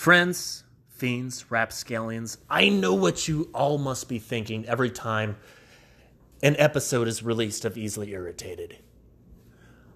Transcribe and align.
Friends, 0.00 0.64
fiends, 0.88 1.50
rapscallions, 1.50 2.38
I 2.48 2.70
know 2.70 2.94
what 2.94 3.28
you 3.28 3.50
all 3.52 3.76
must 3.76 4.08
be 4.08 4.18
thinking 4.18 4.64
every 4.64 4.88
time 4.88 5.36
an 6.42 6.56
episode 6.58 7.06
is 7.06 7.22
released 7.22 7.66
of 7.66 7.76
Easily 7.76 8.12
Irritated. 8.12 8.78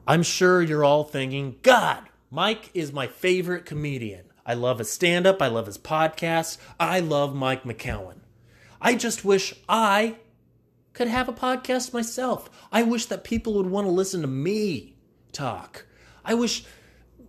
I'm 0.06 0.22
sure 0.22 0.60
you're 0.60 0.84
all 0.84 1.04
thinking, 1.04 1.56
God, 1.62 2.02
Mike 2.30 2.70
is 2.74 2.92
my 2.92 3.06
favorite 3.06 3.64
comedian. 3.64 4.26
I 4.44 4.52
love 4.52 4.78
his 4.78 4.92
stand 4.92 5.26
up, 5.26 5.40
I 5.40 5.46
love 5.46 5.64
his 5.64 5.78
podcast, 5.78 6.58
I 6.78 7.00
love 7.00 7.34
Mike 7.34 7.62
McCowan. 7.62 8.18
I 8.82 8.96
just 8.96 9.24
wish 9.24 9.54
I 9.70 10.16
could 10.92 11.08
have 11.08 11.30
a 11.30 11.32
podcast 11.32 11.94
myself. 11.94 12.50
I 12.70 12.82
wish 12.82 13.06
that 13.06 13.24
people 13.24 13.54
would 13.54 13.70
want 13.70 13.86
to 13.86 13.90
listen 13.90 14.20
to 14.20 14.26
me 14.26 14.96
talk. 15.32 15.86
I 16.22 16.34
wish, 16.34 16.62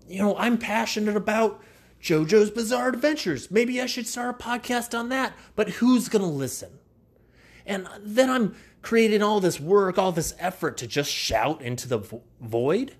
you 0.09 0.21
know, 0.21 0.35
I'm 0.35 0.57
passionate 0.57 1.15
about 1.15 1.63
JoJo's 2.05 2.51
Bizarre 2.51 2.89
Adventures. 2.89 3.49
Maybe 3.49 3.81
I 3.81 3.87
should 3.87 4.05
start 4.05 4.39
a 4.39 4.43
podcast 4.43 4.97
on 4.97 5.09
that. 5.09 5.33
But 5.55 5.69
who's 5.69 6.07
going 6.07 6.21
to 6.21 6.27
listen? 6.27 6.77
And 7.65 7.87
then 7.99 8.29
I'm 8.29 8.55
creating 8.83 9.23
all 9.23 9.39
this 9.39 9.59
work, 9.59 9.97
all 9.97 10.11
this 10.11 10.35
effort 10.37 10.77
to 10.77 10.87
just 10.87 11.11
shout 11.11 11.63
into 11.63 11.87
the 11.87 11.97
vo- 11.97 12.21
void? 12.39 12.95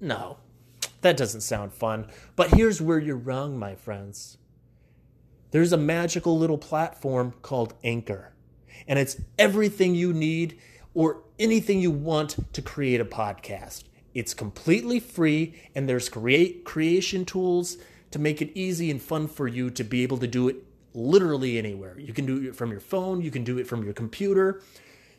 No, 0.00 0.38
that 1.02 1.18
doesn't 1.18 1.42
sound 1.42 1.74
fun. 1.74 2.06
But 2.36 2.54
here's 2.54 2.80
where 2.80 2.98
you're 2.98 3.16
wrong, 3.16 3.58
my 3.58 3.74
friends. 3.74 4.38
There's 5.50 5.74
a 5.74 5.76
magical 5.76 6.38
little 6.38 6.56
platform 6.56 7.34
called 7.42 7.74
Anchor, 7.84 8.32
and 8.86 8.98
it's 8.98 9.20
everything 9.38 9.94
you 9.94 10.14
need 10.14 10.58
or 10.94 11.22
anything 11.38 11.80
you 11.80 11.90
want 11.90 12.36
to 12.54 12.62
create 12.62 13.00
a 13.00 13.04
podcast. 13.04 13.84
It's 14.14 14.32
completely 14.32 15.00
free, 15.00 15.54
and 15.74 15.86
there's 15.86 16.08
create 16.08 16.64
creation 16.64 17.26
tools 17.26 17.76
to 18.10 18.18
make 18.18 18.40
it 18.40 18.50
easy 18.54 18.90
and 18.90 19.00
fun 19.00 19.28
for 19.28 19.46
you 19.46 19.70
to 19.70 19.84
be 19.84 20.02
able 20.02 20.18
to 20.18 20.26
do 20.26 20.48
it 20.48 20.56
literally 20.94 21.58
anywhere. 21.58 21.98
You 21.98 22.12
can 22.12 22.26
do 22.26 22.48
it 22.48 22.56
from 22.56 22.70
your 22.70 22.80
phone, 22.80 23.20
you 23.20 23.30
can 23.30 23.44
do 23.44 23.58
it 23.58 23.66
from 23.66 23.84
your 23.84 23.92
computer. 23.92 24.62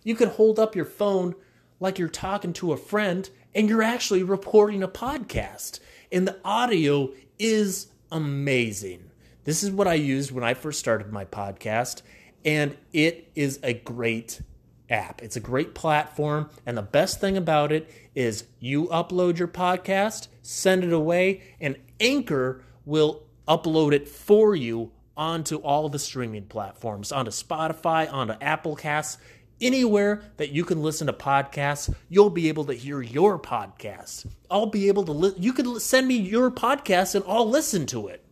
You 0.03 0.16
can 0.16 0.30
hold 0.30 0.59
up 0.59 0.75
your 0.75 0.86
phone 0.86 1.36
like 1.80 2.00
you're 2.00 2.08
talking 2.08 2.53
to 2.53 2.72
a 2.72 2.78
friend 2.78 3.30
and 3.53 3.67
you're 3.67 3.83
actually 3.83 4.23
reporting 4.23 4.83
a 4.83 4.88
podcast. 4.88 5.80
And 6.11 6.28
the 6.28 6.38
audio 6.44 7.11
is 7.38 7.88
amazing. 8.11 9.11
This 9.44 9.63
is 9.63 9.72
what 9.72 9.88
I 9.88 9.95
used 9.95 10.31
when 10.31 10.44
I 10.44 10.53
first 10.53 10.80
started 10.80 11.11
my 11.11 11.25
podcast, 11.25 12.02
and 12.45 12.78
it 12.94 13.31
is 13.35 13.59
a 13.63 13.73
great 13.73 14.41
app. 14.89 15.22
It's 15.22 15.35
a 15.35 15.41
great 15.41 15.73
platform, 15.73 16.50
and 16.66 16.78
the 16.78 16.81
best 16.81 17.19
thing 17.19 17.38
about 17.38 17.72
it 17.72 17.89
is 18.16 18.45
you 18.59 18.88
upload 18.88 19.38
your 19.39 19.47
podcast, 19.47 20.28
send 20.41 20.83
it 20.83 20.94
away, 20.94 21.41
and 21.59 21.78
Anchor 22.00 22.63
will 22.85 23.23
upload 23.47 23.94
it 23.94 24.08
for 24.08 24.55
you 24.55 24.91
onto 25.17 25.58
all 25.58 25.89
the 25.89 25.99
streaming 25.99 26.45
platforms, 26.45 27.11
onto 27.11 27.31
Spotify, 27.31 28.11
onto 28.11 28.33
Apple 28.41 28.75
Casts, 28.75 29.17
anywhere 29.61 30.22
that 30.38 30.52
you 30.52 30.63
can 30.63 30.81
listen 30.81 31.07
to 31.07 31.13
podcasts, 31.13 31.94
you'll 32.07 32.30
be 32.30 32.47
able 32.47 32.66
to 32.66 32.73
hear 32.73 33.02
your 33.02 33.38
podcast. 33.38 34.25
I'll 34.50 34.67
be 34.67 34.88
able 34.88 35.03
to 35.05 35.11
li- 35.11 35.35
you 35.38 35.53
can 35.53 35.80
send 35.80 36.07
me 36.07 36.16
your 36.16 36.50
podcast 36.50 37.16
and 37.16 37.25
I'll 37.27 37.50
listen 37.50 37.85
to 37.88 38.07
it. 38.07 38.23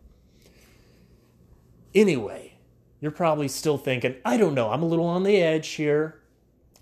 Anyway, 1.94 2.54
you're 3.00 3.10
probably 3.10 3.48
still 3.48 3.78
thinking, 3.78 4.16
I 4.24 4.36
don't 4.36 4.54
know, 4.54 4.70
I'm 4.70 4.82
a 4.82 4.86
little 4.86 5.06
on 5.06 5.22
the 5.22 5.36
edge 5.36 5.68
here. 5.70 6.20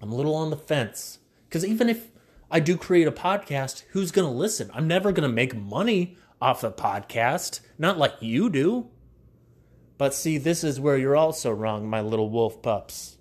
I'm 0.01 0.13
a 0.13 0.17
little 0.17 0.35
on 0.35 0.51
the 0.51 0.57
fence. 0.57 1.19
Cuz 1.51 1.65
even 1.65 1.89
if 1.89 2.11
I 2.51 2.61
do 2.61 2.77
create 2.77 3.09
a 3.09 3.13
podcast, 3.13 3.83
who's 3.91 4.13
going 4.13 4.29
to 4.29 4.37
listen? 4.39 4.71
I'm 4.73 4.87
never 4.87 5.11
going 5.11 5.29
to 5.29 5.35
make 5.35 5.57
money 5.57 6.17
off 6.41 6.61
the 6.61 6.71
podcast, 6.71 7.61
not 7.79 7.99
like 7.99 8.15
you 8.21 8.51
do. 8.51 8.89
But 9.99 10.15
see, 10.15 10.39
this 10.39 10.63
is 10.63 10.79
where 10.79 10.99
you're 10.99 11.17
also 11.17 11.51
wrong, 11.51 11.89
my 11.89 12.01
little 12.01 12.29
wolf 12.29 12.61
pups. 12.61 13.17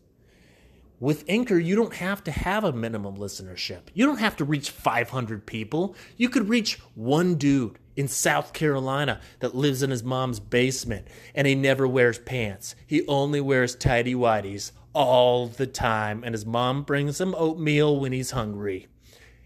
With 0.99 1.25
Anchor, 1.27 1.57
you 1.57 1.75
don't 1.75 1.95
have 1.95 2.23
to 2.23 2.31
have 2.31 2.63
a 2.63 2.73
minimum 2.73 3.17
listenership. 3.17 3.83
You 3.93 4.05
don't 4.05 4.19
have 4.19 4.37
to 4.37 4.45
reach 4.45 4.69
500 4.71 5.45
people. 5.45 5.95
You 6.17 6.29
could 6.29 6.49
reach 6.49 6.79
one 6.95 7.35
dude 7.35 7.79
in 7.95 8.07
South 8.07 8.53
Carolina 8.53 9.21
that 9.39 9.55
lives 9.55 9.83
in 9.83 9.89
his 9.89 10.03
mom's 10.03 10.39
basement 10.39 11.07
and 11.33 11.47
he 11.47 11.55
never 11.55 11.87
wears 11.87 12.17
pants. 12.17 12.75
He 12.87 13.05
only 13.07 13.41
wears 13.41 13.75
tidy 13.75 14.15
whities 14.15 14.71
all 14.93 15.47
the 15.47 15.67
time, 15.67 16.23
and 16.23 16.33
his 16.33 16.45
mom 16.45 16.83
brings 16.83 17.19
him 17.19 17.35
oatmeal 17.37 17.99
when 17.99 18.13
he's 18.13 18.31
hungry 18.31 18.87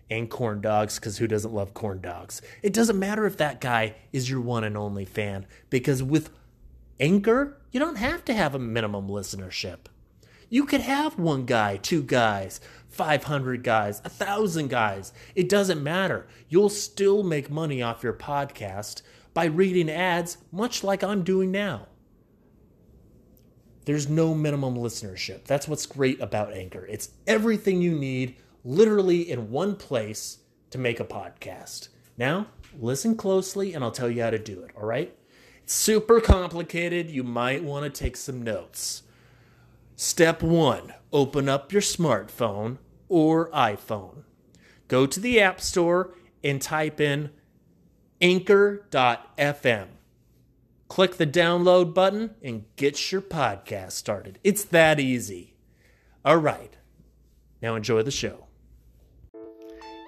and 0.10 0.30
corn 0.30 0.62
dogs 0.62 0.96
because 0.96 1.18
who 1.18 1.28
doesn't 1.28 1.54
love 1.54 1.74
corn 1.74 2.02
dogs? 2.02 2.42
It 2.62 2.74
doesn't 2.74 2.98
matter 2.98 3.26
if 3.26 3.38
that 3.38 3.62
guy 3.62 3.96
is 4.12 4.30
your 4.30 4.42
one 4.42 4.64
and 4.64 4.78
only 4.78 5.06
fan 5.06 5.46
because 5.70 6.02
with 6.02 6.32
Anchor, 7.00 7.58
you 7.72 7.80
don't 7.80 7.98
have 7.98 8.26
to 8.26 8.34
have 8.34 8.56
a 8.56 8.60
minimum 8.60 9.08
listenership. 9.08 9.78
You 10.50 10.66
could 10.66 10.82
have 10.82 11.20
one 11.20 11.46
guy, 11.46 11.78
two 11.78 12.02
guys, 12.02 12.60
500 12.90 13.64
guys, 13.64 14.02
a 14.04 14.10
thousand 14.10 14.70
guys. 14.70 15.14
It 15.36 15.48
doesn't 15.48 15.84
matter. 15.84 16.28
You'll 16.50 16.70
still 16.70 17.24
make 17.24 17.52
money 17.52 17.82
off 17.82 18.04
your 18.04 18.14
podcast 18.14 19.04
by 19.34 19.46
reading 19.46 19.90
ads, 19.90 20.40
much 20.52 20.84
like 20.84 21.04
I'm 21.04 21.24
doing 21.24 21.52
now. 21.52 21.88
There's 23.86 24.10
no 24.10 24.34
minimum 24.34 24.76
listenership. 24.76 25.46
That's 25.46 25.68
what's 25.68 25.86
great 25.86 26.20
about 26.20 26.54
Anchor. 26.54 26.86
It's 26.88 27.12
everything 27.28 27.82
you 27.82 27.98
need 27.98 28.36
literally 28.64 29.30
in 29.30 29.52
one 29.52 29.76
place 29.76 30.40
to 30.72 30.78
make 30.78 31.00
a 31.00 31.06
podcast. 31.06 31.90
Now, 32.18 32.48
listen 32.80 33.16
closely 33.16 33.74
and 33.74 33.84
I'll 33.84 33.92
tell 33.92 34.10
you 34.10 34.22
how 34.22 34.30
to 34.30 34.40
do 34.40 34.62
it, 34.64 34.72
all 34.76 34.86
right? 34.86 35.16
It's 35.64 35.74
super 35.74 36.20
complicated. 36.20 37.10
You 37.10 37.24
might 37.24 37.64
want 37.64 37.84
to 37.86 37.90
take 37.90 38.18
some 38.18 38.42
notes. 38.42 39.04
Step 39.96 40.42
one 40.42 40.94
open 41.12 41.50
up 41.50 41.72
your 41.72 41.82
smartphone 41.82 42.78
or 43.08 43.50
iPhone. 43.52 44.24
Go 44.88 45.06
to 45.06 45.20
the 45.20 45.40
App 45.40 45.62
Store 45.62 46.14
and 46.44 46.62
type 46.62 47.00
in 47.00 47.32
anchor.fm. 48.22 49.88
Click 50.88 51.18
the 51.18 51.28
download 51.28 51.94
button 51.94 52.32
and 52.42 52.66
get 52.76 53.12
your 53.12 53.22
podcast 53.22 53.92
started. 53.92 54.40
It's 54.44 54.64
that 54.66 55.00
easy. 55.00 55.56
All 56.26 56.38
right, 56.38 56.76
now 57.62 57.76
enjoy 57.76 58.02
the 58.02 58.12
show. 58.12 58.49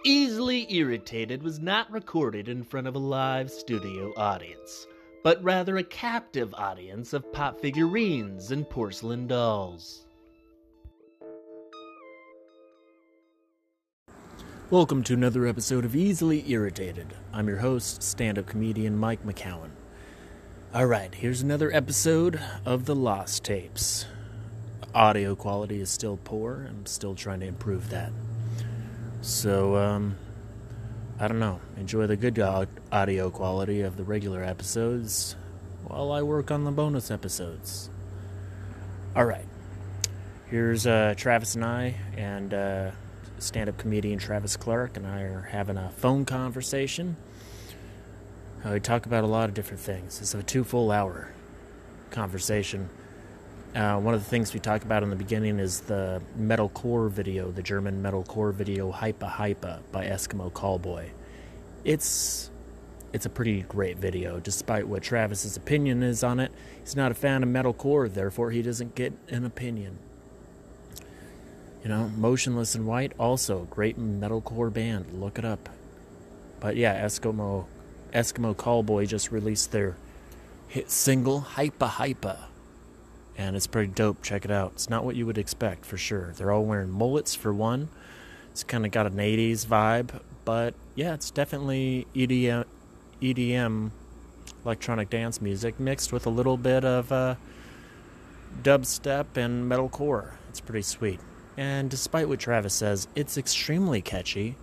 Easily 0.04 0.66
Irritated 0.74 1.44
was 1.44 1.60
not 1.60 1.92
recorded 1.92 2.50
in 2.50 2.64
front 2.64 2.88
of 2.88 2.96
a 2.96 3.00
live 3.00 3.52
studio 3.52 4.12
audience, 4.18 4.88
but 5.24 5.44
rather 5.44 5.78
a 5.78 5.84
captive 5.84 6.52
audience 6.56 7.14
of 7.14 7.32
pop 7.32 7.62
figurines 7.62 8.50
and 8.50 8.68
porcelain 8.68 9.28
dolls. 9.28 10.08
Welcome 14.72 15.04
to 15.04 15.14
another 15.14 15.46
episode 15.46 15.86
of 15.86 15.96
Easily 15.96 16.50
Irritated. 16.50 17.14
I'm 17.32 17.48
your 17.48 17.58
host, 17.58 18.02
stand 18.02 18.40
up 18.40 18.48
comedian 18.48 18.98
Mike 18.98 19.24
McCowan. 19.24 19.70
Alright, 20.74 21.14
here's 21.14 21.44
another 21.44 21.72
episode 21.72 22.42
of 22.66 22.86
The 22.86 22.96
Lost 22.96 23.44
Tapes. 23.44 24.08
Audio 24.96 25.36
quality 25.36 25.80
is 25.80 25.92
still 25.92 26.18
poor. 26.18 26.66
I'm 26.68 26.88
still 26.88 27.14
trying 27.14 27.42
to 27.42 27.46
improve 27.46 27.92
that. 27.92 28.12
So, 29.22 29.76
um, 29.76 30.18
I 31.20 31.28
don't 31.28 31.40
know. 31.40 31.60
Enjoy 31.78 32.08
the 32.08 32.18
good 32.18 32.40
audio 32.40 33.30
quality 33.30 33.82
of 33.82 33.96
the 33.96 34.04
regular 34.04 34.44
episodes 34.44 35.36
while 35.86 36.12
I 36.12 36.24
work 36.24 36.50
on 36.50 36.64
the 36.64 36.72
bonus 36.72 37.12
episodes. 37.12 37.92
Alright, 39.16 39.46
here's 40.50 40.88
uh, 40.88 41.14
Travis 41.18 41.54
and 41.54 41.64
I, 41.64 41.96
and 42.18 42.54
uh, 42.54 42.92
stand 43.38 43.70
up 43.70 43.78
comedian 43.78 44.18
Travis 44.18 44.58
Clark 44.58 44.98
and 44.98 45.06
I 45.06 45.22
are 45.22 45.50
having 45.52 45.78
a 45.78 45.92
phone 45.92 46.26
conversation. 46.26 47.16
Uh, 48.66 48.72
we 48.72 48.80
talk 48.80 49.06
about 49.06 49.24
a 49.24 49.28
lot 49.28 49.50
of 49.50 49.54
different 49.54 49.82
things. 49.82 50.20
It's 50.20 50.34
a 50.34 50.42
two 50.42 50.64
full 50.64 50.92
hour 50.92 51.32
conversation. 52.10 52.90
Uh, 53.74 53.98
one 53.98 54.14
of 54.14 54.22
the 54.22 54.30
things 54.30 54.54
we 54.54 54.60
talk 54.60 54.84
about 54.84 55.02
in 55.02 55.10
the 55.10 55.16
beginning 55.16 55.58
is 55.58 55.80
the 55.82 56.22
metalcore 56.38 57.10
video, 57.10 57.52
the 57.52 57.64
German 57.64 58.04
metalcore 58.04 58.54
video 58.54 58.92
"Hypa 58.92 59.32
Hypa" 59.32 59.80
by 59.94 60.06
Eskimo 60.06 60.52
Callboy. 60.52 61.10
It's 61.86 62.52
it's 63.14 63.26
a 63.26 63.30
pretty 63.30 63.62
great 63.62 63.98
video, 63.98 64.42
despite 64.42 64.88
what 64.88 65.04
Travis's 65.04 65.56
opinion 65.56 66.04
is 66.04 66.22
on 66.22 66.42
it. 66.42 66.52
He's 66.82 66.98
not 66.98 67.12
a 67.12 67.14
fan 67.14 67.44
of 67.44 67.50
metalcore, 67.50 68.14
therefore 68.14 68.52
he 68.52 68.62
doesn't 68.62 68.94
get 68.94 69.14
an 69.30 69.46
opinion. 69.46 70.00
You 71.82 71.90
know, 71.90 72.10
Motionless 72.10 72.76
in 72.76 72.86
White, 72.86 73.14
also 73.18 73.68
great 73.70 73.98
metalcore 73.98 74.72
band. 74.72 75.14
Look 75.14 75.40
it 75.40 75.46
up. 75.46 75.70
But 76.60 76.76
yeah, 76.76 77.02
Eskimo 77.06 77.68
Eskimo 78.14 78.54
Callboy 78.54 79.08
just 79.08 79.32
released 79.32 79.72
their 79.72 79.96
hit 80.68 80.92
single 80.92 81.42
"Hypa 81.56 81.88
Hypa." 81.88 82.51
And 83.38 83.56
it's 83.56 83.68
pretty 83.68 83.92
dope. 83.92 84.22
Check 84.22 84.46
it 84.46 84.52
out. 84.52 84.74
It's 84.74 84.90
not 84.90 85.04
what 85.04 85.16
you 85.16 85.26
would 85.26 85.38
expect 85.38 85.86
for 85.86 85.98
sure. 85.98 86.34
They're 86.36 86.52
all 86.52 86.66
wearing 86.66 86.90
mullets 86.90 87.36
for 87.36 87.54
one. 87.54 87.90
It's 88.52 88.64
kind 88.64 88.86
of 88.86 88.92
got 88.92 89.06
an 89.06 89.16
80s 89.16 89.66
vibe, 89.66 90.20
but 90.44 90.74
yeah, 90.96 91.14
it's 91.14 91.32
definitely 91.32 92.06
EDM, 92.14 92.66
EDM 93.22 93.92
electronic 94.66 95.10
dance 95.10 95.42
music 95.42 95.80
mixed 95.80 96.12
with 96.12 96.26
a 96.26 96.30
little 96.30 96.58
bit 96.58 96.84
of 96.84 97.12
uh, 97.12 97.36
dubstep 98.62 99.38
and 99.38 99.72
metalcore. 99.72 100.34
It's 100.50 100.60
pretty 100.60 100.82
sweet. 100.84 101.20
And 101.58 101.90
despite 101.90 102.28
what 102.28 102.40
Travis 102.40 102.74
says, 102.74 103.08
it's 103.16 103.38
extremely 103.38 104.02
catchy. 104.02 104.56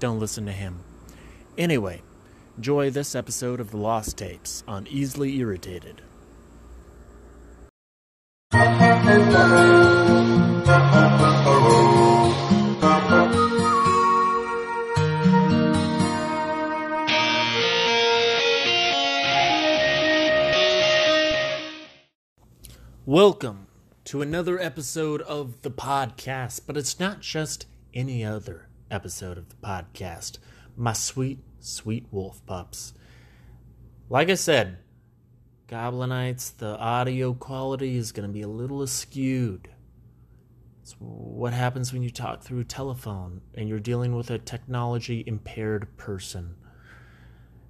Don't 0.00 0.18
listen 0.18 0.46
to 0.46 0.52
him. 0.52 0.80
Anyway, 1.56 2.02
enjoy 2.56 2.90
this 2.90 3.14
episode 3.14 3.60
of 3.60 3.70
The 3.70 3.76
Lost 3.76 4.18
Tapes 4.18 4.64
on 4.66 4.86
Easily 4.88 5.36
Irritated. 5.38 6.02
Welcome 8.52 8.84
to 24.04 24.20
another 24.20 24.60
episode 24.60 25.22
of 25.22 25.62
the 25.62 25.70
podcast, 25.70 26.60
but 26.66 26.76
it's 26.76 27.00
not 27.00 27.20
just 27.20 27.64
any 27.94 28.22
other 28.22 28.68
episode 28.90 29.38
of 29.38 29.48
the 29.48 29.56
podcast. 29.66 30.36
My 30.76 30.92
sweet, 30.92 31.38
sweet 31.60 32.04
wolf 32.10 32.44
pups. 32.44 32.92
Like 34.10 34.28
I 34.28 34.34
said, 34.34 34.76
Goblinites, 35.72 36.54
the 36.58 36.76
audio 36.76 37.32
quality 37.32 37.96
is 37.96 38.12
going 38.12 38.28
to 38.28 38.32
be 38.32 38.42
a 38.42 38.48
little 38.48 38.80
askewed. 38.80 39.68
It's 40.82 40.94
what 40.98 41.54
happens 41.54 41.94
when 41.94 42.02
you 42.02 42.10
talk 42.10 42.42
through 42.42 42.64
telephone 42.64 43.40
and 43.54 43.70
you're 43.70 43.80
dealing 43.80 44.14
with 44.14 44.30
a 44.30 44.38
technology 44.38 45.24
impaired 45.26 45.96
person. 45.96 46.56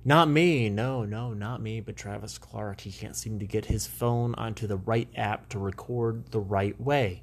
Not 0.05 0.29
me, 0.29 0.69
no, 0.69 1.05
no, 1.05 1.33
not 1.33 1.63
me, 1.63 1.79
but 1.79 1.95
Travis 1.95 2.39
Clark. 2.39 2.81
He 2.81 2.91
can't 2.91 3.15
seem 3.15 3.39
to 3.39 3.47
get 3.47 3.67
his 3.67 3.87
phone 3.87 4.35
onto 4.35 4.67
the 4.67 4.79
right 4.79 5.09
app 5.15 5.49
to 5.51 5.61
record 5.61 6.33
the 6.33 6.41
right 6.41 6.81
way. 6.81 7.23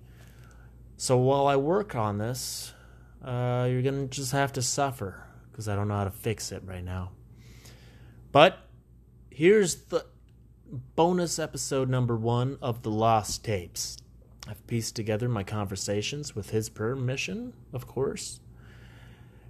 So 0.95 1.17
while 1.17 1.47
I 1.47 1.57
work 1.57 1.93
on 1.93 2.19
this, 2.19 2.73
uh, 3.21 3.67
you're 3.69 3.81
going 3.81 4.07
to 4.07 4.15
just 4.15 4.31
have 4.31 4.53
to 4.53 4.61
suffer 4.61 5.25
because 5.51 5.67
I 5.67 5.75
don't 5.75 5.89
know 5.89 5.97
how 5.97 6.05
to 6.05 6.11
fix 6.11 6.53
it 6.53 6.63
right 6.63 6.85
now. 6.85 7.11
But 8.31 8.59
here's 9.29 9.75
the 9.75 10.05
bonus 10.69 11.39
episode 11.39 11.89
number 11.89 12.15
one 12.15 12.57
of 12.61 12.83
The 12.83 12.91
Lost 12.91 13.43
Tapes. 13.43 13.97
I've 14.47 14.65
pieced 14.67 14.95
together 14.95 15.27
my 15.27 15.43
conversations 15.43 16.35
with 16.35 16.51
his 16.51 16.69
permission, 16.69 17.53
of 17.73 17.87
course 17.87 18.39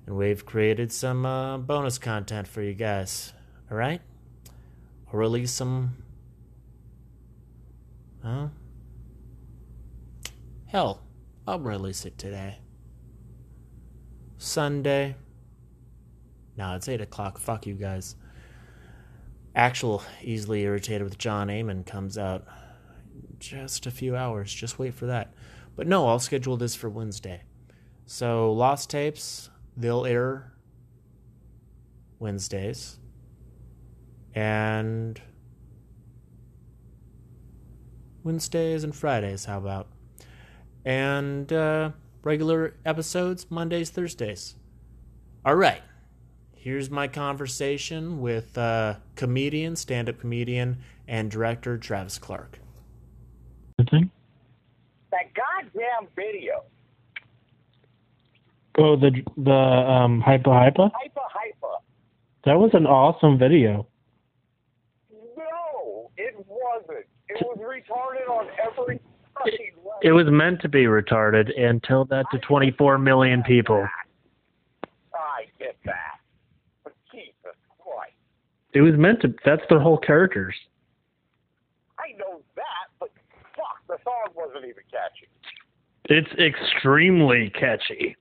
and 0.10 0.18
we've 0.18 0.44
created 0.44 0.92
some 0.92 1.24
uh, 1.24 1.60
bonus 1.60 2.00
content 2.00 2.48
for 2.48 2.63
you 2.63 2.74
guys. 2.74 3.31
All 3.69 3.77
right? 3.77 4.01
I'll 5.07 5.19
release 5.19 5.51
some. 5.51 5.98
Huh? 8.24 8.48
Hell, 10.65 11.04
I'll 11.48 11.60
release 11.60 12.06
it 12.06 12.18
today. 12.18 12.57
Sunday. 14.39 15.15
No, 16.57 16.75
it's 16.75 16.89
8 16.89 17.01
o'clock. 17.01 17.38
Fuck 17.38 17.68
you 17.68 17.75
guys. 17.75 18.15
Actual 19.59 20.01
Easily 20.23 20.61
Irritated 20.61 21.03
with 21.03 21.17
John 21.17 21.50
Amon 21.50 21.83
comes 21.83 22.17
out 22.17 22.45
just 23.39 23.85
a 23.85 23.91
few 23.91 24.15
hours. 24.15 24.53
Just 24.53 24.79
wait 24.79 24.94
for 24.94 25.07
that. 25.07 25.33
But 25.75 25.85
no, 25.85 26.07
I'll 26.07 26.19
schedule 26.19 26.56
this 26.56 26.75
for 26.75 26.89
Wednesday. 26.89 27.41
So, 28.06 28.53
Lost 28.53 28.89
Tapes, 28.89 29.50
they'll 29.75 30.06
air 30.06 30.53
Wednesdays. 32.19 33.00
And 34.33 35.21
Wednesdays 38.23 38.85
and 38.85 38.95
Fridays, 38.95 39.44
how 39.44 39.57
about? 39.57 39.89
And 40.85 41.51
uh, 41.51 41.91
regular 42.23 42.75
episodes, 42.85 43.51
Mondays, 43.51 43.89
Thursdays. 43.89 44.55
All 45.44 45.55
right. 45.55 45.81
Here's 46.61 46.89
my 46.89 47.07
conversation 47.07 48.19
with 48.19 48.57
uh, 48.57 48.95
comedian, 49.15 49.77
stand 49.77 50.09
up 50.09 50.19
comedian, 50.19 50.79
and 51.07 51.31
director 51.31 51.77
Travis 51.77 52.17
Clark. 52.17 52.59
Thing? 53.89 54.11
That 55.11 55.33
goddamn 55.33 56.09
video. 56.13 56.63
Oh, 58.77 58.97
the 58.97 59.23
the 59.38 59.51
um 59.51 60.19
hyper 60.19 60.51
hyper. 60.51 60.89
Hyper 60.94 61.21
hyper. 61.33 61.83
That 62.44 62.59
was 62.59 62.71
an 62.73 62.85
awesome 62.85 63.38
video. 63.38 63.88
No, 65.38 66.12
it 66.17 66.35
wasn't. 66.45 67.05
It 67.29 67.41
was 67.41 67.57
retarded 67.57 68.29
on 68.29 68.47
every 68.62 69.00
fucking 69.33 69.71
level. 69.77 70.00
It 70.03 70.12
was 70.12 70.27
meant 70.27 70.62
to 70.62 70.67
be 70.67 70.83
retarded 70.83 71.57
and 71.57 71.81
tell 71.83 72.03
that 72.05 72.25
to 72.31 72.39
24 72.39 72.97
million 72.97 73.44
people. 73.44 73.88
I 75.13 75.45
get 75.57 75.77
that. 75.85 76.19
But 76.83 76.94
Jesus 77.12 77.55
Christ. 77.79 78.13
It 78.74 78.81
was 78.81 78.94
meant 78.98 79.21
to. 79.21 79.33
That's 79.45 79.62
their 79.69 79.80
whole 79.80 79.98
characters. 79.98 80.56
I 81.98 82.18
know 82.18 82.42
that, 82.56 82.88
but 83.00 83.10
fuck, 83.56 83.80
the 83.88 83.98
song 84.04 84.33
wasn't 84.36 84.66
even 84.66 84.83
catchy. 84.92 85.27
It's 86.06 86.31
extremely 86.39 87.51
catchy. 87.51 88.16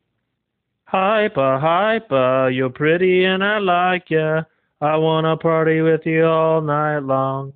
Hyper, 0.85 1.59
hyper, 1.59 2.49
you're 2.51 2.71
pretty 2.71 3.25
and 3.25 3.45
I 3.45 3.59
like 3.59 4.09
ya. 4.09 4.43
I 4.81 4.97
wanna 4.97 5.37
party 5.37 5.81
with 5.81 6.01
you 6.07 6.25
all 6.25 6.61
night 6.61 7.01
long. 7.01 7.53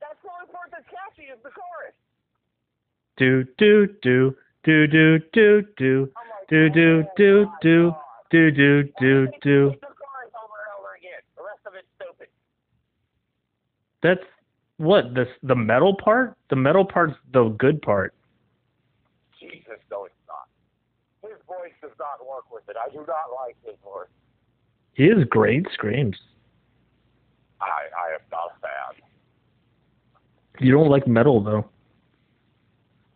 That's 0.00 0.16
the 0.22 0.30
only 0.30 0.52
part 0.52 0.70
that's 0.72 0.84
catchy 0.86 1.30
is 1.30 1.38
the 1.44 1.50
chorus. 1.50 1.94
Do 3.18 3.44
do 3.58 3.86
do 4.02 4.34
do 4.64 4.86
do 4.86 5.18
do 5.18 5.18
do 5.34 6.08
do 6.48 6.68
do 6.74 7.04
oh 7.06 7.06
do 7.16 7.46
do 7.60 7.92
do 8.30 8.50
do 8.50 8.82
do 8.98 9.28
do. 9.42 9.70
it's 9.70 9.80
The 9.80 9.86
chorus 9.86 10.32
over 10.34 10.58
and 10.58 10.72
over 10.78 10.94
again. 10.96 11.22
The 11.36 11.42
rest 11.42 11.60
of 11.66 11.74
it's 11.74 11.86
stupid. 12.00 12.28
That's 14.02 14.24
what 14.76 15.14
the 15.14 15.26
the 15.42 15.54
metal 15.54 15.94
part. 15.94 16.36
The 16.50 16.56
metal 16.56 16.84
part's 16.84 17.14
the 17.32 17.48
good 17.58 17.82
part. 17.82 18.14
Jesus, 19.40 19.78
no, 19.90 20.04
it's 20.04 20.14
not. 20.26 20.48
His 21.28 21.38
voice 21.46 21.72
does 21.82 21.92
not 21.98 22.26
work 22.26 22.50
with 22.52 22.62
it. 22.68 22.76
I 22.76 22.90
do 22.90 22.98
not 22.98 23.30
like 23.44 23.56
his 23.64 23.76
voice. 23.84 24.08
He 24.94 25.08
has 25.08 25.24
great 25.28 25.66
screams. 25.72 26.16
I, 27.60 27.64
I 27.66 28.14
am 28.14 28.20
not 28.30 28.52
a 28.56 28.60
fan. 28.60 29.02
You 30.60 30.72
don't 30.72 30.88
like 30.88 31.06
metal 31.06 31.42
though. 31.42 31.68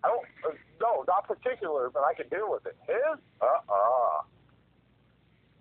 I 0.04 0.08
don't, 0.08 0.24
uh, 0.44 0.56
no, 0.80 1.04
not 1.06 1.26
particular, 1.26 1.90
but 1.92 2.02
I 2.02 2.14
can 2.14 2.28
deal 2.28 2.50
with 2.50 2.66
it. 2.66 2.76
His, 2.86 3.18
uh-uh. 3.40 4.22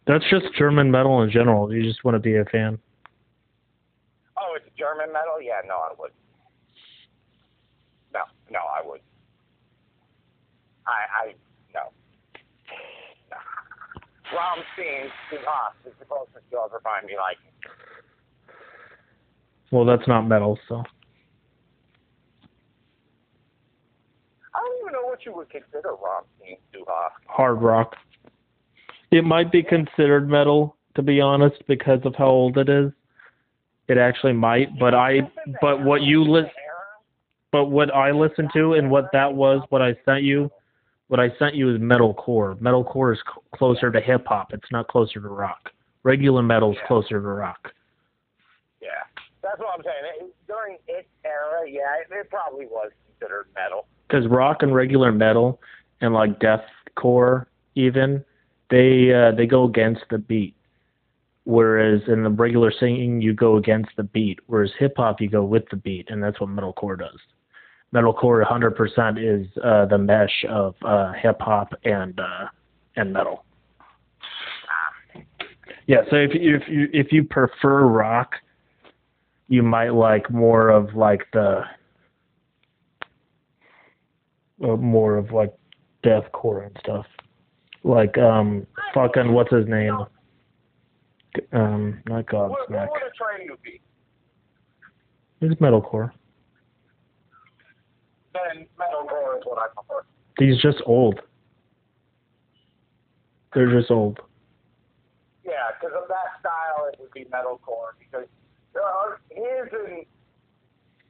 That's 0.08 0.24
just 0.30 0.46
German 0.58 0.90
metal 0.90 1.22
in 1.22 1.30
general. 1.32 1.74
You 1.74 1.84
just 1.84 2.04
want 2.04 2.16
to 2.16 2.20
be 2.20 2.36
a 2.36 2.46
fan. 2.46 2.80
Oh, 4.42 4.56
it's 4.56 4.66
German 4.78 5.14
metal? 5.14 5.40
Yeah, 5.42 5.62
no, 5.68 5.76
I 5.76 5.94
would. 6.00 6.12
No, 8.14 8.22
no, 8.50 8.60
I 8.60 8.86
would. 8.86 9.02
I, 10.88 11.30
I, 11.30 11.34
no. 11.74 11.92
no. 13.30 13.38
Rammstein 14.34 15.06
us 15.06 15.76
is 15.86 15.94
the 16.00 16.06
closest 16.06 16.44
you'll 16.52 16.66
ever 16.66 16.82
find 16.84 17.06
me 17.06 17.14
like. 17.18 17.38
Well, 19.72 19.86
that's 19.86 20.08
not 20.08 20.24
metal, 20.24 20.58
so 20.68 20.84
I 24.54 24.60
don't 24.60 24.82
even 24.82 24.94
know 24.94 25.06
what 25.06 25.24
you 25.26 25.34
would 25.36 25.50
consider 25.50 25.90
Rammstein 25.90 26.58
us. 26.82 27.12
hard 27.28 27.62
rock. 27.62 27.96
It 29.12 29.24
might 29.24 29.52
be 29.52 29.62
considered 29.62 30.28
metal, 30.28 30.76
to 30.96 31.04
be 31.04 31.22
honest, 31.22 31.62
because 31.68 32.00
of 32.06 32.16
how 32.16 32.28
old 32.28 32.58
it 32.58 32.70
is. 32.70 32.92
It 33.88 33.98
actually 33.98 34.34
might, 34.34 34.78
but 34.80 34.94
I, 34.94 35.30
but 35.62 35.84
what 35.84 36.02
you 36.02 36.24
list, 36.24 36.52
but 37.52 37.66
what 37.66 37.94
I 37.94 38.12
listened 38.12 38.50
to 38.54 38.74
and 38.74 38.90
what 38.90 39.06
that 39.12 39.34
was, 39.34 39.62
what 39.70 39.82
I 39.82 39.96
sent 40.06 40.24
you, 40.24 40.50
what 41.08 41.20
I 41.20 41.30
sent 41.38 41.56
you 41.56 41.74
is 41.76 41.82
metalcore. 41.82 42.58
Metalcore 42.60 43.14
is 43.14 43.20
c- 43.20 43.42
closer 43.54 43.92
to 43.92 44.00
hip 44.00 44.26
hop. 44.28 44.54
It's 44.54 44.72
not 44.72 44.88
closer 44.88 45.20
to 45.20 45.28
rock. 45.28 45.72
Regular 46.04 46.42
metal's 46.42 46.78
Yeah. 46.82 46.88
closer 46.88 47.20
to 47.22 47.28
rock. 47.28 47.74
Yeah, 48.82 48.90
that's 49.44 49.60
what 49.60 49.70
I'm 49.78 49.84
saying. 49.84 49.96
It, 50.22 50.36
during 50.48 50.78
its 50.88 51.08
era, 51.26 51.70
yeah, 51.70 52.00
it, 52.00 52.14
it 52.18 52.30
probably 52.30 52.68
was 52.68 52.92
considered 53.20 53.48
metal. 53.54 53.88
because 54.08 54.26
rock 54.28 54.64
and 54.64 54.74
regular 54.74 55.12
metal 55.12 55.60
and 56.00 56.14
like 56.14 56.40
deathcore 56.40 57.46
even 57.76 58.24
they 58.70 59.14
uh, 59.14 59.32
they 59.32 59.46
go 59.46 59.66
against 59.66 60.02
the 60.10 60.18
beat 60.18 60.56
whereas 61.46 62.02
in 62.08 62.24
the 62.24 62.30
regular 62.30 62.72
singing 62.80 63.22
you 63.22 63.34
go 63.34 63.58
against 63.58 63.90
the 63.98 64.04
beat 64.04 64.40
whereas 64.48 64.72
hip 64.78 64.94
hop 64.98 65.20
you 65.20 65.30
go 65.30 65.44
with 65.44 65.64
the 65.70 65.76
beat 65.76 66.10
and 66.10 66.22
that's 66.22 66.40
what 66.40 66.50
metalcore 66.50 66.98
does 66.98 67.20
metalcore 67.94 68.46
100% 68.46 69.42
is 69.42 69.48
uh, 69.64 69.86
the 69.86 69.98
mesh 69.98 70.46
of 70.50 70.76
uh, 70.84 71.12
hip 71.14 71.38
hop 71.40 71.74
and 71.84 72.20
uh, 72.20 72.46
and 72.96 73.12
metal 73.12 73.46
yeah 75.88 76.02
so 76.10 76.16
if 76.16 76.34
you, 76.34 76.56
if 76.56 76.68
you 76.68 76.88
if 76.94 77.12
you 77.12 77.24
prefer 77.24 77.86
rock 77.86 78.36
you 79.48 79.62
might 79.62 79.90
like 79.90 80.32
more 80.32 80.70
of 80.70 80.96
like 80.96 81.28
the 81.34 81.64
uh, 84.64 84.76
more 84.78 85.18
of 85.18 85.32
like 85.32 85.54
deathcore 86.04 86.66
and 86.66 86.78
stuff. 86.80 87.06
Like 87.84 88.18
um 88.18 88.66
fucking 88.94 89.32
what's 89.32 89.52
his 89.52 89.68
name? 89.68 89.98
Um 91.54 92.02
not 92.08 92.32
What, 92.32 92.70
Godsmack. 92.70 92.90
what 92.90 92.92
would 92.92 93.02
a 93.02 93.38
train 93.38 93.48
you 93.48 93.58
be? 93.64 93.82
He's 95.40 95.58
metalcore. 95.58 96.12
Then 98.34 98.66
metalcore 98.80 99.38
is 99.38 99.44
what 99.46 99.58
I 99.58 99.68
prefer. 99.74 100.06
He's 100.40 100.62
just 100.62 100.78
old. 100.86 101.20
They're 103.54 103.72
just 103.80 103.92
old. 103.92 104.20
Yeah, 105.44 105.52
because 105.80 105.96
of 106.02 106.08
that 106.08 106.40
style, 106.40 106.88
it 106.94 107.00
would 107.00 107.12
be 107.12 107.26
metalcore. 107.26 107.94
Because 108.00 108.28
uh, 108.76 109.16
his 109.30 109.68
and 109.74 110.06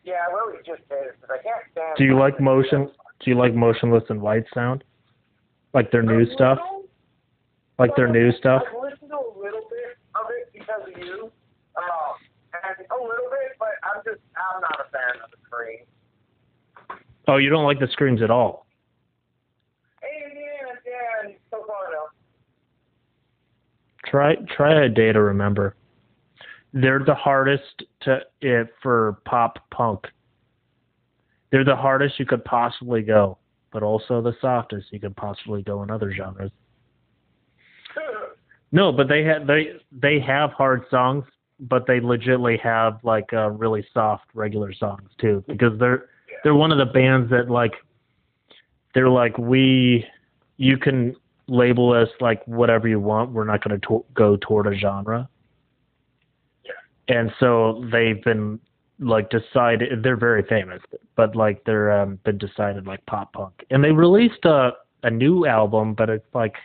yeah, 0.03 0.25
really 0.33 0.57
just 0.65 0.81
his. 0.89 1.13
Because 1.19 1.37
I 1.39 1.43
can't 1.43 1.63
stand. 1.71 1.97
Do 1.97 2.05
you 2.05 2.17
like 2.17 2.39
motion 2.39 2.89
do 3.23 3.29
you 3.29 3.37
like 3.37 3.53
Motionless 3.53 4.03
in 4.09 4.19
White 4.19 4.45
sound? 4.53 4.83
Like 5.73 5.91
their 5.91 6.01
new 6.01 6.25
stuff? 6.33 6.57
Like 7.77 7.95
their 7.95 8.07
new 8.07 8.31
stuff? 8.37 8.63
I've 8.67 8.81
listened 8.81 9.09
to 9.11 9.17
a 9.17 9.29
little 9.37 9.61
bit 9.69 9.97
of 10.15 10.25
it 10.31 10.49
because 10.53 10.67
of 10.69 10.79
you, 10.97 11.31
um, 11.75 12.15
and 12.51 12.85
a 12.87 12.99
little 13.01 13.29
bit, 13.29 13.55
but 13.59 13.75
I'm 13.83 14.03
just 14.03 14.21
I'm 14.35 14.61
not 14.61 14.79
a 14.79 14.91
fan 14.91 15.21
of 15.23 15.31
the. 15.31 15.41
Oh, 17.27 17.37
you 17.37 17.49
don't 17.49 17.65
like 17.65 17.79
the 17.79 17.87
screams 17.91 18.21
at 18.21 18.31
all. 18.31 18.65
And 20.01 20.33
yeah, 20.33 20.91
yeah, 21.25 21.31
so 21.49 21.63
far 21.67 21.91
no. 21.91 22.07
Try 24.05 24.35
try 24.55 24.85
a 24.85 24.89
day 24.89 25.11
to 25.11 25.21
remember. 25.21 25.75
They're 26.73 27.03
the 27.05 27.15
hardest 27.15 27.83
to 28.01 28.19
it 28.41 28.73
for 28.81 29.19
pop 29.25 29.59
punk. 29.71 30.07
They're 31.51 31.65
the 31.65 31.75
hardest 31.75 32.19
you 32.19 32.25
could 32.25 32.43
possibly 32.43 33.01
go, 33.01 33.37
but 33.71 33.83
also 33.83 34.21
the 34.21 34.35
softest 34.41 34.87
you 34.91 34.99
could 34.99 35.15
possibly 35.15 35.61
go 35.61 35.83
in 35.83 35.91
other 35.91 36.13
genres. 36.13 36.51
No, 38.71 38.91
but 38.91 39.07
they 39.07 39.23
have 39.23 39.47
they 39.47 39.73
they 39.91 40.19
have 40.19 40.51
hard 40.51 40.83
songs, 40.89 41.25
but 41.59 41.85
they 41.87 41.99
legitimately 41.99 42.57
have 42.57 42.99
like 43.03 43.33
uh, 43.33 43.49
really 43.49 43.85
soft 43.93 44.25
regular 44.33 44.73
songs 44.73 45.09
too, 45.19 45.43
because 45.47 45.77
they're 45.79 46.05
they're 46.43 46.55
one 46.55 46.71
of 46.71 46.77
the 46.77 46.85
bands 46.85 47.29
that 47.31 47.49
like 47.49 47.73
they're 48.93 49.09
like 49.09 49.37
we 49.37 50.05
you 50.57 50.77
can 50.77 51.15
label 51.47 51.91
us 51.91 52.07
like 52.21 52.45
whatever 52.47 52.87
you 52.87 52.99
want. 52.99 53.31
We're 53.31 53.43
not 53.43 53.63
going 53.63 53.79
to 53.79 53.87
to- 53.87 54.05
go 54.13 54.37
toward 54.37 54.67
a 54.67 54.77
genre. 54.77 55.27
Yeah. 56.63 56.71
And 57.17 57.31
so 57.39 57.83
they've 57.91 58.23
been 58.23 58.59
like 58.99 59.29
decided 59.29 60.03
they're 60.03 60.15
very 60.15 60.43
famous, 60.43 60.81
but 61.15 61.35
like 61.35 61.63
they're 61.65 61.91
um, 61.91 62.19
been 62.23 62.37
decided 62.37 62.87
like 62.87 63.05
pop 63.05 63.33
punk, 63.33 63.65
and 63.69 63.83
they 63.83 63.91
released 63.91 64.45
a 64.45 64.71
a 65.03 65.09
new 65.09 65.45
album, 65.45 65.93
but 65.95 66.09
it's 66.09 66.27
like 66.33 66.55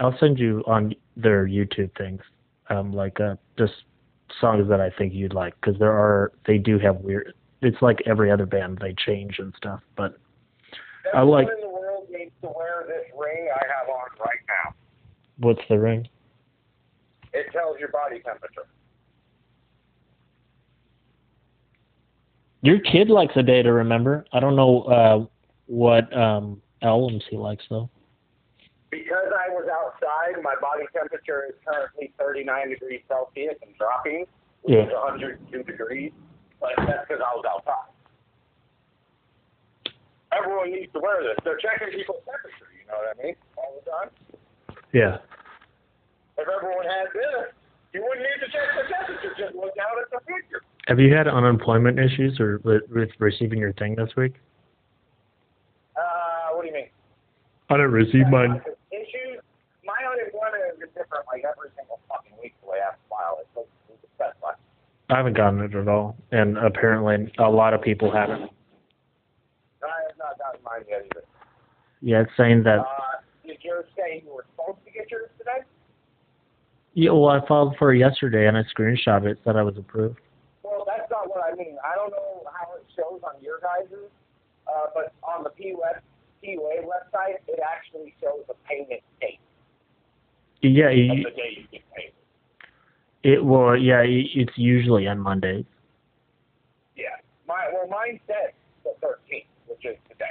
I'll 0.00 0.16
send 0.18 0.38
you 0.38 0.64
on 0.66 0.94
their 1.14 1.46
YouTube 1.46 1.96
things, 1.96 2.22
um, 2.70 2.92
like 2.92 3.20
uh, 3.20 3.36
just 3.58 3.74
songs 4.40 4.66
that 4.68 4.80
I 4.80 4.90
think 4.90 5.12
you'd 5.12 5.34
like 5.34 5.54
because 5.60 5.78
there 5.78 5.92
are 5.92 6.32
they 6.46 6.56
do 6.56 6.78
have 6.78 6.96
weird. 6.96 7.34
It's 7.60 7.80
like 7.82 7.98
every 8.06 8.30
other 8.30 8.46
band 8.46 8.78
they 8.80 8.94
change 8.94 9.38
and 9.38 9.52
stuff, 9.56 9.80
but 9.96 10.16
I 11.14 11.20
like- 11.20 11.48
in 11.48 11.60
the 11.60 11.68
world 11.68 12.08
needs 12.10 12.32
to 12.42 12.48
wear 12.48 12.84
this 12.88 13.04
ring 13.18 13.48
I 13.54 13.64
have 13.66 13.88
on 13.88 14.08
right 14.18 14.38
now. 14.48 14.74
what's 15.36 15.60
the 15.68 15.78
ring? 15.78 16.08
It 17.32 17.46
tells 17.52 17.78
your 17.78 17.88
body 17.90 18.20
temperature. 18.20 18.66
Your 22.62 22.78
kid 22.80 23.08
likes 23.08 23.32
a 23.36 23.42
day 23.42 23.62
to 23.62 23.72
remember. 23.72 24.24
I 24.32 24.40
don't 24.40 24.56
know 24.56 24.82
uh, 24.82 25.24
what 25.66 26.14
um, 26.16 26.60
albums 26.82 27.22
he 27.30 27.36
likes 27.36 27.64
though. 27.70 27.88
Because 28.90 29.30
I 29.30 29.48
was 29.54 29.68
outside, 29.70 30.42
my 30.42 30.54
body 30.60 30.84
temperature 30.92 31.46
is 31.48 31.54
currently 31.64 32.12
39 32.18 32.70
degrees 32.70 33.00
Celsius 33.06 33.54
and 33.62 33.70
dropping, 33.78 34.26
which 34.62 34.74
Yeah. 34.74 34.86
is 34.86 34.92
102 34.92 35.62
degrees. 35.62 36.12
But 36.60 36.74
that's 36.76 37.06
because 37.08 37.22
I 37.22 37.32
was 37.34 37.44
outside. 37.48 37.88
Everyone 40.32 40.70
needs 40.70 40.92
to 40.92 41.00
wear 41.00 41.22
this. 41.22 41.36
They're 41.44 41.56
checking 41.58 41.90
people's 41.96 42.22
temperature, 42.24 42.68
you 42.78 42.86
know 42.86 42.98
what 42.98 43.16
I 43.18 43.22
mean? 43.22 43.36
All 43.56 43.80
the 43.82 43.90
time. 43.90 44.10
Yeah. 44.92 45.18
If 46.38 46.48
everyone 46.48 46.84
had 46.86 47.06
this, 47.12 47.52
you 47.92 48.02
wouldn't 48.02 48.22
need 48.22 48.46
to 48.46 48.50
check 48.52 48.68
the 48.76 48.92
temperature. 48.92 49.34
Just 49.38 49.54
look 49.54 49.74
out 49.78 49.98
at 50.00 50.10
the 50.10 50.20
future. 50.26 50.62
Have 50.86 50.98
you 51.00 51.14
had 51.14 51.26
unemployment 51.28 51.98
issues 51.98 52.38
or 52.40 52.58
with, 52.64 52.82
with 52.90 53.10
receiving 53.18 53.58
your 53.58 53.72
thing 53.74 53.94
this 53.96 54.10
week? 54.16 54.34
Uh, 55.96 56.54
what 56.54 56.62
do 56.62 56.68
you 56.68 56.74
mean? 56.74 56.88
I 57.68 57.74
didn't 57.76 57.92
receive 57.92 58.26
mine. 58.28 58.60
Issues. 58.90 59.40
My 59.84 59.96
unemployment 60.04 60.82
is 60.82 60.88
different 60.92 61.24
like 61.30 61.44
every 61.46 61.70
single 61.76 62.00
fucking 62.08 62.32
week 62.42 62.54
the 62.62 62.70
way 62.70 62.78
I 62.84 62.92
file 63.08 63.38
it. 63.40 63.48
So 63.54 63.66
it's 63.88 64.02
the 64.02 64.08
best 64.18 64.36
one. 64.40 64.54
I 65.08 65.16
haven't 65.16 65.36
gotten 65.36 65.60
it 65.60 65.74
at 65.74 65.88
all, 65.88 66.16
and 66.30 66.58
apparently 66.58 67.32
a 67.38 67.50
lot 67.50 67.74
of 67.74 67.82
people 67.82 68.12
haven't. 68.12 68.50
I 69.82 69.96
have 70.06 70.18
not 70.18 70.38
gotten 70.38 70.62
mine 70.62 70.84
yet 70.88 71.06
either. 71.10 71.24
Yeah, 72.00 72.22
it's 72.22 72.30
saying 72.36 72.62
that. 72.64 72.80
Uh, 72.80 72.86
did 73.46 73.58
yours 73.62 73.86
say 73.96 74.22
you 74.24 74.32
were 74.32 74.46
supposed 74.54 74.78
to 74.84 74.90
get 74.92 75.10
yours 75.10 75.30
today? 75.38 75.66
Yeah, 76.94 77.10
well, 77.12 77.28
I 77.28 77.46
filed 77.46 77.76
for 77.78 77.94
it 77.94 77.98
yesterday, 77.98 78.46
and 78.46 78.56
I 78.56 78.62
screenshot 78.62 79.24
it. 79.26 79.38
Said 79.44 79.56
I 79.56 79.62
was 79.62 79.76
approved. 79.78 80.20
Well, 80.62 80.84
that's 80.86 81.10
not 81.10 81.28
what 81.28 81.42
I 81.44 81.56
mean. 81.56 81.76
I 81.84 81.94
don't 81.96 82.10
know 82.10 82.42
how 82.52 82.76
it 82.76 82.84
shows 82.94 83.20
on 83.24 83.42
your 83.42 83.58
guys', 83.60 83.90
uh, 84.66 84.86
but 84.94 85.12
on 85.22 85.44
the 85.44 85.50
P 85.50 85.74
web, 85.74 86.02
PUA 86.56 86.82
website, 86.84 87.36
it 87.48 87.60
actually 87.62 88.14
shows 88.20 88.44
a 88.48 88.54
payment 88.68 89.02
date 89.20 89.38
Yeah, 90.62 90.90
you, 90.90 91.24
the 91.24 91.30
day 91.30 91.56
you 91.56 91.64
get 91.70 91.82
paid. 91.94 92.12
it 93.22 93.44
well, 93.44 93.76
yeah, 93.76 94.02
it's 94.04 94.52
usually 94.56 95.06
on 95.06 95.18
Mondays. 95.18 95.64
Yeah. 96.96 97.04
My 97.46 97.68
well, 97.72 97.88
mine 97.88 98.20
says 98.26 98.52
the 98.84 98.90
13th, 99.06 99.44
which 99.66 99.84
is 99.84 99.96
today. 100.08 100.24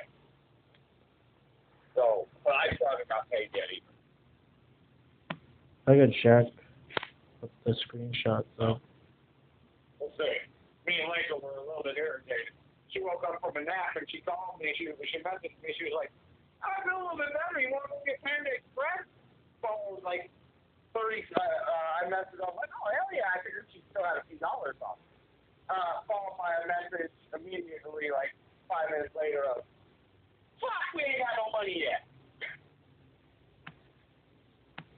So, 1.96 2.28
but 2.44 2.54
I 2.54 2.76
still 2.76 2.88
haven't 2.90 3.10
got 3.10 3.30
paid 3.30 3.50
yet 3.54 3.66
either. 3.76 3.86
I 5.88 5.96
could 5.96 6.14
check 6.22 6.46
the 7.66 7.76
screenshot 7.88 8.44
though. 8.58 8.80
We'll 10.00 10.12
see. 10.18 10.38
Me 10.88 10.94
and 11.02 11.10
Lisa 11.12 11.44
were 11.44 11.58
a 11.58 11.62
little 11.68 11.84
bit 11.84 11.98
irritated. 11.98 12.54
She 12.90 13.00
woke 13.06 13.22
up 13.22 13.38
from 13.42 13.54
a 13.58 13.64
nap 13.64 13.94
and 13.98 14.06
she 14.10 14.22
called 14.26 14.58
me. 14.58 14.74
She 14.78 14.90
she 15.10 15.18
messaged 15.22 15.54
me. 15.62 15.70
She 15.78 15.86
was 15.90 15.96
like, 15.98 16.12
"I 16.66 16.82
feel 16.82 16.98
a 16.98 17.04
little 17.06 17.20
bit 17.22 17.30
better. 17.34 17.62
You 17.62 17.70
want 17.70 17.86
to 17.86 17.94
go 17.94 18.00
get 18.06 18.18
Panda 18.26 18.50
Express?" 18.50 19.06
Phone 19.62 19.94
was 19.94 20.02
like 20.02 20.34
thirty. 20.98 21.22
Uh, 21.34 21.42
uh, 21.42 22.02
I 22.02 22.10
messaged 22.10 22.42
her. 22.42 22.50
I'm 22.50 22.58
like, 22.58 22.74
"Oh 22.74 22.90
hell 22.90 23.10
yeah!" 23.14 23.30
I 23.30 23.38
figured 23.46 23.70
she 23.70 23.86
still 23.94 24.02
had 24.02 24.18
a 24.18 24.26
few 24.26 24.42
dollars 24.42 24.78
off. 24.82 24.98
Uh, 25.70 26.02
followed 26.10 26.34
by 26.42 26.50
a 26.58 26.66
message 26.66 27.14
immediately, 27.38 28.10
like 28.10 28.34
five 28.66 28.90
minutes 28.90 29.14
later, 29.14 29.46
of, 29.54 29.62
"Fuck, 30.58 30.86
we 30.98 31.06
ain't 31.06 31.22
got 31.22 31.38
no 31.38 31.54
money 31.54 31.78
yet." 31.78 32.10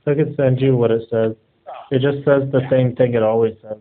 I 0.07 0.15
could 0.15 0.33
send 0.35 0.59
you 0.59 0.75
what 0.75 0.91
it 0.91 1.03
says. 1.11 1.35
Oh, 1.67 1.71
It 1.91 2.01
just 2.01 2.25
says 2.25 2.49
the 2.51 2.65
same 2.71 2.95
thing 2.95 3.13
it 3.13 3.21
always 3.23 3.53
says. 3.61 3.77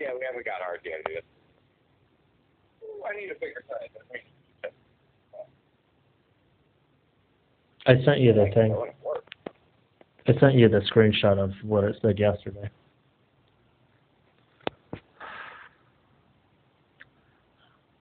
yeah, 0.00 0.12
we 0.12 0.20
haven't 0.26 0.44
got 0.44 0.60
ours 0.60 0.80
yet 0.84 1.00
either. 1.10 1.22
Need 3.22 3.30
a 3.30 3.34
bigger 3.34 3.64
size. 3.68 3.88
I 7.86 8.04
sent 8.04 8.20
you 8.20 8.32
the 8.32 8.46
thing. 8.54 8.72
So 8.74 8.84
it 8.84 8.96
works. 9.04 9.26
I 10.26 10.40
sent 10.40 10.54
you 10.54 10.68
the 10.68 10.80
screenshot 10.92 11.38
of 11.38 11.52
what 11.62 11.84
it 11.84 11.96
said 12.02 12.18
yesterday. 12.18 12.68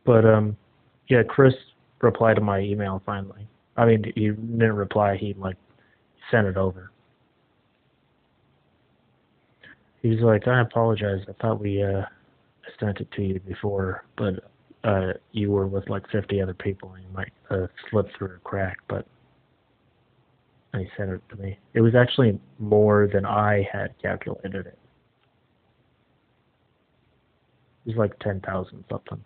But 0.05 0.25
um, 0.25 0.57
yeah, 1.07 1.21
Chris 1.27 1.53
replied 2.01 2.35
to 2.35 2.41
my 2.41 2.59
email 2.59 3.01
finally. 3.05 3.47
I 3.77 3.85
mean, 3.85 4.11
he 4.15 4.29
didn't 4.29 4.73
reply. 4.73 5.17
He 5.17 5.35
like 5.35 5.57
sent 6.31 6.47
it 6.47 6.57
over. 6.57 6.91
He 10.01 10.09
was 10.09 10.19
like, 10.21 10.47
"I 10.47 10.61
apologize. 10.61 11.19
I 11.29 11.33
thought 11.41 11.59
we 11.59 11.83
uh 11.83 12.01
sent 12.79 12.99
it 12.99 13.11
to 13.11 13.21
you 13.21 13.39
before, 13.41 14.03
but 14.17 14.50
uh 14.83 15.13
you 15.31 15.51
were 15.51 15.67
with 15.67 15.89
like 15.89 16.09
50 16.11 16.41
other 16.41 16.53
people 16.53 16.93
and 16.93 17.03
you 17.03 17.09
might 17.13 17.31
uh, 17.49 17.67
slip 17.89 18.07
through 18.17 18.35
a 18.35 18.39
crack, 18.39 18.77
but." 18.87 19.05
he 20.79 20.87
sent 20.97 21.09
it 21.09 21.21
to 21.29 21.35
me. 21.35 21.57
It 21.73 21.81
was 21.81 21.95
actually 21.95 22.39
more 22.59 23.09
than 23.11 23.25
I 23.25 23.67
had 23.71 23.93
calculated 24.01 24.67
it. 24.67 24.77
It 27.85 27.89
was 27.89 27.97
like 27.97 28.17
ten 28.19 28.39
thousand 28.41 28.83
something. 28.89 29.23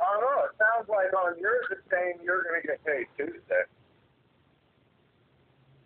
I 0.00 0.04
don't 0.12 0.20
know. 0.20 0.44
It 0.44 0.56
sounds 0.58 0.88
like 0.88 1.12
on 1.14 1.38
yours 1.40 1.64
it's 1.70 1.80
saying 1.90 2.18
you're 2.22 2.42
going 2.44 2.60
to 2.60 2.66
get 2.66 2.84
paid 2.84 3.06
Tuesday. 3.16 3.64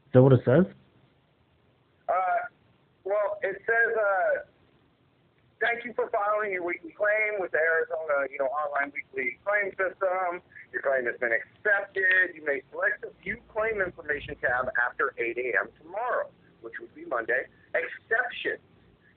Is 0.07 0.13
that 0.13 0.23
what 0.23 0.33
it 0.33 0.41
says? 0.45 0.65
Uh, 2.09 2.41
well, 3.05 3.39
it 3.43 3.57
says 3.65 3.97
uh, 3.97 4.50
thank 5.61 5.85
you 5.85 5.93
for 5.93 6.09
filing 6.09 6.53
your 6.53 6.65
weekly 6.65 6.91
claim 6.97 7.39
with 7.39 7.53
the 7.53 7.61
Arizona, 7.61 8.27
you 8.33 8.41
know, 8.41 8.49
online 8.49 8.91
weekly 8.97 9.39
claim 9.45 9.71
system. 9.77 10.41
Your 10.73 10.83
claim 10.83 11.05
has 11.07 11.21
been 11.21 11.37
accepted. 11.37 12.35
You 12.35 12.45
may 12.45 12.65
select 12.73 13.05
the 13.05 13.13
View 13.23 13.39
Claim 13.53 13.81
Information 13.81 14.35
tab 14.41 14.73
after 14.81 15.13
8 15.21 15.37
a.m. 15.37 15.69
tomorrow, 15.79 16.33
which 16.65 16.75
would 16.81 16.93
be 16.97 17.05
Monday. 17.05 17.47
Exceptions. 17.77 18.65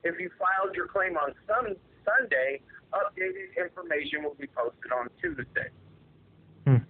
If 0.04 0.20
you 0.20 0.30
filed 0.36 0.76
your 0.76 0.88
claim 0.88 1.16
on 1.16 1.32
some 1.48 1.80
Sunday, 2.04 2.60
updated 2.92 3.56
information 3.56 4.24
will 4.24 4.36
be 4.36 4.48
posted 4.52 4.92
on 4.92 5.08
Tuesday. 5.24 5.72
Hmm. 6.68 6.84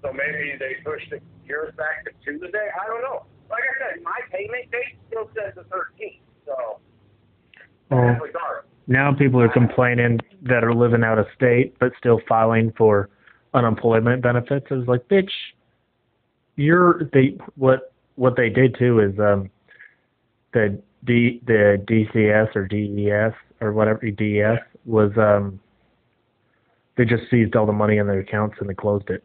So 0.00 0.12
maybe 0.12 0.56
they 0.56 0.80
pushed 0.80 1.12
it 1.12 1.22
yours 1.44 1.74
back 1.76 2.08
to 2.08 2.10
Tuesday. 2.24 2.68
I 2.72 2.88
don't 2.88 3.02
know. 3.04 3.28
Like 3.50 3.62
I 3.68 3.74
said, 3.92 4.02
my 4.02 4.16
payment 4.32 4.72
date 4.72 4.96
still 5.08 5.28
says 5.36 5.52
the 5.54 5.68
13th. 5.68 6.24
So 6.46 6.80
Well, 7.90 8.18
now 8.86 9.14
people 9.14 9.40
are 9.40 9.48
complaining 9.48 10.20
that 10.42 10.64
are 10.64 10.74
living 10.74 11.04
out 11.04 11.18
of 11.18 11.26
state 11.34 11.76
but 11.78 11.92
still 11.98 12.20
filing 12.28 12.72
for 12.76 13.08
unemployment 13.54 14.22
benefits. 14.22 14.66
It's 14.70 14.88
like, 14.88 15.06
bitch, 15.08 15.30
you're 16.56 17.04
they 17.12 17.36
what 17.56 17.92
what 18.16 18.36
they 18.36 18.48
did 18.48 18.76
too 18.78 19.00
is 19.00 19.18
um 19.18 19.50
the 20.52 20.80
D 21.04 21.40
the 21.46 21.82
DCS 21.86 22.54
or 22.54 22.66
DES 22.66 23.34
or 23.60 23.72
whatever 23.72 24.10
DES 24.10 24.58
was 24.84 25.12
um 25.16 25.60
they 26.96 27.04
just 27.04 27.24
seized 27.30 27.56
all 27.56 27.66
the 27.66 27.72
money 27.72 27.98
in 27.98 28.06
their 28.06 28.20
accounts 28.20 28.56
and 28.60 28.68
they 28.68 28.74
closed 28.74 29.10
it. 29.10 29.24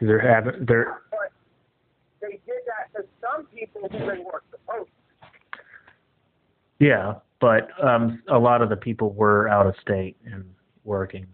They're 0.00 0.18
having 0.18 0.64
they're 0.66 1.02
But 1.10 1.30
they 2.20 2.40
did 2.46 2.62
that 2.66 2.98
to 2.98 3.06
some 3.20 3.46
people 3.46 3.82
who 3.82 3.98
they 3.98 4.22
weren't 4.22 4.44
supposed 4.50 4.88
to. 4.88 5.58
yeah, 6.84 7.14
but 7.40 7.68
um 7.82 8.22
a 8.28 8.38
lot 8.38 8.62
of 8.62 8.68
the 8.68 8.76
people 8.76 9.12
were 9.12 9.48
out 9.48 9.66
of 9.66 9.74
state 9.80 10.16
and 10.24 10.44
working. 10.84 11.26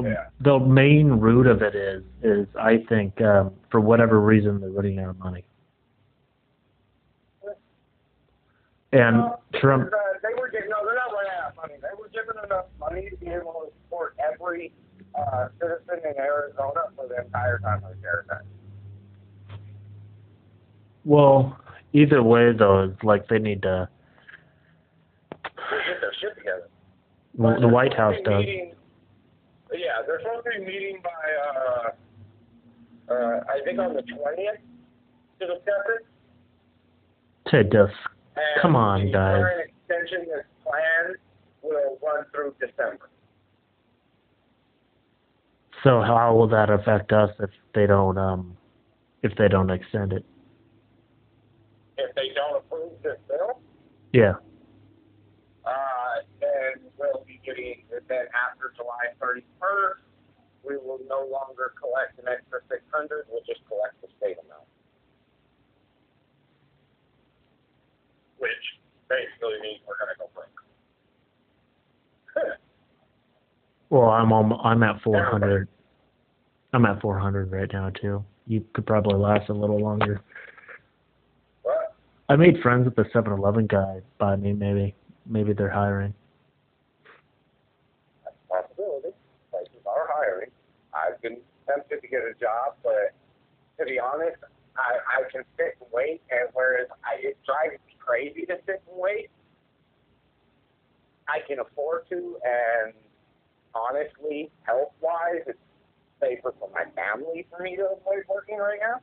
Yeah. 0.00 0.28
The 0.40 0.58
main 0.58 1.08
root 1.08 1.46
of 1.46 1.62
it 1.62 1.74
is 1.74 2.02
is 2.22 2.46
I 2.58 2.78
think 2.88 3.20
um, 3.20 3.52
for 3.70 3.80
whatever 3.80 4.20
reason 4.20 4.60
they're 4.60 4.70
running 4.70 4.98
out 4.98 5.10
of 5.10 5.18
money. 5.18 5.44
And 8.92 9.18
Well, 9.18 9.42
Trump, 9.54 9.90
Uh, 9.92 9.96
they 10.22 10.38
were 10.38 10.50
getting, 10.50 10.68
no, 10.68 10.84
they're 10.84 10.94
not 10.94 11.12
running 11.12 11.32
out 11.42 11.50
of 11.50 11.56
money. 11.56 11.74
They 11.80 11.88
were 11.98 12.08
given 12.08 12.42
enough 12.44 12.66
money 12.78 13.08
to 13.08 13.16
be 13.16 13.28
able 13.28 13.52
to 13.52 13.72
support 13.84 14.16
every 14.22 14.72
uh, 15.14 15.48
citizen 15.60 16.00
in 16.10 16.18
Arizona 16.18 16.80
for 16.96 17.08
the 17.08 17.24
entire 17.24 17.58
time 17.60 17.82
of 17.84 17.96
the 17.96 18.02
CARES 18.02 18.26
Act. 18.30 18.44
well, 21.04 21.58
either 21.92 22.22
way 22.22 22.52
though, 22.52 22.84
it's 22.84 23.02
like 23.02 23.28
they 23.28 23.38
need 23.38 23.62
to. 23.62 23.88
They 25.44 25.48
get 25.86 26.00
their 26.00 26.12
shit 26.20 26.36
together. 26.36 26.68
Well, 27.36 27.60
the 27.60 27.68
White 27.68 27.94
House 27.94 28.16
does. 28.24 28.40
meeting- 28.44 28.74
Yeah, 29.72 30.02
they're 30.06 30.20
supposed 30.20 30.44
to 30.44 30.50
be 30.60 30.66
meeting 30.66 31.00
by, 31.02 31.10
uh, 33.10 33.12
uh, 33.14 33.40
I 33.48 33.60
think 33.64 33.78
on 33.78 33.94
the 33.94 34.02
20th 34.02 34.60
to 35.40 35.46
discuss 35.46 35.86
it. 35.88 36.06
To 37.50 37.58
And 38.36 38.60
Come 38.60 38.76
on, 38.76 39.06
the 39.06 39.12
guys. 39.12 39.42
current 39.42 39.70
extension 39.70 40.28
that's 40.28 40.46
planned 40.62 41.16
will 41.62 41.98
run 42.02 42.24
through 42.32 42.54
December. 42.60 43.08
so 45.82 46.00
how 46.00 46.32
will 46.34 46.46
that 46.46 46.70
affect 46.70 47.12
us 47.12 47.30
if 47.40 47.50
they 47.74 47.86
don't 47.86 48.16
um 48.16 48.56
if 49.22 49.34
they 49.36 49.48
don't 49.48 49.70
extend 49.70 50.12
it? 50.12 50.24
If 52.02 52.14
they 52.16 52.30
don't 52.34 52.56
approve 52.56 53.00
this 53.02 53.18
bill, 53.28 53.60
Yeah. 54.12 54.34
uh, 55.64 56.22
then 56.40 56.90
we'll 56.98 57.24
be 57.26 57.40
getting, 57.44 57.84
then 58.08 58.26
after 58.34 58.72
July 58.76 59.14
31st, 59.20 60.02
we 60.64 60.76
will 60.76 61.00
no 61.08 61.26
longer 61.26 61.72
collect 61.78 62.18
an 62.18 62.26
extra 62.28 62.60
600, 62.68 63.26
we'll 63.30 63.42
just 63.42 63.64
collect 63.68 64.00
the 64.02 64.08
state 64.18 64.36
amount. 64.44 64.66
Which 68.38 68.50
basically 69.08 69.60
means 69.62 69.80
we're 69.86 69.98
gonna 69.98 70.16
go 70.18 70.28
broke. 70.34 70.48
Well, 73.90 74.08
I'm 74.08 74.32
on, 74.32 74.58
I'm 74.64 74.82
at 74.82 75.02
400. 75.02 75.68
I'm 76.72 76.86
at 76.86 77.02
400 77.02 77.52
right 77.52 77.70
now 77.70 77.90
too. 77.90 78.24
You 78.46 78.64
could 78.72 78.86
probably 78.86 79.16
last 79.16 79.50
a 79.50 79.52
little 79.52 79.78
longer. 79.78 80.22
I 82.32 82.36
made 82.36 82.62
friends 82.62 82.86
with 82.86 82.96
the 82.96 83.04
7-Eleven 83.14 83.66
guy 83.66 84.00
by 84.16 84.36
me. 84.36 84.54
Maybe 84.54 84.94
maybe 85.26 85.52
they're 85.52 85.68
hiring. 85.68 86.14
that's 88.24 88.34
a 88.48 88.54
possibility, 88.54 89.14
places 89.50 89.84
are 89.84 90.08
hiring. 90.10 90.48
I've 90.94 91.20
been 91.20 91.36
tempted 91.68 92.00
to 92.00 92.08
get 92.08 92.20
a 92.20 92.32
job, 92.40 92.76
but 92.82 93.12
to 93.78 93.84
be 93.84 94.00
honest, 94.00 94.38
I, 94.78 95.20
I 95.20 95.30
can 95.30 95.42
sit 95.58 95.76
and 95.78 95.90
wait, 95.92 96.22
and 96.30 96.48
whereas 96.54 96.88
I, 97.04 97.20
it 97.20 97.36
drives 97.44 97.78
me 97.86 97.96
crazy 97.98 98.46
to 98.46 98.56
sit 98.64 98.82
and 98.88 98.96
wait, 98.96 99.28
I 101.28 101.40
can 101.46 101.58
afford 101.58 102.08
to, 102.08 102.38
and 102.42 102.94
honestly, 103.74 104.50
health 104.62 104.92
wise, 105.02 105.44
it's 105.46 105.58
safer 106.18 106.54
for 106.58 106.70
my 106.72 106.84
family 106.96 107.46
for 107.50 107.62
me 107.62 107.76
to 107.76 107.82
avoid 107.82 108.24
working 108.26 108.56
right 108.56 108.80
now. 108.80 109.00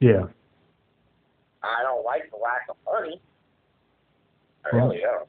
Yeah. 0.00 0.24
I 1.62 1.82
don't 1.82 2.04
like 2.04 2.30
the 2.30 2.36
lack 2.36 2.66
of 2.68 2.76
money. 2.84 3.20
I 4.64 4.76
Well- 4.76 4.88
really 4.88 5.00
don't. 5.00 5.28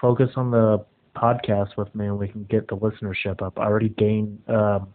Focus 0.00 0.30
on 0.36 0.50
the 0.50 0.84
podcast 1.16 1.76
with 1.76 1.94
me, 1.94 2.06
and 2.06 2.18
we 2.18 2.28
can 2.28 2.44
get 2.44 2.68
the 2.68 2.76
listenership 2.76 3.40
up. 3.40 3.58
I 3.58 3.64
already 3.64 3.88
gained 3.90 4.38
um, 4.48 4.88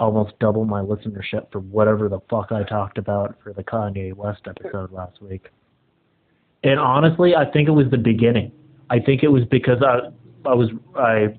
almost 0.00 0.38
double 0.38 0.64
my 0.64 0.80
listenership 0.80 1.50
for 1.52 1.60
whatever 1.60 2.08
the 2.08 2.20
fuck 2.30 2.50
I 2.52 2.62
talked 2.62 2.98
about 2.98 3.36
for 3.42 3.52
the 3.52 3.62
Kanye 3.62 4.14
West 4.14 4.42
episode 4.46 4.90
last 4.92 5.20
week. 5.20 5.50
And 6.64 6.78
honestly, 6.78 7.34
I 7.34 7.44
think 7.44 7.68
it 7.68 7.72
was 7.72 7.90
the 7.90 7.98
beginning. 7.98 8.52
I 8.90 9.00
think 9.00 9.22
it 9.22 9.28
was 9.28 9.44
because 9.46 9.82
I 9.82 10.10
I 10.48 10.54
was 10.54 10.70
I 10.96 11.36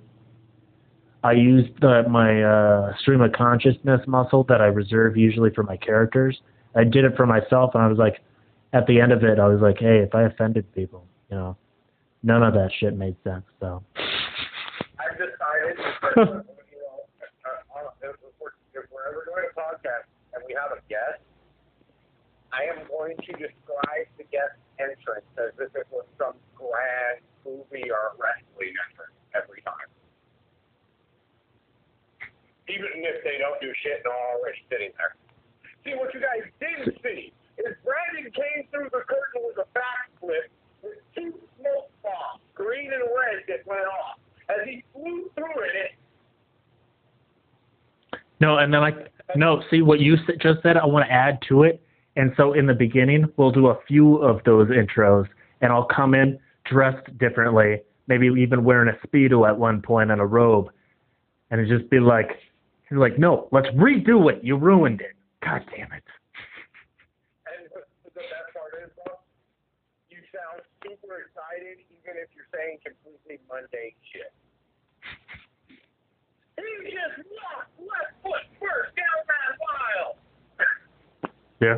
I 1.24 1.32
used 1.32 1.80
the, 1.80 2.04
my 2.10 2.43
uh, 2.43 2.93
stream 2.98 3.22
of 3.22 3.32
consciousness 3.32 4.02
muscle 4.08 4.43
that 4.50 4.60
I 4.60 4.65
reserve 4.65 5.15
usually 5.15 5.52
for 5.52 5.63
my 5.63 5.78
characters. 5.78 6.41
I 6.75 6.83
did 6.83 7.05
it 7.05 7.15
for 7.15 7.25
myself, 7.25 7.75
and 7.75 7.83
I 7.83 7.88
was 7.88 7.97
like, 7.97 8.21
at 8.73 8.88
the 8.88 8.99
end 8.99 9.12
of 9.12 9.23
it, 9.23 9.39
I 9.39 9.47
was 9.47 9.62
like, 9.62 9.77
hey, 9.77 9.99
if 9.99 10.15
I 10.15 10.23
offended 10.23 10.65
people, 10.73 11.05
you 11.29 11.38
know, 11.38 11.55
none 12.23 12.41
of 12.41 12.53
that 12.53 12.71
shit 12.79 12.97
made 12.97 13.15
sense. 13.23 13.45
So 13.59 13.83
I've 14.97 15.13
decided, 15.13 15.77
if 18.73 18.89
we're 18.89 19.05
ever 19.05 19.25
doing 19.29 19.45
a 19.45 19.53
podcast 19.53 20.09
and 20.33 20.41
we 20.47 20.57
have 20.57 20.73
a 20.73 20.81
guest, 20.89 21.21
I 22.49 22.65
am 22.69 22.88
going 22.89 23.17
to 23.17 23.31
describe 23.38 24.09
the 24.17 24.25
guest 24.33 24.57
entrance 24.81 25.29
as 25.38 25.53
if 25.62 25.75
it 25.75 25.88
was 25.93 26.05
some 26.17 26.33
grand 26.57 27.21
movie 27.45 27.89
or 27.93 28.17
wrestling 28.17 28.73
entrance 28.89 29.13
every 29.38 29.62
time. 29.62 29.89
Even 32.69 33.05
if 33.05 33.21
they 33.21 33.38
don't 33.38 33.62
do 33.62 33.69
shit 33.86 34.01
and 34.01 34.09
are 34.09 34.38
already 34.38 34.57
sitting 34.69 34.89
there. 34.97 35.13
See, 35.84 35.93
what 35.96 36.13
you 36.13 36.22
guys 36.22 36.48
didn't 36.60 36.98
see 37.04 37.34
is 37.58 37.76
Brandon 37.84 38.32
came 38.32 38.67
through 38.72 38.89
the 38.91 39.04
curtain 39.06 39.43
with 39.43 39.58
a 39.58 39.67
backflip 39.78 40.48
with 40.82 40.98
two 41.15 41.34
smoke 41.60 41.91
bombs, 42.02 42.41
green 42.56 42.91
and 42.93 43.04
red, 43.04 43.43
that 43.48 43.67
went 43.67 43.86
off. 43.88 44.19
As 44.50 44.67
he 44.67 44.84
flew 44.93 45.30
through 45.36 45.63
it, 45.63 45.76
it 45.76 45.91
no, 48.43 48.58
and 48.58 48.74
then 48.74 48.82
I 48.82 48.91
no 49.38 49.63
see 49.72 49.82
what 49.82 50.02
you 50.02 50.17
just 50.41 50.62
said. 50.63 50.76
I 50.76 50.86
want 50.86 51.08
to 51.08 51.12
add 51.12 51.39
to 51.48 51.63
it, 51.63 51.82
and 52.17 52.34
so 52.36 52.52
in 52.52 52.67
the 52.67 52.74
beginning 52.74 53.26
we'll 53.38 53.52
do 53.52 53.67
a 53.67 53.80
few 53.88 54.17
of 54.17 54.43
those 54.43 54.67
intros, 54.67 55.28
and 55.62 55.72
I'll 55.72 55.86
come 55.86 56.13
in 56.13 56.38
dressed 56.65 57.17
differently, 57.17 57.82
maybe 58.08 58.28
even 58.38 58.65
wearing 58.65 58.93
a 58.93 59.08
speedo 59.08 59.48
at 59.48 59.58
one 59.58 59.82
point 59.82 60.12
and 60.12 60.19
a 60.19 60.26
robe, 60.26 60.69
and 61.52 61.65
just 61.69 61.89
be 61.89 62.02
like, 62.02 62.32
like, 62.91 63.17
no, 63.17 63.48
let's 63.52 63.67
redo 63.69 64.32
it. 64.32 64.43
You 64.43 64.58
ruined 64.58 65.02
it. 65.02 65.13
God 65.43 65.62
damn 65.75 65.91
it. 65.91 66.08
And 67.43 67.67
the, 67.75 67.84
the 68.08 68.12
best 68.15 68.49
part 68.56 68.79
is, 68.79 68.89
though, 69.03 69.19
you 70.10 70.17
sound 70.32 70.63
super 70.82 71.27
excited, 71.27 71.84
even 71.91 72.15
if 72.15 72.29
you're 72.32 72.47
saying 72.56 72.79
completely 72.86 73.43
mundane 73.51 73.91
shit. 74.13 74.32
He 76.56 76.63
just 76.89 77.27
walked 77.27 77.75
left 77.79 78.13
foot 78.23 78.45
first 78.60 78.95
down 78.95 79.19
that 79.27 79.53
mile. 79.67 80.15
Yeah. 81.60 81.77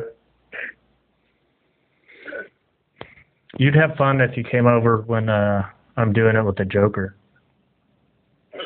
You'd 3.58 3.74
have 3.74 3.96
fun 3.96 4.20
if 4.20 4.36
you 4.36 4.44
came 4.44 4.66
over 4.66 4.98
when 5.02 5.28
uh 5.28 5.62
I'm 5.96 6.12
doing 6.12 6.36
it 6.36 6.42
with 6.42 6.56
the 6.56 6.64
Joker. 6.64 7.16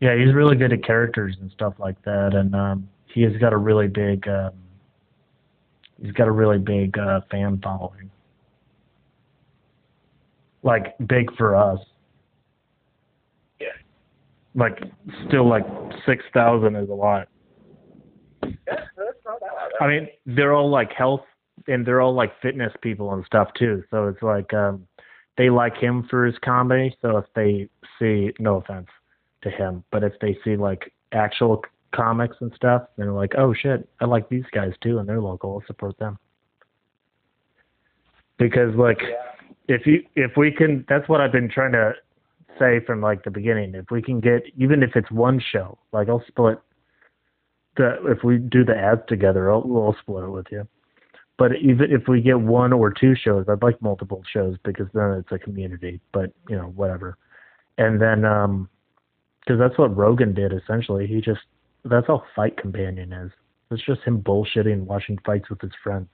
Yeah, 0.00 0.16
he's 0.18 0.34
really 0.34 0.54
good 0.56 0.70
at 0.70 0.84
characters 0.84 1.34
and 1.40 1.50
stuff 1.52 1.74
like 1.78 1.96
that, 2.02 2.34
and 2.34 2.54
um, 2.54 2.88
he 3.14 3.22
has 3.22 3.32
got 3.40 3.52
a 3.52 3.56
really 3.56 3.88
big 3.88 4.28
um, 4.28 4.52
He's 6.02 6.12
got 6.12 6.28
a 6.28 6.32
really 6.32 6.58
big 6.58 6.98
uh, 6.98 7.20
fan 7.30 7.60
following. 7.62 8.10
Like 10.62 10.96
big 11.06 11.34
for 11.36 11.54
us. 11.54 11.78
Yeah. 13.60 13.68
Like 14.54 14.82
still 15.28 15.48
like 15.48 15.64
six 16.06 16.24
thousand 16.32 16.76
is 16.76 16.88
a 16.88 16.94
lot. 16.94 17.28
That's, 18.42 18.54
that's 18.66 19.18
not 19.24 19.40
bad. 19.40 19.50
I 19.80 19.86
mean, 19.88 20.08
they're 20.26 20.52
all 20.52 20.70
like 20.70 20.92
health 20.92 21.22
and 21.68 21.86
they're 21.86 22.00
all 22.00 22.14
like 22.14 22.32
fitness 22.40 22.72
people 22.82 23.12
and 23.14 23.24
stuff 23.24 23.48
too. 23.58 23.82
So 23.90 24.08
it's 24.08 24.22
like 24.22 24.52
um 24.54 24.86
they 25.36 25.50
like 25.50 25.76
him 25.76 26.06
for 26.10 26.24
his 26.24 26.36
comedy. 26.44 26.96
So 27.02 27.18
if 27.18 27.26
they 27.34 27.68
see 27.98 28.32
no 28.38 28.56
offense 28.56 28.88
to 29.42 29.50
him, 29.50 29.84
but 29.92 30.02
if 30.02 30.14
they 30.20 30.36
see 30.44 30.56
like 30.56 30.92
actual 31.12 31.62
comics 31.94 32.36
and 32.40 32.52
stuff, 32.54 32.82
and 32.96 33.04
they're 33.04 33.12
like, 33.12 33.32
Oh 33.36 33.54
shit, 33.54 33.88
I 34.00 34.06
like 34.06 34.28
these 34.28 34.44
guys 34.52 34.72
too 34.82 34.98
and 34.98 35.08
they're 35.08 35.20
local, 35.20 35.54
I'll 35.54 35.66
support 35.66 35.98
them. 35.98 36.18
Because 38.38 38.74
like 38.76 39.00
yeah. 39.00 39.76
if 39.76 39.86
you 39.86 40.02
if 40.16 40.32
we 40.36 40.50
can 40.50 40.84
that's 40.88 41.08
what 41.08 41.20
I've 41.20 41.32
been 41.32 41.48
trying 41.48 41.72
to 41.72 41.92
say 42.58 42.80
from 42.84 43.00
like 43.00 43.24
the 43.24 43.30
beginning. 43.30 43.74
If 43.74 43.90
we 43.90 44.02
can 44.02 44.20
get 44.20 44.42
even 44.56 44.82
if 44.82 44.90
it's 44.94 45.10
one 45.10 45.40
show, 45.52 45.78
like 45.92 46.08
I'll 46.08 46.24
split 46.26 46.58
the 47.76 47.96
if 48.06 48.22
we 48.24 48.38
do 48.38 48.64
the 48.64 48.76
ads 48.76 49.02
together, 49.08 49.50
I'll, 49.50 49.62
we'll 49.62 49.96
split 50.00 50.24
it 50.24 50.30
with 50.30 50.46
you. 50.50 50.66
But 51.36 51.56
even 51.56 51.90
if 51.90 52.06
we 52.06 52.20
get 52.20 52.40
one 52.40 52.72
or 52.72 52.92
two 52.92 53.14
shows, 53.16 53.46
I'd 53.48 53.62
like 53.62 53.80
multiple 53.82 54.22
shows 54.32 54.56
because 54.64 54.86
then 54.94 55.12
it's 55.12 55.32
a 55.32 55.38
community. 55.38 56.00
But 56.12 56.32
you 56.48 56.56
know, 56.56 56.72
whatever. 56.76 57.18
And 57.76 58.00
then, 58.00 58.24
um, 58.24 58.68
because 59.40 59.58
that's 59.58 59.78
what 59.78 59.94
Rogan 59.96 60.32
did 60.32 60.52
essentially. 60.52 61.06
He 61.06 61.20
just 61.20 61.40
that's 61.84 62.06
all 62.08 62.24
Fight 62.34 62.56
Companion 62.56 63.12
is. 63.12 63.30
It's 63.70 63.84
just 63.84 64.02
him 64.02 64.20
bullshitting, 64.20 64.72
and 64.72 64.86
watching 64.86 65.18
fights 65.24 65.50
with 65.50 65.60
his 65.60 65.72
friends. 65.82 66.06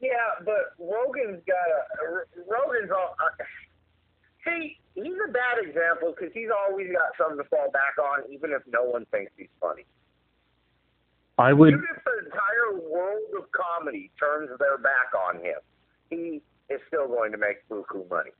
Yeah, 0.00 0.10
but 0.44 0.74
Rogan's 0.78 1.42
got 1.46 1.68
a 2.02 2.24
Rogan's 2.44 2.90
all. 2.90 3.16
Uh, 3.20 3.44
see, 4.44 4.76
he's 4.94 5.18
a 5.28 5.32
bad 5.32 5.62
example 5.62 6.14
because 6.16 6.32
he's 6.34 6.48
always 6.52 6.88
got 6.92 7.16
something 7.18 7.38
to 7.38 7.48
fall 7.48 7.70
back 7.72 7.96
on, 7.98 8.30
even 8.32 8.50
if 8.50 8.62
no 8.66 8.84
one 8.84 9.06
thinks 9.10 9.32
he's 9.36 9.48
funny. 9.60 9.84
I 11.38 11.52
would. 11.52 11.74
Even 11.74 11.86
if 11.96 12.02
the 12.04 12.26
entire 12.26 12.88
world 12.90 13.30
of 13.38 13.44
comedy 13.52 14.10
turns 14.18 14.50
their 14.58 14.78
back 14.78 15.10
on 15.28 15.36
him, 15.36 15.58
he 16.10 16.42
is 16.68 16.80
still 16.88 17.08
going 17.08 17.32
to 17.32 17.38
make 17.38 17.66
buku 17.68 18.08
money. 18.08 18.30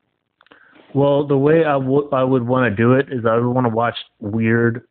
Well, 0.95 1.27
the 1.27 1.37
way 1.37 1.65
I 1.65 1.77
would 1.77 2.13
I 2.13 2.23
would 2.23 2.47
want 2.47 2.71
to 2.71 2.77
do 2.77 2.93
it 2.93 3.07
is 3.11 3.27
I 3.27 3.37
would 3.37 3.47
want 3.47 3.67
to 3.67 3.75
watch 3.75 3.97
weird, 4.21 4.87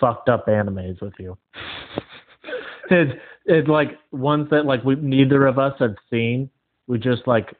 fucked 0.00 0.28
up 0.28 0.46
animes 0.46 1.00
with 1.00 1.14
you. 1.18 1.36
it's 2.90 3.12
it's 3.46 3.68
like 3.68 3.98
ones 4.12 4.48
that 4.50 4.64
like 4.66 4.82
we 4.84 4.96
neither 4.96 5.46
of 5.46 5.58
us 5.58 5.74
had 5.78 5.94
seen. 6.10 6.50
We 6.86 6.98
just 6.98 7.26
like 7.26 7.54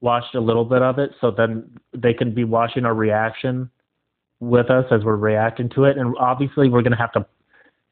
watched 0.00 0.34
a 0.34 0.40
little 0.40 0.64
bit 0.64 0.82
of 0.82 0.98
it, 0.98 1.10
so 1.20 1.30
then 1.30 1.70
they 1.96 2.12
can 2.14 2.34
be 2.34 2.44
watching 2.44 2.84
our 2.84 2.94
reaction 2.94 3.70
with 4.40 4.70
us 4.70 4.84
as 4.90 5.04
we're 5.04 5.16
reacting 5.16 5.68
to 5.70 5.84
it. 5.84 5.96
And 5.98 6.14
obviously, 6.18 6.68
we're 6.68 6.82
gonna 6.82 6.96
have 6.96 7.12
to. 7.12 7.24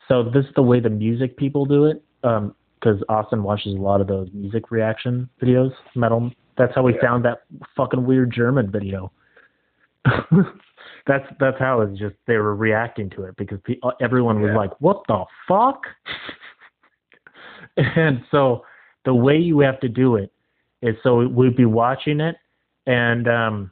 So 0.09 0.25
this 0.25 0.45
is 0.45 0.51
the 0.57 0.63
way 0.63 0.81
the 0.81 0.91
music 0.91 1.37
people 1.37 1.65
do 1.65 1.85
it, 1.85 2.03
um, 2.25 2.55
because 2.75 3.01
Austin 3.09 3.43
watches 3.45 3.75
a 3.75 3.79
lot 3.79 4.01
of 4.01 4.09
those 4.09 4.29
music 4.33 4.71
reaction 4.73 5.29
videos, 5.41 5.71
metal. 5.95 6.33
That's 6.59 6.75
how 6.75 6.83
we 6.83 6.95
Yeah. 6.95 7.01
found 7.01 7.25
that 7.25 7.43
fucking 7.77 8.05
weird 8.05 8.33
German 8.33 8.71
video. 8.71 9.13
that's 11.11 11.27
that's 11.41 11.59
how 11.59 11.81
it's 11.81 11.99
just 11.99 12.15
they 12.27 12.37
were 12.37 12.55
reacting 12.55 13.11
to 13.11 13.25
it 13.25 13.35
because 13.37 13.59
pe- 13.65 13.81
everyone 14.01 14.41
was 14.41 14.51
Yeah. 14.51 14.59
like, 14.59 14.81
"What 14.81 15.03
the 15.09 15.25
fuck?" 15.49 15.85
and 17.77 18.23
so 18.31 18.65
the 19.05 19.15
way 19.15 19.37
you 19.37 19.59
have 19.61 19.81
to 19.81 19.89
do 19.89 20.15
it 20.15 20.33
is 20.83 20.97
so 21.03 21.27
we'd 21.27 21.57
be 21.57 21.65
watching 21.65 22.21
it, 22.21 22.37
and 22.87 23.27
um, 23.27 23.71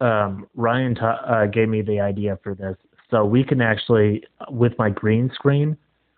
um, 0.00 0.46
Ryan 0.54 0.94
ta- 0.94 1.22
uh, 1.26 1.46
gave 1.46 1.68
me 1.68 1.82
the 1.82 1.98
idea 2.00 2.38
for 2.44 2.54
this. 2.54 2.76
So 3.10 3.24
we 3.24 3.42
can 3.42 3.60
actually, 3.60 4.24
with 4.48 4.78
my 4.78 4.90
green 4.90 5.30
screen, 5.34 5.76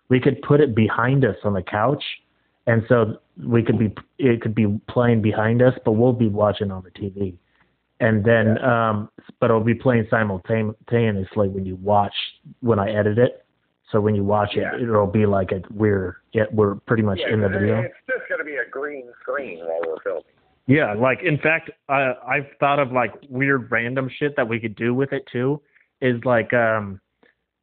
we 0.09 0.19
could 0.19 0.41
put 0.43 0.61
it 0.61 0.75
behind 0.75 1.25
us 1.25 1.37
on 1.43 1.53
the 1.53 1.63
couch, 1.63 2.03
and 2.67 2.83
so 2.87 3.17
we 3.43 3.63
could 3.63 3.79
be 3.79 3.91
it 4.19 4.41
could 4.41 4.53
be 4.53 4.67
playing 4.87 5.23
behind 5.23 5.63
us, 5.63 5.73
but 5.83 5.93
we'll 5.93 6.13
be 6.13 6.29
watching 6.29 6.69
on 6.71 6.83
the 6.83 6.91
TV 6.91 7.37
and 7.99 8.23
then 8.23 8.57
um 8.63 9.09
but 9.39 9.49
it'll 9.49 9.63
be 9.63 9.73
playing 9.73 10.05
simultaneously 10.09 11.49
when 11.49 11.65
you 11.65 11.75
watch 11.77 12.13
when 12.61 12.79
I 12.79 12.91
edit 12.91 13.17
it. 13.17 13.43
So 13.91 14.01
when 14.01 14.15
you 14.15 14.23
watch 14.23 14.51
Yeah. 14.55 14.75
it, 14.75 14.81
it'll 14.81 15.07
be 15.07 15.25
like 15.25 15.51
a 15.51 15.61
we're 15.71 16.17
it, 16.33 16.53
we're 16.53 16.75
pretty 16.75 17.03
much 17.03 17.19
Yeah, 17.19 17.33
in 17.33 17.41
the 17.41 17.49
video. 17.49 17.81
It's 17.81 17.95
just 18.07 18.27
going 18.29 18.39
to 18.39 18.45
be 18.45 18.57
a 18.57 18.69
green 18.69 19.09
screen 19.21 19.59
while 19.59 19.81
we're 19.87 20.01
filming. 20.03 20.23
Yeah, 20.67 20.93
like 20.93 21.23
in 21.23 21.37
fact, 21.37 21.71
I 21.87 22.13
I've 22.27 22.47
thought 22.59 22.79
of 22.79 22.91
like 22.91 23.13
weird 23.29 23.71
random 23.71 24.09
shit 24.19 24.35
that 24.35 24.47
we 24.47 24.59
could 24.59 24.75
do 24.75 24.93
with 24.93 25.13
it 25.13 25.25
too. 25.31 25.61
Is 26.01 26.23
like 26.25 26.53
um 26.53 26.99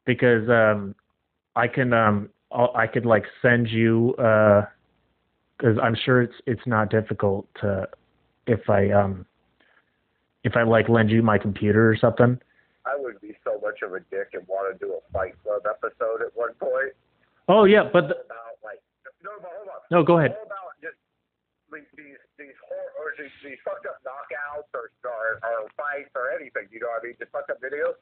because 0.06 0.48
um 0.48 0.94
I 1.54 1.68
can 1.68 1.92
um 1.92 2.30
I'll, 2.50 2.72
I 2.74 2.86
could 2.86 3.04
like 3.06 3.24
send 3.42 3.68
you 3.68 4.14
uh 4.14 4.64
because 5.58 5.76
I'm 5.82 5.94
sure 6.04 6.22
it's 6.22 6.34
it's 6.46 6.66
not 6.66 6.90
difficult 6.90 7.46
to 7.60 7.86
if 8.46 8.68
I 8.70 8.90
um 8.90 9.26
if 10.44 10.56
I 10.56 10.62
like 10.62 10.88
lend 10.88 11.10
you 11.10 11.22
my 11.22 11.38
computer 11.38 11.90
or 11.90 11.96
something. 11.96 12.38
I 12.86 12.94
would 12.96 13.20
be 13.20 13.34
so 13.44 13.58
much 13.62 13.80
of 13.82 13.94
a 13.94 14.00
dick 14.12 14.30
and 14.34 14.46
want 14.46 14.70
to 14.72 14.78
do 14.78 14.92
a 14.92 15.00
Fight 15.12 15.34
Club 15.42 15.62
episode 15.66 16.20
at 16.20 16.36
one 16.36 16.52
point 16.60 16.92
Oh 17.48 17.64
yeah, 17.64 17.84
but 17.84 18.08
the, 18.08 18.16
about 18.24 18.56
like 18.64 18.80
no, 19.20 19.36
but 19.40 19.52
hold 19.52 19.68
on. 19.68 19.80
no, 19.92 20.00
go 20.00 20.16
ahead. 20.16 20.32
All 20.32 20.48
about 20.48 20.72
just 20.80 20.96
like, 21.68 21.84
these 21.92 22.16
these 22.40 22.56
hor- 22.64 22.92
or 22.96 23.12
these, 23.20 23.32
these 23.44 23.60
fucked 23.64 23.84
up 23.84 24.00
knockouts 24.00 24.72
or, 24.72 24.88
or 25.04 25.40
or 25.44 25.68
fights 25.76 26.12
or 26.16 26.32
anything. 26.32 26.72
You 26.72 26.80
know 26.80 26.88
what 26.96 27.04
I 27.04 27.12
mean? 27.12 27.16
Just 27.20 27.32
fucked 27.36 27.52
up 27.52 27.60
videos. 27.60 28.00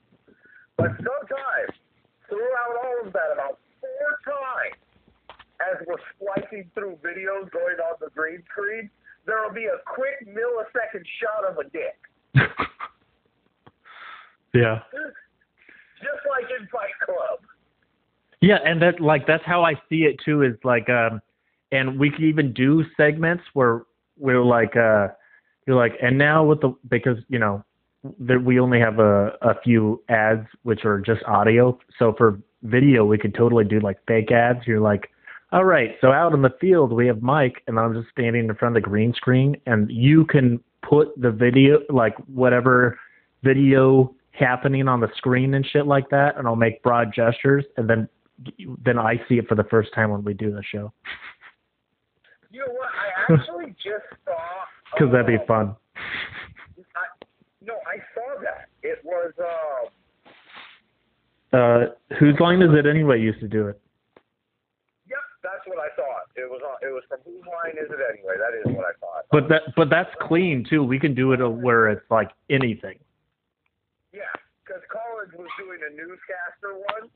But 0.79 0.95
sometimes 1.03 1.75
throughout 2.31 2.75
all 2.87 2.99
of 3.03 3.11
that, 3.13 3.35
about 3.35 3.59
four 3.83 4.11
times, 4.23 4.79
as 5.59 5.83
we're 5.91 6.03
splicing 6.15 6.71
through 6.79 7.03
videos 7.03 7.51
going 7.51 7.83
on 7.83 7.99
the 7.99 8.15
green 8.15 8.47
screen, 8.47 8.87
there 9.27 9.43
will 9.43 9.55
be 9.55 9.67
a 9.67 9.83
quick 9.91 10.23
millisecond 10.23 11.03
shot 11.19 11.51
of 11.51 11.59
a 11.59 11.67
dick, 11.75 11.99
Yeah. 14.55 14.81
just 15.99 16.27
like 16.29 16.45
in 16.61 16.67
Fight 16.69 16.91
Club. 17.05 17.41
Yeah, 18.41 18.59
and 18.65 18.83
that 18.83 19.01
like 19.01 19.27
that's 19.27 19.45
how 19.47 19.65
I 19.65 19.75
see 19.89 20.03
it 20.03 20.17
too. 20.25 20.43
Is 20.43 20.57
like, 20.65 20.89
um, 20.91 21.23
and 21.71 21.99
we 21.99 22.11
could 22.11 22.25
even 22.25 22.53
do 22.53 22.85
segments 22.97 23.45
where 23.55 23.83
we're 24.19 24.45
like, 24.45 24.77
uh, 24.77 25.09
you're 25.67 25.77
like, 25.77 25.93
and 26.03 26.19
now 26.19 26.45
with 26.45 26.61
the 26.61 26.75
because 26.91 27.19
you 27.29 27.39
know 27.39 27.65
that 28.19 28.43
we 28.43 28.59
only 28.59 28.81
have 28.81 28.99
a 28.99 29.33
a 29.43 29.55
few 29.63 30.03
ads 30.09 30.47
which 30.65 30.85
are 30.85 31.01
just 31.01 31.23
audio. 31.25 31.79
So 31.99 32.15
for 32.19 32.39
video, 32.65 33.05
we 33.05 33.17
could 33.17 33.35
totally 33.35 33.65
do 33.65 33.81
like 33.81 33.99
fake 34.07 34.33
ads. 34.33 34.67
You're 34.67 34.81
like, 34.81 35.09
all 35.53 35.65
right, 35.65 35.97
so 36.01 36.13
out 36.13 36.35
in 36.35 36.43
the 36.43 36.53
field 36.61 36.93
we 36.93 37.07
have 37.07 37.23
Mike, 37.23 37.63
and 37.69 37.79
I'm 37.79 37.95
just 37.95 38.11
standing 38.11 38.49
in 38.49 38.55
front 38.57 38.77
of 38.77 38.83
the 38.83 38.89
green 38.89 39.15
screen, 39.15 39.57
and 39.67 39.91
you 39.91 40.27
can 40.27 40.61
put 40.89 41.09
the 41.21 41.31
video 41.31 41.79
like 41.91 42.15
whatever 42.27 42.99
video 43.43 44.15
happening 44.33 44.89
on 44.89 45.01
the 45.01 45.09
screen 45.17 45.55
and 45.55 45.67
shit 45.67 45.87
like 45.87 46.09
that, 46.11 46.37
and 46.39 46.47
I'll 46.47 46.57
make 46.57 46.83
broad 46.83 47.13
gestures, 47.15 47.65
and 47.77 47.89
then 47.89 48.09
then 48.85 48.99
I 48.99 49.17
see 49.29 49.39
it 49.39 49.47
for 49.49 49.55
the 49.55 49.65
first 49.65 49.93
time 49.95 50.11
when 50.11 50.25
we 50.25 50.35
do 50.35 50.51
the 50.51 50.63
show 50.63 50.93
You 52.51 52.61
know 52.61 52.73
what? 52.73 52.89
I 52.89 53.35
actually 53.35 53.71
just 53.85 54.05
saw. 54.25 54.33
because 54.95 55.13
that'd 55.13 55.27
be 55.27 55.37
uh, 55.37 55.47
fun. 55.47 55.77
I, 55.97 57.25
no, 57.65 57.75
I 57.75 57.99
saw 58.15 58.41
that. 58.43 58.69
It 58.83 58.99
was. 59.05 59.33
Uh, 59.39 59.89
Uh, 61.57 61.87
whose 62.19 62.35
line 62.41 62.63
is 62.63 62.71
it 62.73 62.87
anyway? 62.87 63.21
Used 63.21 63.39
to 63.41 63.49
do 63.49 63.69
it. 63.69 63.79
Yep, 65.09 65.19
that's 65.43 65.67
what 65.67 65.79
I 65.79 65.89
thought. 65.95 66.33
It 66.83 66.93
was 66.93 67.03
on, 67.11 67.19
it 67.19 67.23
was 67.23 67.23
from 67.25 67.33
whose 67.33 67.47
line 67.47 67.77
is 67.79 67.91
it 67.91 68.01
anyway? 68.13 68.35
That 68.39 68.59
is 68.59 68.77
what 68.77 68.85
I 68.87 68.93
thought. 69.01 69.25
But 69.31 69.49
that 69.49 69.63
but 69.77 69.89
that's 69.91 70.11
clean 70.21 70.65
too. 70.69 70.83
We 70.83 70.99
can 70.99 71.15
do 71.15 71.33
it 71.33 71.41
where 71.49 71.89
it's 71.89 72.09
like 72.11 72.31
anything. 72.51 72.99
Yeah, 74.13 74.21
because 74.65 74.83
Collins 74.91 75.33
was 75.39 75.49
doing 75.59 75.79
a 75.89 75.95
newscaster 75.95 76.75
one, 76.75 77.09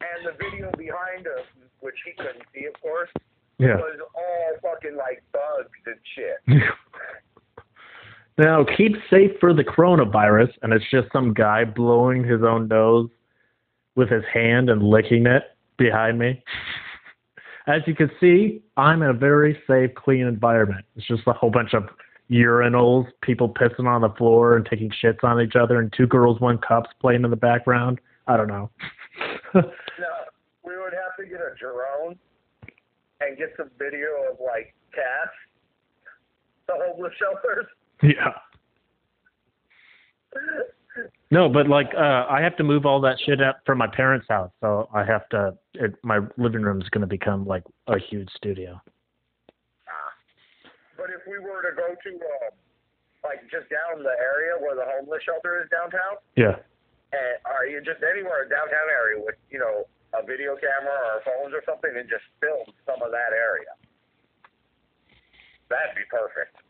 and 0.00 0.26
the 0.26 0.32
video 0.42 0.70
behind 0.76 1.26
us, 1.26 1.46
which 1.80 1.94
he 2.04 2.12
couldn't 2.12 2.42
see, 2.54 2.66
of 2.66 2.74
course, 2.80 3.10
Yeah. 3.58 3.76
was 3.76 4.00
all 4.14 4.72
fucking 4.72 4.96
like 4.96 5.22
bugs 5.32 5.70
and 5.86 6.00
shit. 6.14 6.62
Now 8.38 8.64
keep 8.76 8.92
safe 9.10 9.32
for 9.40 9.52
the 9.52 9.62
coronavirus, 9.62 10.48
and 10.62 10.72
it's 10.72 10.88
just 10.90 11.12
some 11.12 11.34
guy 11.34 11.64
blowing 11.64 12.24
his 12.24 12.42
own 12.42 12.66
nose 12.66 13.10
with 13.94 14.08
his 14.08 14.24
hand 14.32 14.70
and 14.70 14.82
licking 14.82 15.26
it 15.26 15.42
behind 15.76 16.18
me. 16.18 16.42
As 17.66 17.82
you 17.86 17.94
can 17.94 18.10
see, 18.20 18.62
I'm 18.76 19.02
in 19.02 19.10
a 19.10 19.14
very 19.14 19.58
safe, 19.66 19.94
clean 19.94 20.26
environment. 20.26 20.84
It's 20.96 21.06
just 21.06 21.22
a 21.26 21.32
whole 21.32 21.50
bunch 21.50 21.74
of 21.74 21.84
urinals, 22.30 23.06
people 23.22 23.48
pissing 23.48 23.86
on 23.86 24.00
the 24.00 24.08
floor 24.10 24.56
and 24.56 24.66
taking 24.66 24.90
shits 25.02 25.22
on 25.22 25.40
each 25.40 25.54
other, 25.54 25.78
and 25.80 25.92
two 25.96 26.06
girls, 26.06 26.40
one 26.40 26.58
cups 26.58 26.90
playing 27.00 27.24
in 27.24 27.30
the 27.30 27.36
background. 27.36 28.00
I 28.26 28.36
don't 28.36 28.48
know. 28.48 28.70
no, 29.54 29.62
we 30.64 30.76
would 30.76 30.92
have 30.92 31.16
to 31.20 31.26
get 31.26 31.40
a 31.40 31.54
drone 31.58 32.18
and 33.20 33.38
get 33.38 33.52
some 33.56 33.70
video 33.78 34.08
of 34.30 34.38
like 34.44 34.74
cats, 34.92 35.30
the 36.66 36.74
homeless 36.76 37.12
shelters. 37.18 37.66
Yeah. 38.02 38.32
No, 41.30 41.48
but 41.48 41.68
like 41.68 41.88
uh 41.96 42.26
I 42.28 42.40
have 42.42 42.56
to 42.56 42.64
move 42.64 42.84
all 42.84 43.00
that 43.02 43.16
shit 43.24 43.40
out 43.40 43.56
from 43.64 43.78
my 43.78 43.86
parents' 43.86 44.26
house, 44.28 44.50
so 44.60 44.88
I 44.92 45.04
have 45.04 45.28
to. 45.30 45.56
It, 45.74 45.94
my 46.02 46.20
living 46.36 46.62
room 46.62 46.80
is 46.82 46.88
going 46.90 47.00
to 47.02 47.06
become 47.08 47.46
like 47.46 47.64
a 47.88 47.98
huge 47.98 48.28
studio. 48.36 48.80
But 50.96 51.10
if 51.10 51.26
we 51.26 51.38
were 51.42 51.62
to 51.66 51.74
go 51.74 51.96
to 51.96 52.10
uh, 52.14 52.50
like 53.26 53.42
just 53.50 53.66
down 53.72 54.04
the 54.04 54.14
area 54.20 54.54
where 54.60 54.76
the 54.76 54.84
homeless 54.86 55.22
shelter 55.24 55.58
is 55.64 55.68
downtown, 55.72 56.20
Yeah. 56.36 56.62
and 57.16 57.34
are 57.48 57.66
you 57.66 57.80
just 57.82 58.04
anywhere 58.06 58.44
in 58.44 58.50
downtown 58.50 58.86
area 58.86 59.18
with 59.18 59.34
you 59.50 59.58
know 59.58 59.88
a 60.14 60.22
video 60.22 60.54
camera 60.54 60.94
or 60.94 61.24
phones 61.26 61.54
or 61.56 61.62
something 61.66 61.90
and 61.96 62.06
just 62.06 62.22
film 62.38 62.68
some 62.86 63.02
of 63.02 63.10
that 63.10 63.32
area? 63.34 63.72
That'd 65.72 65.96
be 65.96 66.06
perfect. 66.06 66.61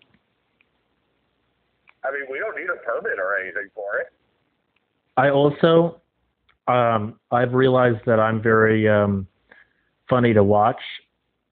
I 2.05 2.11
mean, 2.11 2.23
we 2.31 2.39
don't 2.39 2.57
need 2.57 2.69
a 2.69 2.77
permit 2.85 3.19
or 3.19 3.39
anything 3.39 3.69
for 3.75 3.99
it. 3.99 4.09
I 5.17 5.31
also, 5.31 6.01
um, 6.69 7.19
I've 7.31 7.53
realized 7.53 8.01
that 8.07 8.19
I'm 8.19 8.43
very 8.43 8.89
um, 8.89 9.27
funny 10.09 10.33
to 10.35 10.43
watch 10.43 10.81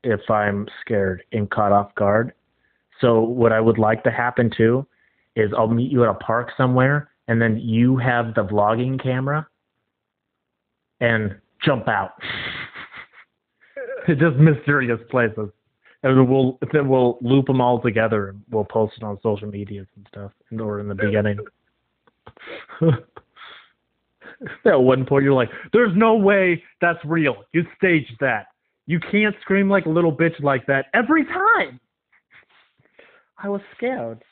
if 0.03 0.21
I'm 0.31 0.67
scared 0.81 1.23
and 1.33 1.51
caught 1.51 1.73
off 1.73 1.95
guard. 1.95 2.33
So 3.01 3.21
what 3.21 3.53
I 3.53 3.61
would 3.61 3.79
like 3.79 4.03
to 4.05 4.11
happen 4.11 4.51
too 4.57 4.87
is 5.37 5.51
I'll 5.57 5.69
meet 5.69 5.93
you 5.93 6.03
at 6.03 6.11
a 6.11 6.15
park 6.15 6.51
somewhere, 6.57 7.11
and 7.29 7.41
then 7.41 7.59
you 7.59 7.97
have 7.97 8.35
the 8.35 8.45
vlogging 8.45 9.03
camera 9.03 9.47
and 11.01 11.37
jump 11.65 11.89
out. 11.89 12.13
Just 14.09 14.37
mysterious 14.37 15.01
places, 15.11 15.49
and 16.03 16.17
then 16.17 16.29
we'll 16.29 16.59
then 16.73 16.89
we'll 16.89 17.19
loop 17.21 17.47
them 17.47 17.61
all 17.61 17.81
together 17.81 18.29
and 18.29 18.43
we'll 18.51 18.65
post 18.65 18.95
it 18.97 19.03
on 19.03 19.19
social 19.23 19.49
medias 19.49 19.87
and 19.97 20.07
stuff. 20.09 20.33
And 20.51 20.61
or 20.61 20.81
in 20.81 20.89
the 20.89 20.95
beginning. 20.95 21.39
At 24.65 24.81
one 24.81 25.05
point, 25.05 25.25
you're 25.25 25.35
like, 25.35 25.51
"There's 25.73 25.95
no 25.95 26.15
way 26.15 26.63
that's 26.81 26.99
real. 27.05 27.45
You 27.53 27.67
staged 27.77 28.17
that. 28.21 28.47
You 28.87 28.99
can't 28.99 29.37
scream 29.43 29.69
like 29.69 29.85
a 29.85 29.91
little 29.91 30.17
bitch 30.17 30.41
like 30.43 30.65
that 30.67 30.87
every 30.95 31.27
time." 31.27 31.79
I 33.43 33.49
was 33.49 33.61
scared. 33.77 34.23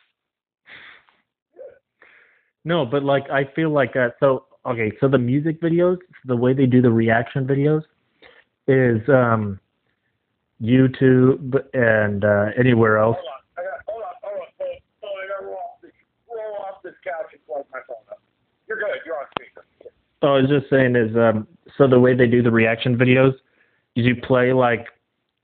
No, 2.64 2.86
but 2.86 3.02
like 3.02 3.28
I 3.30 3.44
feel 3.54 3.70
like 3.70 3.96
uh, 3.96 4.10
so 4.20 4.46
okay. 4.66 4.92
So 5.00 5.08
the 5.08 5.18
music 5.18 5.60
videos, 5.60 5.98
the 6.24 6.36
way 6.36 6.54
they 6.54 6.66
do 6.66 6.80
the 6.80 6.90
reaction 6.90 7.46
videos, 7.46 7.82
is 8.66 9.06
um, 9.08 9.60
YouTube 10.62 11.54
and 11.74 12.24
uh, 12.24 12.46
anywhere 12.58 12.98
else. 12.98 13.16
Hold 13.16 13.28
on, 13.28 13.64
I 13.64 13.68
got, 13.68 13.84
hold 13.86 14.02
on, 14.02 14.14
hold 14.22 14.40
on, 14.40 14.48
hold 14.58 14.78
hold 15.02 15.16
on, 15.16 15.24
I 15.24 15.28
gotta 15.28 15.46
roll 15.46 15.56
off 15.56 15.80
this, 15.82 15.92
roll 16.28 16.56
off 16.68 16.82
this 16.82 16.94
couch 17.04 17.32
and 17.32 17.46
plug 17.46 17.64
my 17.72 17.80
phone 17.86 17.96
up. 18.10 18.20
You're 18.68 18.78
good. 18.78 18.98
You're 19.06 19.16
on 19.16 19.26
speaker. 19.38 19.64
Oh, 20.22 20.34
I 20.34 20.40
was 20.40 20.50
just 20.50 20.68
saying 20.68 20.96
is 20.96 21.16
um, 21.16 21.46
so 21.76 21.86
the 21.86 22.00
way 22.00 22.14
they 22.14 22.26
do 22.26 22.42
the 22.42 22.50
reaction 22.50 22.96
videos 22.96 23.34
is 23.94 24.04
you 24.04 24.16
play 24.16 24.52
like 24.52 24.86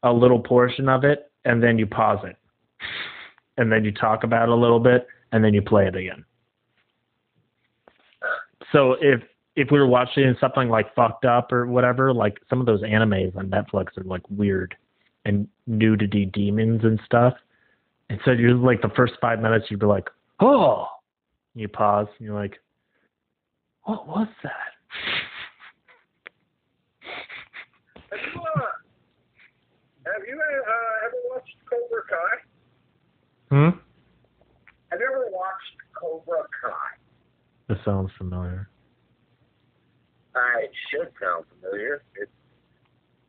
a 0.03 0.13
little 0.13 0.41
portion 0.41 0.89
of 0.89 1.05
it 1.05 1.31
and 1.45 1.63
then 1.63 1.79
you 1.79 1.87
pause 1.87 2.19
it, 2.25 2.37
and 3.57 3.71
then 3.71 3.85
you 3.85 3.93
talk 3.93 4.25
about 4.25 4.45
it 4.45 4.49
a 4.49 4.55
little 4.55 4.81
bit 4.81 5.07
and 5.33 5.45
then 5.45 5.55
you 5.55 5.63
play 5.63 5.87
it 5.87 5.95
again. 5.95 6.25
So 8.73 8.97
if 9.01 9.23
if 9.57 9.71
we 9.71 9.79
were 9.79 9.87
watching 9.87 10.35
something 10.41 10.69
like 10.69 10.93
fucked 10.95 11.25
up 11.25 11.53
or 11.53 11.67
whatever, 11.67 12.13
like 12.13 12.39
some 12.51 12.59
of 12.59 12.67
those 12.67 12.83
animes 12.83 13.37
on 13.37 13.49
Netflix 13.49 13.97
are 13.97 14.05
like 14.05 14.23
weird 14.29 14.75
and 15.25 15.49
nudity 15.67 16.27
demons 16.27 16.83
and 16.85 17.01
stuff. 17.05 17.35
And 18.11 18.21
so 18.25 18.33
you're 18.33 18.55
like 18.55 18.83
the 18.83 18.91
first 18.95 19.15
five 19.21 19.41
minutes 19.41 19.67
you'd 19.71 19.81
be 19.81 19.87
like, 19.87 20.09
oh, 20.41 20.87
you 21.55 21.69
pause 21.69 22.07
and 22.19 22.27
you're 22.27 22.39
like, 22.39 22.59
what 23.85 24.07
was 24.07 24.29
that? 24.43 24.53
Have 28.11 28.21
you, 28.35 28.41
uh, 28.41 28.61
have 30.07 30.23
you 30.27 30.41
uh, 30.41 31.07
ever 31.07 31.17
watched 31.31 31.57
Cobra 31.69 32.03
Kai? 32.09 32.37
Hmm. 33.51 33.79
Have 34.91 35.01
you 35.01 35.07
ever 35.07 35.27
watched 35.31 35.77
Cobra 35.99 36.43
Kai? 36.63 36.99
This 37.69 37.79
sounds 37.85 38.11
familiar. 38.19 38.69
Uh, 40.35 40.59
it 40.63 40.71
should 40.91 41.13
sound 41.21 41.45
familiar. 41.61 42.03
It's 42.21 42.31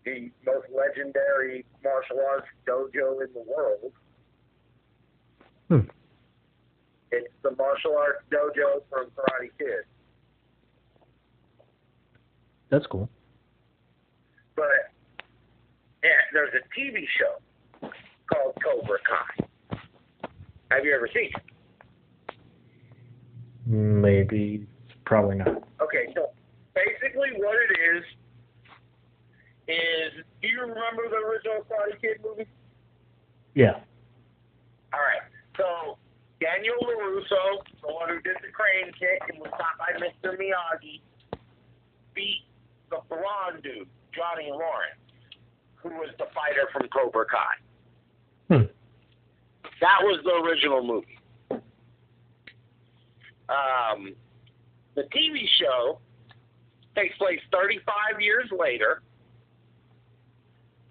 the 0.05 0.29
most 0.45 0.67
legendary 0.75 1.65
martial 1.83 2.17
arts 2.29 2.47
dojo 2.67 3.21
in 3.21 3.33
the 3.33 3.43
world. 3.47 3.91
Hmm. 5.67 5.89
It's 7.11 7.27
the 7.43 7.55
martial 7.55 7.97
arts 7.97 8.23
dojo 8.31 8.81
from 8.89 9.07
Karate 9.07 9.49
Kid. 9.57 9.85
That's 12.69 12.85
cool. 12.87 13.09
But 14.55 14.65
yeah, 16.03 16.09
there's 16.33 16.53
a 16.53 16.79
TV 16.79 17.05
show 17.17 17.89
called 18.31 18.57
Cobra 18.63 18.99
Kai. 19.07 19.79
Have 20.71 20.85
you 20.85 20.93
ever 20.93 21.09
seen 21.13 21.31
it? 21.35 22.35
Maybe, 23.65 24.67
probably 25.05 25.37
not. 25.37 25.67
Okay, 25.81 26.13
so 26.15 26.29
basically 26.75 27.29
what 27.37 27.55
it 27.55 27.97
is 27.97 28.03
is 29.67 30.23
do 30.41 30.47
you 30.47 30.61
remember 30.61 31.09
the 31.09 31.17
original 31.17 31.65
Karate 31.69 31.99
Kid 31.99 32.17
movie? 32.23 32.47
Yeah. 33.53 33.81
All 34.93 34.99
right. 34.99 35.25
So 35.57 35.97
Daniel 36.39 36.75
LaRusso, 36.81 37.63
the 37.81 37.93
one 37.93 38.09
who 38.09 38.21
did 38.21 38.37
the 38.41 38.51
crane 38.51 38.91
kick 38.93 39.21
and 39.29 39.39
was 39.39 39.51
taught 39.51 39.77
by 39.79 39.97
Mr. 39.99 40.37
Miyagi, 40.37 41.01
beat 42.13 42.43
the 42.89 42.99
blonde 43.09 43.63
dude, 43.63 43.87
Johnny 44.13 44.49
Lawrence, 44.51 44.99
who 45.75 45.89
was 45.89 46.09
the 46.17 46.25
fighter 46.35 46.67
from 46.71 46.87
Cobra 46.89 47.25
Kai. 47.25 48.55
Hmm. 48.55 48.65
That 49.81 49.99
was 50.01 50.19
the 50.23 50.33
original 50.45 50.83
movie. 50.83 51.17
Um, 53.47 54.15
the 54.95 55.03
TV 55.03 55.45
show 55.59 55.99
takes 56.95 57.17
place 57.17 57.39
35 57.51 58.21
years 58.21 58.49
later, 58.57 59.01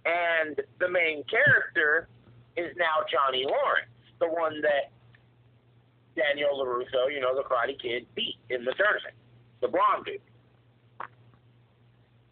and 0.05 0.61
the 0.81 0.89
main 0.89 1.25
character 1.25 2.09
is 2.57 2.75
now 2.77 3.05
Johnny 3.11 3.45
Lawrence, 3.45 3.89
the 4.21 4.29
one 4.29 4.61
that 4.63 4.91
Daniel 6.17 6.51
LaRusso, 6.59 7.13
you 7.13 7.21
know, 7.21 7.35
the 7.35 7.43
Karate 7.43 7.81
Kid, 7.81 8.07
beat 8.15 8.37
in 8.51 8.65
the 8.65 8.73
tournament, 8.73 9.15
the 9.61 9.69
blonde 9.69 10.05
dude. 10.07 10.21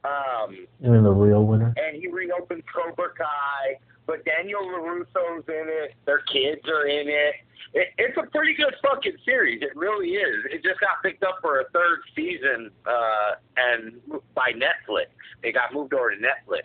Um, 0.05 0.67
You 0.81 0.91
mean 0.91 1.03
the 1.05 1.11
real 1.13 1.45
winner? 1.45 1.73
and 1.77 1.97
he 2.01 2.09
reopens 2.09 2.63
Cobra 2.73 3.11
Kai, 3.17 3.79
but 4.07 4.25
Daniel 4.25 4.61
LaRusso's 4.63 5.45
in 5.49 5.67
it. 5.69 5.95
Their 6.07 6.19
kids 6.33 6.67
are 6.69 6.87
in 6.87 7.09
it. 7.09 7.35
it. 7.75 7.89
It's 7.99 8.17
a 8.19 8.29
pretty 8.31 8.55
good 8.55 8.75
fucking 8.83 9.17
series. 9.25 9.63
It 9.63 9.75
really 9.77 10.11
is. 10.11 10.45
It 10.51 10.63
just 10.65 10.81
got 10.81 11.03
picked 11.05 11.23
up 11.23 11.39
for 11.41 11.61
a 11.61 11.65
third 11.71 12.01
season, 12.17 12.71
uh, 12.85 13.33
and 13.57 14.01
by 14.35 14.53
Netflix. 14.53 15.07
It 15.45 15.53
got 15.55 15.73
moved 15.73 15.95
over 15.95 16.11
to 16.11 16.17
Netflix, 16.17 16.63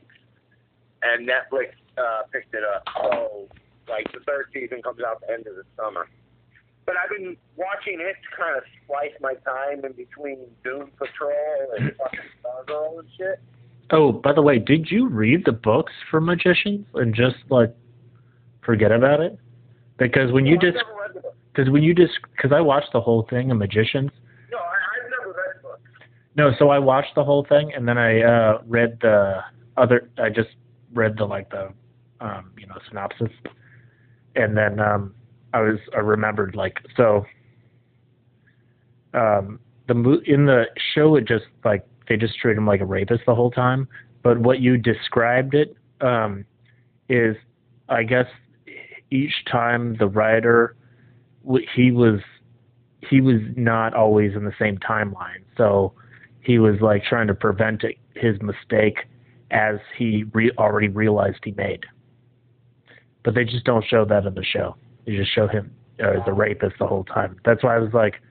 and 1.01 1.27
Netflix 1.27 1.69
uh, 1.97 2.23
picked 2.31 2.53
it 2.53 2.63
up. 2.63 2.83
So, 3.01 3.47
like, 3.89 4.11
the 4.13 4.19
third 4.25 4.47
season 4.53 4.81
comes 4.81 4.99
out 5.05 5.21
the 5.21 5.31
end 5.33 5.47
of 5.47 5.55
the 5.55 5.63
summer. 5.77 6.07
But 6.85 6.95
I've 7.03 7.09
been 7.09 7.35
watching 7.57 7.99
it 7.99 8.15
to 8.15 8.37
kind 8.37 8.57
of 8.57 8.63
splice 8.83 9.11
my 9.19 9.33
time 9.45 9.83
in 9.83 9.91
between 9.91 10.39
Doom 10.63 10.91
Patrol 10.97 11.33
and 11.77 11.91
fucking 11.97 12.19
Stargirl 12.43 12.99
and 12.99 13.07
shit. 13.17 13.39
Oh, 13.91 14.11
by 14.11 14.33
the 14.33 14.41
way, 14.41 14.57
did 14.59 14.89
you 14.89 15.07
read 15.09 15.43
the 15.45 15.51
books 15.51 15.93
for 16.09 16.19
magicians 16.21 16.85
and 16.93 17.13
just 17.13 17.35
like 17.49 17.73
forget 18.61 18.91
about 18.91 19.19
it? 19.21 19.37
Because 19.97 20.31
when 20.31 20.45
you 20.45 20.55
No, 20.55 20.61
just, 20.61 20.75
never 20.75 20.99
read 21.01 21.13
the 21.15 21.19
book. 21.21 21.35
because 21.53 21.69
when 21.69 21.83
you 21.83 21.93
just, 21.93 22.13
because 22.35 22.51
I 22.53 22.61
watched 22.61 22.93
the 22.93 23.01
whole 23.01 23.27
thing 23.29 23.51
of 23.51 23.57
magicians. 23.57 24.11
No, 24.51 24.57
I, 24.57 24.61
I've 24.61 25.09
never 25.09 25.29
read 25.37 25.55
the 25.57 25.61
book. 25.63 25.79
No, 26.35 26.51
so 26.59 26.69
I 26.69 26.79
watched 26.79 27.15
the 27.15 27.23
whole 27.23 27.45
thing 27.49 27.71
and 27.75 27.87
then 27.87 27.97
I 27.97 28.21
uh 28.21 28.61
read 28.65 28.97
the 29.01 29.41
other. 29.75 30.09
I 30.17 30.29
just 30.29 30.49
read 30.97 31.17
the 31.17 31.25
like 31.25 31.49
the, 31.49 31.69
um, 32.19 32.51
you 32.57 32.67
know, 32.67 32.75
synopsis, 32.89 33.31
and 34.35 34.57
then 34.57 34.79
um 34.79 35.13
I 35.53 35.61
was 35.61 35.79
I 35.95 35.99
remembered 35.99 36.55
like 36.55 36.77
so. 36.95 37.25
Um, 39.13 39.59
the 39.87 39.93
mo- 39.93 40.21
in 40.25 40.45
the 40.45 40.65
show 40.93 41.15
it 41.15 41.25
just 41.25 41.45
like 41.63 41.87
they 42.07 42.17
just 42.17 42.37
treat 42.37 42.57
him 42.57 42.67
like 42.67 42.81
a 42.81 42.85
rapist 42.85 43.23
the 43.25 43.35
whole 43.35 43.51
time. 43.51 43.87
But 44.21 44.39
what 44.39 44.59
you 44.59 44.77
described 44.77 45.53
it 45.55 45.75
um, 46.01 46.45
is, 47.09 47.35
I 47.87 48.03
guess, 48.03 48.25
each 49.09 49.33
time 49.49 49.95
the 49.97 50.07
writer 50.07 50.75
he 51.73 51.91
was 51.91 52.19
he 53.09 53.21
was 53.21 53.39
not 53.55 53.93
always 53.93 54.35
in 54.35 54.43
the 54.43 54.53
same 54.59 54.77
timeline. 54.79 55.43
So 55.55 55.93
he 56.41 56.59
was 56.59 56.75
like 56.81 57.03
trying 57.03 57.27
to 57.27 57.33
prevent 57.33 57.83
it, 57.83 57.95
his 58.15 58.41
mistake 58.41 59.05
as 59.51 59.77
he 59.97 60.25
re- 60.33 60.51
already 60.57 60.87
realized 60.89 61.37
he 61.43 61.51
made. 61.51 61.85
but 63.23 63.35
they 63.35 63.43
just 63.43 63.65
don't 63.65 63.83
show 63.89 64.05
that 64.05 64.25
in 64.25 64.33
the 64.35 64.43
show. 64.43 64.75
They 65.05 65.17
just 65.17 65.33
show 65.35 65.47
him 65.49 65.69
uh, 66.01 66.11
as 66.11 66.21
a 66.27 66.31
rapist 66.33 66.75
the 66.79 66.87
whole 66.87 67.03
time. 67.03 67.37
That's 67.43 67.61
why 67.61 67.75
I 67.75 67.79
was 67.79 67.93
like, 67.93 68.21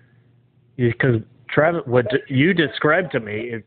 because 0.76 1.20
Travis, 1.50 1.82
what 1.84 2.06
you 2.28 2.54
described 2.54 3.12
to 3.12 3.20
me 3.20 3.40
is. 3.40 3.62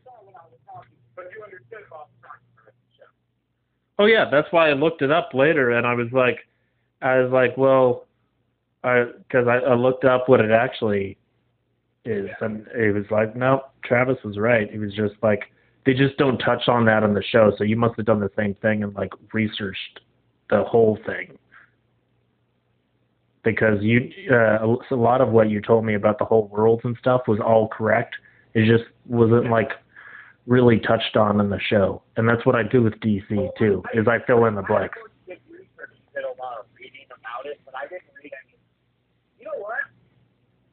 Oh 3.98 4.06
yeah, 4.06 4.24
that's 4.30 4.48
why 4.50 4.70
I 4.70 4.72
looked 4.72 5.02
it 5.02 5.10
up 5.12 5.30
later, 5.34 5.70
and 5.70 5.86
I 5.86 5.94
was 5.94 6.08
like, 6.12 6.38
I 7.02 7.20
was 7.20 7.30
like, 7.30 7.56
well, 7.56 8.06
I 8.82 9.04
because 9.18 9.46
I, 9.46 9.58
I 9.58 9.74
looked 9.74 10.04
up 10.04 10.28
what 10.28 10.40
it 10.40 10.50
actually 10.50 11.16
is, 12.04 12.28
and 12.40 12.66
it 12.74 12.92
was 12.92 13.04
like, 13.10 13.36
no, 13.36 13.62
Travis 13.84 14.16
was 14.24 14.36
right. 14.36 14.68
He 14.68 14.78
was 14.78 14.94
just 14.94 15.14
like, 15.22 15.52
they 15.90 15.96
just 15.96 16.16
don't 16.18 16.38
touch 16.38 16.68
on 16.68 16.84
that 16.84 17.02
on 17.02 17.14
the 17.14 17.22
show, 17.32 17.52
so 17.58 17.64
you 17.64 17.76
must 17.76 17.96
have 17.96 18.06
done 18.06 18.20
the 18.20 18.30
same 18.36 18.54
thing 18.62 18.84
and 18.84 18.94
like 18.94 19.10
researched 19.32 19.98
the 20.48 20.62
whole 20.62 20.96
thing 21.04 21.36
because 23.42 23.82
you 23.82 24.08
uh, 24.30 24.64
a 24.92 24.94
lot 24.94 25.20
of 25.20 25.30
what 25.30 25.50
you 25.50 25.60
told 25.60 25.84
me 25.84 25.94
about 25.94 26.20
the 26.20 26.24
whole 26.24 26.46
worlds 26.46 26.82
and 26.84 26.96
stuff 27.00 27.22
was 27.26 27.40
all 27.40 27.66
correct. 27.66 28.14
It 28.54 28.70
just 28.70 28.88
wasn't 29.06 29.50
like 29.50 29.70
really 30.46 30.78
touched 30.78 31.16
on 31.16 31.40
in 31.40 31.50
the 31.50 31.58
show, 31.68 32.02
and 32.16 32.28
that's 32.28 32.46
what 32.46 32.54
I 32.54 32.62
do 32.62 32.84
with 32.84 32.94
DC 33.00 33.48
too. 33.58 33.82
Is 33.92 34.06
I 34.06 34.18
fill 34.28 34.44
in 34.44 34.54
the 34.54 34.62
blanks. 34.62 34.96
I 35.28 35.34
did 35.34 35.38
a 36.22 36.40
lot 36.40 36.60
of 36.60 36.66
reading 36.78 37.06
about 37.08 37.46
it, 37.46 37.60
but 37.64 37.74
I 37.74 37.88
didn't 37.88 38.14
read 38.22 38.30
any. 38.46 38.56
You 39.40 39.46
know 39.46 39.58
what? 39.58 39.78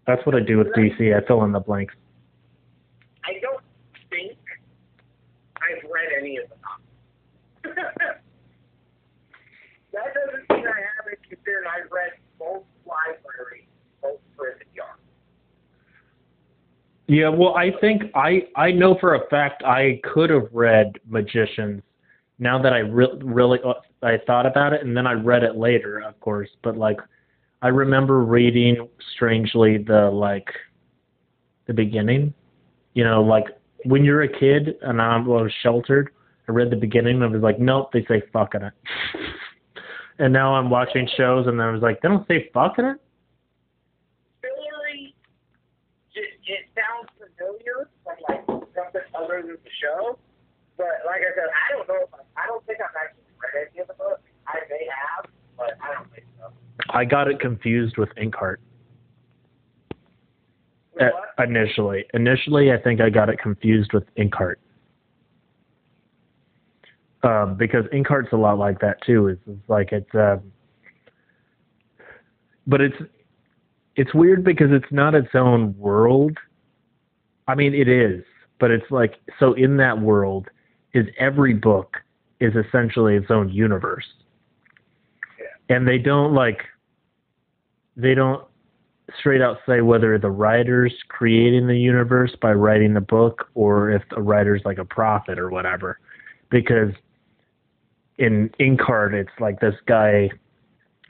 That's 0.05 0.23
what 0.27 0.35
I 0.35 0.41
do 0.41 0.59
with 0.59 0.67
DC. 0.73 1.15
I 1.15 1.25
fill 1.25 1.43
in 1.43 1.53
the 1.53 1.59
blanks. 1.59 1.95
I 3.25 3.39
don't 3.41 3.56
I've 5.67 5.83
read 5.89 6.09
any 6.17 6.37
of 6.37 6.49
the 6.49 6.55
novels. 6.61 6.87
that 9.93 10.13
doesn't 10.13 10.49
mean 10.49 10.67
I 10.67 10.81
haven't 10.97 11.21
considered 11.27 11.65
I've 11.65 11.91
read 11.91 12.11
both 12.39 12.63
libraries, 12.85 13.67
both 14.01 14.19
prison 14.37 14.67
yards. 14.73 15.01
Yeah, 17.07 17.29
well, 17.29 17.55
I 17.55 17.71
think 17.79 18.03
I 18.15 18.47
I 18.55 18.71
know 18.71 18.97
for 18.99 19.15
a 19.15 19.27
fact 19.29 19.63
I 19.63 20.01
could 20.03 20.29
have 20.29 20.47
read 20.51 20.99
Magicians. 21.07 21.81
Now 22.39 22.61
that 22.61 22.73
I 22.73 22.79
re- 22.79 23.17
really 23.21 23.59
uh, 23.63 23.73
I 24.03 24.17
thought 24.27 24.45
about 24.45 24.73
it, 24.73 24.85
and 24.85 24.95
then 24.95 25.07
I 25.07 25.13
read 25.13 25.43
it 25.43 25.55
later, 25.55 25.99
of 25.99 26.19
course. 26.19 26.49
But 26.63 26.77
like, 26.77 26.99
I 27.61 27.69
remember 27.69 28.23
reading 28.23 28.89
strangely 29.15 29.77
the 29.77 30.09
like 30.11 30.49
the 31.65 31.73
beginning. 31.73 32.33
You 32.93 33.05
know, 33.05 33.23
like 33.23 33.45
when 33.85 34.03
you're 34.03 34.23
a 34.23 34.27
kid 34.27 34.75
and 34.81 35.01
I 35.01 35.17
was 35.17 35.51
sheltered, 35.63 36.09
I 36.47 36.51
read 36.51 36.71
the 36.71 36.77
beginning 36.77 37.15
and 37.15 37.23
I 37.23 37.27
was 37.27 37.41
like, 37.41 37.59
nope, 37.59 37.91
they 37.91 38.05
say 38.07 38.23
fuck 38.31 38.55
in 38.55 38.63
it. 38.63 38.73
and 40.19 40.33
now 40.33 40.55
I'm 40.55 40.69
watching 40.69 41.07
shows 41.17 41.47
and 41.47 41.61
I 41.61 41.71
was 41.71 41.81
like, 41.81 42.01
they 42.01 42.07
don't 42.09 42.27
say 42.27 42.49
fuck 42.53 42.79
in 42.79 42.85
it. 42.85 42.97
Hillary, 44.41 45.15
it, 46.15 46.29
it 46.45 46.65
sounds 46.73 47.09
familiar 47.17 47.89
from 48.03 48.15
like 48.29 48.45
something 48.47 49.01
other 49.13 49.41
than 49.41 49.57
the 49.63 49.73
show, 49.81 50.17
but 50.77 51.03
like 51.05 51.21
I 51.21 51.35
said, 51.35 51.49
I 51.51 51.75
don't 51.75 51.87
know. 51.87 52.03
If 52.03 52.13
I, 52.13 52.43
I 52.43 52.47
don't 52.47 52.65
think 52.65 52.79
I've 52.81 52.95
actually 52.95 53.23
read 53.41 53.67
any 53.71 53.81
of 53.81 53.87
the 53.87 53.93
books. 53.93 54.21
I 54.47 54.59
may 54.69 54.87
have, 54.87 55.29
but 55.57 55.77
I 55.83 55.95
don't 55.95 56.11
think 56.13 56.25
so. 56.39 56.53
I 56.89 57.03
got 57.03 57.27
it 57.27 57.39
confused 57.39 57.97
with 57.97 58.09
Inkheart. 58.15 58.57
Uh, 60.99 61.43
initially. 61.43 62.05
Initially, 62.13 62.71
I 62.71 62.77
think 62.77 63.01
I 63.01 63.09
got 63.09 63.29
it 63.29 63.39
confused 63.39 63.93
with 63.93 64.03
Inkheart. 64.15 64.55
Um, 67.23 67.55
because 67.55 67.85
Inkheart's 67.93 68.31
a 68.31 68.37
lot 68.37 68.57
like 68.57 68.79
that 68.79 69.01
too. 69.05 69.27
It's, 69.27 69.41
it's 69.47 69.69
like 69.69 69.91
it's, 69.91 70.09
um, 70.13 70.51
but 72.65 72.81
it's 72.81 72.95
it's 73.95 74.13
weird 74.13 74.43
because 74.43 74.67
it's 74.71 74.91
not 74.91 75.15
its 75.15 75.29
own 75.33 75.75
world. 75.77 76.37
I 77.47 77.55
mean, 77.55 77.73
it 77.73 77.87
is, 77.87 78.23
but 78.59 78.71
it's 78.71 78.89
like 78.91 79.15
so 79.39 79.53
in 79.53 79.77
that 79.77 79.99
world 79.99 80.47
is 80.93 81.07
every 81.17 81.53
book 81.53 81.97
is 82.39 82.53
essentially 82.55 83.15
its 83.15 83.31
own 83.31 83.49
universe, 83.49 84.05
and 85.69 85.87
they 85.87 85.97
don't 85.97 86.33
like 86.33 86.61
they 87.95 88.13
don't 88.13 88.45
straight 89.19 89.41
out 89.41 89.57
say 89.67 89.81
whether 89.81 90.17
the 90.17 90.29
writer's 90.29 90.93
creating 91.07 91.67
the 91.67 91.77
universe 91.77 92.35
by 92.41 92.51
writing 92.51 92.93
the 92.93 93.01
book 93.01 93.49
or 93.55 93.89
if 93.91 94.03
the 94.09 94.21
writer's 94.21 94.61
like 94.65 94.77
a 94.77 94.85
prophet 94.85 95.39
or 95.39 95.49
whatever. 95.49 95.99
Because 96.49 96.91
in 98.17 98.49
Inkheart, 98.59 99.13
it's 99.13 99.29
like 99.39 99.59
this 99.59 99.75
guy, 99.87 100.29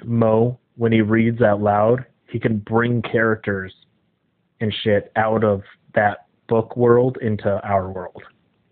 Mo, 0.03 0.59
when 0.75 0.91
he 0.91 1.01
reads 1.01 1.41
out 1.41 1.61
loud, 1.61 2.05
he 2.29 2.39
can 2.39 2.59
bring 2.59 3.01
characters 3.01 3.73
and 4.59 4.73
shit 4.83 5.11
out 5.15 5.43
of 5.43 5.63
that 5.95 6.27
book 6.47 6.75
world 6.77 7.17
into 7.21 7.59
our 7.63 7.89
world 7.89 8.23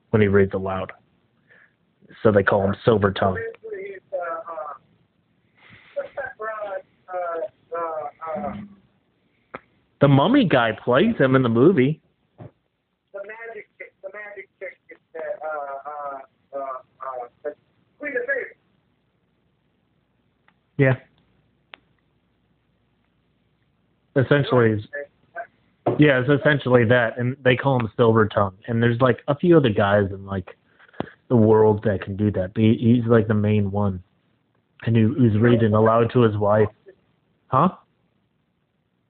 when 0.09 0.21
he 0.21 0.27
reads 0.27 0.53
aloud. 0.53 0.91
So 2.23 2.31
they 2.31 2.43
call 2.43 2.63
him 2.63 2.75
Silver 2.83 3.11
Tongue. 3.11 3.37
Uh, 4.13 4.17
uh, 7.73 7.77
uh, 7.77 8.41
uh, 8.41 8.47
uh, 8.47 8.53
The 10.05 10.09
mummy 10.09 10.45
guy 10.45 10.71
plays 10.71 11.17
him 11.17 11.35
in 11.35 11.41
the 11.41 11.49
movie. 11.49 11.99
the 12.37 12.45
magic 13.25 13.67
chick, 13.75 13.91
the 14.03 14.09
magic 14.13 14.47
chick, 14.59 14.77
is, 14.91 14.97
uh, 15.15 15.49
uh, 16.53 16.59
uh, 16.59 17.47
uh, 17.47 17.49
Queen 17.97 18.13
of. 18.15 18.23
Yeah. 20.77 20.93
Essentially, 24.15 24.87
yeah, 25.97 26.21
it's 26.21 26.29
essentially 26.29 26.85
that, 26.85 27.17
and 27.17 27.35
they 27.43 27.55
call 27.55 27.79
him 27.79 27.91
Silver 27.97 28.27
Tongue. 28.27 28.55
And 28.67 28.83
there's 28.83 29.01
like 29.01 29.23
a 29.27 29.35
few 29.35 29.57
other 29.57 29.69
guys 29.69 30.11
in 30.11 30.23
like 30.27 30.55
the 31.29 31.35
world 31.35 31.81
that 31.85 32.03
can 32.03 32.15
do 32.15 32.29
that, 32.29 32.53
but 32.53 32.61
he, 32.61 32.77
he's 32.79 33.09
like 33.09 33.27
the 33.27 33.33
main 33.33 33.71
one, 33.71 34.03
and 34.85 34.95
he, 34.95 35.01
who's 35.01 35.35
reading 35.39 35.73
aloud 35.73 36.11
to 36.13 36.21
his 36.21 36.37
wife. 36.37 36.69
Huh? 37.47 37.69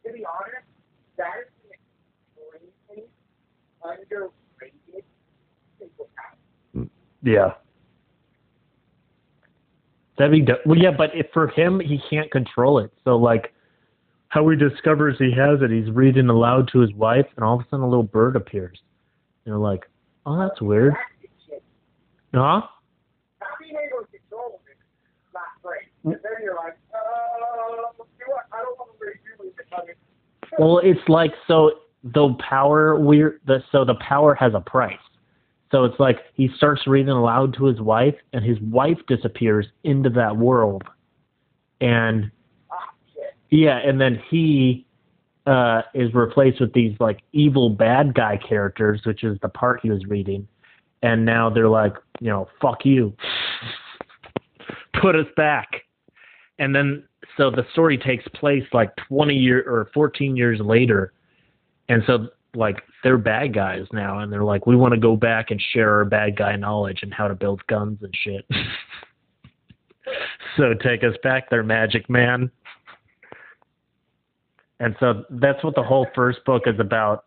To 0.05 0.13
be 0.13 0.23
honest, 0.23 0.65
that 1.17 1.31
is 1.39 1.47
an 1.63 1.71
extremely 2.91 3.10
underrated 3.84 5.03
superpower. 5.79 6.89
Yeah. 7.25 7.53
That'd 10.17 10.31
be 10.31 10.41
do- 10.41 10.55
well, 10.65 10.77
yeah, 10.77 10.91
but 10.91 11.09
if 11.13 11.27
for 11.33 11.47
him, 11.49 11.81
he 11.81 11.99
can't 12.09 12.31
control 12.31 12.79
it. 12.79 12.93
So 13.03 13.17
like, 13.17 13.51
how 14.29 14.47
he 14.47 14.55
discovers 14.55 15.17
he 15.17 15.31
has 15.31 15.61
it, 15.61 15.71
he's 15.71 15.89
reading 15.91 16.29
aloud 16.29 16.69
to 16.71 16.79
his 16.79 16.93
wife, 16.93 17.25
and 17.35 17.43
all 17.43 17.55
of 17.55 17.61
a 17.61 17.63
sudden 17.69 17.83
a 17.83 17.89
little 17.89 18.03
bird 18.03 18.35
appears. 18.35 18.79
You 19.45 19.53
know, 19.53 19.61
like, 19.61 19.89
oh, 20.25 20.38
that's 20.39 20.61
weird. 20.61 20.93
Huh? 22.33 22.61
And 26.03 26.15
you're 26.43 26.59
uh, 26.59 26.71
Well, 30.59 30.79
it's 30.83 30.99
like 31.07 31.33
so 31.47 31.71
the 32.03 32.35
power 32.47 32.99
we're 32.99 33.39
the 33.47 33.63
so 33.71 33.83
the 33.83 33.95
power 33.95 34.35
has 34.35 34.53
a 34.53 34.59
price. 34.59 34.97
So 35.75 35.83
it's 35.83 35.99
like 35.99 36.19
he 36.35 36.49
starts 36.55 36.88
reading 36.88 37.09
aloud 37.09 37.53
to 37.55 37.65
his 37.65 37.81
wife, 37.81 38.15
and 38.31 38.45
his 38.45 38.57
wife 38.61 38.97
disappears 39.09 39.67
into 39.83 40.09
that 40.11 40.38
world, 40.38 40.83
and 41.81 42.31
ah, 42.71 42.77
yeah, 43.49 43.79
and 43.85 43.99
then 43.99 44.17
he 44.29 44.85
uh, 45.45 45.81
is 45.93 46.13
replaced 46.13 46.61
with 46.61 46.71
these 46.71 46.95
like 47.01 47.19
evil 47.33 47.69
bad 47.69 48.13
guy 48.13 48.38
characters, 48.38 49.01
which 49.03 49.25
is 49.25 49.38
the 49.41 49.49
part 49.49 49.81
he 49.83 49.89
was 49.89 50.01
reading, 50.05 50.47
and 51.01 51.26
now 51.26 51.49
they're 51.49 51.67
like, 51.67 51.95
you 52.21 52.30
know, 52.30 52.47
fuck 52.61 52.86
you, 52.86 53.13
put 55.01 55.13
us 55.13 55.28
back, 55.36 55.67
and 56.57 56.73
then 56.73 57.03
so 57.36 57.51
the 57.51 57.65
story 57.73 57.97
takes 57.97 58.26
place 58.30 58.63
like 58.71 58.95
20 59.09 59.36
year 59.36 59.61
or 59.67 59.89
14 59.93 60.38
years 60.38 60.61
later, 60.61 61.11
and 61.89 62.01
so 62.07 62.30
like 62.56 62.82
they're 63.03 63.18
bad 63.18 63.53
guys 63.53 63.86
now, 63.91 64.20
and 64.20 64.32
they're 64.32 64.43
like, 64.43 64.66
we 64.66 64.76
want 64.76 64.93
to 64.93 64.99
go 64.99 65.16
back 65.16 65.51
and 65.51 65.62
share 65.74 65.95
our 65.95 66.06
bad 66.06 66.38
guy 66.38 66.56
knowledge 66.56 66.99
and 67.01 67.14
how 67.14 67.28
to 67.28 67.36
build 67.36 67.66
guns 67.68 67.99
and 68.01 68.14
shit. 68.24 68.45
so 70.58 70.74
take 70.74 71.03
us 71.03 71.16
back 71.24 71.49
there, 71.49 71.64
Magic 71.64 72.10
Man. 72.10 72.51
And 74.80 74.95
so 74.99 75.24
that's 75.30 75.64
what 75.64 75.76
the 75.76 75.84
whole 75.84 76.08
first 76.14 76.43
book 76.45 76.64
is 76.66 76.80
about. 76.80 77.26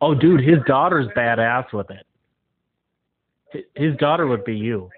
Oh, 0.00 0.14
dude, 0.14 0.40
his 0.40 0.58
daughter's 0.66 1.08
badass 1.16 1.72
with 1.72 1.88
it. 1.90 3.66
His 3.74 3.96
daughter 3.96 4.28
would 4.28 4.44
be 4.44 4.54
you. 4.54 4.90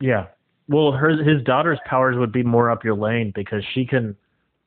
Yeah. 0.00 0.26
Well, 0.68 0.92
her 0.92 1.22
his 1.22 1.42
daughter's 1.42 1.78
powers 1.86 2.16
would 2.16 2.32
be 2.32 2.42
more 2.42 2.70
up 2.70 2.84
your 2.84 2.96
lane 2.96 3.32
because 3.34 3.62
she 3.74 3.84
can 3.84 4.16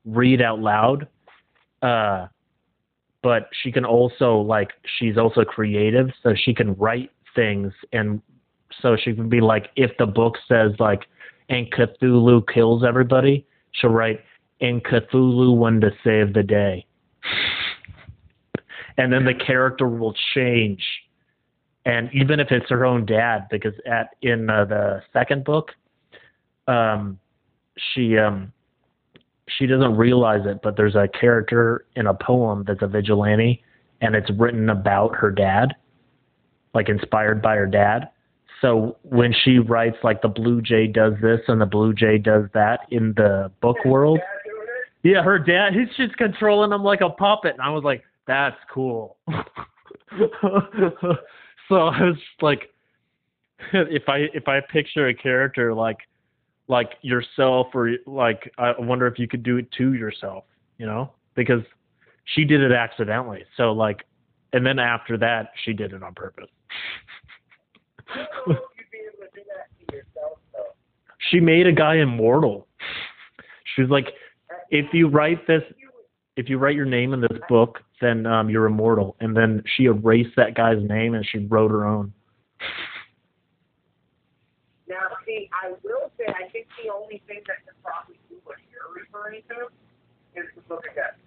read 0.06 0.42
out 0.42 0.60
loud, 0.60 1.08
uh, 1.82 2.28
but 3.24 3.50
she 3.64 3.72
can 3.72 3.84
also 3.84 4.38
like 4.38 4.72
she's 5.00 5.18
also 5.18 5.44
creative, 5.44 6.10
so 6.22 6.34
she 6.36 6.54
can 6.54 6.76
write 6.76 7.12
things 7.36 7.74
and 7.94 8.22
so 8.82 8.96
she 8.96 9.14
can 9.14 9.30
be 9.30 9.42
like 9.42 9.70
if 9.76 9.92
the 9.98 10.06
book 10.06 10.36
says 10.48 10.72
like 10.80 11.08
and 11.50 11.72
Cthulhu 11.72 12.44
kills 12.54 12.84
everybody, 12.84 13.46
she'll 13.72 13.90
write 13.90 14.20
and 14.60 14.84
Cthulhu 14.84 15.56
won 15.56 15.80
to 15.82 15.92
save 16.04 16.34
the 16.34 16.44
day. 16.44 16.86
And 18.98 19.14
then 19.14 19.26
the 19.26 19.34
character 19.34 19.88
will 19.88 20.16
change. 20.34 20.84
And 21.86 22.10
even 22.14 22.40
if 22.40 22.52
it's 22.52 22.70
her 22.70 22.86
own 22.86 23.06
dad, 23.06 23.48
because 23.50 23.74
at 23.86 24.16
in 24.22 24.50
uh, 24.50 24.66
the 24.66 25.02
second 25.14 25.46
book, 25.46 25.72
um, 26.68 27.20
she 27.94 28.18
um, 28.18 28.52
she 29.48 29.66
doesn't 29.66 29.96
realize 29.96 30.42
it, 30.46 30.60
but 30.62 30.76
there's 30.76 30.96
a 30.96 31.08
character 31.08 31.86
in 31.96 32.08
a 32.08 32.14
poem 32.14 32.64
that's 32.68 32.82
a 32.82 32.88
vigilante, 32.88 33.64
and 34.02 34.16
it's 34.16 34.30
written 34.38 34.70
about 34.70 35.16
her 35.16 35.32
dad, 35.32 35.76
like 36.74 36.90
inspired 36.90 37.42
by 37.42 37.56
her 37.56 37.68
dad. 37.68 38.10
So 38.62 38.98
when 39.04 39.34
she 39.44 39.60
writes 39.60 39.98
like 40.04 40.22
the 40.22 40.28
blue 40.28 40.62
jay 40.62 40.88
does 40.88 41.14
this 41.22 41.42
and 41.48 41.62
the 41.62 41.66
blue 41.66 41.94
jay 41.94 42.18
does 42.18 42.46
that 42.54 42.82
in 42.90 43.14
the 43.16 43.52
book 43.62 43.78
world, 43.86 44.20
yeah, 45.04 45.22
her 45.22 45.38
dad, 45.40 45.74
he's 45.74 45.96
just 45.96 46.18
controlling 46.18 46.72
him 46.72 46.84
like 46.84 47.02
a 47.02 47.10
puppet. 47.10 47.54
And 47.54 47.62
I 47.62 47.70
was 47.70 47.84
like, 47.84 48.04
that's 48.26 48.58
cool. 48.74 49.18
so 49.30 49.36
I 51.72 52.04
was 52.04 52.18
like, 52.42 52.70
if 53.74 54.04
I 54.08 54.28
if 54.34 54.48
I 54.48 54.60
picture 54.60 55.08
a 55.08 55.14
character 55.14 55.74
like 55.74 55.98
like 56.68 56.94
yourself 57.02 57.68
or 57.74 57.92
like 58.06 58.52
I 58.58 58.74
wonder 58.80 59.08
if 59.08 59.18
you 59.20 59.28
could 59.28 59.44
do 59.44 59.58
it 59.58 59.72
to 59.74 59.94
yourself, 59.94 60.44
you 60.78 60.86
know, 60.86 61.12
because 61.36 61.62
she 62.26 62.44
did 62.44 62.62
it 62.62 62.72
accidentally. 62.72 63.44
So 63.56 63.72
like, 63.72 64.04
and 64.54 64.66
then 64.66 64.80
after 64.80 65.18
that, 65.18 65.52
she 65.64 65.74
did 65.74 65.94
it 65.94 66.04
on 66.04 66.14
purpose. 66.14 66.50
I 68.10 68.18
don't 68.18 68.48
know 68.48 68.56
if 68.56 68.60
you'd 68.78 68.92
be 68.92 68.98
able 69.08 69.26
to 69.26 69.30
do 69.34 69.42
that 69.56 69.92
to 69.92 69.96
yourself, 69.96 70.38
she 71.30 71.40
made 71.40 71.68
a 71.68 71.72
guy 71.72 71.96
immortal. 71.96 72.68
She 73.76 73.82
was 73.82 73.92
like, 73.92 74.14
if 74.70 74.94
you 74.94 75.08
write 75.08 75.46
this, 75.48 75.64
if 76.36 76.50
you 76.50 76.58
write 76.58 76.76
your 76.76 76.86
name 76.86 77.14
in 77.14 77.22
this 77.22 77.38
book, 77.50 77.80
then 78.02 78.26
um, 78.26 78.50
you're 78.50 78.66
immortal. 78.66 79.16
And 79.20 79.36
then 79.36 79.64
she 79.76 79.86
erased 79.86 80.36
that 80.38 80.56
guy's 80.56 80.82
name 80.82 81.16
and 81.16 81.26
she 81.26 81.40
wrote 81.40 81.72
her 81.72 81.86
own. 81.86 82.14
See, 85.28 85.50
I 85.62 85.72
will 85.84 86.10
say, 86.18 86.26
I 86.28 86.50
think 86.50 86.68
the 86.82 86.92
only 86.92 87.22
thing 87.28 87.42
that 87.48 87.58
can 87.66 87.76
probably 87.84 88.16
do 88.30 88.36
what 88.46 88.56
you're 88.72 89.04
referring 89.04 89.42
to 89.50 89.68
is 90.40 90.48
the 90.56 90.62
Book 90.62 90.86
of 90.90 90.96
Death. 90.96 91.18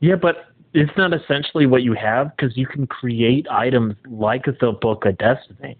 Yeah, 0.00 0.16
but 0.16 0.46
it's 0.72 0.90
not 0.96 1.14
essentially 1.14 1.66
what 1.66 1.84
you 1.84 1.94
have 1.94 2.36
because 2.36 2.56
you 2.56 2.66
can 2.66 2.88
create 2.88 3.46
items 3.48 3.94
like 4.10 4.44
the 4.44 4.72
Book 4.72 5.06
of 5.06 5.16
Destiny. 5.18 5.78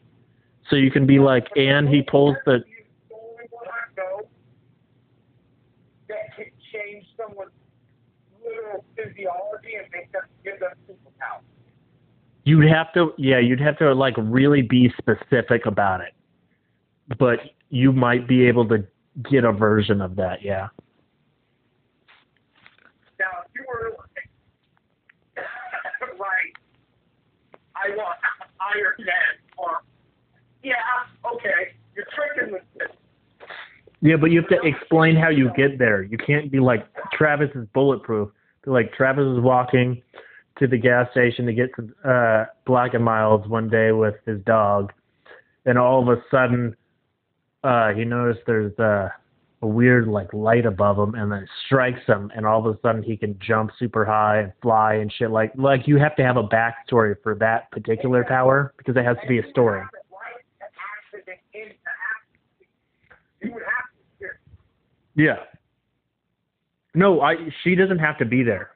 So 0.70 0.76
you 0.76 0.91
can 0.91 1.05
be 1.05 1.18
like, 1.18 1.49
and 1.57 1.89
he 1.89 2.01
pulls 2.01 2.37
the. 2.47 2.62
The 3.09 3.14
only 3.14 3.45
one 3.51 3.66
I 3.66 4.01
know 4.01 4.22
that 6.09 6.37
can 6.37 6.47
change 6.72 7.07
someone's 7.16 7.51
literal 8.43 8.85
physiology 8.97 9.74
and 9.82 9.91
make 9.93 10.12
them 10.12 10.22
give 10.45 10.61
them 10.61 10.70
superpowers. 10.89 11.53
You'd 12.45 12.68
have 12.68 12.92
to, 12.92 13.12
yeah, 13.16 13.38
you'd 13.38 13.61
have 13.61 13.78
to 13.78 13.95
like 13.95 14.14
really 14.18 14.62
be 14.62 14.92
specific 14.99 15.66
about 15.66 16.01
it. 16.03 16.12
But 17.18 17.40
you 17.70 17.92
might 17.92 18.28
be 18.28 18.47
able 18.47 18.68
to 18.68 18.84
get 19.30 19.45
a 19.45 19.53
version 19.53 20.01
of 20.01 20.16
that, 20.16 20.42
yeah. 20.42 20.68
Now, 23.18 23.26
if 23.45 23.51
you 23.55 23.64
were 23.66 23.90
like, 23.90 24.28
right, 26.18 26.53
I 27.76 27.97
want 27.97 28.16
Iron 28.61 28.95
Man, 28.99 29.38
or 29.57 29.82
yeah, 30.62 30.74
okay, 31.34 31.74
you're 31.95 32.07
tricking 32.14 32.59
the 32.78 32.86
Yeah, 34.01 34.16
but 34.16 34.30
you 34.30 34.40
have 34.40 34.51
to 34.51 34.61
explain 34.66 35.16
how 35.16 35.28
you 35.28 35.51
get 35.57 35.78
there. 35.78 36.03
You 36.03 36.18
can't 36.18 36.51
be 36.51 36.61
like 36.61 36.86
Travis 37.12 37.51
is 37.55 37.66
bulletproof. 37.72 38.30
Be 38.64 38.70
like 38.70 38.92
Travis 38.95 39.24
is 39.24 39.40
walking 39.40 40.03
to 40.59 40.66
the 40.66 40.78
gas 40.78 41.11
station 41.11 41.46
to 41.46 41.52
get 41.52 41.70
some 41.76 41.94
uh, 42.05 42.44
Black 42.66 42.94
and 42.94 43.05
Milds 43.05 43.48
one 43.48 43.68
day 43.68 43.92
with 43.92 44.14
his 44.26 44.40
dog, 44.42 44.92
and 45.66 45.78
all 45.78 46.02
of 46.02 46.09
a 46.09 46.22
sudden, 46.30 46.76
uh, 47.64 47.92
he 47.92 48.05
noticed 48.05 48.40
there's 48.46 48.78
uh, 48.78 49.09
a 49.62 49.66
weird 49.66 50.07
like 50.07 50.32
light 50.32 50.66
above 50.66 50.98
him, 50.98 51.14
and 51.14 51.32
then 51.32 51.44
it 51.44 51.48
strikes 51.66 52.07
him, 52.07 52.30
and 52.36 52.46
all 52.46 52.64
of 52.64 52.74
a 52.74 52.78
sudden 52.82 53.02
he 53.02 53.16
can 53.16 53.38
jump 53.40 53.70
super 53.78 54.05
high 54.05 54.40
and 54.40 54.52
fly 54.62 54.94
and 54.94 55.12
shit. 55.12 55.30
Like 55.30 55.52
like 55.57 55.88
you 55.88 55.96
have 55.98 56.14
to 56.16 56.22
have 56.22 56.36
a 56.36 56.44
backstory 56.44 57.16
for 57.22 57.34
that 57.36 57.70
particular 57.70 58.24
power 58.24 58.74
because 58.76 58.96
it 58.96 59.05
has 59.05 59.16
to 59.22 59.26
be 59.26 59.38
a 59.38 59.50
story. 59.50 59.82
Yeah. 65.16 65.36
No, 66.94 67.20
I 67.20 67.36
she 67.62 67.74
doesn't 67.74 67.98
have 67.98 68.18
to 68.18 68.24
be 68.24 68.42
there. 68.42 68.70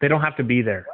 They 0.00 0.08
don't 0.08 0.20
have 0.20 0.36
to 0.36 0.44
be 0.44 0.62
there. 0.62 0.86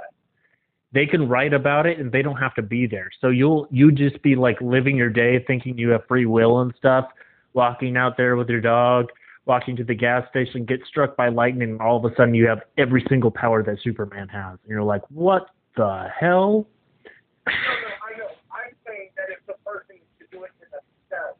They 0.94 1.06
can 1.06 1.28
write 1.28 1.52
about 1.52 1.86
it 1.86 1.98
and 1.98 2.12
they 2.12 2.22
don't 2.22 2.36
have 2.36 2.54
to 2.54 2.62
be 2.62 2.86
there. 2.86 3.10
So 3.20 3.28
you'll 3.28 3.66
you 3.72 3.90
just 3.90 4.22
be 4.22 4.36
like 4.36 4.60
living 4.60 4.96
your 4.96 5.10
day 5.10 5.42
thinking 5.44 5.76
you 5.76 5.90
have 5.90 6.06
free 6.06 6.24
will 6.24 6.60
and 6.60 6.72
stuff, 6.78 7.06
walking 7.52 7.96
out 7.96 8.16
there 8.16 8.36
with 8.36 8.48
your 8.48 8.60
dog, 8.60 9.06
walking 9.44 9.74
to 9.76 9.82
the 9.84 9.94
gas 9.94 10.22
station, 10.30 10.64
get 10.64 10.78
struck 10.86 11.16
by 11.16 11.30
lightning, 11.30 11.70
and 11.70 11.80
all 11.80 11.96
of 11.96 12.10
a 12.10 12.14
sudden 12.14 12.32
you 12.32 12.46
have 12.46 12.60
every 12.78 13.04
single 13.08 13.32
power 13.32 13.64
that 13.64 13.78
Superman 13.82 14.28
has. 14.28 14.52
And 14.62 14.70
you're 14.70 14.84
like, 14.84 15.02
What 15.10 15.48
the 15.76 16.06
hell? 16.16 16.68
no, 17.48 17.52
no, 17.52 17.58
I 17.58 18.18
know. 18.18 18.28
I'm 18.52 18.74
saying 18.86 19.10
that 19.16 19.26
if 19.36 19.44
the 19.48 19.54
person 19.66 19.96
is 20.20 20.28
to 20.30 20.44
it 20.44 20.52
themselves, 20.60 21.38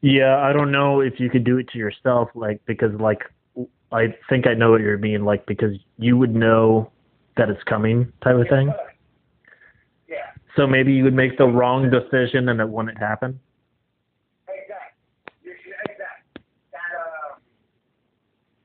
Yeah, 0.00 0.38
I 0.38 0.52
don't 0.52 0.72
know 0.72 1.00
if 1.00 1.20
you 1.20 1.30
could 1.30 1.44
do 1.44 1.58
it 1.58 1.68
to 1.68 1.78
yourself, 1.78 2.28
like 2.34 2.60
because 2.66 2.90
like 3.00 3.20
I 3.92 4.14
think 4.28 4.46
I 4.46 4.54
know 4.54 4.70
what 4.72 4.80
you're 4.80 4.98
mean, 4.98 5.24
like 5.24 5.46
because 5.46 5.76
you 5.98 6.16
would 6.16 6.34
know 6.34 6.90
that 7.36 7.48
it's 7.50 7.62
coming 7.64 8.12
type 8.22 8.36
of 8.36 8.48
thing. 8.48 8.72
yeah, 10.08 10.16
So 10.56 10.66
maybe 10.66 10.92
you 10.92 11.04
would 11.04 11.14
make 11.14 11.36
the 11.38 11.44
wrong 11.46 11.90
decision 11.90 12.48
and 12.48 12.60
it 12.60 12.68
wouldn't 12.68 12.98
happen. 12.98 13.38
exactly. 14.48 15.52
Exactly. 15.84 16.42
That, 16.72 16.78
uh, 16.98 17.36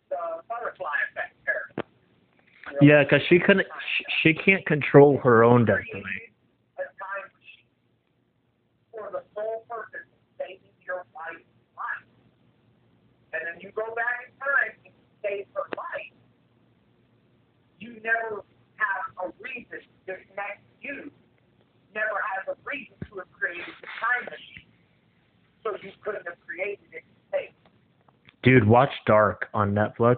the 0.09 0.41
butterfly 0.49 0.89
effect 1.11 1.35
there. 1.45 1.83
You 2.81 2.87
know, 2.87 2.95
Yeah, 2.97 3.03
because 3.03 3.21
she 3.29 3.39
couldn't, 3.39 3.67
sh- 3.67 4.03
she 4.23 4.33
can't 4.33 4.65
control 4.65 5.17
her 5.23 5.43
own 5.43 5.65
destiny. 5.65 6.01
a 6.77 6.81
time 6.81 7.29
machine 7.35 7.67
for 8.91 9.09
the 9.11 9.21
sole 9.35 9.65
purpose 9.69 10.01
of 10.07 10.17
saving 10.39 10.59
your 10.85 11.05
wife's 11.13 11.45
life. 11.77 12.05
And 13.33 13.41
then 13.47 13.61
you 13.61 13.71
go 13.75 13.93
back 13.95 13.95
in 13.95 13.95
time 13.95 13.99
and 14.11 14.20
save 15.31 15.45
her 15.55 15.63
life. 15.77 16.11
You 17.79 17.95
never 18.03 18.43
have 18.75 19.29
a 19.29 19.33
reason. 19.39 19.79
This 20.05 20.19
next 20.35 20.61
you 20.81 21.11
never 21.95 22.19
has 22.35 22.55
a 22.55 22.57
reason 22.65 22.95
to 23.09 23.19
have 23.19 23.31
created 23.31 23.65
the 23.81 23.87
time 23.99 24.25
machine. 24.25 24.67
So 25.63 25.71
you 25.83 25.91
couldn't 26.03 26.27
have 26.27 26.37
created 26.45 26.85
it. 26.91 27.03
Dude, 28.43 28.67
watch 28.67 28.89
Dark 29.05 29.47
on 29.53 29.73
Netflix. 29.73 30.17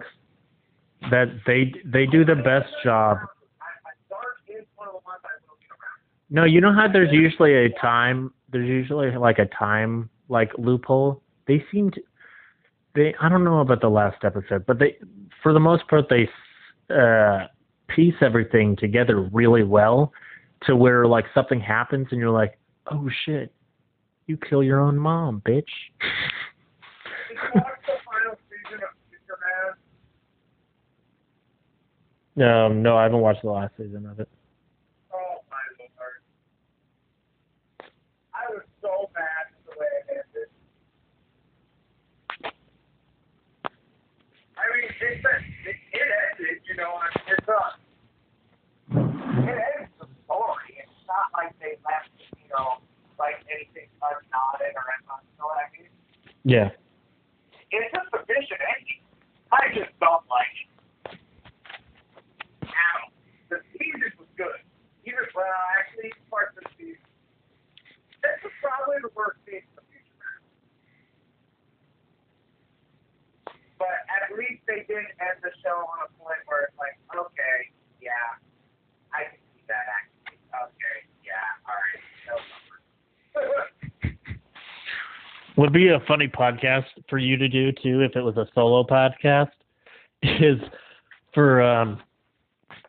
That 1.10 1.26
they 1.46 1.72
they 1.84 2.06
do 2.06 2.24
the 2.24 2.34
best 2.34 2.72
job. 2.82 3.18
I, 3.60 3.64
I, 3.64 3.92
Dark 4.08 4.40
is 4.48 4.64
one 4.76 4.88
of 4.88 4.94
the 4.94 5.00
ones 5.04 5.20
I 5.22 5.36
will 5.46 5.58
get 5.60 5.68
around. 5.70 6.00
No, 6.30 6.44
you 6.44 6.62
know 6.62 6.72
how 6.72 6.88
there's 6.90 7.12
usually 7.12 7.66
a 7.66 7.68
time. 7.80 8.32
There's 8.50 8.68
usually 8.68 9.14
like 9.14 9.38
a 9.38 9.44
time 9.46 10.08
like 10.30 10.50
loophole. 10.56 11.22
They 11.46 11.62
seem 11.70 11.90
to. 11.90 12.00
They 12.94 13.14
I 13.20 13.28
don't 13.28 13.44
know 13.44 13.60
about 13.60 13.80
the 13.80 13.88
last 13.88 14.24
episode, 14.24 14.66
but 14.66 14.78
they 14.78 14.96
for 15.42 15.52
the 15.52 15.60
most 15.60 15.86
part 15.88 16.08
they 16.08 16.28
uh, 16.94 17.46
piece 17.88 18.14
everything 18.20 18.76
together 18.76 19.20
really 19.32 19.62
well 19.62 20.12
to 20.66 20.76
where 20.76 21.06
like 21.06 21.24
something 21.34 21.60
happens 21.60 22.08
and 22.10 22.20
you're 22.20 22.30
like, 22.30 22.58
oh 22.90 23.08
shit, 23.24 23.52
you 24.26 24.36
kill 24.36 24.62
your 24.62 24.80
own 24.80 24.98
mom, 24.98 25.42
bitch. 25.46 25.64
Did 27.28 27.38
you 27.44 27.50
watch 27.54 27.64
the 27.86 27.92
final 28.04 28.38
season 28.48 28.80
of 28.82 28.90
Superman? 32.36 32.66
Um, 32.66 32.82
no, 32.82 32.96
I 32.96 33.04
haven't 33.04 33.20
watched 33.20 33.42
the 33.42 33.50
last 33.50 33.74
season 33.76 34.06
of 34.06 34.20
it. 34.20 34.28
It, 45.04 45.20
it, 45.20 45.76
it 45.92 46.08
ended, 46.32 46.64
you 46.64 46.76
know, 46.80 46.96
and 46.96 47.12
it's 47.28 47.44
done. 47.44 47.76
It 49.44 49.52
ends 49.52 49.92
the 50.00 50.08
story. 50.24 50.80
It's 50.80 51.04
not 51.04 51.28
like 51.36 51.52
they 51.60 51.76
left, 51.84 52.08
you 52.40 52.48
know, 52.48 52.80
like 53.20 53.44
anything 53.52 53.92
unknotted 54.00 54.72
or 54.72 54.84
anything. 54.96 55.28
You 55.28 55.36
know 55.36 55.48
what 55.52 55.60
I 55.60 55.68
mean? 55.76 55.92
Yeah. 56.48 56.72
It's 57.68 57.92
a 57.92 58.02
sufficient 58.16 58.64
ending. 58.64 59.04
I 59.52 59.68
just 59.76 59.92
don't 60.00 60.24
like 60.32 60.56
it. 60.56 60.68
Ow. 62.64 63.12
The 63.52 63.60
season 63.76 64.08
was 64.16 64.30
good. 64.40 64.56
Even, 65.04 65.20
well, 65.36 65.52
actually, 65.76 66.16
parts 66.32 66.56
of 66.56 66.64
the 66.64 66.72
season. 66.80 67.04
This 68.24 68.40
is 68.48 68.56
probably 68.64 69.04
the 69.04 69.12
worst 69.12 69.36
season. 69.44 69.73
But 73.78 74.06
at 74.06 74.36
least 74.38 74.62
they 74.66 74.86
didn't 74.86 75.14
end 75.18 75.42
the 75.42 75.50
show 75.62 75.74
on 75.74 76.06
a 76.06 76.10
point 76.22 76.38
where 76.46 76.70
it's 76.70 76.78
like, 76.78 76.94
okay, 77.10 77.70
yeah, 78.00 78.38
I 79.12 79.30
can 79.30 79.40
see 79.54 79.62
that 79.68 79.86
actually. 79.90 80.38
Okay, 80.54 80.96
yeah, 81.26 81.64
all 81.66 81.74
right, 81.74 82.02
show 82.22 82.38
over. 82.38 83.74
Would 85.56 85.72
be 85.72 85.88
a 85.88 86.00
funny 86.06 86.28
podcast 86.28 86.86
for 87.08 87.18
you 87.18 87.36
to 87.36 87.48
do 87.48 87.70
too 87.72 88.00
if 88.00 88.16
it 88.16 88.22
was 88.22 88.36
a 88.36 88.46
solo 88.54 88.84
podcast. 88.84 89.50
Is 90.22 90.58
for 91.32 91.62
um 91.62 92.00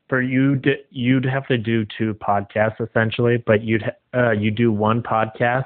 for 0.08 0.22
you 0.22 0.56
to, 0.58 0.76
you'd 0.92 1.26
have 1.26 1.48
to 1.48 1.58
do 1.58 1.86
two 1.98 2.14
podcasts 2.16 2.80
essentially, 2.80 3.44
but 3.46 3.64
you'd 3.64 3.84
uh 4.14 4.32
you 4.32 4.52
do 4.52 4.72
one 4.72 5.02
podcast 5.02 5.66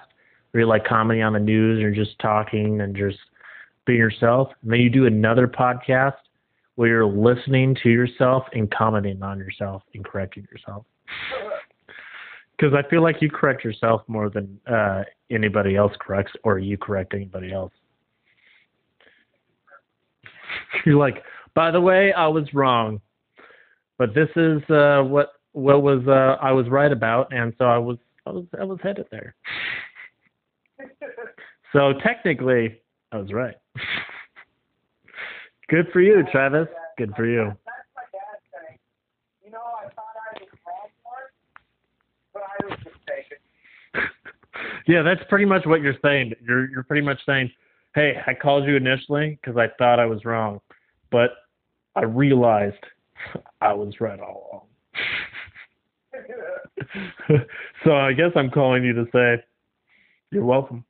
where 0.52 0.62
you 0.62 0.68
like 0.68 0.86
comedy 0.86 1.22
on 1.22 1.34
the 1.34 1.40
news 1.40 1.84
or 1.84 1.92
just 1.92 2.18
talking 2.20 2.82
and 2.82 2.96
just 2.96 3.20
being 3.90 4.00
yourself 4.00 4.50
and 4.62 4.72
then 4.72 4.80
you 4.80 4.90
do 4.90 5.06
another 5.06 5.48
podcast 5.48 6.14
where 6.76 6.90
you're 6.90 7.06
listening 7.06 7.76
to 7.82 7.90
yourself 7.90 8.44
and 8.54 8.70
commenting 8.72 9.22
on 9.24 9.40
yourself 9.40 9.82
and 9.96 10.06
correcting 10.06 10.48
yourself 10.52 10.86
because 12.60 12.74
I 12.74 12.88
feel 12.90 13.02
like 13.02 13.22
you 13.22 13.30
correct 13.30 13.64
yourself 13.64 14.02
more 14.08 14.30
than 14.30 14.60
uh, 14.70 15.04
anybody 15.32 15.76
else 15.76 15.94
corrects, 16.00 16.34
or 16.44 16.60
you 16.60 16.78
correct 16.78 17.14
anybody 17.14 17.54
else. 17.54 17.72
You're 20.86 20.98
like, 20.98 21.24
by 21.56 21.72
the 21.72 21.80
way, 21.80 22.12
I 22.12 22.28
was 22.28 22.54
wrong, 22.54 23.00
but 23.98 24.14
this 24.14 24.30
is 24.36 24.62
uh, 24.70 25.04
what 25.04 25.34
what 25.54 25.82
was 25.82 26.04
uh, 26.08 26.38
I 26.44 26.52
was 26.52 26.68
right 26.70 26.92
about, 26.92 27.34
and 27.34 27.54
so 27.58 27.66
I 27.66 27.78
was 27.78 27.98
I 28.26 28.32
was 28.32 28.46
I 28.60 28.64
was 28.64 28.80
headed 28.84 29.06
there. 29.12 29.36
So 31.72 31.94
technically, 32.04 32.82
I 33.12 33.18
was 33.18 33.32
right. 33.32 33.54
Good 35.70 35.88
for 35.94 36.02
you, 36.02 36.24
Travis. 36.32 36.68
Good 36.98 37.14
for 37.16 37.26
you. 37.26 37.52
Yeah, 44.88 45.04
that's 45.04 45.22
pretty 45.30 45.46
much 45.46 45.66
what 45.66 45.82
you're 45.82 45.96
saying. 46.04 46.34
You're 46.42 46.70
you're 46.70 46.84
pretty 46.84 47.06
much 47.06 47.20
saying, 47.26 47.52
"Hey, 47.94 48.14
I 48.26 48.34
called 48.34 48.66
you 48.66 48.76
initially 48.76 49.38
because 49.40 49.56
I 49.56 49.68
thought 49.78 50.00
I 50.00 50.06
was 50.06 50.26
wrong, 50.26 50.60
but 51.12 51.32
I 51.96 52.04
realized 52.04 52.84
I 53.62 53.74
was 53.74 53.94
right 54.00 54.20
all 54.20 54.50
along." 54.52 54.66
so 57.84 57.96
I 57.96 58.14
guess 58.14 58.32
I'm 58.36 58.50
calling 58.50 58.84
you 58.84 58.94
to 58.94 59.06
say, 59.14 59.44
"You're 60.32 60.46
welcome." 60.46 60.84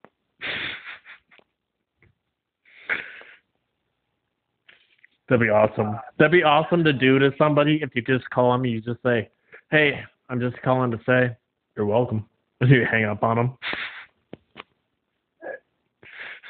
That'd 5.30 5.42
be 5.42 5.50
awesome. 5.50 6.00
That'd 6.18 6.32
be 6.32 6.44
awesome 6.44 6.84
to 6.84 6.92
do 6.92 7.20
to 7.20 7.32
somebody 7.38 7.80
if 7.84 7.92
you 7.96 8.02
just 8.02 8.28
call 8.32 8.52
them. 8.52 8.66
You 8.66 8.82
just 8.82 9.02
say, 9.04 9.30
"Hey, 9.70 10.04
I'm 10.28 10.40
just 10.40 10.60
calling 10.64 10.90
to 10.92 11.00
say 11.06 11.36
you're 11.76 11.86
welcome." 11.86 12.26
And 12.62 12.70
you 12.72 12.86
hang 12.90 13.06
up 13.06 13.24
on 13.24 13.38
them. 13.38 13.58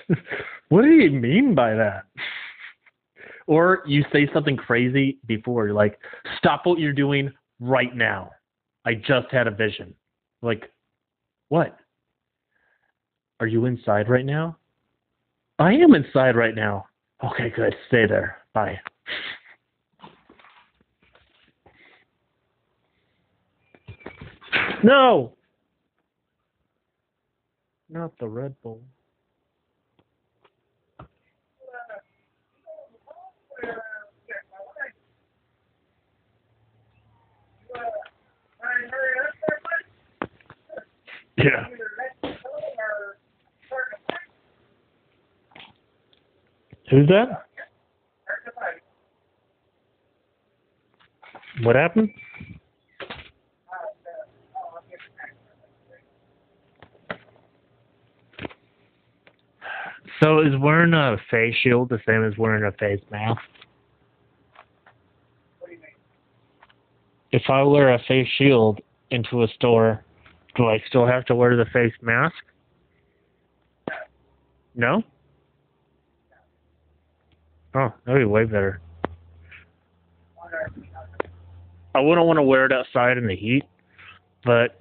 what 0.70 0.84
do 0.84 0.90
you 0.90 1.12
mean 1.12 1.56
by 1.56 1.76
that? 1.76 2.06
Or 3.48 3.82
you 3.88 4.06
say 4.14 4.30
something 4.32 4.56
crazy 4.56 5.18
before. 5.26 5.66
You're 5.66 5.74
like, 5.74 5.98
stop 6.38 6.68
what 6.68 6.78
you're 6.78 6.94
doing 6.94 7.34
right 7.60 7.96
now. 7.96 8.30
I 8.86 8.94
just 8.94 9.32
had 9.32 9.48
a 9.48 9.52
vision. 9.52 9.96
Like, 10.44 10.72
what? 11.48 11.76
Are 13.40 13.48
you 13.48 13.66
inside 13.66 14.08
right 14.08 14.24
now? 14.24 14.56
I 15.58 15.74
am 15.74 15.96
inside 15.96 16.36
right 16.36 16.54
now. 16.54 16.86
Okay, 17.24 17.50
good. 17.50 17.76
Stay 17.88 18.06
there. 18.06 18.39
Bye. 18.54 18.80
No! 24.84 25.34
Not 27.90 28.12
the 28.20 28.28
Red 28.28 28.56
Bull. 28.62 28.82
Yeah. 41.38 41.68
Who's 46.90 47.08
that? 47.08 47.49
What 51.64 51.76
happened? 51.76 52.10
So 60.22 60.40
is 60.40 60.54
wearing 60.60 60.94
a 60.94 61.18
face 61.32 61.56
shield 61.62 61.90
the 61.90 62.00
same 62.06 62.26
as 62.26 62.38
wearing 62.38 62.64
a 62.64 62.72
face 62.74 63.02
mask? 63.10 63.42
If 67.32 67.44
I 67.50 67.62
wear 67.64 67.94
a 67.94 68.00
face 68.08 68.28
shield 68.38 68.82
into 69.12 69.44
a 69.44 69.48
store, 69.50 70.04
do 70.56 70.68
I 70.68 70.82
still 70.88 71.06
have 71.06 71.26
to 71.26 71.36
wear 71.36 71.56
the 71.56 71.66
face 71.72 71.94
mask? 72.02 72.36
No? 74.76 75.04
Oh, 77.76 77.94
that'd 78.06 78.22
be 78.22 78.26
way 78.26 78.46
better. 78.46 78.82
I 81.96 82.00
wouldn't 82.02 82.28
want 82.28 82.38
to 82.38 82.44
wear 82.44 82.66
it 82.66 82.72
outside 82.72 83.18
in 83.18 83.28
the 83.28 83.36
heat, 83.36 83.64
but 84.46 84.80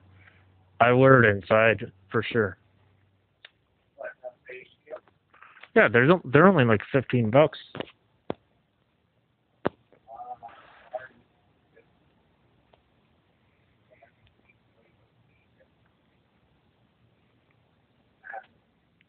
I 0.80 0.92
wear 0.92 1.22
it 1.24 1.28
inside 1.36 1.90
for 2.10 2.22
sure. 2.22 2.58
Yeah, 5.74 5.88
there's 5.88 6.10
o- 6.10 6.22
they're 6.24 6.48
only 6.48 6.64
like 6.64 6.80
fifteen 6.92 7.30
bucks. 7.30 7.58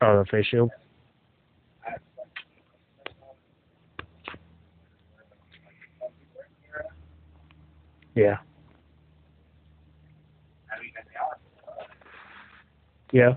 Oh, 0.02 0.20
the 0.20 0.26
face 0.26 0.46
shield. 0.46 0.72
Yeah. 8.16 8.38
Yeah. 13.12 13.36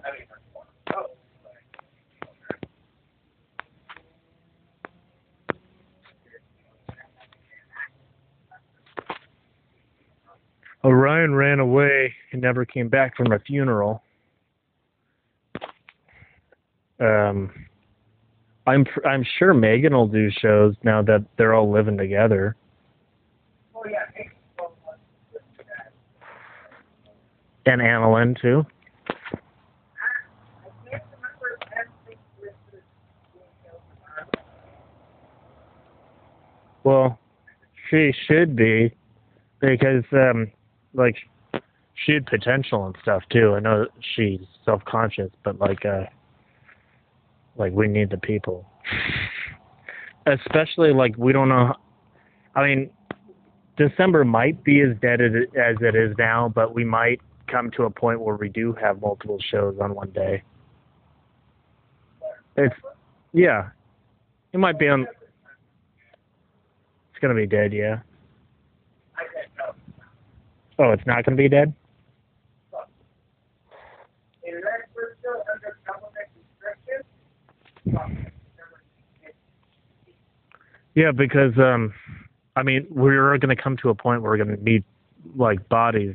Orion 10.85 11.35
ran 11.35 11.61
away 11.61 12.13
and 12.33 12.43
never 12.43 12.65
came 12.65 12.89
back 12.89 13.17
from 13.17 13.33
a 13.33 13.39
funeral. 13.39 14.03
Um, 16.99 17.51
I'm 18.67 18.85
I'm 19.05 19.25
sure 19.39 19.55
Megan 19.55 19.93
will 19.95 20.09
do 20.09 20.31
shows 20.31 20.75
now 20.83 21.03
that 21.03 21.25
they're 21.37 21.55
all 21.55 21.71
living 21.71 21.97
together. 21.97 22.57
Oh, 23.75 23.85
yeah, 23.91 23.99
maybe. 24.17 24.31
And 27.65 27.81
Annalyn 27.81 28.41
too. 28.41 28.67
Well, 36.85 37.19
she 37.89 38.13
should 38.27 38.57
be 38.57 38.93
because 39.61 40.05
um 40.13 40.51
like 40.95 41.15
she 41.95 42.15
had 42.15 42.27
potential 42.27 42.87
and 42.87 42.97
stuff 43.01 43.23
too. 43.31 43.55
I 43.55 43.61
know 43.61 43.87
she's 44.17 44.41
self 44.65 44.85
conscious, 44.85 45.31
but 45.45 45.59
like 45.61 45.85
uh 45.87 46.05
like 47.57 47.73
we 47.73 47.87
need 47.87 48.11
the 48.11 48.19
people. 48.19 48.67
Especially 50.27 50.93
like 50.93 51.15
we 51.17 51.33
don't 51.33 51.49
know 51.49 51.75
I 52.57 52.65
mean 52.65 52.91
December 53.77 54.25
might 54.25 54.63
be 54.65 54.81
as 54.81 54.97
dead 55.01 55.21
as 55.21 55.77
it 55.81 55.95
is 55.95 56.15
now, 56.19 56.51
but 56.53 56.75
we 56.75 56.85
might 56.85 57.21
come 57.53 57.71
to 57.73 57.85
a 57.85 57.91
point 57.91 58.21
where 58.21 58.37
we 58.37 58.49
do 58.49 58.73
have 58.73 59.01
multiple 59.01 59.39
shows 59.51 59.77
on 59.81 59.95
one 59.95 60.11
day. 60.11 60.43
It's 62.57 62.75
yeah. 63.33 63.69
It 64.53 64.59
might 64.59 64.79
be 64.79 64.89
on 64.89 65.03
it's 65.03 65.11
gonna 67.21 67.35
be 67.35 67.47
dead, 67.47 67.73
yeah. 67.73 68.01
Oh, 70.79 70.91
it's 70.91 71.07
not 71.07 71.25
to 71.27 71.31
be 71.33 71.49
dead? 71.49 71.75
Yeah, 80.95 81.11
because 81.11 81.57
um, 81.59 81.93
I 82.57 82.63
mean, 82.63 82.87
we're 82.91 83.37
going 83.39 83.55
to 83.57 83.63
come 83.63 83.77
to 83.79 83.91
a 83.91 83.95
point 83.95 84.23
where 84.23 84.33
we're 84.33 84.45
going 84.45 84.57
to 84.57 84.63
need 84.63 84.85
like 85.37 85.67
bodies, 85.69 86.15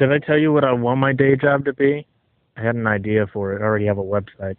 did 0.00 0.10
I 0.10 0.18
tell 0.18 0.38
you 0.38 0.50
what 0.50 0.64
I 0.64 0.72
want 0.72 0.98
my 0.98 1.12
day 1.12 1.36
job 1.36 1.66
to 1.66 1.74
be? 1.74 2.06
I 2.56 2.62
had 2.62 2.74
an 2.74 2.86
idea 2.86 3.26
for 3.30 3.52
it. 3.52 3.60
I 3.60 3.64
already 3.64 3.84
have 3.84 3.98
a 3.98 4.02
website. 4.02 4.56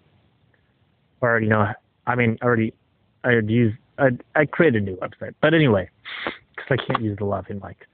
I 1.21 1.25
already 1.25 1.47
know. 1.47 1.65
I 2.05 2.15
mean, 2.15 2.37
already 2.43 2.73
I 3.23 3.31
had 3.31 3.49
used. 3.49 3.75
I 3.97 4.09
I 4.35 4.45
created 4.45 4.83
a 4.83 4.85
new 4.85 4.97
website. 4.97 5.33
But 5.41 5.55
anyway, 5.55 5.89
because 6.55 6.77
I 6.79 6.85
can't 6.85 7.01
use 7.01 7.17
the 7.17 7.25
laughing 7.25 7.59
mic. 7.63 7.87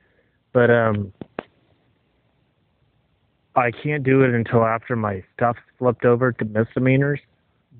But 0.51 0.69
um, 0.69 1.13
I 3.55 3.71
can't 3.71 4.03
do 4.03 4.23
it 4.23 4.33
until 4.33 4.65
after 4.65 4.97
my 4.97 5.23
stuff's 5.33 5.59
flipped 5.79 6.03
over 6.03 6.33
to 6.33 6.45
misdemeanors. 6.45 7.21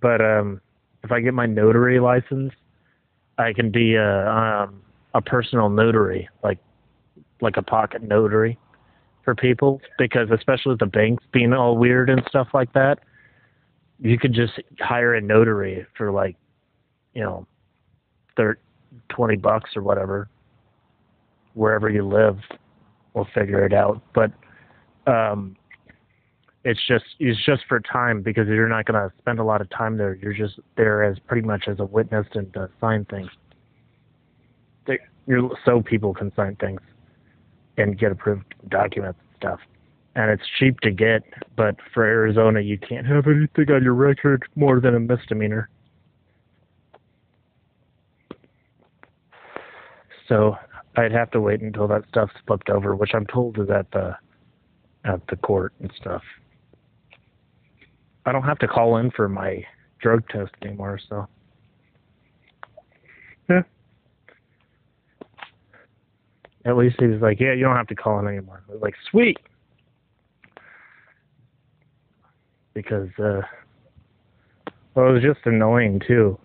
But 0.02 0.22
um, 0.22 0.62
if 1.04 1.12
I 1.12 1.20
get 1.20 1.34
my 1.34 1.46
notary 1.46 2.00
license, 2.00 2.54
I 3.38 3.52
can 3.52 3.70
be 3.70 3.96
a 3.96 4.30
um 4.30 4.82
a 5.14 5.22
personal 5.22 5.68
notary, 5.68 6.30
like 6.42 6.60
like 7.42 7.58
a 7.58 7.62
pocket 7.62 8.02
notary 8.02 8.58
for 9.28 9.36
people 9.36 9.82
because 9.98 10.30
especially 10.32 10.70
with 10.70 10.80
the 10.80 10.86
banks 10.86 11.22
being 11.34 11.52
all 11.52 11.76
weird 11.76 12.10
and 12.10 12.24
stuff 12.30 12.48
like 12.54 12.72
that, 12.72 13.00
you 14.00 14.18
could 14.18 14.32
just 14.34 14.54
hire 14.80 15.16
a 15.16 15.20
notary 15.20 15.86
for 15.98 16.14
like, 16.14 16.38
you 17.14 17.22
know, 17.22 17.46
thir- 18.38 18.58
20 19.10 19.36
bucks 19.36 19.72
or 19.76 19.84
whatever, 19.84 20.30
wherever 21.56 21.90
you 21.90 22.08
live. 22.08 22.38
We'll 23.14 23.28
figure 23.36 23.66
it 23.66 23.74
out. 23.74 24.02
But 24.16 24.32
um, 25.12 25.58
it's 26.64 26.80
just 26.88 27.04
it's 27.20 27.46
just 27.46 27.64
for 27.68 27.82
time 27.82 28.22
because 28.22 28.48
you're 28.48 28.70
not 28.70 28.86
going 28.86 29.10
to 29.10 29.14
spend 29.18 29.40
a 29.40 29.44
lot 29.44 29.60
of 29.60 29.70
time 29.72 29.98
there. 29.98 30.14
You're 30.16 30.36
just 30.36 30.58
there 30.78 31.04
as 31.04 31.20
pretty 31.28 31.46
much 31.46 31.66
as 31.68 31.82
a 31.82 31.86
witness 31.86 32.28
and 32.34 32.54
to 32.54 32.70
sign 32.80 33.04
things. 33.04 33.30
They, 34.86 35.00
you're 35.26 35.50
so 35.66 35.82
people 35.82 36.14
can 36.14 36.32
sign 36.34 36.56
things 36.56 36.80
and 37.78 37.98
get 37.98 38.12
approved 38.12 38.54
documents 38.70 39.20
and 39.20 39.38
stuff. 39.38 39.60
And 40.16 40.32
it's 40.32 40.44
cheap 40.58 40.80
to 40.80 40.92
get, 40.92 41.22
but 41.56 41.76
for 41.94 42.04
Arizona, 42.04 42.60
you 42.60 42.78
can't 42.78 43.06
have 43.06 43.28
anything 43.28 43.72
on 43.74 43.84
your 43.84 43.94
record 43.94 44.44
more 44.56 44.80
than 44.80 44.96
a 44.96 45.00
misdemeanor. 45.00 45.70
So 50.28 50.56
I'd 50.96 51.12
have 51.12 51.32
to 51.32 51.42
wait 51.42 51.62
until 51.62 51.88
that 51.88 52.04
stuff's 52.10 52.34
flipped 52.48 52.70
over, 52.70 52.96
which 52.96 53.12
I'm 53.14 53.28
told 53.28 53.60
is 53.60 53.70
at 53.70 53.92
the 53.92 54.16
at 55.06 55.22
the 55.30 55.38
court 55.38 55.74
and 55.80 55.92
stuff. 55.96 56.24
I 58.26 58.32
don't 58.32 58.44
have 58.44 58.60
to 58.60 58.68
call 58.68 58.98
in 58.98 59.12
for 59.12 59.30
my 59.30 59.64
drug 60.02 60.28
test 60.30 60.52
anymore, 60.62 61.00
so 61.08 61.28
yeah. 63.50 63.62
At 66.68 66.76
least 66.76 66.98
he 67.00 67.08
was 67.08 67.22
like, 67.22 67.40
"Yeah, 67.40 67.54
you 67.54 67.64
don't 67.64 67.78
have 67.78 67.88
to 67.88 67.96
call 67.96 68.20
in 68.20 68.28
anymore." 68.28 68.62
I 68.68 68.74
was 68.74 68.82
like, 68.82 68.96
"Sweet," 69.10 69.38
because 72.74 73.08
uh, 73.18 73.42
well, 74.94 75.08
it 75.10 75.14
was 75.14 75.24
just 75.24 75.40
annoying 75.46 76.02
too, 76.06 76.38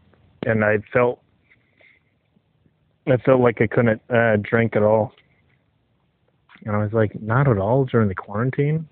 and 0.46 0.64
I 0.64 0.78
felt 0.92 1.20
I 3.08 3.16
felt 3.16 3.40
like 3.40 3.60
I 3.60 3.66
couldn't 3.66 4.00
uh, 4.10 4.36
drink 4.40 4.76
at 4.76 4.84
all, 4.84 5.12
and 6.64 6.76
I 6.76 6.78
was 6.78 6.92
like, 6.92 7.20
"Not 7.20 7.48
at 7.48 7.58
all 7.58 7.84
during 7.84 8.06
the 8.06 8.14
quarantine." 8.14 8.88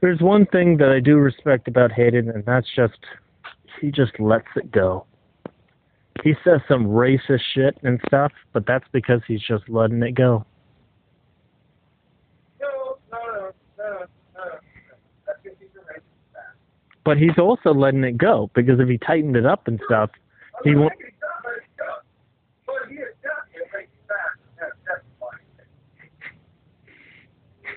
There's 0.00 0.20
one 0.20 0.46
thing 0.46 0.78
that 0.78 0.88
I 0.88 1.00
do 1.00 1.18
respect 1.18 1.68
about 1.68 1.92
Hayden, 1.92 2.30
and 2.30 2.42
that's 2.46 2.68
just 2.74 3.04
he 3.82 3.90
just 3.90 4.18
lets 4.18 4.48
it 4.56 4.72
go 4.72 5.04
he 6.22 6.34
says 6.44 6.60
some 6.68 6.86
racist 6.86 7.40
shit 7.54 7.76
and 7.82 8.00
stuff, 8.06 8.32
but 8.52 8.66
that's 8.66 8.86
because 8.92 9.20
he's 9.26 9.40
just 9.40 9.68
letting 9.68 10.02
it 10.02 10.12
go. 10.12 10.44
But 17.04 17.18
he's 17.18 17.38
also 17.38 17.72
letting 17.72 18.02
it 18.02 18.18
go 18.18 18.50
because 18.52 18.80
if 18.80 18.88
he 18.88 18.98
tightened 18.98 19.36
it 19.36 19.46
up 19.46 19.68
and 19.68 19.80
stuff, 19.86 20.10
he 20.64 20.74
won't. 20.74 20.92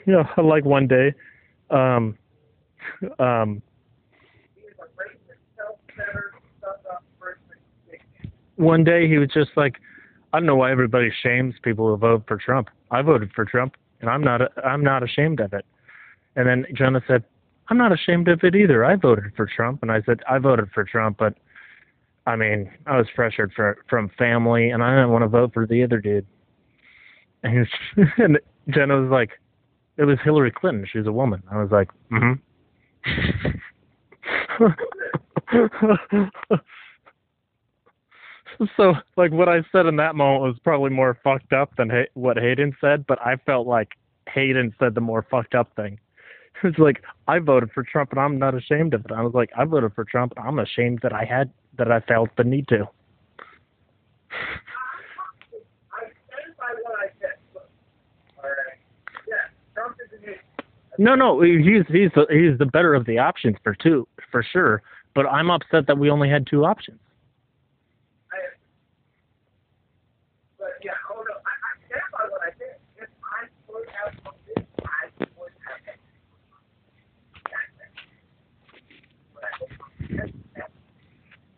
You 0.05 0.13
know, 0.13 0.43
like 0.43 0.65
one 0.65 0.87
day, 0.87 1.13
um, 1.69 2.17
um, 3.19 3.61
He 4.55 4.61
is 4.61 4.73
a 4.79 4.85
racist, 4.97 5.37
self-centered, 5.55 6.33
stuck-up 6.57 7.03
person. 7.19 7.39
One 8.59 8.83
day 8.83 9.07
he 9.07 9.17
was 9.17 9.29
just 9.33 9.51
like, 9.55 9.77
I 10.33 10.39
don't 10.39 10.45
know 10.45 10.57
why 10.57 10.71
everybody 10.71 11.09
shames 11.23 11.55
people 11.63 11.87
who 11.87 11.95
vote 11.97 12.25
for 12.27 12.37
Trump. 12.37 12.69
I 12.91 13.01
voted 13.01 13.31
for 13.33 13.45
Trump, 13.45 13.75
and 14.01 14.09
I'm 14.09 14.21
not 14.21 14.41
I'm 14.63 14.83
not 14.83 15.01
ashamed 15.01 15.39
of 15.39 15.53
it. 15.53 15.65
And 16.35 16.47
then 16.47 16.65
Jenna 16.75 17.01
said, 17.07 17.23
I'm 17.69 17.77
not 17.77 17.91
ashamed 17.91 18.27
of 18.27 18.43
it 18.43 18.55
either. 18.55 18.85
I 18.85 18.95
voted 18.95 19.31
for 19.35 19.47
Trump, 19.47 19.81
and 19.81 19.91
I 19.91 20.01
said 20.05 20.19
I 20.29 20.37
voted 20.37 20.69
for 20.73 20.83
Trump, 20.83 21.17
but 21.17 21.35
I 22.27 22.35
mean 22.35 22.69
I 22.85 22.97
was 22.97 23.07
pressured 23.15 23.53
for, 23.55 23.83
from 23.89 24.11
family, 24.17 24.69
and 24.69 24.83
I 24.83 24.91
didn't 24.91 25.11
want 25.11 25.23
to 25.23 25.29
vote 25.29 25.53
for 25.53 25.65
the 25.65 25.83
other 25.83 25.99
dude. 25.99 26.27
And, 27.43 27.65
and 28.17 28.39
Jenna 28.69 28.99
was 29.01 29.09
like, 29.09 29.39
it 29.97 30.03
was 30.03 30.19
Hillary 30.23 30.51
Clinton. 30.51 30.85
She's 30.91 31.07
a 31.07 31.11
woman. 31.11 31.41
I 31.49 31.61
was 31.61 31.71
like, 31.71 31.89
mm-hmm. 32.11 32.33
so 38.77 38.93
like 39.17 39.31
what 39.31 39.49
I 39.49 39.61
said 39.71 39.85
in 39.85 39.95
that 39.97 40.15
moment 40.15 40.43
was 40.43 40.55
probably 40.63 40.89
more 40.89 41.17
fucked 41.23 41.53
up 41.53 41.75
than 41.77 41.91
what 42.13 42.37
Hayden 42.37 42.75
said, 42.81 43.05
but 43.07 43.19
I 43.21 43.35
felt 43.45 43.67
like 43.67 43.89
Hayden 44.33 44.73
said 44.79 44.95
the 44.95 45.01
more 45.01 45.25
fucked 45.29 45.55
up 45.55 45.75
thing. 45.75 45.99
It's 46.61 46.77
like 46.77 47.01
I 47.25 47.39
voted 47.39 47.71
for 47.71 47.83
Trump 47.83 48.11
and 48.11 48.19
I'm 48.19 48.37
not 48.37 48.53
ashamed 48.53 48.93
of 48.93 49.05
it. 49.05 49.13
I 49.13 49.21
was 49.21 49.33
like 49.33 49.49
I 49.57 49.63
voted 49.63 49.93
for 49.93 50.03
Trump 50.03 50.33
and 50.35 50.45
I'm 50.45 50.59
ashamed 50.59 50.99
that 51.03 51.13
I 51.13 51.23
had 51.23 51.49
that 51.77 51.89
I 51.89 52.01
felt 52.01 52.29
the 52.35 52.43
need 52.43 52.67
to. 52.67 52.85
No, 60.99 61.15
no, 61.15 61.39
he's 61.39 61.87
he's 61.87 62.11
the, 62.13 62.25
he's 62.29 62.57
the 62.59 62.65
better 62.65 62.93
of 62.93 63.05
the 63.05 63.19
options 63.19 63.55
for 63.63 63.73
two 63.73 64.05
for 64.31 64.43
sure. 64.43 64.81
But 65.15 65.27
I'm 65.27 65.49
upset 65.49 65.87
that 65.87 65.97
we 65.97 66.09
only 66.09 66.29
had 66.29 66.45
two 66.45 66.65
options. 66.65 66.99
I, 68.33 68.35
but 70.57 70.71
yeah, 70.83 70.91
hold 71.07 71.25
on. 71.33 71.37
I, 71.37 71.55
I 71.55 71.87
stand 71.87 72.03
by 72.11 72.19
what 72.29 72.41
I 72.41 72.51
said. 72.59 72.75
If 72.97 73.09
I 73.23 73.47
would 73.71 73.87
have 73.87 74.13
voted, 74.25 74.67
I 74.83 75.07
would 75.39 75.53
have 75.65 75.87
it. 75.87 75.99
That's 77.45 77.79
it. 77.79 77.91
But 79.33 79.43
I 79.45 79.57
didn't. 79.59 79.79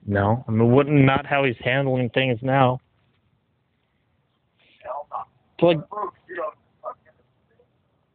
No, 0.06 0.44
I 0.48 0.52
mean 0.52 0.72
wouldn't 0.72 1.06
not 1.06 1.26
how 1.26 1.44
he's 1.44 1.56
handling 1.64 2.10
things 2.10 2.40
now. 2.42 2.80
Hell 4.84 5.08
no. 5.12 5.18
It's 5.54 5.64
like 5.64 5.90
Brooks, 5.90 6.18
you 6.28 6.36
know, 6.38 6.52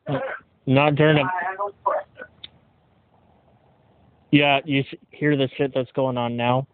fucking- 0.09 0.21
not 0.67 0.95
during 0.97 1.19
a 1.19 1.23
I 1.23 1.31
have 1.49 1.57
no 1.59 1.71
question. 1.85 2.25
Yeah, 4.33 4.61
you 4.65 4.83
hear 5.11 5.37
the 5.37 5.49
shit 5.57 5.73
that's 5.75 5.91
going 5.93 6.19
on 6.19 6.37
now 6.37 6.67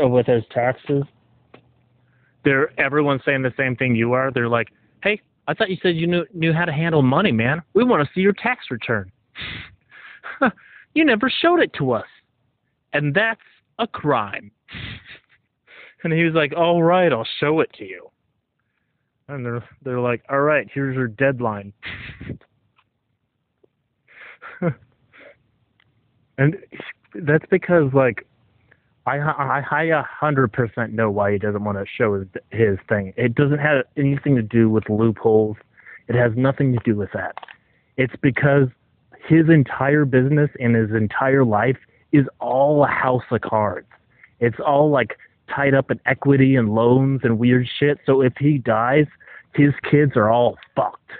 uh, 0.00 0.08
with 0.08 0.26
his 0.26 0.42
taxes. 0.50 1.04
They're 2.44 2.78
everyone's 2.80 3.22
saying 3.24 3.42
the 3.42 3.54
same 3.56 3.76
thing 3.76 3.94
you 3.94 4.12
are. 4.12 4.30
They're 4.32 4.48
like, 4.48 4.68
"Hey, 5.02 5.20
I 5.46 5.54
thought 5.54 5.70
you 5.70 5.76
said 5.82 5.96
you 5.96 6.06
knew 6.06 6.24
knew 6.34 6.52
how 6.52 6.64
to 6.64 6.72
handle 6.72 7.02
money, 7.02 7.32
man. 7.32 7.62
We 7.74 7.84
want 7.84 8.06
to 8.06 8.10
see 8.14 8.20
your 8.20 8.32
tax 8.32 8.66
return. 8.70 9.12
you 10.94 11.04
never 11.04 11.30
showed 11.30 11.60
it 11.60 11.72
to 11.74 11.92
us, 11.92 12.06
and 12.92 13.14
that's 13.14 13.40
a 13.80 13.86
crime." 13.86 14.52
and 16.04 16.12
he 16.12 16.24
was 16.24 16.34
like, 16.34 16.52
"All 16.56 16.82
right, 16.82 17.12
I'll 17.12 17.28
show 17.38 17.60
it 17.60 17.72
to 17.74 17.84
you." 17.84 18.10
And 19.28 19.44
they're 19.44 19.64
they're 19.82 20.00
like, 20.00 20.22
"All 20.28 20.40
right, 20.40 20.68
here's 20.72 20.96
your 20.96 21.08
deadline." 21.08 21.72
and 26.38 26.56
that's 27.14 27.44
because 27.50 27.92
like 27.92 28.26
I 29.06 29.18
I 29.18 29.84
a 29.84 30.02
hundred 30.02 30.52
percent 30.52 30.92
know 30.92 31.10
why 31.10 31.32
he 31.32 31.38
doesn't 31.38 31.64
want 31.64 31.78
to 31.78 31.84
show 31.86 32.14
his 32.14 32.26
his 32.50 32.78
thing. 32.88 33.12
It 33.16 33.34
doesn't 33.34 33.58
have 33.58 33.84
anything 33.96 34.36
to 34.36 34.42
do 34.42 34.68
with 34.68 34.88
loopholes. 34.88 35.56
It 36.08 36.14
has 36.16 36.32
nothing 36.36 36.72
to 36.72 36.78
do 36.84 36.96
with 36.96 37.10
that. 37.14 37.36
It's 37.96 38.14
because 38.20 38.68
his 39.26 39.48
entire 39.48 40.04
business 40.04 40.50
and 40.58 40.74
his 40.74 40.90
entire 40.90 41.44
life 41.44 41.76
is 42.12 42.26
all 42.40 42.84
a 42.84 42.88
house 42.88 43.24
of 43.30 43.40
cards. 43.40 43.88
It's 44.40 44.58
all 44.64 44.90
like 44.90 45.16
tied 45.54 45.74
up 45.74 45.90
in 45.90 46.00
equity 46.06 46.56
and 46.56 46.74
loans 46.74 47.20
and 47.24 47.38
weird 47.38 47.68
shit. 47.78 47.98
So 48.06 48.20
if 48.22 48.32
he 48.38 48.58
dies, 48.58 49.06
his 49.54 49.72
kids 49.90 50.12
are 50.16 50.30
all 50.30 50.56
fucked. 50.74 51.10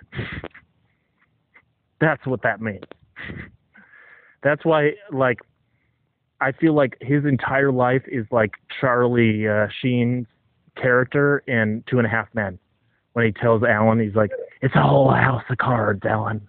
That's 2.01 2.24
what 2.26 2.43
that 2.43 2.61
means. 2.61 2.84
That's 4.43 4.64
why, 4.64 4.93
like, 5.12 5.41
I 6.41 6.53
feel 6.53 6.74
like 6.74 6.97
his 7.01 7.24
entire 7.26 7.70
life 7.70 8.03
is 8.07 8.24
like 8.30 8.53
Charlie 8.80 9.47
uh, 9.47 9.66
Sheen's 9.82 10.26
character 10.80 11.43
in 11.47 11.84
Two 11.86 11.99
and 11.99 12.07
a 12.07 12.11
Half 12.11 12.28
Men 12.34 12.59
when 13.12 13.26
he 13.26 13.32
tells 13.32 13.62
Alan, 13.62 14.01
he's 14.01 14.14
like, 14.14 14.30
"It's 14.62 14.74
all 14.76 14.82
a 14.82 14.88
whole 14.88 15.11
house 15.12 15.45
of 15.51 15.59
cards, 15.59 16.03
Alan. 16.05 16.41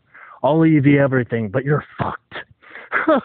I'll 0.44 0.60
leave 0.60 0.86
you 0.86 1.02
everything, 1.02 1.50
but 1.50 1.66
you're 1.66 1.84
fucked." 1.98 2.36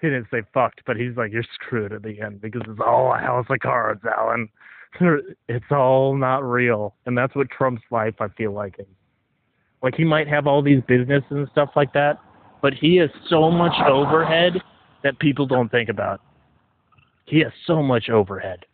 he 0.00 0.08
didn't 0.08 0.26
say 0.30 0.42
fucked, 0.52 0.82
but 0.86 0.96
he's 0.96 1.16
like, 1.16 1.32
"You're 1.32 1.44
screwed 1.54 1.92
at 1.92 2.02
the 2.02 2.20
end 2.20 2.40
because 2.40 2.62
it's 2.68 2.80
all 2.84 3.12
a 3.14 3.18
house 3.18 3.46
of 3.48 3.58
cards, 3.60 4.02
Alan. 4.04 4.48
it's 5.48 5.70
all 5.70 6.16
not 6.16 6.44
real." 6.44 6.94
And 7.06 7.16
that's 7.16 7.34
what 7.34 7.48
Trump's 7.50 7.82
life, 7.90 8.14
I 8.20 8.28
feel 8.28 8.52
like, 8.52 8.76
is. 8.78 8.86
Like 9.82 9.96
he 9.96 10.04
might 10.04 10.28
have 10.28 10.46
all 10.46 10.62
these 10.62 10.80
businesses 10.86 11.26
and 11.30 11.48
stuff 11.50 11.70
like 11.74 11.92
that, 11.92 12.20
but 12.60 12.72
he 12.72 12.96
has 12.96 13.10
so 13.28 13.50
much 13.50 13.74
overhead 13.86 14.62
that 15.02 15.18
people 15.18 15.46
don't 15.46 15.70
think 15.70 15.88
about. 15.88 16.20
He 17.24 17.40
has 17.40 17.52
so 17.66 17.82
much 17.82 18.08
overhead. 18.08 18.64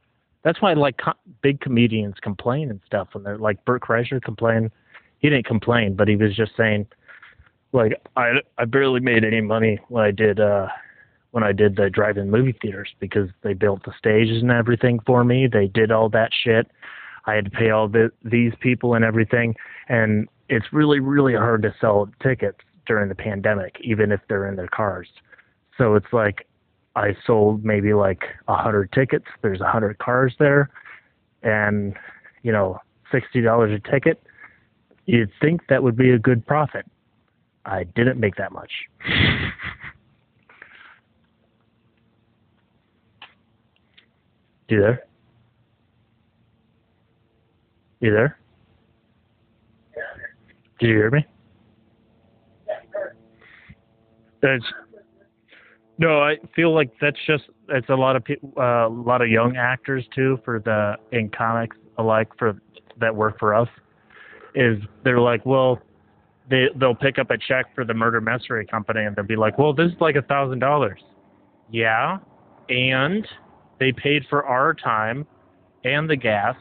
That's 0.45 0.61
why 0.61 0.75
like 0.75 0.99
co- 0.99 1.13
big 1.43 1.61
comedians 1.61 2.17
complain 2.23 2.71
and 2.71 2.81
stuff 2.87 3.09
when 3.13 3.25
they're 3.25 3.39
like 3.39 3.65
Bert 3.65 3.83
Kreischer 3.83 4.23
complained. 4.23 4.71
He 5.19 5.29
didn't 5.31 5.47
complain, 5.47 5.97
but 5.97 6.09
he 6.09 6.17
was 6.17 6.37
just 6.37 6.53
saying, 6.57 6.87
like 7.73 7.93
I 8.17 8.35
I 8.57 8.65
barely 8.65 9.01
made 9.01 9.25
any 9.25 9.41
money 9.41 9.79
when 9.89 10.05
I 10.05 10.11
did 10.11 10.41
uh 10.41 10.69
when 11.31 11.45
I 11.45 11.53
did 11.53 11.77
the 11.77 11.91
drive-in 11.91 12.31
movie 12.31 12.57
theaters 12.61 12.89
because 13.01 13.29
they 13.43 13.53
built 13.53 13.85
the 13.85 13.93
stages 13.99 14.41
and 14.41 14.51
everything 14.51 14.99
for 15.05 15.25
me. 15.25 15.47
They 15.47 15.67
did 15.67 15.93
all 15.93 16.09
that 16.11 16.31
shit. 16.33 16.71
I 17.27 17.35
had 17.35 17.45
to 17.45 17.51
pay 17.51 17.69
all 17.69 17.87
the, 17.87 18.11
these 18.25 18.55
people 18.61 18.95
and 18.95 19.05
everything, 19.05 19.55
and 19.89 20.29
it's 20.49 20.73
really 20.73 21.01
really 21.01 21.35
hard 21.35 21.63
to 21.63 21.75
sell 21.81 22.09
tickets 22.23 22.59
during 22.87 23.09
the 23.11 23.15
pandemic, 23.15 23.77
even 23.83 24.13
if 24.13 24.21
they're 24.29 24.49
in 24.49 24.57
their 24.57 24.69
cars. 24.69 25.09
So 25.77 25.95
it's 25.95 26.13
like 26.13 26.47
I 26.97 27.15
sold 27.27 27.65
maybe 27.65 27.93
like 27.93 28.23
a 28.49 28.57
hundred 28.57 28.91
tickets. 28.93 29.27
There's 29.43 29.61
a 29.61 29.71
hundred 29.71 29.99
cars 29.99 30.35
there, 30.39 30.71
and 31.43 31.95
you 32.43 32.51
know, 32.51 32.81
sixty 33.13 33.43
dollars 33.43 33.79
a 33.79 33.91
ticket. 33.91 34.23
You'd 35.05 35.31
think 35.41 35.69
that 35.69 35.83
would 35.83 35.97
be 35.97 36.11
a 36.11 36.19
good 36.19 36.47
profit. 36.47 36.87
I 37.69 37.85
didn't 37.85 38.19
make 38.19 38.35
that 38.37 38.51
much. 38.51 38.73
you 44.69 44.81
there? 44.81 45.07
You 48.01 48.11
there? 48.13 48.39
Did 50.81 50.89
you 50.89 50.95
hear 50.95 51.11
me? 51.11 51.27
It's 54.43 54.65
no, 55.99 56.21
I 56.21 56.37
feel 56.55 56.73
like 56.73 56.93
that's 57.01 57.19
just 57.27 57.45
it's 57.69 57.89
a 57.89 57.95
lot 57.95 58.15
of 58.15 58.25
people, 58.25 58.53
uh, 58.57 58.87
a 58.87 58.89
lot 58.89 59.21
of 59.21 59.29
young 59.29 59.57
actors 59.57 60.07
too 60.15 60.39
for 60.45 60.61
the 60.61 60.95
in 61.11 61.29
comics 61.29 61.77
alike 61.99 62.29
for 62.39 62.57
that 63.01 63.15
work 63.15 63.39
for 63.39 63.53
us. 63.53 63.69
Is 64.55 64.79
they're 65.05 65.21
like, 65.21 65.45
well, 65.45 65.81
they 66.51 66.67
they'll 66.77 66.95
pick 66.95 67.19
up 67.19 67.31
a 67.31 67.39
check 67.39 67.75
for 67.75 67.85
the 67.85 67.95
murder 67.95 68.21
mystery 68.21 68.67
company 68.67 69.05
and 69.05 69.17
they'll 69.17 69.25
be 69.25 69.37
like, 69.37 69.59
well, 69.59 69.73
this 69.73 69.93
is 69.93 70.01
like 70.01 70.17
a 70.17 70.23
thousand 70.23 70.59
dollars. 70.59 71.01
Yeah, 71.71 72.19
and 72.69 73.27
they 73.79 73.93
paid 73.93 74.25
for 74.29 74.45
our 74.45 74.75
time 74.75 75.27
and 75.85 76.09
the 76.09 76.17
gas 76.17 76.57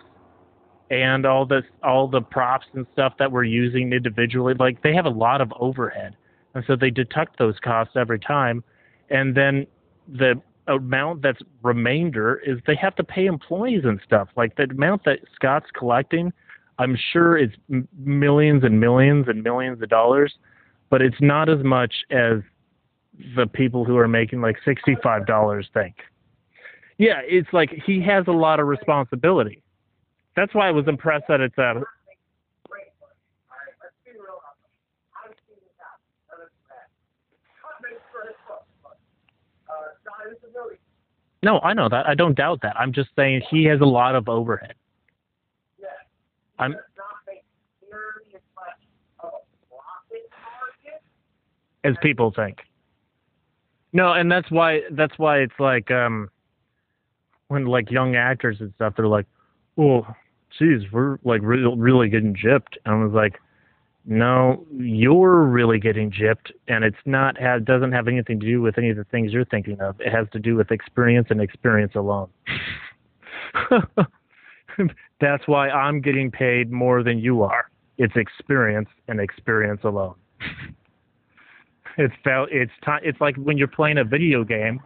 and 0.89 1.25
all 1.25 1.45
this 1.45 1.63
all 1.83 2.07
the 2.07 2.21
props 2.21 2.65
and 2.73 2.85
stuff 2.93 3.13
that 3.19 3.31
we're 3.31 3.43
using 3.43 3.91
individually. 3.93 4.53
Like 4.57 4.81
they 4.83 4.93
have 4.93 5.05
a 5.05 5.09
lot 5.09 5.41
of 5.41 5.51
overhead, 5.59 6.15
and 6.53 6.63
so 6.67 6.75
they 6.75 6.89
deduct 6.89 7.37
those 7.39 7.55
costs 7.63 7.95
every 7.95 8.19
time 8.19 8.63
and 9.09 9.35
then 9.35 9.65
the 10.07 10.41
amount 10.67 11.21
that's 11.21 11.39
remainder 11.63 12.41
is 12.45 12.59
they 12.67 12.75
have 12.75 12.95
to 12.95 13.03
pay 13.03 13.25
employees 13.25 13.83
and 13.85 13.99
stuff. 14.05 14.27
Like 14.35 14.55
the 14.57 14.63
amount 14.63 15.05
that 15.05 15.19
Scott's 15.35 15.67
collecting, 15.77 16.33
I'm 16.79 16.97
sure 17.11 17.37
it's 17.37 17.55
millions 17.97 18.63
and 18.63 18.79
millions 18.79 19.27
and 19.27 19.43
millions 19.43 19.81
of 19.81 19.89
dollars, 19.89 20.33
but 20.89 21.01
it's 21.01 21.19
not 21.19 21.49
as 21.49 21.63
much 21.63 21.93
as 22.11 22.39
the 23.35 23.47
people 23.47 23.83
who 23.83 23.97
are 23.97 24.07
making 24.07 24.41
like 24.41 24.57
$65 24.65 25.65
think. 25.73 25.95
Yeah, 26.97 27.21
it's 27.23 27.49
like 27.51 27.71
he 27.85 28.01
has 28.01 28.25
a 28.27 28.31
lot 28.31 28.59
of 28.59 28.67
responsibility. 28.67 29.61
That's 30.35 30.53
why 30.53 30.67
I 30.67 30.71
was 30.71 30.87
impressed 30.87 31.25
that 31.29 31.41
it's 31.41 31.57
a 31.57 31.81
No, 41.43 41.59
I 41.59 41.73
know 41.73 41.87
that. 41.87 42.07
I 42.07 42.15
don't 42.15 42.35
doubt 42.35 42.61
that. 42.63 42.75
I'm 42.77 42.91
just 42.91 43.09
saying 43.15 43.41
he 43.49 43.63
has 43.65 43.79
a 43.79 43.85
lot 43.85 44.15
of 44.15 44.27
overhead. 44.27 44.73
I'm 46.59 46.71
Does 46.71 46.81
not 46.97 47.05
make 47.27 47.43
nearly 47.89 48.35
as 48.35 48.41
much 48.55 48.81
of 49.19 49.29
a 49.29 49.75
profit 49.75 50.29
margin 50.31 50.99
as 51.83 51.95
people 52.01 52.31
think. 52.35 52.57
No, 53.93 54.13
and 54.13 54.31
that's 54.31 54.49
why 54.51 54.81
that's 54.91 55.17
why 55.17 55.37
it's 55.39 55.59
like 55.59 55.91
um 55.91 56.29
when 57.47 57.65
like 57.65 57.89
young 57.89 58.15
actors 58.15 58.57
and 58.59 58.73
stuff 58.75 58.93
they're 58.97 59.07
like, 59.07 59.25
"Oh, 59.77 60.05
geez, 60.59 60.81
we're 60.91 61.17
like 61.23 61.41
really 61.43 61.77
really 61.77 62.09
getting 62.09 62.35
gypped." 62.35 62.77
And 62.85 62.95
I 62.95 63.03
was 63.03 63.13
like, 63.13 63.39
"No, 64.05 64.65
you're 64.75 65.43
really 65.43 65.79
getting 65.79 66.11
gypped, 66.11 66.51
and 66.67 66.83
it's 66.83 66.97
not 67.05 67.39
have 67.39 67.65
doesn't 67.65 67.93
have 67.93 68.07
anything 68.07 68.39
to 68.39 68.45
do 68.45 68.61
with 68.61 68.77
any 68.77 68.89
of 68.89 68.97
the 68.97 69.05
things 69.05 69.31
you're 69.31 69.45
thinking 69.45 69.79
of. 69.79 69.99
It 70.01 70.11
has 70.11 70.27
to 70.33 70.39
do 70.39 70.55
with 70.55 70.71
experience 70.71 71.27
and 71.29 71.41
experience 71.41 71.95
alone." 71.95 72.29
that's 75.21 75.47
why 75.47 75.69
I'm 75.69 76.01
getting 76.01 76.31
paid 76.31 76.71
more 76.71 77.03
than 77.03 77.19
you 77.19 77.43
are. 77.43 77.69
It's 77.97 78.15
experience 78.15 78.89
and 79.07 79.19
experience 79.19 79.81
alone. 79.83 80.15
it's 81.97 82.13
felt 82.23 82.49
it's 82.51 82.71
time 82.85 83.01
it's 83.03 83.19
like 83.19 83.35
when 83.37 83.57
you're 83.57 83.67
playing 83.67 83.97
a 83.97 84.03
video 84.03 84.43
game 84.43 84.79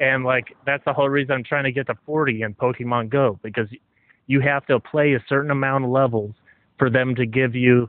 and 0.00 0.24
like 0.24 0.56
that's 0.66 0.84
the 0.84 0.92
whole 0.92 1.08
reason 1.08 1.32
I'm 1.32 1.44
trying 1.44 1.64
to 1.64 1.72
get 1.72 1.86
to 1.86 1.94
40 2.04 2.42
in 2.42 2.54
Pokemon 2.54 3.08
Go 3.08 3.38
because 3.42 3.68
you 4.26 4.40
have 4.40 4.66
to 4.66 4.80
play 4.80 5.14
a 5.14 5.24
certain 5.28 5.50
amount 5.50 5.84
of 5.84 5.90
levels 5.90 6.34
for 6.78 6.90
them 6.90 7.14
to 7.14 7.26
give 7.26 7.54
you 7.54 7.88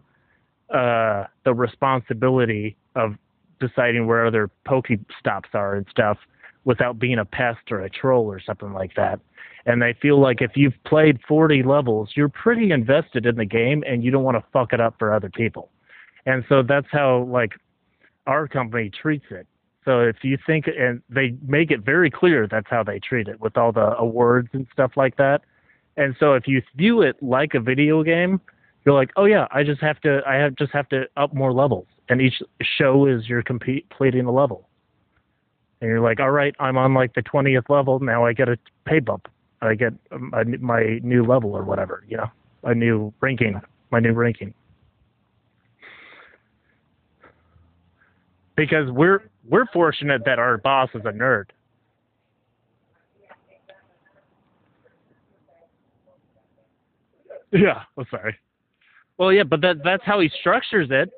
uh 0.73 1.25
the 1.43 1.53
responsibility 1.53 2.77
of 2.95 3.15
deciding 3.59 4.05
where 4.05 4.25
other 4.25 4.49
Pokestops 4.67 5.53
are 5.53 5.75
and 5.75 5.87
stuff 5.89 6.17
without 6.65 6.99
being 6.99 7.19
a 7.19 7.25
pest 7.25 7.71
or 7.71 7.81
a 7.81 7.89
troll 7.89 8.25
or 8.25 8.39
something 8.39 8.73
like 8.73 8.95
that. 8.95 9.19
And 9.65 9.81
they 9.81 9.95
feel 10.01 10.19
like 10.19 10.41
if 10.41 10.51
you've 10.55 10.75
played 10.85 11.19
40 11.27 11.63
levels, 11.63 12.09
you're 12.15 12.29
pretty 12.29 12.71
invested 12.71 13.25
in 13.25 13.35
the 13.35 13.45
game 13.45 13.83
and 13.87 14.03
you 14.03 14.11
don't 14.11 14.23
want 14.23 14.37
to 14.37 14.43
fuck 14.51 14.73
it 14.73 14.81
up 14.81 14.95
for 14.99 15.13
other 15.13 15.29
people. 15.29 15.71
And 16.25 16.43
so 16.49 16.61
that's 16.61 16.87
how 16.91 17.23
like 17.23 17.53
our 18.27 18.47
company 18.47 18.89
treats 18.89 19.25
it. 19.31 19.47
So 19.85 20.01
if 20.01 20.17
you 20.23 20.37
think, 20.45 20.65
and 20.67 21.01
they 21.09 21.35
make 21.47 21.71
it 21.71 21.81
very 21.81 22.09
clear 22.09 22.47
that's 22.47 22.67
how 22.69 22.83
they 22.83 22.99
treat 22.99 23.27
it 23.27 23.39
with 23.39 23.57
all 23.57 23.71
the 23.71 23.95
awards 23.97 24.49
and 24.53 24.67
stuff 24.73 24.91
like 24.95 25.17
that. 25.17 25.41
And 25.97 26.15
so 26.19 26.33
if 26.33 26.47
you 26.47 26.61
view 26.75 27.01
it 27.01 27.21
like 27.21 27.53
a 27.53 27.59
video 27.59 28.03
game, 28.03 28.41
you're 28.85 28.95
like, 28.95 29.11
oh 29.15 29.25
yeah, 29.25 29.47
I 29.51 29.63
just 29.63 29.81
have 29.81 29.99
to, 30.01 30.21
I 30.27 30.35
have 30.35 30.55
just 30.55 30.71
have 30.73 30.89
to 30.89 31.05
up 31.17 31.33
more 31.33 31.53
levels, 31.53 31.87
and 32.09 32.21
each 32.21 32.41
show 32.61 33.07
is 33.07 33.27
you're 33.27 33.43
completing 33.43 34.25
a 34.25 34.31
level. 34.31 34.69
And 35.85 35.91
you're 35.91 36.01
like, 36.01 36.19
all 36.19 36.31
right, 36.31 36.55
I'm 36.59 36.77
on 36.77 36.95
like 36.95 37.13
the 37.13 37.21
20th 37.21 37.69
level 37.69 37.99
now. 37.99 38.25
I 38.25 38.33
get 38.33 38.49
a 38.49 38.57
pay 38.85 38.99
bump. 38.99 39.27
I 39.61 39.75
get 39.75 39.93
um, 40.11 40.33
a, 40.33 40.43
my 40.57 40.99
new 41.03 41.23
level 41.23 41.55
or 41.55 41.63
whatever, 41.63 42.03
you 42.07 42.17
know, 42.17 42.31
a 42.63 42.73
new 42.73 43.13
ranking, 43.21 43.61
my 43.91 43.99
new 43.99 44.13
ranking. 44.13 44.53
because 48.55 48.89
we're 48.89 49.29
we're 49.47 49.65
fortunate 49.67 50.23
that 50.25 50.39
our 50.39 50.57
boss 50.57 50.89
is 50.95 51.01
a 51.05 51.11
nerd. 51.11 51.45
Yeah, 57.51 57.83
I'm 57.97 58.05
sorry. 58.09 58.35
Well, 59.17 59.31
yeah, 59.31 59.43
but 59.43 59.61
that 59.61 59.77
that's 59.83 60.03
how 60.03 60.19
he 60.19 60.29
structures 60.39 60.89
it. 60.91 61.09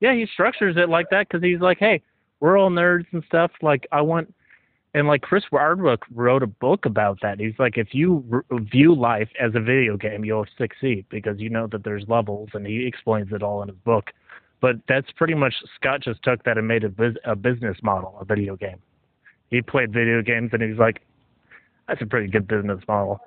Yeah, 0.00 0.14
he 0.14 0.26
structures 0.32 0.76
it 0.78 0.88
like 0.88 1.06
that 1.10 1.28
because 1.28 1.42
he's 1.42 1.60
like, 1.60 1.78
hey, 1.78 2.02
we're 2.46 2.56
all 2.56 2.70
nerds 2.70 3.06
and 3.10 3.24
stuff. 3.26 3.50
Like, 3.60 3.88
I 3.90 4.00
want, 4.02 4.32
and 4.94 5.08
like 5.08 5.22
Chris 5.22 5.42
Hardwick 5.50 5.98
wrote 6.14 6.44
a 6.44 6.46
book 6.46 6.86
about 6.86 7.18
that. 7.20 7.40
He's 7.40 7.58
like, 7.58 7.76
if 7.76 7.88
you 7.90 8.44
view 8.72 8.94
life 8.94 9.28
as 9.40 9.56
a 9.56 9.60
video 9.60 9.96
game, 9.96 10.24
you'll 10.24 10.46
succeed 10.56 11.06
because 11.10 11.40
you 11.40 11.50
know 11.50 11.66
that 11.66 11.82
there's 11.82 12.04
levels, 12.06 12.50
and 12.54 12.64
he 12.64 12.86
explains 12.86 13.32
it 13.32 13.42
all 13.42 13.62
in 13.62 13.68
his 13.68 13.76
book. 13.78 14.12
But 14.60 14.76
that's 14.88 15.10
pretty 15.16 15.34
much 15.34 15.54
Scott 15.74 16.02
just 16.02 16.22
took 16.22 16.44
that 16.44 16.56
and 16.56 16.68
made 16.68 16.84
a, 16.84 16.88
bus- 16.88 17.16
a 17.24 17.34
business 17.34 17.78
model, 17.82 18.16
a 18.20 18.24
video 18.24 18.54
game. 18.54 18.78
he 19.50 19.60
played 19.60 19.92
video 19.92 20.22
games 20.22 20.50
and 20.52 20.62
he's 20.62 20.78
like, 20.78 21.02
"That's 21.88 22.00
a 22.00 22.06
pretty 22.06 22.28
good 22.28 22.46
business 22.46 22.80
model." 22.86 23.18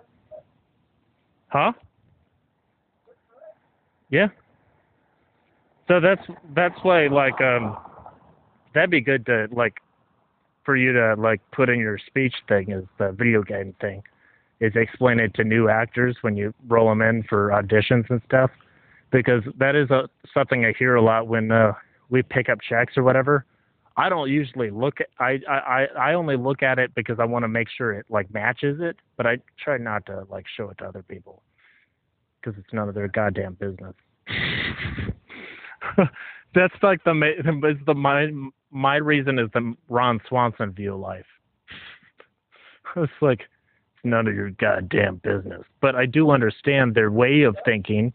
Huh? 1.49 1.73
Yeah. 4.09 4.29
So 5.89 5.99
that's 5.99 6.25
that's 6.55 6.79
why 6.83 7.07
like 7.07 7.41
um 7.41 7.77
that'd 8.73 8.89
be 8.89 9.01
good 9.01 9.25
to 9.25 9.47
like 9.51 9.75
for 10.63 10.75
you 10.75 10.93
to 10.93 11.15
like 11.17 11.41
put 11.51 11.69
in 11.69 11.79
your 11.79 11.97
speech 11.97 12.33
thing 12.47 12.71
is 12.71 12.83
the 12.97 13.11
video 13.11 13.41
game 13.41 13.73
thing 13.81 14.03
is 14.59 14.73
explain 14.75 15.19
it 15.19 15.33
to 15.35 15.43
new 15.43 15.69
actors 15.69 16.17
when 16.21 16.35
you 16.35 16.53
roll 16.67 16.89
them 16.89 17.01
in 17.01 17.23
for 17.23 17.49
auditions 17.49 18.09
and 18.09 18.21
stuff 18.25 18.51
because 19.11 19.41
that 19.57 19.75
is 19.75 19.89
a, 19.89 20.07
something 20.33 20.65
I 20.65 20.73
hear 20.77 20.95
a 20.95 21.01
lot 21.01 21.27
when 21.27 21.51
uh, 21.51 21.73
we 22.09 22.21
pick 22.21 22.49
up 22.49 22.59
checks 22.67 22.97
or 22.97 23.03
whatever. 23.03 23.45
I 23.97 24.07
don't 24.09 24.29
usually 24.29 24.69
look 24.69 25.01
at 25.01 25.07
I, 25.19 25.39
I 25.49 25.87
I 25.99 26.13
only 26.13 26.37
look 26.37 26.63
at 26.63 26.79
it 26.79 26.93
because 26.95 27.17
I 27.19 27.25
want 27.25 27.43
to 27.43 27.49
make 27.49 27.67
sure 27.69 27.91
it 27.91 28.05
like 28.09 28.33
matches 28.33 28.79
it, 28.79 28.97
but 29.17 29.25
I 29.25 29.39
try 29.61 29.77
not 29.77 30.05
to 30.05 30.25
like 30.29 30.45
show 30.55 30.69
it 30.69 30.77
to 30.77 30.85
other 30.85 31.03
people 31.03 31.41
because 32.39 32.57
it's 32.57 32.71
none 32.71 32.87
of 32.87 32.95
their 32.95 33.09
goddamn 33.09 33.55
business. 33.55 33.95
That's 36.55 36.73
like 36.81 37.03
the 37.03 37.11
is 37.69 37.77
the 37.85 37.93
my 37.93 38.31
my 38.71 38.95
reason 38.95 39.39
is 39.39 39.49
the 39.53 39.75
Ron 39.87 40.19
Swanson 40.27 40.71
view 40.71 40.93
of 40.93 40.99
life. 40.99 41.25
it's 42.95 43.11
like 43.21 43.41
it's 43.41 44.03
none 44.03 44.27
of 44.27 44.35
your 44.35 44.51
goddamn 44.51 45.17
business. 45.17 45.63
But 45.81 45.95
I 45.95 46.05
do 46.05 46.31
understand 46.31 46.95
their 46.95 47.11
way 47.11 47.41
of 47.43 47.55
thinking. 47.65 48.13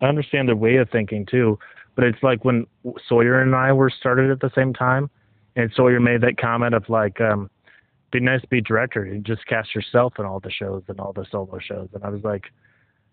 I 0.00 0.06
understand 0.06 0.48
their 0.48 0.56
way 0.56 0.76
of 0.76 0.88
thinking 0.90 1.26
too. 1.26 1.58
But 1.94 2.04
it's 2.04 2.22
like 2.22 2.44
when 2.44 2.66
Sawyer 3.08 3.40
and 3.40 3.54
I 3.56 3.72
were 3.72 3.90
started 3.90 4.30
at 4.30 4.40
the 4.40 4.52
same 4.54 4.72
time, 4.72 5.10
and 5.56 5.72
Sawyer 5.74 5.98
made 5.98 6.20
that 6.20 6.38
comment 6.38 6.74
of 6.74 6.88
like, 6.88 7.20
um, 7.20 7.50
"Be 8.12 8.20
nice 8.20 8.40
to 8.42 8.46
be 8.46 8.60
director. 8.60 9.04
You 9.04 9.18
just 9.18 9.44
cast 9.46 9.74
yourself 9.74 10.14
in 10.18 10.24
all 10.24 10.38
the 10.38 10.50
shows 10.50 10.84
and 10.86 11.00
all 11.00 11.12
the 11.12 11.26
solo 11.28 11.58
shows." 11.58 11.88
And 11.94 12.04
I 12.04 12.10
was 12.10 12.22
like, 12.22 12.44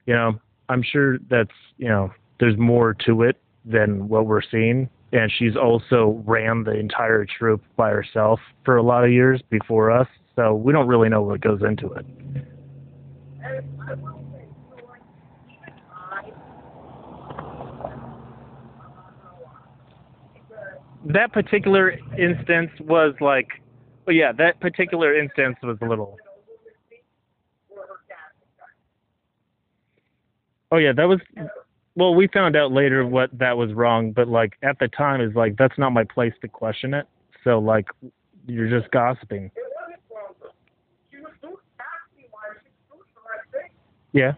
you 0.06 0.14
know, 0.14 0.40
I'm 0.70 0.84
sure 0.84 1.18
that's 1.30 1.56
you 1.78 1.88
know, 1.88 2.12
there's 2.40 2.58
more 2.58 2.94
to 3.06 3.24
it 3.24 3.38
than 3.66 4.08
what 4.08 4.26
we're 4.26 4.42
seeing. 4.42 4.90
And 5.12 5.32
she's 5.32 5.56
also 5.56 6.22
ran 6.26 6.64
the 6.64 6.74
entire 6.78 7.26
troupe 7.26 7.64
by 7.78 7.90
herself 7.90 8.40
for 8.64 8.78
a 8.78 8.84
lot 8.84 9.04
of 9.04 9.12
years 9.12 9.42
before 9.50 9.92
us, 9.92 10.08
so 10.36 10.54
we 10.54 10.74
don't 10.74 10.88
really 10.88 11.10
know 11.10 11.22
what 11.22 11.42
goes 11.42 11.62
into 11.64 11.94
it. 11.94 12.06
That 21.06 21.32
particular 21.32 21.92
instance 22.18 22.72
was 22.80 23.14
like, 23.22 23.48
well, 24.06 24.16
yeah, 24.16 24.32
that 24.34 24.60
particular 24.60 25.18
instance 25.18 25.56
was 25.64 25.78
a 25.82 25.86
little. 25.86 26.18
Oh 30.72 30.78
yeah, 30.78 30.94
that 30.94 31.08
was. 31.08 31.20
Well, 31.96 32.14
we 32.14 32.28
found 32.28 32.56
out 32.56 32.72
later 32.72 33.06
what 33.06 33.30
that 33.38 33.58
was 33.58 33.74
wrong, 33.74 34.12
but 34.12 34.28
like 34.28 34.58
at 34.64 34.78
the 34.80 34.88
time 34.90 35.22
is 35.22 35.34
like 35.36 35.56
that's 35.58 35.78
not 35.78 35.92
my 35.92 36.04
place 36.04 36.34
to 36.42 36.48
question 36.48 36.94
it. 36.94 37.08
So 37.44 37.60
like, 37.60 37.86
you're 38.48 38.70
just 38.70 38.92
gossiping. 38.92 39.50
Yeah. 44.12 44.34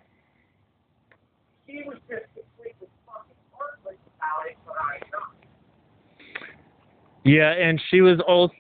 Yeah, 7.24 7.52
and 7.52 7.82
she 7.90 8.02
was 8.02 8.20
also. 8.28 8.54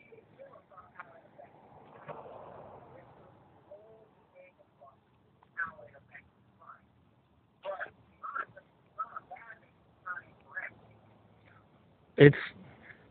It's 12.17 12.37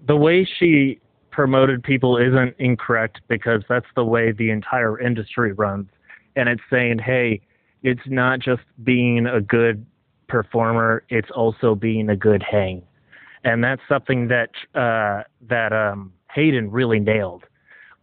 the 0.06 0.16
way 0.16 0.44
she 0.58 1.00
promoted 1.30 1.82
people 1.82 2.16
isn't 2.16 2.54
incorrect 2.58 3.20
because 3.28 3.62
that's 3.68 3.86
the 3.94 4.04
way 4.04 4.32
the 4.32 4.50
entire 4.50 4.98
industry 4.98 5.52
runs. 5.52 5.88
And 6.34 6.48
it's 6.48 6.62
saying, 6.70 6.98
hey, 6.98 7.40
it's 7.82 8.00
not 8.06 8.40
just 8.40 8.62
being 8.84 9.26
a 9.26 9.40
good 9.40 9.84
performer, 10.28 11.04
it's 11.08 11.30
also 11.30 11.74
being 11.74 12.08
a 12.08 12.16
good 12.16 12.42
hang. 12.42 12.82
And 13.44 13.62
that's 13.62 13.82
something 13.88 14.28
that 14.28 14.50
uh, 14.74 15.22
that 15.48 15.72
um, 15.72 16.12
Hayden 16.32 16.70
really 16.70 16.98
nailed. 16.98 17.44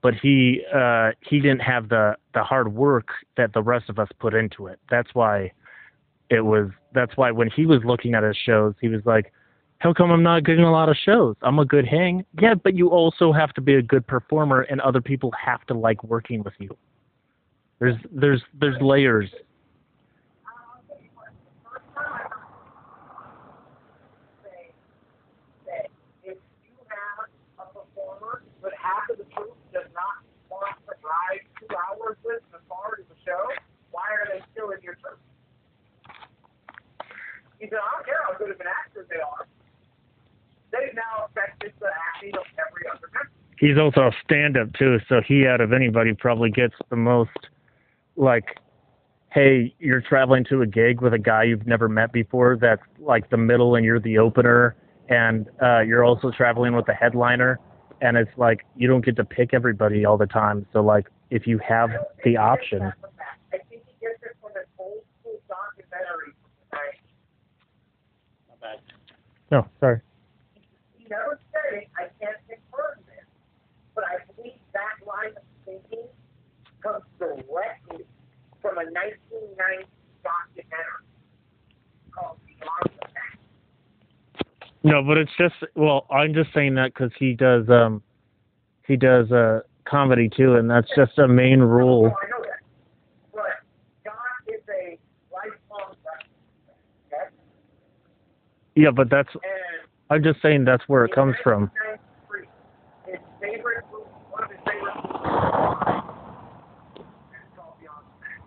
But 0.01 0.13
he 0.15 0.61
uh, 0.73 1.11
he 1.21 1.39
didn't 1.39 1.61
have 1.61 1.89
the, 1.89 2.15
the 2.33 2.43
hard 2.43 2.73
work 2.73 3.09
that 3.35 3.53
the 3.53 3.61
rest 3.61 3.89
of 3.89 3.99
us 3.99 4.09
put 4.19 4.33
into 4.33 4.67
it. 4.67 4.79
That's 4.89 5.09
why 5.13 5.51
it 6.29 6.41
was 6.41 6.69
that's 6.93 7.17
why 7.17 7.31
when 7.31 7.49
he 7.49 7.65
was 7.65 7.81
looking 7.83 8.13
at 8.13 8.23
his 8.23 8.37
shows, 8.37 8.73
he 8.79 8.87
was 8.87 9.01
like, 9.05 9.33
how 9.83 9.91
come 9.91 10.11
I'm 10.11 10.23
not 10.23 10.45
getting 10.45 10.63
a 10.63 10.71
lot 10.71 10.87
of 10.87 10.95
shows? 10.95 11.35
I'm 11.41 11.59
a 11.59 11.65
good 11.65 11.85
hang. 11.85 12.23
Yeah, 12.41 12.53
but 12.53 12.73
you 12.73 12.87
also 12.87 13.33
have 13.33 13.53
to 13.55 13.61
be 13.61 13.75
a 13.75 13.81
good 13.81 14.07
performer, 14.07 14.61
and 14.61 14.79
other 14.79 15.01
people 15.01 15.29
have 15.33 15.65
to 15.65 15.73
like 15.73 16.01
working 16.05 16.41
with 16.41 16.53
you. 16.57 16.69
There's 17.79 17.97
there's 18.09 18.41
there's 18.57 18.81
layers. 18.81 19.29
He 37.59 37.69
said, 37.69 37.79
I 37.79 37.95
don't 37.95 38.05
care 38.05 38.19
how 38.27 38.37
good 38.37 38.51
of 38.51 38.59
an 38.59 38.67
actor 38.67 39.07
they 39.09 39.15
are. 39.15 39.47
They've 40.73 40.93
now 40.95 41.27
affected 41.29 41.73
the 41.79 41.87
acting 41.87 42.33
of 42.35 42.45
every 42.57 42.89
other 42.89 43.07
member. 43.13 43.29
He's 43.59 43.77
also 43.77 44.07
a 44.07 44.11
stand-up 44.25 44.73
too, 44.73 44.97
so 45.07 45.21
he 45.25 45.47
out 45.47 45.61
of 45.61 45.71
anybody 45.71 46.13
probably 46.13 46.49
gets 46.49 46.73
the 46.89 46.95
most 46.95 47.29
like 48.15 48.57
hey, 49.33 49.73
you're 49.79 50.01
traveling 50.01 50.45
to 50.47 50.61
a 50.61 50.67
gig 50.67 51.01
with 51.01 51.11
a 51.11 51.17
guy 51.17 51.43
you've 51.43 51.65
never 51.65 51.89
met 51.89 52.11
before 52.11 52.55
that's 52.61 52.83
like 52.99 53.27
the 53.31 53.37
middle 53.37 53.73
and 53.75 53.83
you're 53.83 53.99
the 53.99 54.17
opener 54.17 54.75
and 55.09 55.49
uh 55.61 55.79
you're 55.79 56.03
also 56.03 56.29
traveling 56.29 56.75
with 56.75 56.85
the 56.85 56.93
headliner 56.93 57.59
and 58.01 58.15
it's 58.15 58.29
like 58.37 58.63
you 58.75 58.87
don't 58.87 59.03
get 59.03 59.15
to 59.15 59.23
pick 59.23 59.53
everybody 59.53 60.05
all 60.05 60.17
the 60.17 60.27
time. 60.27 60.65
So 60.73 60.81
like 60.81 61.07
if 61.29 61.47
you 61.47 61.59
have 61.67 61.89
the 62.23 62.37
option. 62.37 62.81
I 62.83 63.57
think 63.69 63.83
he 63.85 63.93
gets 64.01 64.21
it 64.21 64.35
from 64.41 64.51
an 64.55 64.63
old 64.77 65.01
school 65.21 65.39
documentary 65.47 66.33
from 68.47 68.57
the 68.61 68.67
90s. 68.67 68.81
No, 69.51 69.67
sorry. 69.79 70.01
Never 71.13 71.39
said 71.53 71.77
it, 71.77 71.89
I 71.95 72.09
can't 72.19 72.41
confirm 72.49 72.97
this, 73.05 73.25
but 73.93 74.03
I 74.05 74.25
believe 74.33 74.57
that 74.73 75.05
line 75.05 75.37
of 75.37 75.43
thinking 75.63 76.07
comes 76.81 77.03
directly 77.19 78.05
from 78.63 78.77
a 78.79 78.85
1990 78.89 79.85
documentary 80.25 81.05
called 82.09 82.37
Beyond 82.47 82.97
the 82.97 83.05
Mat. 83.13 84.45
No, 84.81 85.03
but 85.03 85.19
it's 85.19 85.31
just 85.37 85.53
well, 85.75 86.07
I'm 86.09 86.33
just 86.33 86.49
saying 86.51 86.73
that 86.75 86.95
because 86.95 87.11
he 87.19 87.33
does 87.33 87.69
um 87.69 88.01
he 88.87 88.95
does 88.95 89.31
uh 89.31 89.59
comedy 89.85 90.31
too, 90.35 90.55
and 90.55 90.67
that's 90.67 90.89
just 90.95 91.19
a 91.19 91.27
main 91.27 91.59
rule. 91.59 92.11
Oh, 92.11 92.25
I 92.25 92.29
know 92.29 92.41
that. 92.41 92.59
But 93.31 93.43
John 94.03 94.15
is 94.47 94.61
a 94.67 94.97
lifelong 95.31 95.95
okay? 97.07 97.29
Yeah, 98.73 98.89
but 98.89 99.11
that's 99.11 99.29
And 99.35 99.72
I'm 100.13 100.21
just 100.21 100.37
saying 100.45 100.61
that's 100.69 100.85
where 100.85 101.05
it 101.05 101.11
comes 101.17 101.33
from. 101.41 101.73
1993, 102.29 103.17
His 103.17 103.21
favorite 103.41 103.81
movie, 103.89 104.13
one 104.29 104.45
of 104.45 104.53
his 104.53 104.61
favorite 104.61 104.93
movies, 104.93 105.41
it's 107.01 107.49
called 107.57 107.73
Beyond 107.81 108.05
the 108.05 108.17
Mat. 108.21 108.45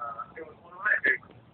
Uh, 0.00 0.40
it 0.40 0.48
was 0.48 0.56
one 0.64 0.72
of 0.72 0.80
my 0.80 0.96
favorite 1.04 1.28
movies. 1.28 1.44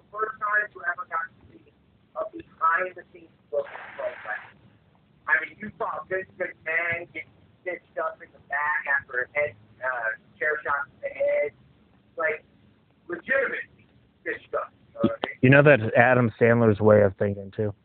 The 0.00 0.08
first 0.08 0.40
time 0.40 0.64
you 0.72 0.80
ever 0.88 1.04
got 1.04 1.20
to 1.28 1.36
see 1.52 1.68
a 2.16 2.24
behind 2.32 2.96
the 2.96 3.04
scenes 3.12 3.28
look 3.52 3.68
at 3.68 3.76
pro 3.92 4.08
wrestling. 4.24 4.64
I 5.28 5.36
mean, 5.44 5.52
you 5.60 5.68
saw 5.76 6.00
Vince 6.08 6.32
McMahon 6.40 7.12
get 7.12 7.28
stitched 7.60 8.00
up 8.00 8.24
in 8.24 8.32
the 8.32 8.40
back 8.48 8.88
after 8.88 9.28
a 9.28 9.36
head 9.36 9.52
uh, 9.84 10.16
chair 10.40 10.56
shot 10.64 10.88
to 10.88 10.96
the 11.04 11.12
head, 11.12 11.52
like 12.16 12.40
legitimately 13.04 13.84
stitched 14.24 14.56
up. 14.56 14.72
You 14.72 14.96
know 14.96 15.04
what 15.04 15.12
I 15.12 15.28
mean? 15.28 15.36
You 15.44 15.50
know 15.52 15.60
that's 15.60 15.84
Adam 15.92 16.32
Sandler's 16.40 16.80
way 16.80 17.04
of 17.04 17.12
thinking 17.20 17.52
too. 17.52 17.76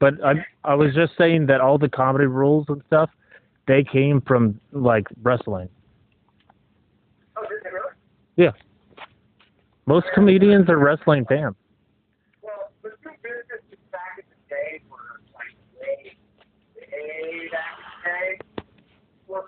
But 0.00 0.14
I 0.24 0.34
I 0.64 0.74
was 0.74 0.94
just 0.94 1.12
saying 1.18 1.46
that 1.46 1.60
all 1.60 1.78
the 1.78 1.88
comedy 1.88 2.26
rules 2.26 2.66
and 2.68 2.82
stuff, 2.86 3.10
they 3.66 3.82
came 3.84 4.20
from 4.20 4.60
like 4.72 5.06
wrestling. 5.22 5.68
Oh, 7.36 7.42
did 7.42 7.58
they 7.64 7.70
really? 7.70 7.92
Yeah. 8.36 8.52
Most 9.86 10.06
comedians 10.14 10.68
are 10.68 10.78
wrestling 10.78 11.24
fans. 11.28 11.56
Well, 12.42 12.70
the 12.82 12.90
two 13.02 13.10
back 13.90 14.18
in 14.18 14.24
the 14.30 14.36
day 14.48 14.82
were 14.90 14.98
like 15.34 15.48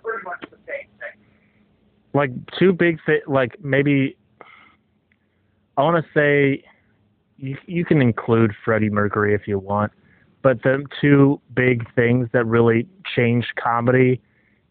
pretty 0.02 0.24
much 0.24 0.40
the 0.50 0.56
same 0.66 0.88
thing. 0.98 1.20
Like 2.12 2.30
two 2.58 2.72
big, 2.72 2.98
fit, 3.06 3.28
like 3.28 3.62
maybe 3.62 4.16
I 5.76 5.82
want 5.82 6.04
to 6.04 6.10
say 6.12 6.64
you 7.38 7.56
you 7.66 7.84
can 7.84 8.02
include 8.02 8.52
Freddie 8.64 8.90
Mercury 8.90 9.34
if 9.34 9.46
you 9.46 9.58
want, 9.58 9.92
but 10.42 10.62
the 10.62 10.84
two 11.00 11.40
big 11.54 11.92
things 11.94 12.28
that 12.32 12.44
really 12.44 12.86
changed 13.14 13.48
comedy 13.62 14.20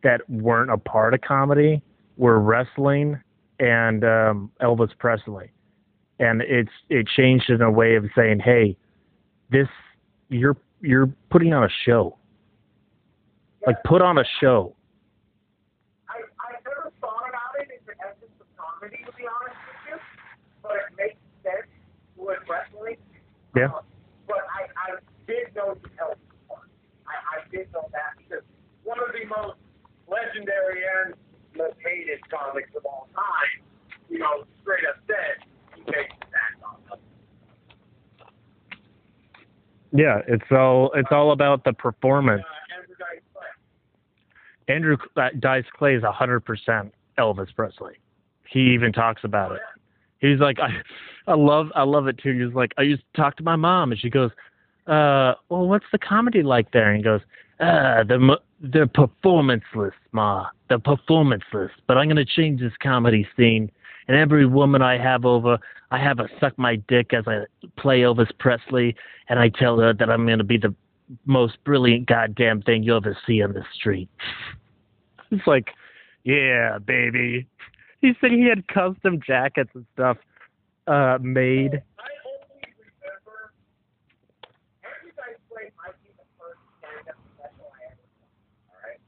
that 0.03 0.28
weren't 0.30 0.72
a 0.72 0.78
part 0.78 1.13
of 1.13 1.22
comedy 1.22 1.82
were 2.17 2.39
wrestling 2.39 3.20
and 3.59 4.03
um, 4.03 4.51
Elvis 4.61 4.97
Presley, 4.97 5.51
and 6.20 6.41
it's 6.41 6.72
it 6.89 7.07
changed 7.07 7.49
in 7.49 7.61
a 7.61 7.72
way 7.72 7.95
of 7.95 8.05
saying, 8.15 8.39
hey, 8.39 8.78
this 9.51 9.67
you're 10.30 10.57
you're 10.82 11.09
putting 11.30 11.53
on 11.53 11.63
a 11.63 11.70
show, 11.86 12.17
like 13.67 13.76
put 13.84 14.01
on 14.01 14.17
a 14.17 14.24
show. 14.39 14.76
I, 16.07 16.53
never 16.63 16.91
thought 17.01 17.28
about 17.28 17.59
it 17.59 17.70
in 17.70 17.86
the 17.86 17.93
essence 18.01 18.32
of 18.39 18.47
comedy, 18.55 19.03
to 19.05 19.11
be 19.11 19.24
honest 19.28 19.57
with 19.67 19.91
you, 19.91 19.97
but 20.63 20.72
it 20.72 20.95
makes 20.97 21.20
sense 21.43 21.67
with 22.15 22.39
wrestling. 22.49 22.95
Yeah. 23.55 23.65
Uh, 23.65 23.70
but 23.72 23.80
I, 23.80 23.80
I 23.80 23.89
know 25.60 25.76
Elvis 25.99 26.32
part. 26.47 26.70
I, 27.03 27.12
I 27.12 27.38
did 27.51 27.68
know 27.74 27.88
that 27.91 28.16
because 28.18 28.43
one 28.84 28.97
of 28.99 29.12
the 29.12 29.28
most 29.28 29.60
legendary 30.07 30.82
and 31.03 31.14
most 31.55 31.76
hated 31.84 32.20
comics 32.32 32.70
of 32.76 32.86
all 32.86 33.07
time, 33.14 33.60
you 34.10 34.20
know, 34.20 34.45
straight 34.62 34.86
up 34.88 34.95
said 35.07 35.43
he 35.76 35.82
makes 35.91 36.16
that 36.32 36.55
on 36.64 36.80
us. 36.91 36.99
Yeah, 39.91 40.22
it's 40.28 40.49
all 40.51 40.91
it's 40.95 41.12
all 41.12 41.32
about 41.32 41.64
the 41.64 41.74
performance. 41.74 42.43
Uh, 42.45 42.80
Andrew 42.80 42.95
Dice 42.95 43.22
Clay. 43.34 44.76
Andrew 44.76 44.97
uh, 45.18 45.30
Dice 45.39 45.70
Clay 45.78 45.95
is 45.95 46.03
hundred 46.03 46.41
percent 46.41 46.93
Elvis 47.18 47.53
Presley. 47.55 47.95
He 48.47 48.74
even 48.74 48.93
talks 48.93 49.24
about 49.24 49.51
it. 49.51 49.62
He's 50.20 50.39
like, 50.39 50.60
I, 50.60 50.70
I 51.28 51.36
love, 51.36 51.68
I 51.76 51.84
love 51.84 52.07
it 52.07 52.18
too. 52.18 52.45
He's 52.45 52.53
like, 52.53 52.74
I 52.78 52.82
used 52.82 53.03
to 53.14 53.22
talk 53.22 53.38
to 53.38 53.43
my 53.43 53.55
mom, 53.55 53.91
and 53.91 54.01
she 54.01 54.10
goes, 54.10 54.32
uh, 54.90 55.36
well, 55.50 55.68
what's 55.68 55.86
the 55.92 56.00
comedy 56.00 56.44
like 56.44 56.72
there? 56.72 56.90
And 56.90 56.98
he 56.98 57.04
goes, 57.04 57.22
uh, 57.60 58.04
the 58.04 58.38
the 58.62 58.90
performanceless, 58.94 59.92
ma, 60.12 60.48
the 60.70 60.80
performanceless. 60.80 61.70
But 61.88 61.98
I'm 61.98 62.08
gonna 62.08 62.26
change 62.26 62.60
this 62.60 62.74
comedy 62.82 63.28
scene, 63.38 63.72
and 64.08 64.18
every 64.18 64.46
woman 64.46 64.82
I 64.82 64.98
have 64.98 65.26
over, 65.26 65.58
I 65.92 65.98
have 66.00 66.18
her 66.18 66.30
suck 66.40 66.58
my 66.58 66.78
dick 66.88 67.14
as 67.14 67.26
I 67.28 67.44
play 67.78 68.02
Elvis 68.02 68.32
Presley, 68.40 68.96
and 69.30 69.40
I 69.40 69.50
tell 69.50 69.80
her 69.80 69.94
that 69.94 70.10
I'm 70.10 70.26
gonna 70.28 70.44
be 70.44 70.58
the 70.58 70.74
most 71.26 71.64
brilliant 71.64 72.08
goddamn 72.08 72.62
thing 72.62 72.84
you'll 72.84 72.98
ever 72.98 73.18
see 73.26 73.42
on 73.42 73.54
the 73.54 73.64
street. 73.74 74.10
It's 75.32 75.46
like, 75.46 75.70
yeah, 76.24 76.80
baby. 76.80 77.46
He 78.02 78.14
said 78.20 78.32
he 78.32 78.48
had 78.48 78.68
custom 78.68 79.20
jackets 79.26 79.70
and 79.76 79.86
stuff 79.94 80.18
uh, 80.88 81.20
made. 81.22 81.84
I 82.00 82.10
only 82.26 82.74
remember 82.90 83.52
Andrew 84.84 85.12
Dice 85.16 85.38
Clay 85.52 85.70
might 85.78 86.02
be 86.02 86.10
the 86.18 86.26
first 86.40 86.60
stand-up 86.80 87.16
special 87.38 87.70
I 87.70 87.92
ever 87.92 88.10
saw. 88.18 88.74
All 88.74 88.82
right. 88.82 89.00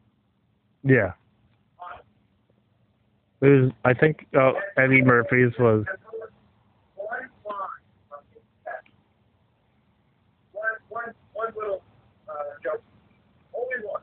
Yeah. 0.83 1.13
It 3.41 3.47
was, 3.47 3.71
I 3.85 3.93
think 3.93 4.27
oh, 4.35 4.53
Eddie 4.77 5.01
Murphy's 5.01 5.51
was. 5.57 5.85
And 5.89 5.97
there 5.97 6.19
was 6.19 6.29
one 6.93 7.29
line 7.45 7.85
from 8.07 8.19
his 8.33 8.43
special. 8.61 8.93
One, 10.53 10.63
one, 10.89 11.13
one 11.33 11.53
little 11.57 11.81
uh, 12.29 12.33
joke. 12.63 12.83
Only 13.53 13.85
one. 13.87 14.01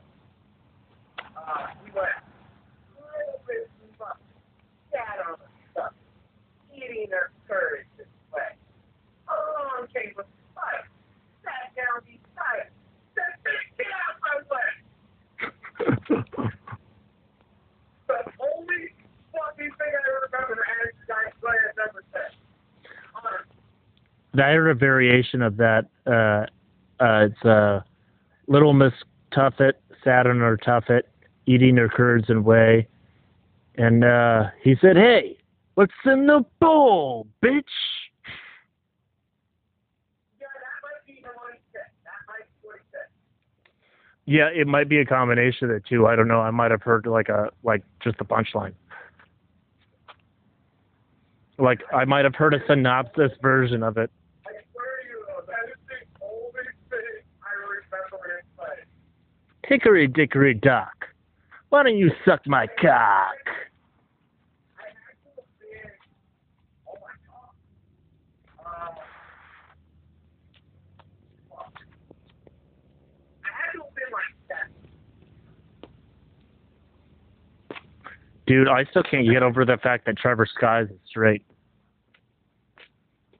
Uh, 1.37 1.67
he 1.85 1.91
went, 1.91 2.09
little 2.99 3.41
bit 3.47 3.69
too 3.79 3.91
much. 3.97 4.17
Sat 4.91 5.23
on 5.25 5.37
the 5.39 5.47
stuff. 5.71 5.93
Eating 6.75 7.07
their 7.09 7.31
courage 7.47 7.87
this 7.97 8.07
way. 8.33 8.55
Along 9.27 9.87
came 9.93 10.11
a 10.19 10.23
fight. 10.53 10.83
Sat 11.43 11.71
down 11.75 12.03
beside. 12.03 12.67
Said, 13.15 13.33
"Bitch, 13.43 13.71
get 13.77 13.87
out 13.87 14.19
my 14.19 14.35
way. 14.51 14.69
The 18.07 18.19
only 18.41 18.93
fucking 19.31 19.71
thing 19.77 19.91
I 19.93 20.07
remember 20.25 20.65
Andrew 20.65 21.05
Dice 21.07 21.33
Clay 21.41 21.57
has 21.67 21.77
ever 21.89 22.03
said. 22.11 22.31
Honestly. 23.15 23.55
A 24.69 24.73
variation 24.75 25.41
of 25.41 25.57
that. 25.57 25.85
Uh, 26.05 26.45
uh, 27.03 27.25
it's 27.25 27.45
uh, 27.45 27.81
Little 28.47 28.73
Miss 28.73 28.93
Tuffet 29.31 29.73
Saturn 30.03 30.41
or 30.41 30.57
tuffet, 30.57 31.03
eating 31.45 31.77
her 31.77 31.89
curds 31.89 32.29
and 32.29 32.45
whey, 32.45 32.87
and 33.75 34.03
uh, 34.03 34.45
he 34.61 34.75
said, 34.81 34.95
"Hey, 34.95 35.37
what's 35.75 35.93
in 36.05 36.27
the 36.27 36.45
bowl, 36.59 37.27
bitch?" 37.43 37.63
Yeah, 44.25 44.49
it 44.53 44.67
might 44.67 44.87
be 44.87 44.99
a 44.99 45.05
combination 45.05 45.71
of 45.71 45.81
the 45.81 45.89
two. 45.89 46.05
I 46.05 46.15
don't 46.15 46.27
know. 46.27 46.39
I 46.39 46.51
might 46.51 46.69
have 46.69 46.83
heard 46.83 47.07
like 47.07 47.29
a 47.29 47.49
like 47.63 47.81
just 48.03 48.19
the 48.19 48.25
punchline. 48.25 48.73
Like 51.57 51.81
I 51.91 52.05
might 52.05 52.25
have 52.25 52.35
heard 52.35 52.53
a 52.53 52.59
synopsis 52.67 53.31
version 53.41 53.81
of 53.81 53.97
it. 53.97 54.11
I 54.45 54.51
swear 54.71 54.85
to 55.01 55.07
you, 55.09 55.25
though, 55.27 55.43
that 55.47 55.67
is 55.67 55.79
the 55.89 56.25
only 56.25 56.61
thing 56.91 57.23
I 57.41 57.51
remember 57.57 58.37
him 58.37 58.45
saying. 58.57 58.85
Hickory 59.69 60.07
dickory 60.07 60.55
dock. 60.55 61.05
Why 61.69 61.83
don't 61.83 61.95
you 61.95 62.09
suck 62.25 62.41
my 62.47 62.65
cock? 62.81 63.35
Dude, 78.47 78.67
I 78.67 78.83
still 78.85 79.03
can't 79.03 79.29
get 79.29 79.43
over 79.43 79.63
the 79.63 79.77
fact 79.77 80.07
that 80.07 80.17
Trevor 80.17 80.47
Skies 80.51 80.87
is 80.89 80.97
straight. 81.07 81.45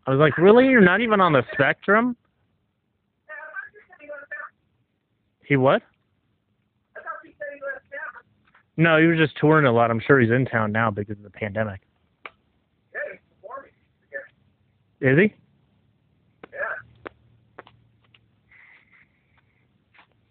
I 0.05 0.11
was 0.11 0.19
like, 0.19 0.37
really? 0.37 0.67
You're 0.67 0.81
not 0.81 1.01
even 1.01 1.19
on 1.19 1.33
the 1.33 1.41
spectrum? 1.53 2.15
He 5.43 5.55
what? 5.55 5.81
I 6.95 7.01
thought 7.01 7.11
you 7.25 7.31
said 7.39 7.47
he 7.55 7.61
left 7.65 7.85
town. 7.89 8.23
No, 8.79 8.97
he 8.97 9.07
was 9.07 9.17
just 9.17 9.35
touring 9.37 9.65
a 9.65 9.71
lot. 9.73 9.91
I'm 9.91 9.99
sure 9.99 10.21
he's 10.21 10.31
in 10.31 10.45
town 10.45 10.71
now 10.71 10.89
because 10.89 11.17
of 11.17 11.23
the 11.23 11.29
pandemic. 11.29 11.81
Yeah, 12.93 13.01
he's 13.11 13.19
performing 13.41 13.71
again. 14.07 14.23
Is 15.11 15.17
he? 15.19 15.35
Yeah. 16.53 16.59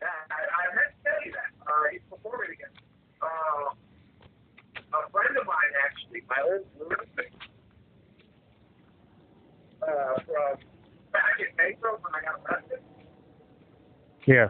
Yeah, 0.00 0.08
I, 0.32 0.40
I 0.40 0.74
meant 0.74 0.88
to 0.96 1.00
tell 1.04 1.20
you 1.26 1.32
that. 1.32 1.50
Uh, 1.60 1.92
he's 1.92 2.00
performing 2.08 2.50
again. 2.56 2.72
Uh, 3.20 3.76
a 4.96 5.10
friend 5.12 5.36
of 5.36 5.44
mine, 5.46 5.72
actually, 5.84 6.22
my 6.30 6.40
old 6.42 6.64
roommate, 6.80 7.28
uh, 9.82 10.14
from 10.24 10.56
back 11.12 11.36
in 11.38 11.52
Metro 11.58 12.00
when 12.00 12.14
I 12.16 12.24
got 12.24 12.40
arrested, 12.48 12.80
Yeah. 14.24 14.48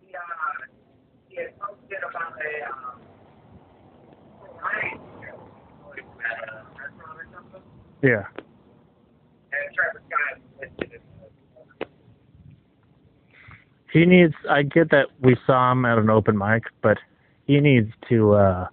he, 0.00 0.14
uh, 0.16 0.20
he 1.28 1.36
had 1.36 1.58
posted 1.58 1.98
about 2.08 2.32
a, 2.40 2.72
um, 2.72 3.00
variety 4.40 4.96
show, 5.20 5.38
like 5.90 6.06
at 6.24 6.48
a 6.48 6.64
restaurant 6.78 7.18
or 7.18 7.26
something, 7.34 7.62
Yeah. 8.02 8.24
and 9.52 9.74
Trevor 9.74 10.02
Scott 10.08 10.40
listed 10.60 10.92
it. 10.94 11.02
He 13.92 14.03
needs 14.16 14.34
I 14.48 14.62
get 14.62 14.90
that 14.90 15.08
we 15.20 15.36
saw 15.46 15.72
him 15.72 15.84
at 15.84 15.98
an 15.98 16.10
open 16.10 16.36
mic, 16.36 16.64
but 16.82 16.98
he 17.46 17.60
needs 17.60 17.90
to 18.08 18.34
uh 18.34 18.66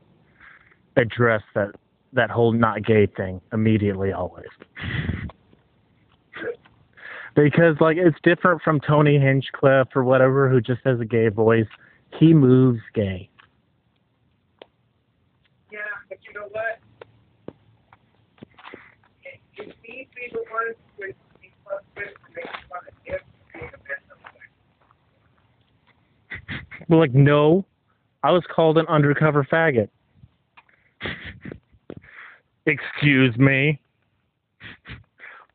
address 0.98 1.42
that 1.56 1.76
that 2.14 2.30
whole 2.30 2.52
not 2.52 2.86
gay 2.86 3.06
thing 3.06 3.40
immediately 3.54 4.12
always. 4.12 4.48
because 7.36 7.76
like 7.80 7.98
it's 7.98 8.18
different 8.24 8.62
from 8.62 8.80
Tony 8.80 9.18
Hinchcliffe 9.18 9.96
or 9.96 10.04
whatever 10.04 10.50
who 10.50 10.62
just 10.62 10.82
has 10.84 11.00
a 11.00 11.06
gay 11.06 11.30
voice. 11.30 11.68
He 12.20 12.34
moves 12.34 12.82
gay. 12.94 13.30
Like, 26.92 27.14
no, 27.14 27.66
I 28.22 28.32
was 28.32 28.44
called 28.54 28.78
an 28.78 28.86
undercover 28.88 29.46
faggot. 29.46 29.88
Excuse 32.66 33.36
me. 33.38 33.80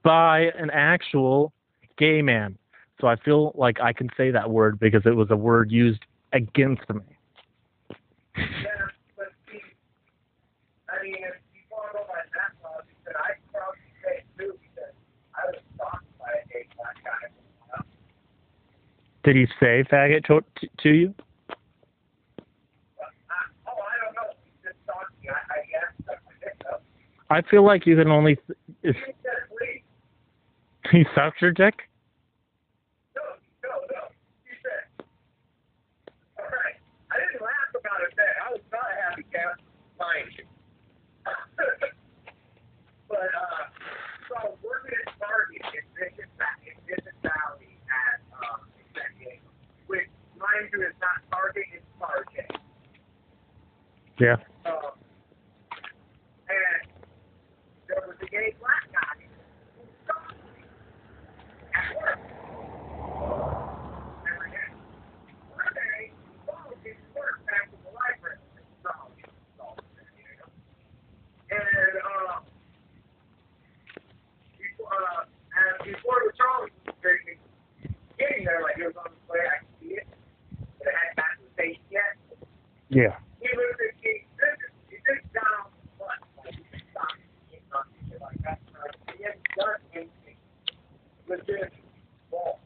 By 0.03 0.51
an 0.59 0.71
actual 0.71 1.53
gay 1.99 2.23
man. 2.23 2.57
So 3.01 3.07
I 3.07 3.17
feel 3.17 3.53
like 3.55 3.81
I 3.81 3.93
can 3.93 4.09
say 4.17 4.31
that 4.31 4.49
word 4.49 4.81
because 4.81 5.03
it 5.05 5.15
was 5.15 5.31
a 5.31 5.37
word 5.37 5.71
used 5.71 6.01
against 6.33 6.89
me. 6.89 7.03
Did 19.23 19.37
he 19.37 19.47
say 19.61 19.85
faggot 19.91 20.25
to, 20.27 20.41
to, 20.61 20.69
to 20.83 20.91
you? 20.91 21.15
I 27.37 27.43
feel 27.51 27.65
like 27.65 27.85
you 27.85 27.97
can 27.97 28.09
only. 28.11 28.37
Please. 28.81 28.97
he 30.91 31.05
sucked 31.15 31.43
your 31.43 31.53
dick? 31.53 31.75
No, 33.15 33.21
no, 33.63 33.73
no. 33.93 34.01
He 34.49 34.57
said, 34.65 35.05
all 36.41 36.49
right. 36.49 36.81
I 37.13 37.15
didn't 37.21 37.43
laugh 37.45 37.73
about 37.77 38.01
it 38.09 38.17
then. 38.17 38.33
I 38.41 38.53
was 38.57 38.65
not 38.73 38.89
a 38.89 38.97
happy 39.11 39.25
camp, 39.29 39.61
mind 40.01 40.33
you. 40.39 40.45
but, 43.09 43.19
uh, 43.19 43.69
so 44.29 44.33
I 44.41 44.45
was 44.49 44.57
working 44.65 44.97
at 44.97 45.13
Target 45.21 45.61
in 45.77 45.85
Mission, 45.93 46.29
in 46.65 46.77
Mission 46.89 47.17
Valley 47.21 47.77
at, 47.93 48.25
um, 48.33 48.65
San 48.97 49.13
Diego, 49.21 49.45
which, 49.89 50.09
mind 50.41 50.73
you, 50.73 50.89
is 50.89 50.97
not 51.05 51.21
Target, 51.29 51.69
it's 51.75 51.85
Target. 52.01 52.49
Yeah. 54.19 54.41
Um, 54.65 54.97
and 56.49 56.81
there 57.89 58.03
was 58.07 58.17
a 58.23 58.27
gay 58.27 58.55
black 58.59 58.83
guy 58.91 59.27
who 59.77 59.83
stopped 60.05 60.33
me 60.57 60.65
at 61.75 61.87
work. 62.01 62.19
Every 64.27 64.51
day. 64.51 64.69
One 65.53 65.73
day, 65.75 66.11
he 66.11 66.33
followed 66.49 66.81
me 66.83 66.91
to 66.97 67.07
work 67.15 67.45
back 67.47 67.69
to 67.71 67.77
the 67.85 67.93
library. 67.95 68.41
So, 68.83 68.91
so, 69.59 69.65
you 70.17 70.35
know. 70.41 70.49
And, 71.53 71.95
um, 72.03 72.43
before, 74.59 74.97
uh, 74.97 75.29
and 75.29 75.77
before 75.93 76.19
the 76.27 76.33
Charlie 76.37 76.73
was 76.89 76.97
getting 78.19 78.45
there, 78.45 78.63
like 78.63 78.79
it 78.81 78.87
was 78.87 78.97
on 78.99 79.13
the 79.13 79.21
way, 79.33 79.41
I 79.47 79.61
could 79.63 79.75
see 79.81 79.95
it, 80.01 80.07
but 80.81 80.89
it 80.89 80.95
hadn't 80.97 81.17
gotten 81.17 81.37
to 81.39 81.45
the 81.47 81.53
station 81.55 81.85
yet 81.91 82.13
Yeah. 82.89 83.15
he 83.41 83.49
was 83.55 83.75
a 83.79 83.89
he 84.03 84.23
he 84.91 84.97
sits 85.07 85.27
down 85.35 85.71
what 85.99 86.19
like 86.45 86.55
he 86.55 86.79
stopped 86.91 87.19
eating 87.51 87.63
on 87.75 87.85
shit 88.09 88.21
like 88.21 88.39
that. 88.43 88.59
Uh, 88.75 88.91
he 89.17 89.23
hadn't 89.25 89.43
done 89.59 89.81
anything 89.95 90.39
legit 91.29 91.73
wrong. 92.33 92.59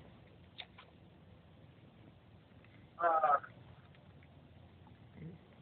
Uh, 3.01 3.41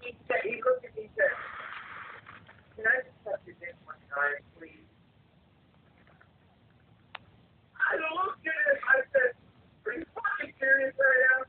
he 0.03 0.11
said 0.27 0.43
he 0.45 0.59
looked 0.67 0.85
at 0.85 0.95
me 0.97 1.07
and 1.07 1.15
said, 1.15 1.35
"Can 2.77 2.85
I 2.87 2.97
just 3.07 3.19
touch 3.25 3.41
your 3.47 3.55
dick 3.63 3.75
one 3.87 3.97
time, 4.11 4.43
please?" 4.59 4.83
I 7.79 7.95
looked 7.97 8.43
at 8.43 8.59
him. 8.59 8.79
I 8.91 9.01
said, 9.15 9.33
"Are 9.87 9.93
you 9.95 10.05
fucking 10.15 10.53
serious 10.59 10.95
right 10.99 11.23
now? 11.31 11.41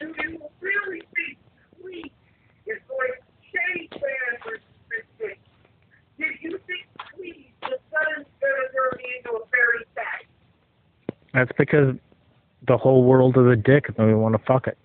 Do 0.00 0.06
you 0.20 0.44
really 0.60 1.00
think 1.16 1.38
we 1.82 2.12
is 2.66 2.80
going 2.88 3.12
to 3.12 3.24
change 3.52 3.90
fans 3.92 4.40
for 4.42 4.56
this 4.88 5.04
thing. 5.18 5.36
Did 6.18 6.34
you 6.40 6.58
think 6.66 6.84
please 7.16 7.52
the 7.60 7.76
sun's 7.92 8.28
gonna 8.40 8.68
turn 8.72 8.96
me 8.96 9.04
into 9.20 9.36
a 9.36 9.44
fairy 9.52 9.84
bag? 9.94 10.24
That's 11.44 11.58
because 11.58 11.94
the 12.66 12.78
whole 12.78 13.04
world 13.04 13.36
is 13.36 13.44
a 13.46 13.54
dick 13.54 13.90
and 13.98 14.06
we 14.06 14.14
want 14.14 14.34
to 14.34 14.42
fuck 14.46 14.66
it. 14.66 14.78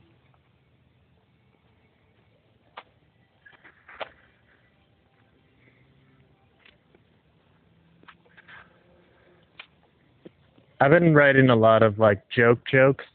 I've 10.82 10.92
been 10.92 11.14
writing 11.14 11.50
a 11.50 11.56
lot 11.56 11.82
of 11.82 11.98
like 11.98 12.22
joke 12.30 12.60
jokes 12.70 13.06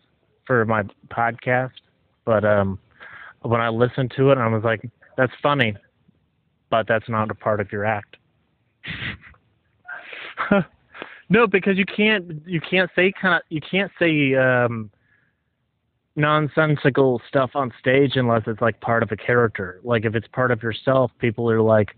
for 0.47 0.65
my 0.65 0.85
podcast, 1.09 1.73
but 2.25 2.47
um 2.47 2.79
when 3.43 3.61
I 3.61 3.69
listened 3.69 4.15
to 4.17 4.31
it 4.31 4.39
I 4.39 4.47
was 4.49 4.65
like, 4.65 4.89
that's 5.19 5.33
funny, 5.43 5.77
but 6.71 6.89
that's 6.89 7.11
not 7.11 7.31
a 7.31 7.35
part 7.35 7.61
of 7.61 7.71
your 7.71 7.85
act. 7.85 8.17
No, 11.35 11.49
because 11.49 11.77
you 11.77 11.85
can't 11.85 12.47
you 12.47 12.61
can't 12.61 12.89
say 12.95 13.13
kind 13.21 13.35
of 13.35 13.43
you 13.49 13.61
can't 13.61 13.91
say 13.99 14.35
um 14.37 14.89
nonsensical 16.15 17.21
stuff 17.29 17.51
on 17.57 17.73
stage 17.81 18.13
unless 18.15 18.43
it's 18.47 18.61
like 18.61 18.81
part 18.81 19.03
of 19.03 19.11
a 19.11 19.17
character. 19.17 19.81
Like 19.83 20.05
if 20.05 20.15
it's 20.15 20.29
part 20.29 20.53
of 20.53 20.63
yourself, 20.63 21.11
people 21.19 21.51
are 21.51 21.61
like, 21.61 21.97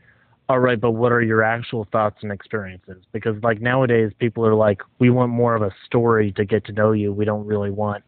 "All 0.49 0.59
right, 0.59 0.80
but 0.80 0.93
what 0.93 1.12
are 1.12 1.20
your 1.20 1.43
actual 1.43 1.87
thoughts 1.93 2.16
and 2.22 2.32
experiences?" 2.32 3.05
Because 3.12 3.37
like 3.43 3.61
nowadays, 3.61 4.11
people 4.18 4.47
are 4.47 4.55
like, 4.55 4.80
"We 5.01 5.11
want 5.11 5.30
more 5.32 5.55
of 5.55 5.61
a 5.61 5.70
story 5.84 6.32
to 6.32 6.47
get 6.47 6.64
to 6.64 6.72
know 6.72 6.93
you. 6.93 7.12
We 7.12 7.26
don't 7.26 7.45
really 7.45 7.70
want 7.70 8.03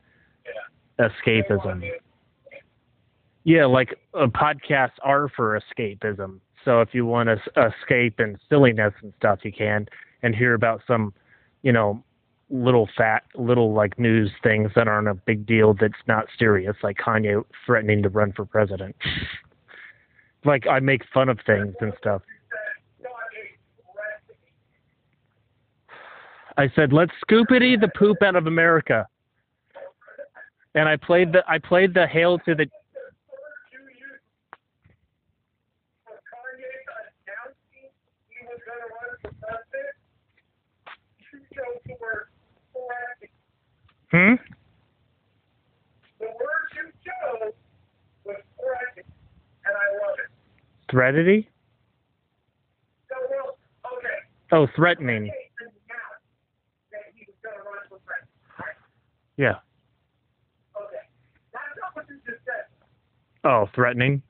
escapism." 0.98 1.90
Yeah, 3.44 3.66
like 3.66 3.98
uh, 4.14 4.28
podcasts 4.28 4.98
are 5.02 5.28
for 5.36 5.60
escapism. 5.60 6.40
So 6.64 6.80
if 6.80 6.94
you 6.94 7.04
want 7.04 7.28
to 7.28 7.70
escape 7.70 8.18
and 8.18 8.38
silliness 8.48 8.94
and 9.02 9.12
stuff, 9.18 9.40
you 9.44 9.52
can 9.52 9.86
and 10.22 10.34
hear 10.34 10.54
about 10.54 10.80
some, 10.86 11.12
you 11.62 11.72
know, 11.72 12.02
little 12.50 12.88
fat, 12.96 13.24
little 13.34 13.74
like 13.74 13.98
news 13.98 14.30
things 14.42 14.70
that 14.74 14.88
aren't 14.88 15.08
a 15.08 15.14
big 15.14 15.46
deal. 15.46 15.74
That's 15.74 15.92
not 16.06 16.26
serious, 16.38 16.76
like 16.82 16.96
Kanye 16.96 17.44
threatening 17.66 18.02
to 18.02 18.08
run 18.08 18.32
for 18.32 18.44
president. 18.44 18.96
like 20.44 20.66
I 20.66 20.80
make 20.80 21.02
fun 21.12 21.28
of 21.28 21.38
things 21.46 21.74
and 21.80 21.92
stuff. 21.98 22.22
I 26.56 26.68
said, 26.74 26.92
"Let's 26.92 27.12
scoopity 27.28 27.80
the 27.80 27.90
poop 27.96 28.22
out 28.22 28.34
of 28.34 28.46
America," 28.46 29.06
and 30.74 30.88
I 30.88 30.96
played 30.96 31.32
the 31.32 31.44
I 31.46 31.58
played 31.58 31.94
the 31.94 32.06
hail 32.06 32.38
to 32.40 32.54
the 32.54 32.66
Hmm? 44.10 44.34
The 46.18 46.24
word 46.26 46.68
you 46.74 46.90
chose 47.04 47.52
was 48.24 48.36
threatening, 48.56 49.04
and 49.66 49.74
I 49.76 50.06
love 50.06 50.16
it. 50.18 50.30
Threadity? 50.90 51.48
So, 53.08 53.16
well, 53.30 53.58
okay. 53.98 54.18
Oh, 54.52 54.66
threatening. 54.74 55.30
Yeah. 59.36 59.54
Okay. 60.74 61.04
That's 61.52 61.64
not 61.80 61.94
what 61.94 62.06
you 62.08 62.16
just 62.26 62.44
said. 62.44 62.64
Oh, 63.44 63.68
threatening? 63.74 64.22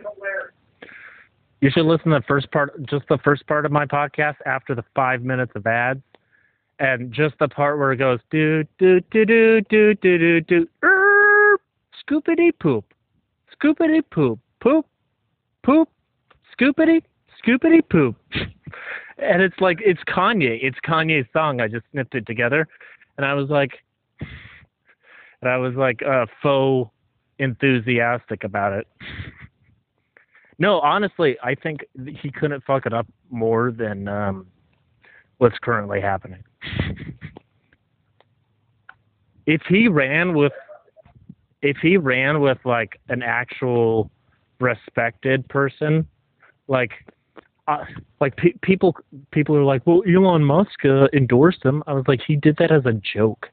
hilarious. 0.00 0.59
You 1.60 1.70
should 1.70 1.84
listen 1.84 2.10
to 2.10 2.20
the 2.20 2.24
first 2.26 2.50
part, 2.50 2.82
just 2.86 3.06
the 3.08 3.18
first 3.18 3.46
part 3.46 3.66
of 3.66 3.72
my 3.72 3.84
podcast 3.84 4.36
after 4.46 4.74
the 4.74 4.84
five 4.94 5.22
minutes 5.22 5.52
of 5.54 5.66
ads, 5.66 6.00
and 6.78 7.12
just 7.12 7.34
the 7.38 7.48
part 7.48 7.78
where 7.78 7.92
it 7.92 7.98
goes 7.98 8.18
do 8.30 8.64
do 8.78 9.00
do 9.10 9.26
do 9.26 9.60
do 9.68 9.94
do 9.94 10.18
do 10.18 10.40
do 10.40 10.68
er, 10.82 11.58
scoopity 12.02 12.50
poop, 12.58 12.86
scoopity 13.54 14.02
poop, 14.10 14.38
poop, 14.60 14.86
poop, 15.62 15.88
scoopity, 16.58 17.02
scoopity 17.44 17.86
poop, 17.90 18.16
and 19.18 19.42
it's 19.42 19.60
like 19.60 19.80
it's 19.84 20.00
Kanye, 20.08 20.58
it's 20.62 20.78
Kanye's 20.86 21.26
song. 21.34 21.60
I 21.60 21.68
just 21.68 21.84
snipped 21.92 22.14
it 22.14 22.26
together, 22.26 22.66
and 23.18 23.26
I 23.26 23.34
was 23.34 23.50
like, 23.50 23.72
and 25.42 25.50
I 25.50 25.58
was 25.58 25.74
like 25.74 26.00
uh, 26.02 26.24
faux 26.42 26.90
enthusiastic 27.38 28.44
about 28.44 28.72
it. 28.72 28.86
No, 30.60 30.78
honestly, 30.80 31.38
I 31.42 31.54
think 31.54 31.86
he 32.20 32.30
couldn't 32.30 32.62
fuck 32.64 32.84
it 32.84 32.92
up 32.92 33.06
more 33.30 33.72
than 33.72 34.06
um, 34.06 34.46
what's 35.38 35.56
currently 35.58 36.02
happening. 36.02 36.44
if 39.46 39.62
he 39.66 39.88
ran 39.88 40.34
with, 40.34 40.52
if 41.62 41.78
he 41.78 41.96
ran 41.96 42.42
with 42.42 42.58
like 42.66 43.00
an 43.08 43.22
actual 43.22 44.10
respected 44.60 45.48
person, 45.48 46.06
like, 46.68 46.90
uh, 47.66 47.84
like 48.20 48.36
pe- 48.36 48.52
people, 48.60 48.94
people 49.30 49.56
are 49.56 49.64
like, 49.64 49.86
well, 49.86 50.02
Elon 50.06 50.44
Musk 50.44 50.84
uh, 50.84 51.08
endorsed 51.14 51.64
him. 51.64 51.82
I 51.86 51.94
was 51.94 52.04
like, 52.06 52.20
he 52.26 52.36
did 52.36 52.58
that 52.58 52.70
as 52.70 52.84
a 52.84 52.92
joke. 52.92 53.48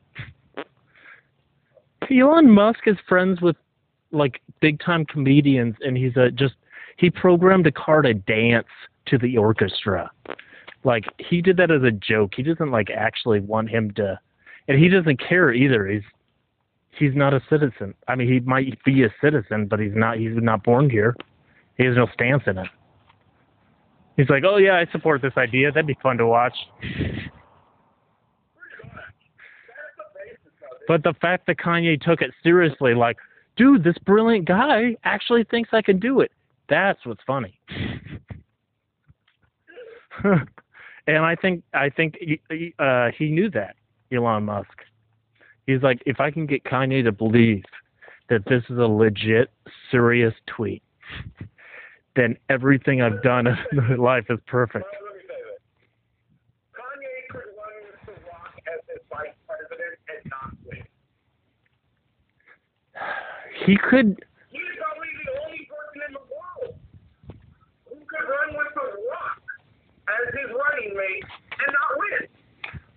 Elon 2.12 2.52
Musk 2.52 2.82
is 2.86 2.98
friends 3.08 3.40
with 3.40 3.56
like 4.12 4.42
big 4.60 4.82
time 4.82 5.06
comedians, 5.06 5.76
and 5.80 5.96
he's 5.96 6.18
a 6.18 6.32
just 6.32 6.56
he 6.98 7.10
programmed 7.10 7.66
a 7.68 7.72
car 7.72 8.02
to 8.02 8.14
dance 8.14 8.68
to 9.08 9.18
the 9.18 9.38
orchestra. 9.38 10.12
Like 10.84 11.06
he 11.18 11.42
did 11.42 11.58
that 11.58 11.72
as 11.72 11.84
a 11.84 11.92
joke. 11.92 12.34
He 12.36 12.44
doesn't 12.44 12.72
like 12.72 12.90
actually 12.90 13.40
want 13.40 13.70
him 13.70 13.92
to, 13.96 14.20
and 14.68 14.78
he 14.78 14.90
doesn't 14.90 15.20
care 15.20 15.54
either. 15.54 15.88
He's 15.88 16.04
he's 16.98 17.16
not 17.16 17.34
a 17.34 17.42
citizen. 17.50 17.94
I 18.08 18.16
mean, 18.16 18.32
he 18.32 18.40
might 18.42 18.84
be 18.84 19.04
a 19.04 19.14
citizen, 19.22 19.68
but 19.68 19.80
he's 19.80 19.96
not. 19.96 20.18
He's 20.18 20.36
not 20.36 20.64
born 20.64 20.90
here. 20.90 21.16
He 21.78 21.86
has 21.86 21.96
no 21.96 22.08
stance 22.14 22.44
in 22.48 22.58
it. 22.58 22.68
He's 24.18 24.30
like, 24.30 24.44
"Oh 24.46 24.58
yeah, 24.58 24.76
I 24.76 24.92
support 24.92 25.22
this 25.22 25.34
idea. 25.38 25.72
That'd 25.72 25.88
be 25.88 25.98
fun 26.02 26.18
to 26.18 26.28
watch." 26.28 26.56
But 30.88 31.04
the 31.04 31.14
fact 31.22 31.48
that 31.48 31.58
Kanye 31.58 32.02
took 32.02 32.22
it 32.22 32.32
seriously, 32.42 32.94
like, 32.94 33.18
dude, 33.58 33.84
this 33.84 33.98
brilliant 34.06 34.46
guy 34.46 34.96
actually 35.04 35.44
thinks 35.44 35.70
I 35.74 35.82
can 35.82 36.00
do 36.00 36.22
it. 36.22 36.32
That's 36.70 37.06
what's 37.06 37.22
funny. 37.26 37.60
and 40.24 41.18
I 41.26 41.36
think 41.36 41.64
I 41.74 41.90
think 41.90 42.18
he, 42.20 42.74
uh, 42.80 43.10
he 43.18 43.30
knew 43.30 43.50
that 43.52 43.76
Elon 44.12 44.44
Musk. 44.46 44.84
He's 45.66 45.82
like, 45.82 46.02
if 46.06 46.20
I 46.20 46.32
can 46.32 46.46
get 46.46 46.64
Kanye 46.64 47.04
to 47.04 47.12
believe 47.12 47.64
that 48.30 48.46
this 48.46 48.64
is 48.70 48.78
a 48.78 48.88
legit, 48.88 49.52
serious 49.92 50.34
tweet, 50.48 50.84
then 52.16 52.38
everything 52.50 53.02
I've 53.02 53.22
done 53.22 53.48
in 53.48 53.58
my 53.74 53.96
life 53.96 54.26
is 54.30 54.40
perfect. 54.48 54.86
he 63.66 63.78
me 63.92 64.16
run 68.28 68.50
with 68.58 68.72
The 68.76 68.82
Rock 69.12 69.42
as 70.08 70.34
his 70.34 70.50
running 70.52 70.96
mate 70.96 71.24
and 71.52 71.72
not 71.74 71.92
win. 71.98 72.28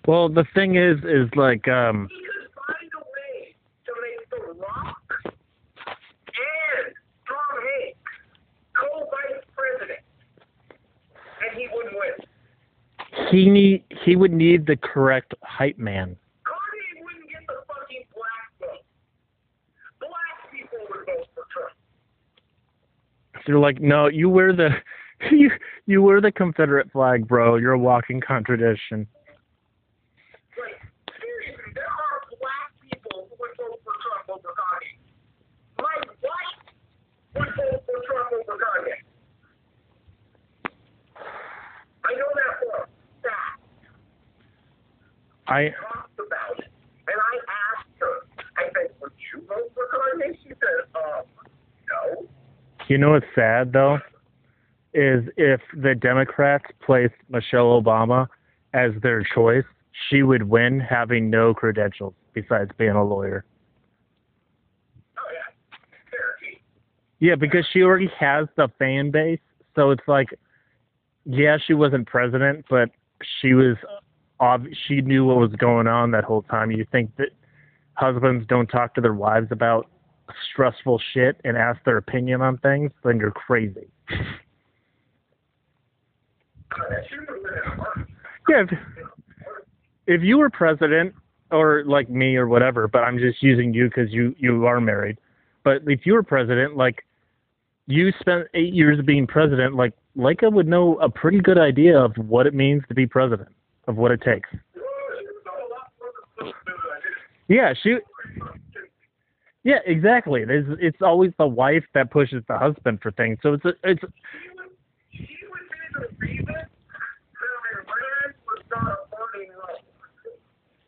well 0.07 0.29
the 0.29 0.45
thing 0.55 0.77
is 0.77 0.99
is 1.05 1.29
like 1.37 1.67
um 1.69 2.09
He 2.11 2.21
could 2.27 2.51
find 2.55 2.91
a 2.95 3.03
way 3.15 3.55
to 3.87 3.93
make 4.03 4.23
The 4.31 4.61
Rock 4.61 5.07
and 5.87 6.95
Tom 7.27 7.55
Hanks 7.63 8.15
co-vice 8.75 9.45
president, 9.57 10.01
and 11.43 11.59
he 11.59 11.69
wouldn't 11.75 11.95
win. 11.95 13.29
he 13.31 13.51
need 13.51 13.85
he 14.05 14.17
would 14.17 14.33
need 14.33 14.67
the 14.67 14.77
correct 14.77 15.35
hype 15.43 15.79
man. 15.79 16.17
Kanye 16.47 17.05
wouldn't 17.05 17.29
get 17.31 17.47
the 17.47 17.63
fucking 17.69 18.05
black 18.15 18.51
vote. 18.61 18.85
Black 20.01 20.37
people 20.53 20.79
would 20.89 21.07
vote 21.07 21.27
for 21.35 21.45
Trump. 21.53 21.73
They're 23.47 23.59
like, 23.59 23.81
no, 23.81 24.09
you 24.09 24.29
wear 24.29 24.53
the 24.53 24.71
you 25.31 25.51
you 25.87 26.03
wear 26.03 26.21
the 26.21 26.33
Confederate 26.33 26.91
flag, 26.93 27.29
bro. 27.29 27.57
You're 27.57 27.73
a 27.73 27.79
walking 27.79 28.21
contradiction. 28.21 29.07
Like, 30.59 30.81
seriously, 31.21 31.73
there 31.75 31.85
are 31.85 32.21
black 32.41 32.73
people 32.91 33.29
who 33.29 33.37
would 33.41 33.51
vote 33.59 33.81
for 33.85 33.93
Trump 34.01 34.41
over 34.41 34.49
Kanye. 34.57 34.97
My 35.79 35.97
wife 36.23 36.63
would 37.35 37.49
vote 37.57 37.85
for 37.85 38.01
Trump 38.07 38.33
over 38.33 38.57
Kanye. 38.57 38.97
I 42.05 42.13
know 42.15 42.31
that 42.35 42.53
for 42.59 42.77
a 42.77 42.89
fact. 43.23 43.61
I 45.49 45.69
talked 45.93 46.19
about 46.19 46.59
it. 46.61 46.71
And 47.09 47.19
I 47.19 47.35
asked 47.77 47.93
her, 47.99 48.17
I 48.57 48.65
said, 48.73 48.95
would 49.01 49.13
you 49.35 49.45
vote 49.47 49.71
for 49.75 49.85
Kanye? 49.93 50.39
She 50.43 50.49
said, 50.49 50.89
um, 50.95 51.25
no. 51.91 52.27
you 52.89 52.97
know 52.97 53.11
what's 53.11 53.27
sad 53.35 53.73
though 53.75 53.99
is 54.93 55.25
if 55.37 55.61
the 55.75 55.95
Democrats 55.95 56.65
placed 56.85 57.15
Michelle 57.29 57.81
Obama 57.81 58.27
as 58.75 58.93
their 59.03 59.23
choice, 59.23 59.65
she 60.09 60.23
would 60.23 60.45
win 60.45 60.81
having 60.81 61.31
no 61.31 61.55
credentials 61.55 62.15
besides 62.33 62.71
being 62.79 62.93
a 62.93 63.05
lawyer. 63.05 63.45
Oh, 65.19 65.23
yeah. 65.33 66.59
Yeah, 67.19 67.35
because 67.35 67.67
she 67.73 67.83
already 67.83 68.11
has 68.19 68.47
the 68.57 68.69
fan 68.79 69.11
base, 69.11 69.41
so 69.75 69.91
it's 69.91 70.07
like, 70.07 70.29
yeah, 71.25 71.59
she 71.65 71.75
wasn't 71.75 72.07
president, 72.07 72.65
but 72.71 72.91
she 73.41 73.55
was, 73.55 73.77
ob- 74.41 74.69
she 74.87 75.01
knew 75.01 75.25
what 75.25 75.37
was 75.37 75.53
going 75.53 75.87
on 75.87 76.11
that 76.13 76.25
whole 76.25 76.43
time. 76.43 76.71
You 76.71 76.87
think 76.91 77.15
that 77.17 77.29
husbands 77.95 78.47
don't 78.49 78.67
talk 78.69 78.95
to 78.95 79.01
their 79.01 79.15
wives 79.15 79.49
about 79.51 79.89
stressful 80.53 81.01
shit 81.13 81.41
and 81.45 81.57
ask 81.57 81.83
their 81.85 81.99
opinion 81.99 82.41
on 82.41 82.59
things? 82.59 82.91
Then 83.05 83.19
you're 83.19 83.33
crazy. 83.33 83.89
Yeah, 88.49 88.63
if, 88.63 88.79
if 90.07 90.23
you 90.23 90.39
were 90.39 90.51
president, 90.51 91.15
or 91.51 91.85
like 91.85 92.09
me 92.09 92.37
or 92.37 92.47
whatever, 92.47 92.89
but 92.89 93.01
I'm 93.01 93.19
just 93.19 93.43
using 93.43 93.75
you 93.75 93.89
because 93.89 94.13
you 94.13 94.35
you 94.39 94.67
are 94.67 94.81
married. 94.81 95.19
But 95.65 95.83
if 95.87 96.07
you 96.07 96.15
were 96.15 96.23
president, 96.23 96.77
like 96.77 97.05
you 97.87 98.13
spent 98.21 98.47
eight 98.55 98.73
years 98.73 99.01
being 99.05 99.27
president, 99.27 99.75
like 99.75 99.93
Leica 100.17 100.53
would 100.53 100.67
know 100.67 100.97
a 100.99 101.09
pretty 101.09 101.41
good 101.41 101.59
idea 101.59 101.99
of 101.99 102.13
what 102.17 102.47
it 102.47 102.55
means 102.55 102.83
to 102.89 102.95
be 102.95 103.07
president, 103.07 103.49
of 103.89 103.97
what 103.97 104.11
it 104.11 104.23
takes. 104.23 104.49
Yeah, 107.49 107.75
she. 107.83 107.99
Yeah, 109.63 109.79
exactly. 109.85 110.45
It's 110.49 110.69
it's 110.81 111.03
always 111.03 111.33
the 111.39 111.47
wife 111.47 111.85
that 111.95 112.11
pushes 112.11 112.43
the 112.49 112.57
husband 112.57 113.01
for 113.03 113.11
things. 113.11 113.39
So 113.43 113.55
it's 113.55 113.65
a, 113.65 113.73
it's 113.85 114.03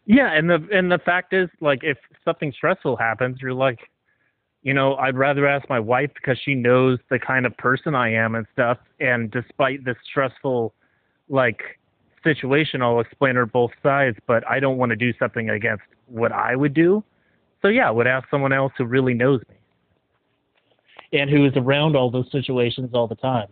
Yeah, 0.05 0.33
and 0.33 0.51
the 0.51 0.67
and 0.73 0.91
the 0.91 0.99
fact 0.99 1.33
is, 1.33 1.49
like, 1.61 1.81
if 1.83 1.97
something 2.25 2.53
stressful 2.53 2.97
happens, 2.97 3.39
you're 3.41 3.55
like, 3.55 3.79
you 4.63 4.75
know, 4.75 4.97
I'd 4.97 5.17
rather 5.17 5.47
ask 5.47 5.69
my 5.69 5.81
wife 5.81 6.11
because 6.15 6.39
she 6.45 6.55
knows 6.55 6.99
the 7.09 7.19
kind 7.19 7.47
of 7.47 7.57
person 7.57 7.95
I 7.95 8.13
am 8.13 8.35
and 8.35 8.47
stuff. 8.53 8.79
And 9.01 9.31
despite 9.31 9.85
this 9.85 9.97
stressful, 10.11 10.75
like, 11.29 11.63
situation, 12.25 12.83
I'll 12.83 13.01
explain 13.01 13.37
her 13.37 13.47
both 13.47 13.71
sides. 13.83 14.17
But 14.27 14.49
I 14.49 14.61
don't 14.61 14.77
want 14.77 14.91
to 14.91 14.97
do 14.97 15.13
something 15.19 15.51
against 15.51 15.85
what 16.07 16.33
I 16.33 16.57
would 16.57 16.75
do. 16.75 17.05
So 17.63 17.69
yeah, 17.69 17.89
I 17.89 17.91
would 17.93 18.09
ask 18.09 18.29
someone 18.29 18.53
else 18.53 18.73
who 18.77 18.85
really 18.85 19.15
knows 19.15 19.41
me 19.49 21.19
and 21.19 21.31
who 21.31 21.47
is 21.47 21.53
around 21.57 21.95
all 21.95 22.11
those 22.11 22.31
situations 22.33 22.91
all 22.93 23.07
the 23.07 23.15
time. 23.15 23.49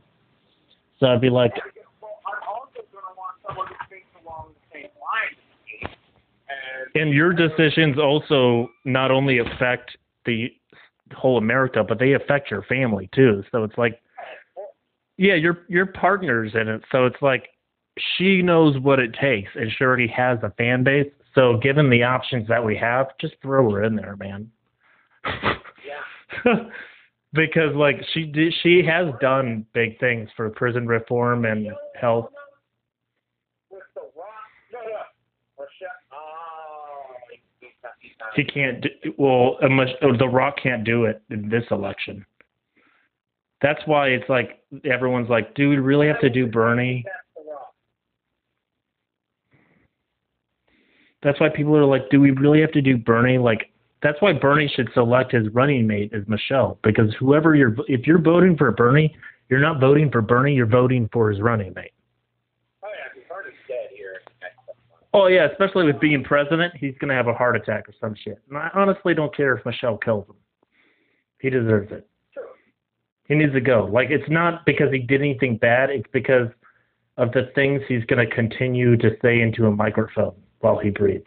So 1.00 1.06
I'd 1.06 1.20
be 1.20 1.30
like, 1.30 1.52
Well, 2.00 2.12
I'm 2.26 2.48
also 2.48 2.86
going 2.92 3.04
to 3.04 3.16
want 3.16 3.36
someone 3.46 3.66
who 3.66 3.74
thinks 3.88 4.06
along 4.22 4.52
the 4.54 4.78
same 4.78 4.90
lines 5.00 5.36
as 5.36 5.88
me. 5.88 5.96
And 6.94 7.02
and 7.02 7.14
your 7.14 7.32
decisions 7.32 7.98
also 7.98 8.68
not 8.84 9.10
only 9.10 9.38
affect 9.38 9.96
the 10.26 10.52
whole 11.14 11.38
America, 11.38 11.82
but 11.86 11.98
they 11.98 12.12
affect 12.12 12.50
your 12.50 12.62
family 12.62 13.08
too. 13.14 13.42
So 13.50 13.64
it's 13.64 13.78
like, 13.78 14.00
yeah, 15.16 15.34
your 15.34 15.64
your 15.68 15.86
partner's 15.86 16.52
in 16.54 16.68
it. 16.68 16.82
So 16.92 17.06
it's 17.06 17.20
like 17.22 17.48
she 18.16 18.42
knows 18.42 18.78
what 18.78 18.98
it 18.98 19.14
takes, 19.20 19.50
and 19.54 19.70
she 19.76 19.84
already 19.84 20.08
has 20.08 20.38
a 20.42 20.50
fan 20.58 20.84
base. 20.84 21.10
So 21.34 21.58
given 21.62 21.90
the 21.90 22.02
options 22.02 22.46
that 22.48 22.64
we 22.64 22.76
have, 22.76 23.06
just 23.20 23.34
throw 23.40 23.70
her 23.70 23.84
in 23.84 23.96
there, 23.96 24.16
man. 24.16 24.50
yeah. 25.24 26.54
because 27.32 27.74
like 27.74 27.96
she 28.12 28.24
did, 28.24 28.54
she 28.62 28.82
has 28.84 29.06
done 29.20 29.66
big 29.72 29.98
things 30.00 30.28
for 30.36 30.50
prison 30.50 30.86
reform 30.86 31.44
and 31.44 31.68
health. 32.00 32.30
She 38.36 38.44
can't. 38.44 38.82
Do, 38.82 38.88
well, 39.18 39.56
unless 39.60 39.88
oh, 40.02 40.16
the 40.16 40.28
Rock 40.28 40.56
can't 40.62 40.84
do 40.84 41.04
it 41.04 41.22
in 41.30 41.48
this 41.48 41.64
election. 41.70 42.24
That's 43.60 43.80
why 43.86 44.08
it's 44.08 44.28
like 44.28 44.62
everyone's 44.84 45.28
like, 45.28 45.54
"Do 45.54 45.68
we 45.68 45.78
really 45.78 46.06
have 46.06 46.20
to 46.20 46.30
do 46.30 46.46
Bernie?" 46.46 47.04
That's 51.22 51.38
why 51.38 51.50
people 51.50 51.76
are 51.76 51.84
like, 51.84 52.08
"Do 52.10 52.20
we 52.20 52.30
really 52.30 52.60
have 52.60 52.72
to 52.72 52.80
do 52.80 52.96
Bernie?" 52.96 53.38
Like, 53.38 53.70
that's 54.02 54.20
why 54.20 54.32
Bernie 54.32 54.70
should 54.74 54.88
select 54.94 55.32
his 55.32 55.48
running 55.52 55.86
mate 55.86 56.12
as 56.14 56.22
Michelle, 56.26 56.78
because 56.82 57.14
whoever 57.18 57.54
you're, 57.54 57.74
if 57.88 58.06
you're 58.06 58.20
voting 58.20 58.56
for 58.56 58.70
Bernie, 58.72 59.14
you're 59.48 59.60
not 59.60 59.80
voting 59.80 60.10
for 60.10 60.22
Bernie, 60.22 60.54
you're 60.54 60.66
voting 60.66 61.08
for 61.12 61.30
his 61.30 61.40
running 61.40 61.72
mate. 61.74 61.92
Oh, 62.82 62.88
yeah. 62.88 63.20
His 63.20 63.28
heart 63.28 63.46
is 63.46 63.54
dead 63.68 63.88
here. 63.94 64.20
Oh 65.12 65.26
yeah, 65.26 65.48
especially 65.50 65.84
with 65.84 66.00
being 66.00 66.22
president, 66.22 66.72
he's 66.76 66.94
gonna 67.00 67.14
have 67.14 67.26
a 67.26 67.34
heart 67.34 67.56
attack 67.56 67.88
or 67.88 67.94
some 68.00 68.14
shit. 68.14 68.38
And 68.48 68.56
I 68.56 68.70
honestly 68.74 69.14
don't 69.14 69.34
care 69.36 69.56
if 69.56 69.66
Michelle 69.66 69.98
kills 69.98 70.26
him. 70.28 70.36
He 71.40 71.50
deserves 71.50 71.90
it. 71.90 72.06
True. 72.32 72.44
He 73.26 73.34
needs 73.34 73.52
to 73.54 73.60
go. 73.60 73.88
Like 73.92 74.10
it's 74.10 74.28
not 74.30 74.64
because 74.66 74.92
he 74.92 74.98
did 75.00 75.20
anything 75.20 75.56
bad. 75.56 75.90
It's 75.90 76.08
because 76.12 76.48
of 77.16 77.32
the 77.32 77.50
things 77.54 77.82
he's 77.86 78.04
going 78.04 78.26
to 78.26 78.34
continue 78.34 78.96
to 78.96 79.10
say 79.20 79.40
into 79.40 79.66
a 79.66 79.70
microphone 79.70 80.34
while 80.60 80.78
he 80.78 80.90
breathes. 80.90 81.24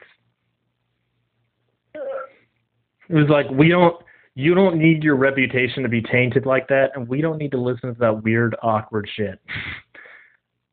It 3.14 3.18
was 3.18 3.30
like 3.30 3.48
we 3.52 3.70
don't. 3.70 3.96
You 4.34 4.56
don't 4.56 4.78
need 4.78 5.04
your 5.04 5.16
reputation 5.16 5.84
to 5.84 5.90
be 5.90 6.02
tainted 6.02 6.48
like 6.48 6.68
that, 6.70 6.90
and 6.96 7.08
we 7.08 7.22
don't 7.22 7.38
need 7.38 7.52
to 7.52 7.60
listen 7.62 7.94
to 7.94 8.00
that 8.00 8.24
weird, 8.24 8.56
awkward 8.64 9.08
shit. 9.16 9.40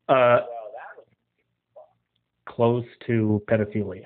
Uh, 0.09 0.41
Well, 0.41 0.71
that 0.73 0.97
was. 0.97 1.05
close 2.47 2.85
to 3.05 3.43
pedophilia. 3.47 4.05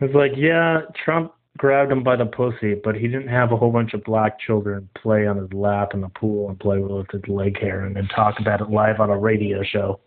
It's 0.00 0.14
like, 0.14 0.32
yeah, 0.36 0.82
Trump 1.04 1.32
grabbed 1.58 1.90
him 1.92 2.02
by 2.04 2.14
the 2.16 2.26
pussy, 2.26 2.74
but 2.82 2.94
he 2.94 3.08
didn't 3.08 3.28
have 3.28 3.50
a 3.52 3.56
whole 3.56 3.70
bunch 3.72 3.92
of 3.94 4.02
black 4.04 4.38
children 4.40 4.88
play 5.00 5.26
on 5.26 5.36
his 5.36 5.52
lap 5.52 5.94
in 5.94 6.00
the 6.00 6.08
pool 6.10 6.48
and 6.48 6.58
play 6.60 6.78
with 6.78 7.06
his 7.12 7.22
leg 7.28 7.58
hair 7.60 7.84
and 7.86 7.94
then 7.96 8.06
talk 8.14 8.38
about 8.40 8.60
it 8.60 8.70
live 8.70 9.00
on 9.00 9.10
a 9.10 9.18
radio 9.18 9.62
show, 9.64 9.98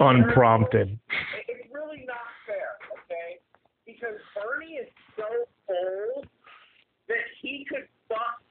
unprompted. 0.00 0.90
It- 0.90 1.44
It's 1.48 1.72
really 1.74 2.04
not 2.06 2.18
fair, 2.46 2.76
okay? 3.04 3.38
Because 3.84 4.20
Bernie 4.34 4.74
is 4.74 4.88
so 5.16 5.24
that 5.68 7.24
he 7.40 7.66
could 7.68 7.86
fuck 8.08 8.42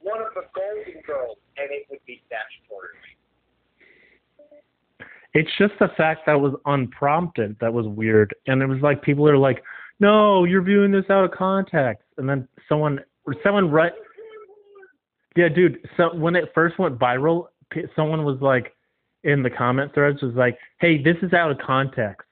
one 0.00 0.20
of 0.20 0.28
the 0.34 0.42
Golden 0.54 1.02
Girls 1.02 1.38
and 1.56 1.68
it 1.70 1.86
would 1.90 2.04
be 2.06 2.22
statutory. 2.26 2.94
It's 5.34 5.50
just 5.58 5.74
the 5.78 5.88
fact 5.96 6.24
that 6.26 6.40
was 6.40 6.54
unprompted 6.64 7.56
that 7.60 7.72
was 7.72 7.86
weird, 7.86 8.34
and 8.46 8.62
it 8.62 8.66
was 8.66 8.80
like 8.80 9.02
people 9.02 9.28
are 9.28 9.36
like, 9.36 9.62
"No, 10.00 10.44
you're 10.44 10.62
viewing 10.62 10.92
this 10.92 11.10
out 11.10 11.24
of 11.24 11.30
context," 11.30 12.04
and 12.16 12.26
then 12.26 12.48
someone, 12.68 13.04
someone 13.42 13.70
right, 13.70 13.92
yeah, 15.36 15.50
dude. 15.50 15.86
So 15.98 16.14
when 16.14 16.36
it 16.36 16.54
first 16.54 16.78
went 16.78 16.98
viral, 16.98 17.48
someone 17.94 18.24
was 18.24 18.40
like, 18.40 18.74
in 19.24 19.42
the 19.42 19.50
comment 19.50 19.92
threads 19.92 20.22
was 20.22 20.34
like, 20.34 20.58
"Hey, 20.80 21.02
this 21.02 21.16
is 21.20 21.34
out 21.34 21.50
of 21.50 21.58
context," 21.58 22.25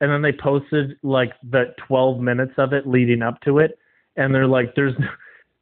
and 0.00 0.10
then 0.10 0.22
they 0.22 0.32
posted 0.32 0.96
like 1.02 1.32
the 1.50 1.74
12 1.86 2.20
minutes 2.20 2.52
of 2.58 2.72
it 2.72 2.86
leading 2.86 3.22
up 3.22 3.40
to 3.42 3.58
it, 3.58 3.78
and 4.16 4.34
they're 4.34 4.48
like, 4.48 4.74
"There's." 4.74 4.94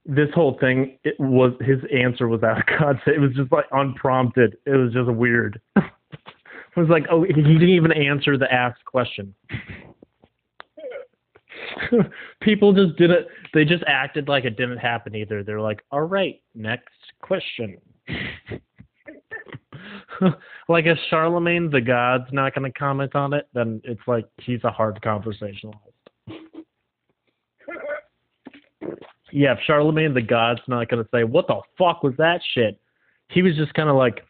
This 0.06 0.28
whole 0.34 0.58
thing, 0.60 0.98
it 1.04 1.18
was 1.18 1.54
his 1.62 1.78
answer 1.90 2.28
was 2.28 2.42
out 2.42 2.58
of 2.58 2.66
context. 2.78 3.08
It 3.08 3.20
was 3.20 3.32
just 3.32 3.50
like 3.50 3.64
unprompted. 3.72 4.54
It 4.66 4.76
was 4.76 4.92
just 4.92 5.10
weird. 5.10 5.58
It 6.76 6.80
was 6.80 6.88
like, 6.88 7.06
oh, 7.10 7.22
he 7.22 7.32
didn't 7.32 7.68
even 7.68 7.92
answer 7.92 8.36
the 8.36 8.52
asked 8.52 8.84
question. 8.84 9.32
People 12.40 12.72
just 12.72 12.96
did 12.96 13.10
it. 13.10 13.28
They 13.52 13.64
just 13.64 13.84
acted 13.86 14.28
like 14.28 14.44
it 14.44 14.56
didn't 14.56 14.78
happen 14.78 15.14
either. 15.14 15.44
They're 15.44 15.60
like, 15.60 15.84
all 15.92 16.02
right, 16.02 16.40
next 16.54 16.88
question. 17.22 17.78
like 20.68 20.86
if 20.86 20.98
Charlemagne 21.10 21.70
the 21.70 21.80
God's 21.80 22.32
not 22.32 22.54
going 22.54 22.70
to 22.70 22.78
comment 22.78 23.14
on 23.14 23.32
it, 23.32 23.48
then 23.54 23.80
it's 23.84 24.00
like 24.06 24.26
he's 24.38 24.62
a 24.64 24.70
hard 24.70 25.00
conversationalist. 25.02 25.80
Yeah, 29.34 29.54
if 29.54 29.58
Charlemagne 29.66 30.14
the 30.14 30.22
God's 30.22 30.60
not 30.68 30.88
going 30.88 31.02
to 31.02 31.10
say, 31.12 31.24
what 31.24 31.48
the 31.48 31.60
fuck 31.76 32.04
was 32.04 32.14
that 32.18 32.40
shit? 32.54 32.78
He 33.30 33.42
was 33.42 33.56
just 33.56 33.74
kind 33.74 33.88
of 33.88 33.96
like, 33.96 34.24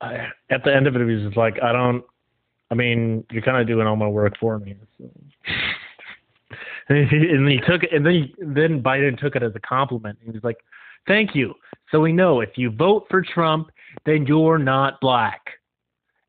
I, 0.00 0.26
at 0.50 0.64
the 0.64 0.74
end 0.74 0.88
of 0.88 0.96
it, 0.96 0.98
he 0.98 1.14
was 1.14 1.22
just 1.22 1.36
like, 1.36 1.62
I 1.62 1.70
don't. 1.70 2.02
I 2.70 2.74
mean, 2.74 3.24
you're 3.30 3.42
kind 3.42 3.58
of 3.58 3.68
doing 3.68 3.86
all 3.86 3.94
my 3.94 4.08
work 4.08 4.34
for 4.40 4.58
me. 4.58 4.74
So. 4.98 5.08
and, 6.88 7.08
he, 7.08 7.16
and 7.16 7.48
he 7.48 7.58
took 7.58 7.84
it, 7.84 7.92
and 7.92 8.04
then 8.04 8.12
he, 8.12 8.34
then 8.38 8.82
Biden 8.82 9.16
took 9.18 9.36
it 9.36 9.44
as 9.44 9.52
a 9.54 9.60
compliment. 9.60 10.18
He 10.20 10.30
was 10.30 10.42
like, 10.42 10.58
"Thank 11.06 11.36
you." 11.36 11.54
So 11.92 12.00
we 12.00 12.12
know 12.12 12.40
if 12.40 12.50
you 12.56 12.72
vote 12.72 13.06
for 13.08 13.22
Trump, 13.22 13.70
then 14.06 14.26
you're 14.26 14.58
not 14.58 15.00
black. 15.00 15.40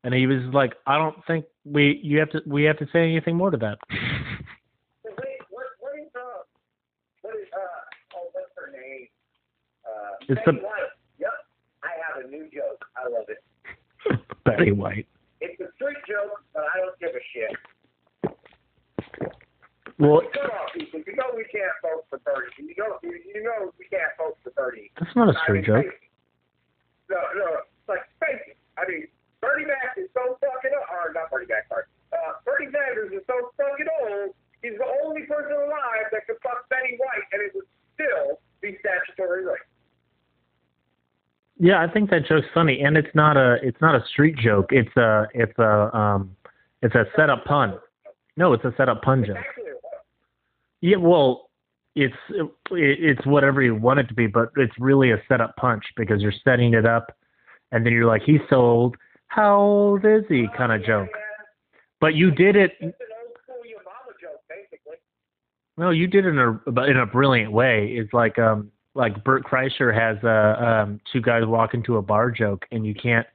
And 0.04 0.14
he 0.14 0.26
was 0.26 0.42
like, 0.52 0.72
"I 0.86 0.96
don't 0.96 1.16
think 1.26 1.44
we 1.64 2.00
you 2.02 2.18
have 2.20 2.30
to 2.30 2.40
we 2.46 2.64
have 2.64 2.78
to 2.78 2.86
say 2.92 3.00
anything 3.02 3.36
more 3.36 3.50
to 3.50 3.56
that." 3.58 3.78
What, 5.50 5.66
what 5.80 5.98
is, 5.98 6.08
uh, 6.14 6.20
what 7.22 7.34
is, 7.36 7.48
uh, 7.52 8.16
oh, 8.16 8.28
what's 8.32 8.48
her 8.56 8.70
name? 8.72 9.08
Uh, 9.84 10.12
It's 10.28 10.40
Betty 10.46 10.58
the- 10.58 10.64
White. 10.64 10.92
Yep, 11.18 11.32
I 11.82 11.88
have 12.06 12.24
a 12.24 12.28
new 12.28 12.44
joke. 12.52 12.84
I 12.96 13.08
love 13.08 13.26
it. 13.28 13.42
Betty 14.44 14.72
White. 14.72 15.06
It's 15.40 15.60
a 15.60 15.66
street 15.74 15.96
joke, 16.08 16.40
but 16.54 16.62
I 16.74 16.78
don't 16.80 16.98
give 17.00 17.10
a 17.10 17.24
shit. 17.34 17.52
Well, 19.98 20.22
Come 20.32 20.48
on, 20.50 20.68
people. 20.74 21.00
You 21.06 21.16
know 21.16 21.28
we 21.36 21.44
can't 21.44 21.72
vote 21.82 22.04
for 22.08 22.18
Bernie. 22.24 22.48
You 22.58 22.74
know, 22.78 22.96
you, 23.02 23.42
know 23.42 23.72
we 23.78 23.84
can't 23.90 24.12
vote 24.16 24.38
for 24.42 24.50
Bernie. 24.52 24.90
that's 24.98 25.14
not 25.14 25.28
a 25.34 25.38
I 25.38 25.42
straight 25.42 25.68
mean, 25.68 25.82
joke. 25.84 25.94
Face 27.10 27.18
it. 27.18 27.34
No, 27.34 27.42
no, 27.42 27.48
it's 27.66 27.88
like 27.90 28.06
it. 28.22 28.56
I 28.78 28.86
mean, 28.86 29.06
Bernie 29.42 29.66
Mac 29.66 29.98
is 29.98 30.08
so 30.14 30.38
fucking 30.38 30.70
old. 30.72 30.86
Or 30.90 31.12
not 31.12 31.30
Bernie 31.30 31.46
Mac, 31.50 31.66
sorry. 31.68 31.84
Uh, 32.12 32.38
Bernie 32.46 32.70
Sanders 32.70 33.12
is 33.12 33.26
so 33.26 33.50
fucking 33.58 33.90
old. 34.06 34.34
He's 34.62 34.78
the 34.78 34.88
only 35.04 35.22
person 35.24 35.52
alive 35.52 36.12
that 36.12 36.26
could 36.26 36.36
fuck 36.42 36.68
Betty 36.68 36.98
White, 36.98 37.26
and 37.32 37.42
it 37.42 37.52
would 37.54 37.64
still 37.94 38.38
be 38.60 38.76
statutory 38.80 39.44
rape. 39.44 39.58
Yeah, 41.58 41.82
I 41.82 41.92
think 41.92 42.10
that 42.10 42.26
joke's 42.26 42.46
funny, 42.54 42.80
and 42.80 42.96
it's 42.96 43.14
not 43.14 43.36
a 43.36 43.56
it's 43.62 43.80
not 43.80 43.94
a 43.94 44.04
street 44.08 44.36
joke. 44.36 44.70
It's 44.70 44.94
a 44.96 45.28
it's 45.34 45.58
a 45.58 45.94
um 45.96 46.36
it's 46.82 46.94
a 46.94 47.04
setup 47.16 47.44
pun. 47.44 47.78
No, 48.36 48.54
it's 48.54 48.64
a 48.64 48.72
setup 48.76 49.02
pun 49.02 49.24
joke. 49.24 49.36
Actually, 49.36 49.64
it 49.64 49.80
was. 49.82 50.04
Yeah, 50.80 50.96
well, 50.96 51.49
it's 51.96 52.14
it's 52.70 53.26
whatever 53.26 53.62
you 53.62 53.74
want 53.74 54.00
it 54.00 54.08
to 54.08 54.14
be, 54.14 54.26
but 54.26 54.50
it's 54.56 54.72
really 54.78 55.10
a 55.10 55.22
setup 55.28 55.56
punch 55.56 55.84
because 55.96 56.22
you're 56.22 56.32
setting 56.44 56.74
it 56.74 56.86
up, 56.86 57.16
and 57.72 57.84
then 57.84 57.92
you're 57.92 58.06
like, 58.06 58.22
he's 58.24 58.40
so 58.48 58.56
old. 58.56 58.96
How 59.26 59.56
old 59.56 60.04
is 60.04 60.22
he? 60.28 60.46
Kind 60.56 60.72
of 60.72 60.84
joke. 60.84 61.08
But 62.00 62.14
you 62.14 62.30
did 62.30 62.56
it. 62.56 62.72
It's 62.80 62.82
an 62.82 62.92
old 63.22 63.36
school 63.42 63.66
your 63.68 63.80
mama 63.84 64.16
joke, 64.20 64.40
basically. 64.48 64.96
No, 65.76 65.90
you 65.90 66.06
did 66.06 66.26
it 66.26 66.30
in 66.30 66.38
a 66.38 66.82
in 66.84 66.96
a 66.96 67.06
brilliant 67.06 67.52
way. 67.52 67.88
It's 67.96 68.12
like 68.12 68.38
um 68.38 68.70
like 68.94 69.22
Bert 69.24 69.44
Kreischer 69.44 69.94
has 69.94 70.22
a 70.24 70.64
um 70.64 71.00
two 71.12 71.20
guys 71.20 71.42
walk 71.44 71.74
into 71.74 71.96
a 71.96 72.02
bar 72.02 72.30
joke, 72.30 72.66
and 72.70 72.86
you 72.86 72.94
can't. 72.94 73.26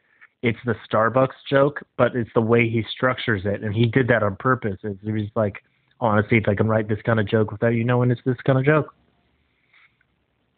It's 0.44 0.60
the 0.65 0.76
Starbucks 0.90 1.30
joke, 1.49 1.82
but 1.98 2.15
it's 2.15 2.30
the 2.36 2.41
way 2.41 2.69
he 2.69 2.84
structures 2.91 3.41
it, 3.45 3.64
and 3.64 3.73
he 3.73 3.88
did 3.88 4.07
that 4.10 4.22
on 4.22 4.36
purpose. 4.36 4.77
It's, 4.84 5.02
he 5.02 5.11
was 5.11 5.23
like, 5.36 5.64
I 6.01 6.05
want 6.05 6.26
to 6.26 6.30
see 6.30 6.38
if 6.38 6.47
I 6.47 6.55
can 6.55 6.67
write 6.67 6.88
this 6.88 7.01
kind 7.05 7.19
of 7.19 7.27
joke 7.27 7.51
without 7.51 7.69
you 7.69 7.84
knowing 7.84 8.11
it's 8.11 8.22
this 8.26 8.38
kind 8.45 8.59
of 8.59 8.65
joke. 8.65 8.93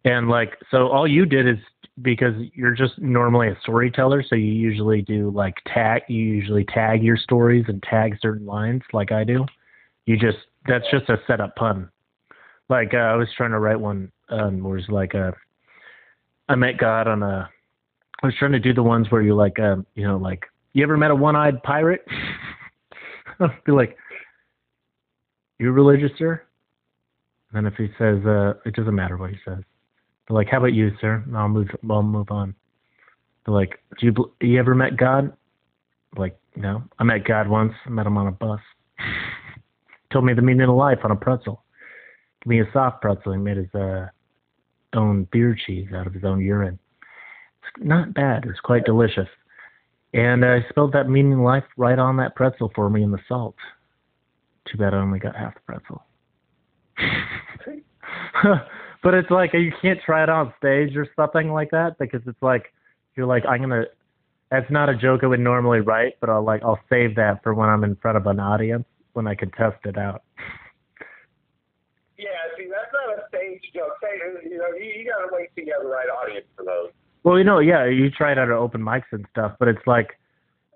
And 0.04 0.30
like, 0.30 0.54
so 0.72 0.88
all 0.88 1.08
you 1.08 1.26
did 1.26 1.48
is 1.48 1.58
because 2.02 2.34
you're 2.54 2.74
just 2.74 2.98
normally 3.00 3.50
a 3.50 3.58
storyteller, 3.62 4.24
so 4.24 4.36
you 4.36 4.52
usually 4.52 5.02
do 5.02 5.32
like 5.32 5.56
tag, 5.66 6.04
you 6.08 6.24
usually 6.24 6.66
tag 6.66 7.04
your 7.04 7.18
stories 7.18 7.66
and 7.68 7.84
tag 7.84 8.18
certain 8.22 8.46
lines, 8.46 8.84
like 8.94 9.12
I 9.12 9.24
do. 9.24 9.46
You 10.06 10.18
just 10.18 10.38
that's 10.68 10.86
just 10.92 11.10
a 11.10 11.18
setup 11.28 11.56
pun. 11.56 11.90
Like 12.70 12.94
uh, 12.94 12.98
I 12.98 13.16
was 13.16 13.28
trying 13.36 13.52
to 13.52 13.60
write 13.60 13.80
one 13.80 14.12
um, 14.30 14.64
where 14.64 14.78
it's 14.78 14.90
like 14.90 15.16
uh, 15.16 15.32
I 16.50 16.56
met 16.56 16.78
God 16.78 17.08
on 17.08 17.24
a. 17.24 17.50
I 18.24 18.26
was 18.26 18.36
trying 18.40 18.54
to 18.54 18.60
do 18.60 18.74
the 18.74 18.84
ones 18.84 19.08
where 19.10 19.22
you 19.22 19.36
like, 19.36 19.60
um, 19.60 19.86
you 19.96 20.08
know, 20.08 20.18
like 20.18 20.46
you 20.74 20.84
ever 20.84 20.98
met 20.98 21.12
a 21.12 21.16
one-eyed 21.16 21.62
pirate? 21.64 22.06
I'd 23.40 23.64
be 23.66 23.72
like, 23.72 23.98
you 25.60 25.72
religious, 25.72 26.12
sir? 26.18 26.42
And 27.52 27.66
then 27.66 27.72
if 27.72 27.78
he 27.78 27.88
says, 27.98 28.26
uh, 28.26 28.54
it 28.66 28.76
doesn't 28.76 28.96
matter 28.96 29.18
what 29.18 29.32
he 29.32 29.38
says. 29.46 29.64
They're 30.28 30.36
like, 30.36 30.50
how 30.50 30.58
about 30.58 30.74
you, 30.74 30.92
sir? 31.00 31.24
And 31.26 31.38
I'll 31.38 31.48
move. 31.48 31.70
I'll 31.90 32.04
move 32.04 32.32
on. 32.32 32.54
They're 33.46 33.56
like, 33.56 33.80
do 34.00 34.08
you 34.08 34.34
you 34.42 34.60
ever 34.60 34.76
met 34.76 34.98
God? 34.98 35.32
Like, 36.18 36.38
no. 36.56 36.84
I 37.00 37.04
met 37.04 37.26
God 37.26 37.48
once. 37.48 37.74
I 37.86 37.90
met 37.90 38.06
him 38.06 38.18
on 38.18 38.28
a 38.28 38.32
bus. 38.32 38.60
Told 40.12 40.26
me 40.26 40.34
the 40.34 40.42
meaning 40.42 40.68
of 40.68 40.76
life 40.76 41.00
on 41.04 41.12
a 41.12 41.16
pretzel. 41.16 41.64
Give 42.44 42.50
me 42.50 42.62
a 42.62 42.72
soft 42.74 43.02
pretzel. 43.02 43.34
He 43.34 43.40
made 43.40 43.58
his 43.58 43.74
uh, 43.74 44.08
own 44.94 45.28
beer 45.32 45.58
cheese 45.66 45.88
out 45.96 46.08
of 46.08 46.14
his 46.14 46.24
own 46.24 46.42
urine. 46.42 46.80
It's 47.62 47.86
not 47.86 48.14
bad. 48.14 48.46
It's 48.48 48.60
quite 48.60 48.86
delicious. 48.86 49.28
And 50.14 50.44
uh, 50.44 50.48
I 50.48 50.66
spelled 50.70 50.94
that 50.94 51.10
meaning 51.10 51.34
of 51.34 51.40
life 51.40 51.64
right 51.78 52.00
on 52.00 52.18
that 52.18 52.36
pretzel 52.36 52.72
for 52.76 52.90
me 52.90 53.04
in 53.04 53.12
the 53.12 53.20
salt. 53.28 53.56
Too 54.72 54.78
bad 54.78 54.94
I 54.94 54.98
only 54.98 55.20
got 55.20 55.36
half 55.36 55.54
the 55.56 55.62
pretzel. 55.62 56.04
but 59.04 59.14
it's 59.14 59.30
like 59.30 59.54
you 59.54 59.72
can't 59.82 60.00
try 60.06 60.24
it 60.24 60.30
on 60.30 60.54
stage 60.58 60.96
or 60.96 61.08
something 61.16 61.52
like 61.52 61.72
that 61.72 61.98
because 62.00 62.22
it's 62.26 62.42
like 62.42 62.74
you're 63.16 63.28
like 63.28 63.46
I'm 63.46 63.62
gonna. 63.62 63.84
That's 64.50 64.70
not 64.72 64.88
a 64.88 64.96
joke 64.96 65.22
I 65.24 65.28
would 65.28 65.42
normally 65.42 65.82
write, 65.82 66.14
but 66.22 66.30
I'll 66.30 66.44
like 66.44 66.64
I'll 66.64 66.80
save 66.90 67.16
that 67.16 67.44
for 67.44 67.54
when 67.54 67.70
I'm 67.70 67.84
in 67.84 67.96
front 67.98 68.18
of 68.18 68.26
an 68.28 68.40
audience 68.40 68.86
when 69.14 69.28
I 69.28 69.36
can 69.36 69.52
test 69.52 69.78
it 69.84 69.98
out. 69.98 70.24
Yeah, 72.18 72.28
see, 72.58 72.68
that's 72.70 72.92
not 72.94 73.18
a 73.18 73.28
stage 73.28 73.62
joke. 73.74 73.94
Say, 74.02 74.50
you 74.50 74.58
know, 74.58 74.68
you, 74.78 75.02
you 75.02 75.12
got 75.12 75.28
to 75.28 75.28
wait 75.32 75.50
till 75.56 75.66
you 75.66 75.74
have 75.74 75.84
the 75.84 75.90
right 75.90 76.08
audience 76.08 76.46
for 76.56 76.66
those. 76.66 76.90
Well, 77.24 77.38
you 77.38 77.44
know, 77.44 77.60
yeah, 77.60 77.86
you 77.86 78.10
try 78.10 78.32
it 78.32 78.40
out 78.40 78.50
at 78.50 78.56
open 78.56 78.82
mics 78.82 79.04
and 79.12 79.26
stuff, 79.32 79.54
but 79.60 79.68
it's 79.68 79.86
like, 79.86 80.18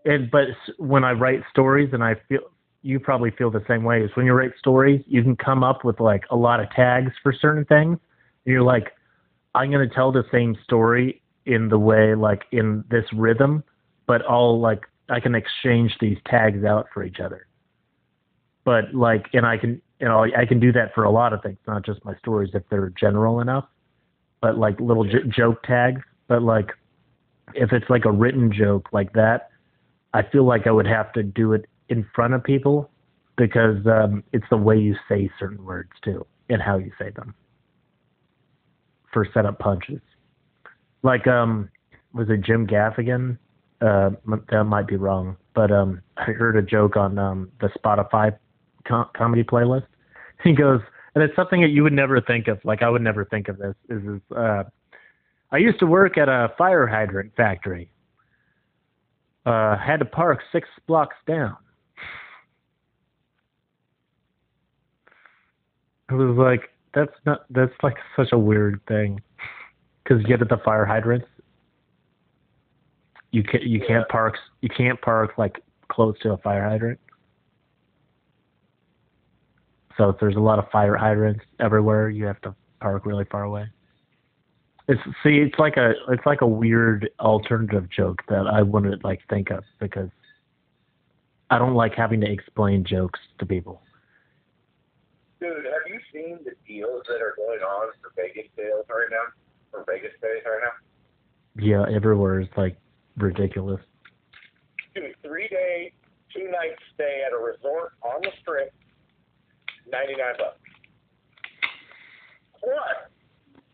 it. 0.05 0.29
But 0.29 0.49
when 0.77 1.03
I 1.03 1.11
write 1.11 1.41
stories, 1.49 1.89
and 1.93 2.03
I 2.03 2.15
feel 2.29 2.41
you 2.81 2.99
probably 2.99 3.31
feel 3.31 3.51
the 3.51 3.63
same 3.67 3.83
way. 3.83 4.01
Is 4.01 4.11
when 4.15 4.25
you 4.25 4.33
write 4.33 4.51
stories, 4.57 5.03
you 5.07 5.23
can 5.23 5.35
come 5.35 5.63
up 5.63 5.83
with 5.83 5.99
like 5.99 6.23
a 6.31 6.35
lot 6.35 6.59
of 6.59 6.69
tags 6.71 7.11
for 7.21 7.33
certain 7.33 7.65
things. 7.65 7.97
And 8.45 8.53
you're 8.53 8.63
like, 8.63 8.93
I'm 9.53 9.71
gonna 9.71 9.89
tell 9.89 10.11
the 10.11 10.23
same 10.31 10.55
story 10.63 11.21
in 11.45 11.69
the 11.69 11.77
way 11.79 12.15
like 12.15 12.43
in 12.51 12.83
this 12.89 13.05
rhythm, 13.13 13.63
but 14.07 14.21
I'll 14.29 14.59
like 14.59 14.81
I 15.09 15.19
can 15.19 15.35
exchange 15.35 15.95
these 15.99 16.17
tags 16.25 16.63
out 16.63 16.87
for 16.93 17.03
each 17.03 17.19
other. 17.19 17.47
But 18.63 18.93
like, 18.93 19.27
and 19.33 19.45
I 19.45 19.57
can, 19.57 19.81
you 19.99 20.07
know, 20.07 20.23
I 20.23 20.45
can 20.45 20.59
do 20.59 20.71
that 20.71 20.93
for 20.93 21.03
a 21.03 21.11
lot 21.11 21.33
of 21.33 21.41
things, 21.41 21.57
not 21.67 21.85
just 21.85 22.03
my 22.05 22.15
stories 22.17 22.51
if 22.53 22.63
they're 22.69 22.89
general 22.89 23.41
enough. 23.41 23.65
But 24.39 24.57
like 24.57 24.79
little 24.79 25.03
j- 25.03 25.27
joke 25.27 25.63
tags. 25.63 26.01
But 26.27 26.41
like, 26.41 26.71
if 27.53 27.73
it's 27.73 27.89
like 27.89 28.05
a 28.05 28.11
written 28.11 28.51
joke 28.51 28.89
like 28.93 29.13
that, 29.13 29.49
I 30.13 30.23
feel 30.23 30.45
like 30.45 30.67
I 30.67 30.71
would 30.71 30.87
have 30.87 31.11
to 31.13 31.23
do 31.23 31.53
it 31.53 31.65
in 31.91 32.07
front 32.15 32.33
of 32.33 32.43
people 32.43 32.89
because 33.37 33.85
um, 33.85 34.23
it's 34.33 34.45
the 34.49 34.57
way 34.57 34.77
you 34.77 34.95
say 35.07 35.29
certain 35.37 35.63
words 35.63 35.91
too 36.03 36.25
and 36.49 36.61
how 36.61 36.77
you 36.77 36.91
say 36.97 37.11
them 37.11 37.35
for 39.13 39.27
setup 39.33 39.59
punches. 39.59 40.01
Like 41.03 41.27
um, 41.27 41.69
was 42.13 42.29
it 42.29 42.41
Jim 42.41 42.65
Gaffigan? 42.65 43.37
Uh, 43.81 44.11
that 44.51 44.63
might 44.65 44.87
be 44.87 44.95
wrong, 44.95 45.35
but 45.55 45.71
um, 45.71 46.01
I 46.17 46.25
heard 46.31 46.55
a 46.55 46.61
joke 46.61 46.95
on 46.95 47.17
um 47.17 47.51
the 47.59 47.69
Spotify 47.69 48.35
com- 48.87 49.09
comedy 49.15 49.43
playlist. 49.43 49.87
He 50.43 50.53
goes, 50.53 50.81
and 51.13 51.23
it's 51.23 51.35
something 51.35 51.61
that 51.61 51.69
you 51.69 51.83
would 51.83 51.93
never 51.93 52.21
think 52.21 52.47
of. 52.47 52.59
Like 52.63 52.83
I 52.83 52.89
would 52.89 53.01
never 53.01 53.25
think 53.25 53.47
of 53.47 53.57
this. 53.57 53.75
Is 53.89 54.03
is 54.03 54.21
uh, 54.35 54.63
I 55.51 55.57
used 55.57 55.79
to 55.79 55.87
work 55.87 56.17
at 56.17 56.29
a 56.29 56.53
fire 56.57 56.87
hydrant 56.87 57.33
factory. 57.35 57.91
Uh, 59.45 59.75
had 59.77 59.97
to 59.97 60.05
park 60.05 60.39
six 60.51 60.69
blocks 60.87 61.15
down. 61.27 61.57
It 66.11 66.15
was 66.15 66.37
like 66.37 66.69
that's 66.93 67.13
not 67.25 67.45
that's 67.49 67.73
like 67.83 67.97
such 68.15 68.29
a 68.33 68.37
weird 68.37 68.81
thing 68.87 69.21
because 70.03 70.21
you 70.21 70.27
get 70.27 70.41
at 70.41 70.49
the 70.49 70.57
fire 70.57 70.85
hydrants. 70.85 71.27
You 73.31 73.43
can 73.43 73.61
you 73.61 73.79
can't 73.85 74.07
park 74.09 74.35
you 74.61 74.69
can't 74.69 74.99
park 75.01 75.37
like 75.37 75.63
close 75.89 76.17
to 76.19 76.33
a 76.33 76.37
fire 76.37 76.67
hydrant. 76.67 76.99
So 79.97 80.09
if 80.09 80.19
there's 80.19 80.35
a 80.35 80.39
lot 80.39 80.59
of 80.59 80.69
fire 80.69 80.97
hydrants 80.97 81.43
everywhere, 81.59 82.09
you 82.09 82.25
have 82.25 82.41
to 82.41 82.55
park 82.79 83.05
really 83.05 83.25
far 83.25 83.43
away. 83.43 83.67
It's 84.87 85.01
see, 85.23 85.37
it's 85.37 85.57
like 85.59 85.77
a 85.77 85.93
it's 86.09 86.25
like 86.25 86.41
a 86.41 86.47
weird 86.47 87.09
alternative 87.19 87.89
joke 87.89 88.21
that 88.27 88.47
I 88.47 88.61
wouldn't 88.61 89.03
like 89.03 89.21
think 89.29 89.51
of 89.51 89.63
because 89.79 90.09
I 91.49 91.59
don't 91.59 91.75
like 91.75 91.93
having 91.93 92.19
to 92.21 92.29
explain 92.29 92.83
jokes 92.83 93.19
to 93.39 93.45
people. 93.45 93.81
Dude, 95.41 95.65
have 95.65 95.89
you 95.89 95.99
seen 96.13 96.37
the 96.45 96.51
deals 96.67 97.01
that 97.07 97.19
are 97.19 97.33
going 97.35 97.61
on 97.61 97.89
for 97.99 98.11
Vegas 98.15 98.45
sales 98.55 98.85
right 98.87 99.07
now? 99.09 99.33
For 99.71 99.83
Vegas 99.87 100.11
stays 100.19 100.43
right 100.45 100.61
now? 100.63 101.63
Yeah, 101.63 101.85
everywhere 101.93 102.39
is 102.41 102.47
like 102.55 102.77
ridiculous. 103.17 103.81
Dude, 104.93 105.15
three 105.23 105.47
day, 105.47 105.93
two 106.31 106.45
night 106.45 106.77
stay 106.93 107.23
at 107.25 107.33
a 107.33 107.37
resort 107.37 107.93
on 108.03 108.21
the 108.21 108.29
strip, 108.39 108.71
ninety 109.91 110.13
nine 110.13 110.35
bucks. 110.37 110.59
Plus 112.59 113.09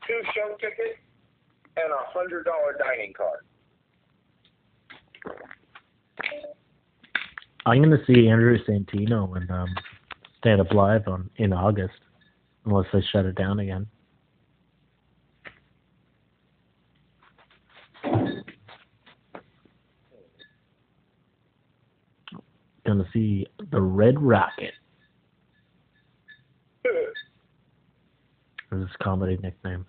two 0.08 0.22
show 0.34 0.56
tickets 0.62 1.00
and 1.76 1.92
a 1.92 2.18
hundred 2.18 2.46
dollar 2.46 2.78
dining 2.80 3.14
card. 3.14 3.44
I'm 7.66 7.84
gonna 7.84 7.98
see 8.08 8.30
Andrew 8.30 8.58
Santino 8.66 9.36
and 9.36 9.52
um, 9.52 9.68
Stand 10.38 10.62
Up 10.62 10.72
Live 10.72 11.08
on 11.08 11.30
in 11.38 11.52
August, 11.52 12.00
unless 12.66 12.86
they 12.94 13.02
shut 13.12 13.26
it 13.26 13.36
down 13.36 13.60
again. 13.60 13.88
Gonna 22.86 23.06
see 23.12 23.48
the 23.72 23.82
Red 23.82 24.22
Rocket. 24.22 24.74
Is 28.72 28.82
his 28.82 28.90
comedy 29.02 29.38
nickname. 29.42 29.86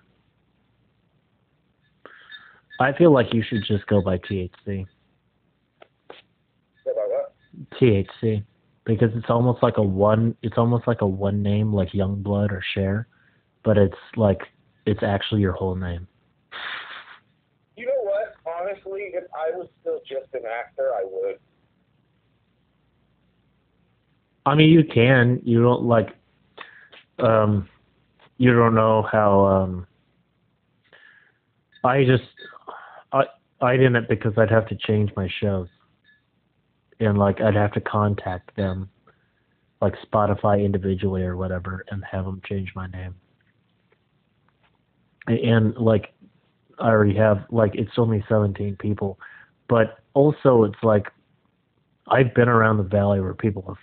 I 2.81 2.93
feel 2.93 3.13
like 3.13 3.35
you 3.35 3.43
should 3.43 3.65
just 3.65 3.87
go 3.87 4.01
by 4.01 4.19
THC. 4.19 4.87
What 6.85 6.93
about 6.93 7.09
what? 7.11 7.35
THC 7.81 8.45
because 8.89 9.11
it's 9.15 9.29
almost 9.29 9.63
like 9.63 9.77
a 9.77 9.83
one 9.83 10.35
it's 10.43 10.57
almost 10.57 10.89
like 10.89 11.03
a 11.03 11.07
one 11.07 11.43
name 11.43 11.75
like 11.75 11.91
Youngblood 11.91 12.51
or 12.51 12.65
Cher, 12.75 13.07
but 13.63 13.77
it's 13.77 13.95
like 14.17 14.41
it's 14.87 15.03
actually 15.03 15.43
your 15.43 15.53
whole 15.53 15.75
name. 15.75 16.09
You 17.77 17.85
know 17.85 18.03
what? 18.03 18.35
Honestly, 18.47 19.11
if 19.13 19.25
I 19.35 19.55
was 19.55 19.69
still 19.83 20.01
just 20.09 20.33
an 20.33 20.41
actor, 20.51 20.91
I 20.97 21.05
would. 21.05 21.37
I 24.47 24.55
mean 24.55 24.71
you 24.71 24.83
can. 24.83 25.43
You 25.45 25.63
don't 25.63 25.83
like 25.83 26.09
um 27.19 27.69
you 28.39 28.55
don't 28.55 28.75
know 28.75 29.07
how 29.13 29.45
um 29.45 29.87
I 31.85 32.05
just 32.05 32.23
I 33.13 33.25
I 33.61 33.77
didn't 33.77 34.09
because 34.09 34.33
I'd 34.39 34.51
have 34.51 34.67
to 34.69 34.77
change 34.77 35.11
my 35.15 35.29
shows. 35.43 35.69
And 37.01 37.19
like 37.19 37.41
I'd 37.41 37.55
have 37.55 37.73
to 37.73 37.81
contact 37.81 38.55
them 38.57 38.89
like 39.81 39.95
Spotify 40.11 40.65
individually 40.65 41.23
or 41.23 41.37
whatever 41.37 41.85
and 41.91 42.05
have 42.11 42.25
them 42.25 42.41
change 42.49 42.73
my 42.75 42.87
name. 42.89 43.15
And 45.27 45.77
like 45.77 46.13
I 46.79 46.89
already 46.89 47.17
have 47.17 47.45
like 47.51 47.75
it's 47.75 47.93
only 47.99 48.25
17 48.29 48.77
people, 48.77 49.19
but 49.69 49.99
also 50.15 50.65
it's 50.65 50.83
like 50.83 51.07
I've 52.09 52.35
been 52.35 52.49
around 52.49 52.79
the 52.79 52.83
valley 52.85 53.21
where 53.21 53.35
people 53.35 53.65
have 53.69 53.77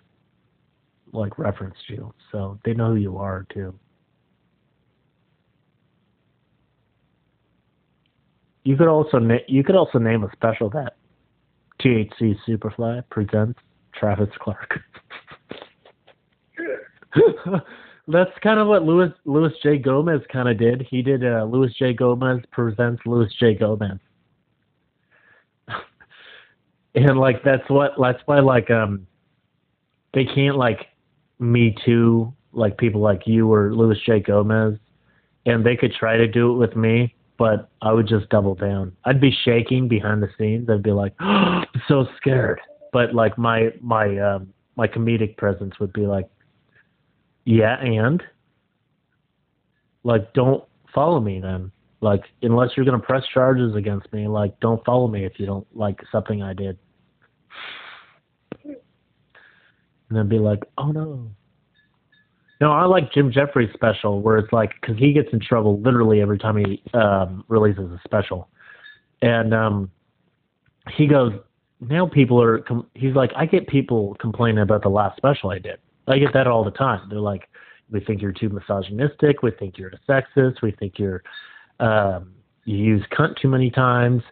like 1.13 1.37
referenced 1.37 1.87
you, 1.87 2.13
so 2.31 2.59
they 2.65 2.73
know 2.73 2.89
who 2.91 2.95
you 2.95 3.17
are 3.17 3.45
too. 3.53 3.77
You 8.63 8.75
could 8.75 8.87
also 8.87 9.19
na- 9.19 9.45
you 9.47 9.63
could 9.63 9.75
also 9.75 9.99
name 9.99 10.23
a 10.23 10.31
special 10.31 10.69
that 10.71 10.95
THC 11.85 12.35
Superfly 12.47 13.03
presents 13.11 13.59
Travis 13.93 14.29
Clark. 14.39 14.79
That's 18.07 18.31
kind 18.41 18.59
of 18.59 18.67
what 18.67 18.83
Louis 18.83 19.13
Luis 19.25 19.53
J 19.61 19.77
Gomez 19.77 20.21
kind 20.31 20.49
of 20.49 20.57
did. 20.57 20.87
He 20.89 21.03
did 21.03 21.23
uh, 21.23 21.43
Luis 21.43 21.73
J 21.77 21.93
Gomez 21.93 22.41
presents 22.51 23.01
Luis 23.05 23.31
J 23.39 23.53
Gomez. 23.53 23.99
and 26.95 27.19
like 27.19 27.43
that's 27.43 27.67
what 27.69 27.91
that's 28.01 28.21
why 28.25 28.39
like 28.39 28.71
um 28.71 29.05
they 30.13 30.25
can't 30.25 30.57
like 30.57 30.87
me 31.39 31.75
too 31.85 32.33
like 32.51 32.77
people 32.77 33.01
like 33.01 33.27
you 33.27 33.51
or 33.51 33.73
Luis 33.75 33.99
J 34.05 34.19
Gomez 34.21 34.79
and 35.45 35.63
they 35.63 35.75
could 35.75 35.93
try 35.93 36.17
to 36.17 36.27
do 36.27 36.51
it 36.51 36.57
with 36.57 36.75
me 36.75 37.13
but 37.37 37.69
I 37.81 37.91
would 37.91 38.07
just 38.07 38.29
double 38.29 38.55
down. 38.55 38.95
I'd 39.03 39.19
be 39.19 39.35
shaking 39.43 39.87
behind 39.87 40.23
the 40.23 40.29
scenes. 40.37 40.69
I'd 40.69 40.83
be 40.83 40.91
like, 40.91 41.13
oh, 41.19 41.25
I'm 41.25 41.81
so 41.87 42.05
scared. 42.17 42.61
But 42.91 43.13
like 43.13 43.37
my 43.37 43.69
my 43.81 44.17
um 44.19 44.53
my 44.75 44.87
comedic 44.87 45.37
presence 45.37 45.79
would 45.79 45.93
be 45.93 46.05
like, 46.05 46.29
yeah, 47.45 47.79
and 47.81 48.23
like 50.03 50.33
don't 50.33 50.63
follow 50.93 51.19
me 51.19 51.39
then. 51.41 51.71
Like 52.01 52.23
unless 52.41 52.71
you're 52.75 52.85
gonna 52.85 52.99
press 52.99 53.23
charges 53.33 53.75
against 53.75 54.11
me, 54.13 54.27
like 54.27 54.59
don't 54.59 54.83
follow 54.85 55.07
me 55.07 55.25
if 55.25 55.33
you 55.39 55.45
don't 55.45 55.67
like 55.75 55.99
something 56.11 56.41
I 56.41 56.53
did. 56.53 56.77
And 58.63 60.17
then 60.17 60.29
be 60.29 60.39
like, 60.39 60.63
oh 60.77 60.91
no. 60.91 61.31
No, 62.61 62.71
I 62.71 62.85
like 62.85 63.11
Jim 63.11 63.31
Jefferies' 63.31 63.69
special 63.73 64.21
where 64.21 64.37
it's 64.37 64.51
like 64.53 64.71
because 64.79 64.97
he 64.97 65.11
gets 65.11 65.29
in 65.33 65.39
trouble 65.39 65.79
literally 65.81 66.21
every 66.21 66.37
time 66.37 66.57
he 66.57 66.81
um, 66.93 67.43
releases 67.47 67.91
a 67.91 67.99
special, 68.05 68.47
and 69.21 69.53
um, 69.53 69.91
he 70.91 71.07
goes, 71.07 71.33
now 71.81 72.07
people 72.07 72.41
are. 72.41 72.59
Com-, 72.59 72.87
he's 72.93 73.13
like, 73.13 73.31
I 73.35 73.45
get 73.45 73.67
people 73.67 74.15
complaining 74.19 74.61
about 74.61 74.83
the 74.83 74.89
last 74.89 75.17
special 75.17 75.51
I 75.51 75.59
did. 75.59 75.79
I 76.07 76.17
get 76.17 76.33
that 76.33 76.47
all 76.47 76.63
the 76.63 76.71
time. 76.71 77.07
They're 77.09 77.19
like, 77.19 77.49
we 77.89 77.99
think 77.99 78.21
you're 78.21 78.31
too 78.31 78.49
misogynistic. 78.49 79.43
We 79.43 79.51
think 79.51 79.77
you're 79.77 79.89
a 79.89 80.11
sexist. 80.11 80.61
We 80.61 80.71
think 80.71 80.97
you're 80.97 81.23
um, 81.79 82.33
you 82.63 82.77
use 82.77 83.03
cunt 83.11 83.35
too 83.41 83.49
many 83.49 83.69
times. 83.69 84.23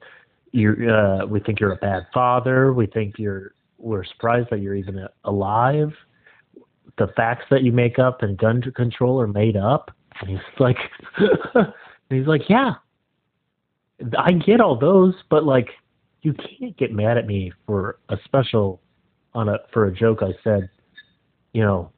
You're 0.52 0.90
uh, 0.90 1.26
we 1.26 1.42
think 1.42 1.60
you're 1.60 1.74
a 1.74 1.78
bad 1.78 2.08
father. 2.14 2.74
We 2.74 2.88
think 2.88 3.16
you're 3.18 3.54
we're 3.78 4.06
surprised 4.06 4.48
that 4.52 4.62
you're 4.62 4.76
even 4.76 5.08
alive 5.26 5.92
the 6.98 7.08
facts 7.16 7.46
that 7.50 7.64
you 7.64 7.72
make 7.72 8.00
up 8.00 8.22
and 8.22 8.38
gun 8.38 8.62
control 8.76 9.20
are 9.20 9.28
made 9.28 9.58
up. 9.58 9.92
And 10.22 10.30
he's 10.30 10.40
like, 10.60 10.78
he's 12.10 12.28
like, 12.28 12.44
yeah, 12.50 12.74
I 14.18 14.34
get 14.34 14.62
all 14.62 14.78
those, 14.78 15.16
but 15.30 15.44
like, 15.44 15.70
you 16.22 16.34
can't 16.34 16.78
get 16.78 16.94
mad 16.94 17.18
at 17.18 17.28
me 17.28 17.52
for 17.66 18.00
a 18.10 18.18
special 18.24 18.82
on 19.34 19.50
a 19.50 19.58
for 19.74 19.88
a 19.88 19.94
joke 19.94 20.20
I 20.22 20.32
said, 20.44 20.70
you 21.54 21.62
know, 21.62 21.92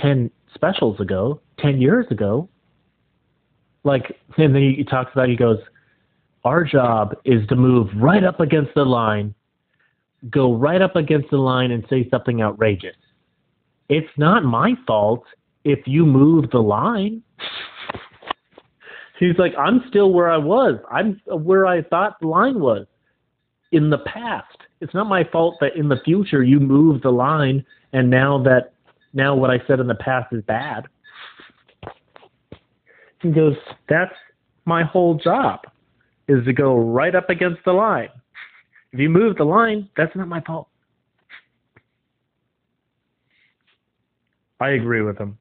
ten 0.00 0.30
specials 0.54 1.00
ago, 1.00 1.40
ten 1.58 1.80
years 1.80 2.06
ago. 2.10 2.48
Like, 3.84 4.16
and 4.36 4.54
then 4.54 4.74
he 4.76 4.84
talks 4.84 5.12
about, 5.12 5.28
he 5.28 5.36
goes, 5.36 5.58
our 6.44 6.64
job 6.64 7.16
is 7.24 7.46
to 7.48 7.56
move 7.56 7.88
right 7.96 8.24
up 8.24 8.40
against 8.40 8.74
the 8.74 8.84
line, 8.84 9.34
go 10.30 10.54
right 10.54 10.80
up 10.80 10.96
against 10.96 11.30
the 11.30 11.36
line 11.36 11.70
and 11.70 11.84
say 11.90 12.08
something 12.10 12.42
outrageous 12.42 12.96
it's 13.88 14.10
not 14.16 14.44
my 14.44 14.74
fault 14.86 15.24
if 15.64 15.80
you 15.86 16.04
move 16.04 16.50
the 16.50 16.58
line. 16.58 17.22
He's 19.18 19.36
like, 19.38 19.52
I'm 19.58 19.82
still 19.88 20.12
where 20.12 20.30
I 20.30 20.36
was. 20.36 20.78
I'm 20.90 21.20
where 21.26 21.66
I 21.66 21.82
thought 21.82 22.20
the 22.20 22.28
line 22.28 22.60
was 22.60 22.86
in 23.72 23.90
the 23.90 23.98
past. 23.98 24.56
It's 24.80 24.94
not 24.94 25.08
my 25.08 25.24
fault 25.24 25.56
that 25.60 25.76
in 25.76 25.88
the 25.88 26.00
future 26.04 26.42
you 26.44 26.60
move 26.60 27.02
the 27.02 27.10
line 27.10 27.64
and 27.92 28.08
now 28.08 28.42
that 28.44 28.72
now 29.12 29.34
what 29.34 29.50
I 29.50 29.58
said 29.66 29.80
in 29.80 29.86
the 29.86 29.94
past 29.94 30.32
is 30.32 30.42
bad. 30.44 30.86
He 33.20 33.30
goes, 33.30 33.56
that's 33.88 34.14
my 34.64 34.84
whole 34.84 35.16
job, 35.16 35.60
is 36.28 36.44
to 36.44 36.52
go 36.52 36.78
right 36.78 37.14
up 37.14 37.30
against 37.30 37.64
the 37.64 37.72
line. 37.72 38.10
If 38.92 39.00
you 39.00 39.10
move 39.10 39.36
the 39.36 39.44
line, 39.44 39.88
that's 39.96 40.14
not 40.14 40.28
my 40.28 40.40
fault. 40.42 40.68
I 44.60 44.70
agree 44.70 45.02
with 45.02 45.18
him. 45.18 45.38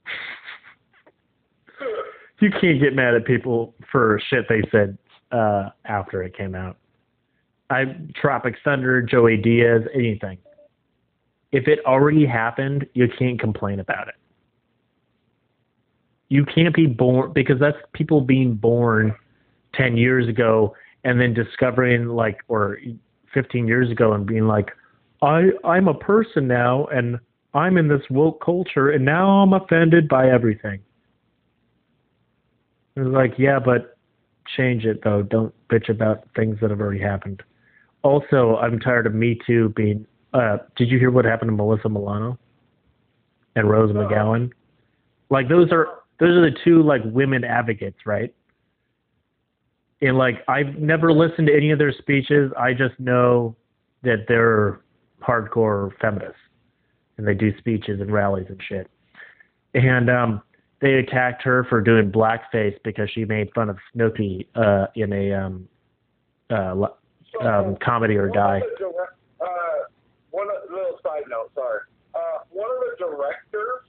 You 2.39 2.52
can't 2.52 2.80
get 2.80 2.94
mad 2.94 3.15
at 3.15 3.26
people 3.26 3.73
for 3.91 4.22
shit 4.30 4.45
they 4.48 4.61
said 4.72 4.98
uh, 5.31 5.69
after 5.85 6.22
it 6.22 6.38
came 6.38 6.53
out. 6.53 6.77
I 7.69 7.95
Tropic 8.15 8.56
Thunder, 8.64 9.02
Joey 9.02 9.38
Diaz, 9.38 9.81
anything. 9.94 10.38
If 11.52 11.68
it 11.68 11.80
already 11.85 12.26
happened, 12.26 12.85
you 12.94 13.07
can't 13.18 13.39
complain 13.39 13.80
about 13.80 14.07
it. 14.07 14.15
You 16.30 16.45
can't 16.45 16.76
be 16.76 16.85
born 16.85 17.31
because 17.34 17.60
that's 17.60 17.77
people 17.94 18.22
being 18.22 18.53
born 18.53 19.15
10 19.73 19.98
years 19.98 20.27
ago 20.27 20.76
and 21.03 21.19
then 21.19 21.34
discovering 21.34 22.07
like 22.07 22.38
or 22.48 22.77
15 23.34 23.68
years 23.68 23.89
ago 23.89 24.14
and 24.14 24.26
being 24.26 24.48
like 24.48 24.72
I 25.22 25.49
I'm 25.64 25.88
a 25.88 25.94
person 25.94 26.48
now 26.48 26.85
and 26.88 27.19
I'm 27.57 27.77
in 27.77 27.88
this 27.88 28.03
woke 28.11 28.43
culture 28.43 28.91
and 28.91 29.03
now 29.03 29.27
I'm 29.41 29.51
offended 29.51 30.07
by 30.07 30.29
everything. 30.29 30.79
It 32.95 33.01
was 33.01 33.11
like, 33.11 33.34
yeah, 33.38 33.57
but 33.59 33.97
change 34.55 34.85
it 34.85 35.03
though. 35.03 35.23
Don't 35.23 35.53
bitch 35.67 35.89
about 35.89 36.27
things 36.35 36.57
that 36.61 36.69
have 36.69 36.79
already 36.79 37.01
happened. 37.01 37.41
Also, 38.03 38.57
I'm 38.57 38.79
tired 38.79 39.07
of 39.07 39.15
Me 39.15 39.39
Too 39.45 39.69
being. 39.75 40.05
Uh, 40.34 40.57
did 40.75 40.89
you 40.89 40.99
hear 40.99 41.09
what 41.09 41.25
happened 41.25 41.49
to 41.49 41.55
Melissa 41.55 41.89
Milano 41.89 42.38
and 43.55 43.67
Rose 43.67 43.91
McGowan? 43.91 44.51
Like 45.31 45.49
those 45.49 45.71
are 45.71 45.88
those 46.19 46.38
are 46.38 46.41
the 46.41 46.55
two 46.63 46.84
like 46.84 47.01
women 47.05 47.43
advocates, 47.43 47.97
right? 48.05 48.34
And 50.01 50.15
like 50.15 50.43
I've 50.47 50.75
never 50.75 51.11
listened 51.11 51.47
to 51.47 51.55
any 51.55 51.71
of 51.71 51.79
their 51.79 51.91
speeches. 51.91 52.51
I 52.57 52.73
just 52.73 52.99
know 52.99 53.55
that 54.03 54.25
they're 54.27 54.81
hardcore 55.21 55.91
feminists 55.99 56.38
and 57.18 57.27
they 57.27 57.34
do 57.34 57.57
speeches 57.57 57.99
and 58.02 58.11
rallies 58.11 58.48
and 58.49 58.61
shit. 58.68 58.89
And 59.73 60.10
um 60.10 60.41
they 60.80 60.95
attacked 60.95 61.44
her 61.44 61.65
for 61.69 61.81
doing 61.81 62.11
blackface 62.11 62.77
because 62.84 63.10
she 63.11 63.26
made 63.26 63.52
fun 63.53 63.69
of 63.69 63.77
Snooki 63.95 64.48
uh 64.56 64.88
in 64.95 65.11
a 65.14 65.34
um 65.34 65.68
uh 66.49 66.88
um 67.41 67.77
comedy 67.84 68.15
or 68.15 68.30
die. 68.30 68.60
One 68.60 68.77
direct, 68.77 69.14
uh, 69.41 69.48
one 70.31 70.48
little 70.69 70.99
side 71.03 71.23
note, 71.30 71.52
sorry. 71.56 71.81
Uh, 72.15 72.39
one 72.49 72.69
of 72.72 72.77
the 72.80 72.95
directors, 72.98 73.84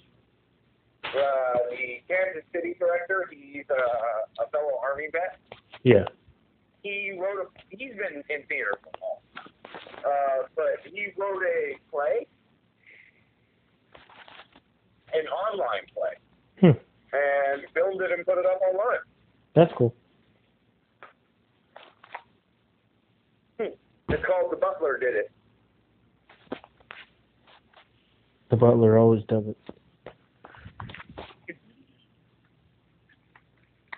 uh, 1.05 1.59
the 1.71 2.03
Kansas 2.09 2.45
City 2.53 2.75
director, 2.79 3.27
he's 3.31 3.65
a, 3.71 4.43
a 4.43 4.51
fellow 4.51 4.79
Army 4.83 5.09
vet. 5.13 5.39
Yeah. 5.83 6.05
He 6.83 7.19
wrote 7.19 7.47
a. 7.47 7.47
He's 7.71 7.93
been 7.93 8.23
in 8.29 8.43
theater 8.49 8.75
for 8.83 8.91
a 8.91 9.01
long, 9.01 9.21
uh, 10.05 10.49
but 10.55 10.85
he 10.85 11.07
wrote 11.17 11.43
a 11.43 11.77
play, 11.91 12.27
an 15.15 15.27
online 15.27 15.87
play, 15.95 16.15
Hmm. 16.61 16.79
and 17.13 17.63
filmed 17.75 18.01
it 18.03 18.13
and 18.13 18.25
put 18.27 18.39
it 18.39 18.47
up 18.47 18.61
online. 18.63 18.99
That's 19.55 19.73
cool. 19.77 19.95
It's 24.11 24.25
called 24.25 24.51
The 24.51 24.57
Butler 24.57 24.99
Did 24.99 25.17
It. 25.17 25.31
The 28.51 28.57
butler 28.57 28.97
always 28.97 29.23
does 29.25 29.45
it. 29.47 29.57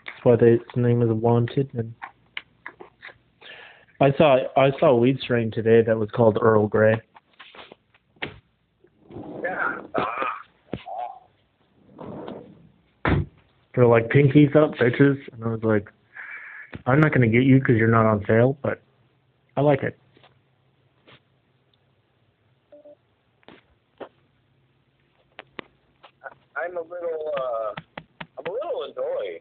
That's 0.05 0.25
why 0.25 0.35
they, 0.37 0.55
its 0.55 0.65
name 0.77 1.03
is 1.03 1.11
Wanted. 1.11 1.71
And 1.75 1.95
I 4.01 4.11
saw 4.19 4.39
I 4.57 4.71
saw 4.81 4.87
a 4.91 4.97
weed 4.97 5.21
strain 5.21 5.53
today 5.53 5.83
that 5.83 5.97
was 5.97 6.11
called 6.11 6.39
Earl 6.41 6.67
Grey. 6.67 7.01
Yeah. 9.43 9.83
Ah. 9.97 10.20
They're 13.75 13.87
like 13.87 14.09
pinkies 14.09 14.55
up, 14.57 14.75
bitches, 14.75 15.19
and 15.33 15.45
I 15.45 15.49
was 15.49 15.63
like, 15.63 15.89
I'm 16.87 17.01
not 17.01 17.13
gonna 17.13 17.29
get 17.29 17.45
you 17.45 17.59
because 17.61 17.77
you're 17.77 17.89
not 17.89 18.07
on 18.07 18.25
sale, 18.27 18.57
but 18.63 18.81
I 19.57 19.61
like 19.61 19.83
it. 19.83 19.97
I'm 26.57 26.77
a 26.77 26.83
little, 26.83 27.33
uh, 27.37 27.73
I'm 28.39 28.47
a 28.47 28.53
little 28.53 28.83
annoyed. 28.85 29.41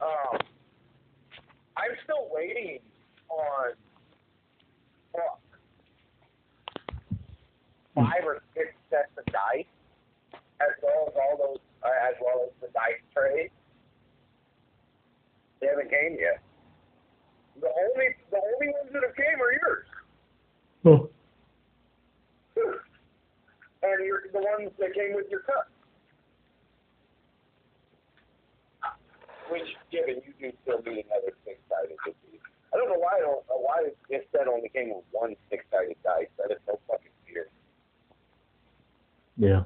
Um, 0.00 0.38
I'm 1.76 1.90
still 2.04 2.28
waiting 2.30 2.78
on 3.28 3.72
fuck, 5.12 5.40
five 7.94 8.24
or 8.24 8.42
six 8.54 8.68
sets 8.90 9.08
of 9.16 9.24
dice, 9.26 9.64
all 11.36 11.52
those, 11.52 11.58
uh, 11.84 12.08
as 12.08 12.14
well 12.20 12.44
as 12.46 12.52
the 12.60 12.68
dice 12.72 13.00
trays. 13.12 13.50
They 15.60 15.68
haven't 15.68 15.90
came 15.90 16.16
yet. 16.20 16.40
The 17.60 17.68
only, 17.68 18.08
the 18.30 18.36
only 18.36 18.68
ones 18.68 18.90
that 18.92 19.02
have 19.02 19.16
came 19.16 19.40
are 19.40 19.52
yours. 19.52 19.86
Oh, 20.84 21.10
and 23.82 24.06
you're 24.06 24.22
the 24.32 24.38
ones 24.38 24.70
that 24.78 24.94
came 24.94 25.14
with 25.14 25.26
your 25.30 25.40
cup. 25.40 25.68
Which, 29.48 29.68
given 29.92 30.20
you 30.26 30.32
do 30.40 30.56
still 30.62 30.82
need 30.82 31.06
another 31.06 31.32
six-sided 31.44 31.96
dice. 32.04 32.14
I 32.74 32.76
don't 32.76 32.88
know 32.88 32.98
why 32.98 33.16
I 33.16 33.20
don't 33.20 33.44
uh, 33.48 33.54
why 33.56 33.88
this 34.10 34.22
set 34.32 34.48
only 34.48 34.68
came 34.68 34.90
with 34.94 35.04
one 35.12 35.36
six-sided 35.50 35.96
dice. 36.02 36.26
That 36.36 36.50
is 36.50 36.58
so 36.66 36.78
fucking 36.88 37.12
weird. 37.26 37.48
yeah. 39.36 39.62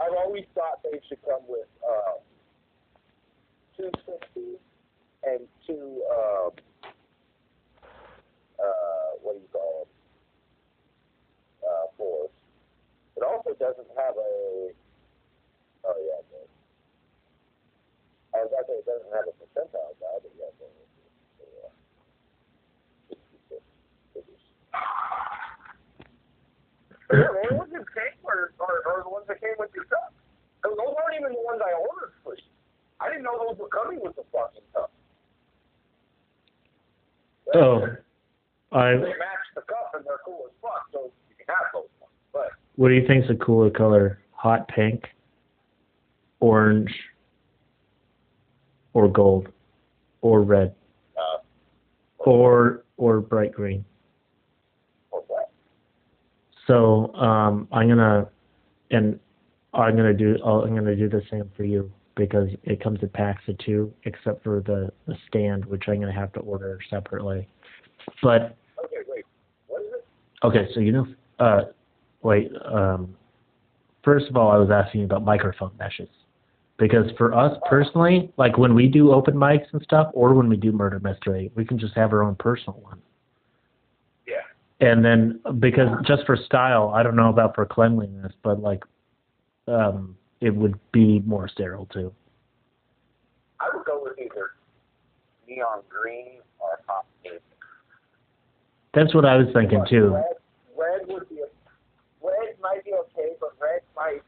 I've 0.00 0.12
always 0.12 0.44
thought 0.54 0.82
they 0.82 1.00
should 1.08 1.22
come 1.24 1.42
with 1.48 1.68
uh, 1.80 2.20
and 5.26 5.40
two 5.66 6.02
um, 6.10 6.50
uh, 8.58 9.10
what 9.22 9.34
do 9.34 9.40
you 9.40 9.48
call 9.52 9.84
them? 9.84 9.90
Uh, 11.66 11.86
fours. 11.96 12.30
It 13.16 13.22
also 13.22 13.50
doesn't 13.58 13.88
have 13.96 14.16
a. 14.16 14.70
Oh 15.84 15.98
yeah, 15.98 16.22
does. 16.30 16.48
I 18.34 18.38
was 18.44 18.50
about 18.52 18.66
to 18.66 18.72
say 18.72 18.78
it 18.78 18.86
doesn't 18.86 19.12
have 19.12 19.26
a 19.26 19.34
percentile 19.40 19.96
die, 20.00 20.18
but. 20.22 20.32
Yeah. 24.72 25.25
66 27.10 27.14
figures. 27.14 27.26
Yeah, 27.26 27.32
the 27.32 27.54
only 27.54 27.58
ones 27.58 27.72
that 27.72 27.86
came 27.94 28.18
were, 28.22 28.52
are, 28.60 28.82
are 28.86 29.02
the 29.02 29.10
ones 29.10 29.26
that 29.28 29.40
came 29.40 29.54
with 29.58 29.70
your 29.74 29.84
cup. 29.84 30.12
Those 30.62 30.76
those 30.76 30.94
aren't 31.02 31.18
even 31.18 31.32
the 31.32 31.44
ones 31.44 31.60
I 31.62 31.72
ordered 31.72 32.12
for 32.24 32.34
you. 32.34 32.42
I 33.00 33.08
didn't 33.08 33.24
know 33.24 33.38
those 33.38 33.58
were 33.58 33.68
coming 33.68 34.00
with 34.02 34.16
the 34.16 34.24
fucking 34.32 34.62
cup. 34.74 34.90
Oh, 37.54 37.86
I. 38.72 38.92
They 38.92 39.14
match 39.16 39.46
the 39.54 39.62
cup 39.62 39.92
and 39.94 40.04
they're 40.04 40.18
cool 40.24 40.46
as 40.46 40.52
fuck, 40.60 40.86
so 40.92 41.10
you 41.28 41.36
can 41.36 41.46
have 41.48 41.66
those 41.72 41.88
ones. 42.00 42.12
But 42.32 42.50
What 42.76 42.88
do 42.88 42.94
you 42.94 43.06
think's 43.06 43.28
a 43.30 43.34
cooler 43.34 43.70
color? 43.70 44.18
Hot 44.32 44.68
pink, 44.68 45.04
orange, 46.40 46.92
or 48.92 49.08
gold, 49.08 49.48
or 50.20 50.42
red, 50.42 50.74
uh, 51.16 51.38
or 52.18 52.84
or 52.96 53.20
bright 53.20 53.52
green? 53.52 53.84
So 56.66 57.14
um, 57.14 57.68
I'm 57.72 57.88
gonna, 57.88 58.28
and 58.90 59.18
I'm 59.74 59.96
gonna 59.96 60.14
do. 60.14 60.36
I'm 60.42 60.74
gonna 60.74 60.96
do 60.96 61.08
the 61.08 61.22
same 61.30 61.50
for 61.56 61.64
you 61.64 61.90
because 62.16 62.48
it 62.64 62.82
comes 62.82 62.98
in 63.02 63.08
packs 63.10 63.42
of 63.48 63.56
two, 63.58 63.92
except 64.04 64.42
for 64.42 64.62
the 64.66 64.90
the 65.06 65.16
stand, 65.28 65.64
which 65.66 65.84
I'm 65.86 66.00
gonna 66.00 66.12
have 66.12 66.32
to 66.34 66.40
order 66.40 66.78
separately. 66.90 67.48
But 68.22 68.56
Okay, 68.84 68.96
wait. 69.08 69.24
What 69.68 69.82
is 69.82 69.88
it? 69.94 70.06
okay, 70.44 70.68
so 70.74 70.80
you 70.80 70.92
know, 70.92 71.06
uh, 71.38 71.62
wait. 72.22 72.50
Um, 72.64 73.14
first 74.02 74.28
of 74.28 74.36
all, 74.36 74.50
I 74.50 74.56
was 74.56 74.70
asking 74.70 75.04
about 75.04 75.24
microphone 75.24 75.72
meshes 75.78 76.08
because 76.78 77.10
for 77.16 77.34
us 77.34 77.56
personally, 77.68 78.32
like 78.36 78.58
when 78.58 78.74
we 78.74 78.88
do 78.88 79.12
open 79.12 79.34
mics 79.34 79.66
and 79.72 79.82
stuff, 79.82 80.10
or 80.14 80.34
when 80.34 80.48
we 80.48 80.56
do 80.56 80.72
murder 80.72 81.00
mystery, 81.00 81.50
we 81.54 81.64
can 81.64 81.78
just 81.78 81.94
have 81.94 82.12
our 82.12 82.22
own 82.22 82.34
personal 82.36 82.78
one. 82.80 83.00
And 84.80 85.04
then 85.04 85.40
because 85.58 85.88
just 86.06 86.26
for 86.26 86.36
style, 86.36 86.92
I 86.94 87.02
don't 87.02 87.16
know 87.16 87.30
about 87.30 87.54
for 87.54 87.64
cleanliness, 87.64 88.32
but 88.42 88.60
like, 88.60 88.82
um, 89.68 90.16
it 90.40 90.54
would 90.54 90.78
be 90.92 91.20
more 91.20 91.48
sterile 91.48 91.86
too. 91.86 92.12
I 93.58 93.74
would 93.74 93.86
go 93.86 94.02
with 94.02 94.18
either 94.18 94.50
neon 95.48 95.80
green 95.88 96.40
or 96.58 96.80
hot 96.86 97.06
pink. 97.22 97.40
That's 98.92 99.14
what 99.14 99.24
I 99.24 99.36
was 99.36 99.46
thinking 99.54 99.84
too. 99.88 100.12
Red, 100.14 100.36
red 100.76 101.08
would 101.08 101.28
be. 101.28 101.40
Red 102.22 102.56
might 102.60 102.84
be 102.84 102.92
okay, 102.92 103.32
but 103.40 103.52
red 103.60 103.80
might. 103.96 104.20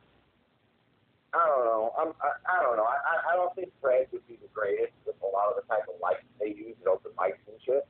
I 1.35 1.45
don't 1.45 1.65
know. 1.66 1.93
I'm, 2.01 2.09
I, 2.25 2.31
I 2.49 2.62
don't 2.62 2.77
know. 2.77 2.89
I, 2.89 2.97
I, 2.97 3.33
I 3.33 3.37
don't 3.37 3.55
think 3.55 3.69
red 3.83 4.07
would 4.12 4.27
be 4.27 4.39
the 4.41 4.49
greatest 4.55 4.93
with 5.05 5.16
a 5.20 5.27
lot 5.29 5.51
of 5.53 5.57
the 5.61 5.69
type 5.69 5.85
of 5.89 6.01
lights 6.01 6.25
they 6.41 6.57
use 6.57 6.75
at 6.81 6.89
open 6.89 7.12
mics 7.19 7.37
and 7.49 7.61
shit. 7.66 7.87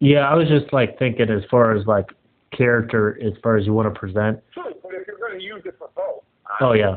Yeah, 0.00 0.28
I 0.28 0.34
was 0.34 0.48
just 0.48 0.72
like 0.72 0.98
thinking 0.98 1.30
as 1.30 1.42
far 1.50 1.74
as 1.74 1.86
like 1.86 2.06
character, 2.56 3.18
as 3.24 3.32
far 3.42 3.56
as 3.56 3.66
you 3.66 3.72
want 3.72 3.92
to 3.92 3.98
present. 3.98 4.40
True, 4.52 4.74
but 4.82 4.92
if 4.94 5.06
you're 5.06 5.18
going 5.18 5.38
to 5.38 5.44
use 5.44 5.62
it 5.64 5.76
for 5.78 5.88
both. 5.96 6.24
Oh, 6.60 6.72
yeah. 6.72 6.96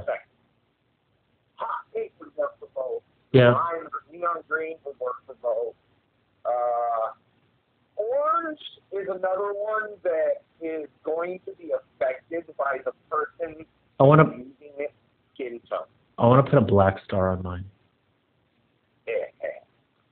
Hot 1.56 1.70
pink 1.94 2.12
would 2.20 2.36
work 2.36 2.60
for 2.60 2.68
both. 2.76 3.04
Yeah. 3.32 3.54
Lime, 3.54 3.88
neon 4.12 4.44
green 4.48 4.78
would 4.86 5.00
work 5.00 5.16
for 5.26 5.36
both. 5.42 5.76
Uh, 6.46 7.14
orange 7.96 8.60
is 8.92 9.08
another 9.10 9.54
one 9.54 9.92
that 10.04 10.44
is 10.62 10.88
going 11.04 11.40
to 11.46 11.52
be 11.54 11.72
affected 11.72 12.44
by 12.58 12.78
the 12.86 12.92
person 13.10 13.66
I 14.00 14.04
want 14.04 14.22
to 14.22 14.38
using 14.38 14.74
it 14.78 14.94
skin 15.34 15.60
tone. 15.70 15.88
I 16.18 16.26
want 16.28 16.46
to 16.46 16.50
put 16.50 16.58
a 16.58 16.66
black 16.66 16.98
star 17.04 17.30
on 17.30 17.44
mine. 17.44 17.66
Yeah. 19.08 19.14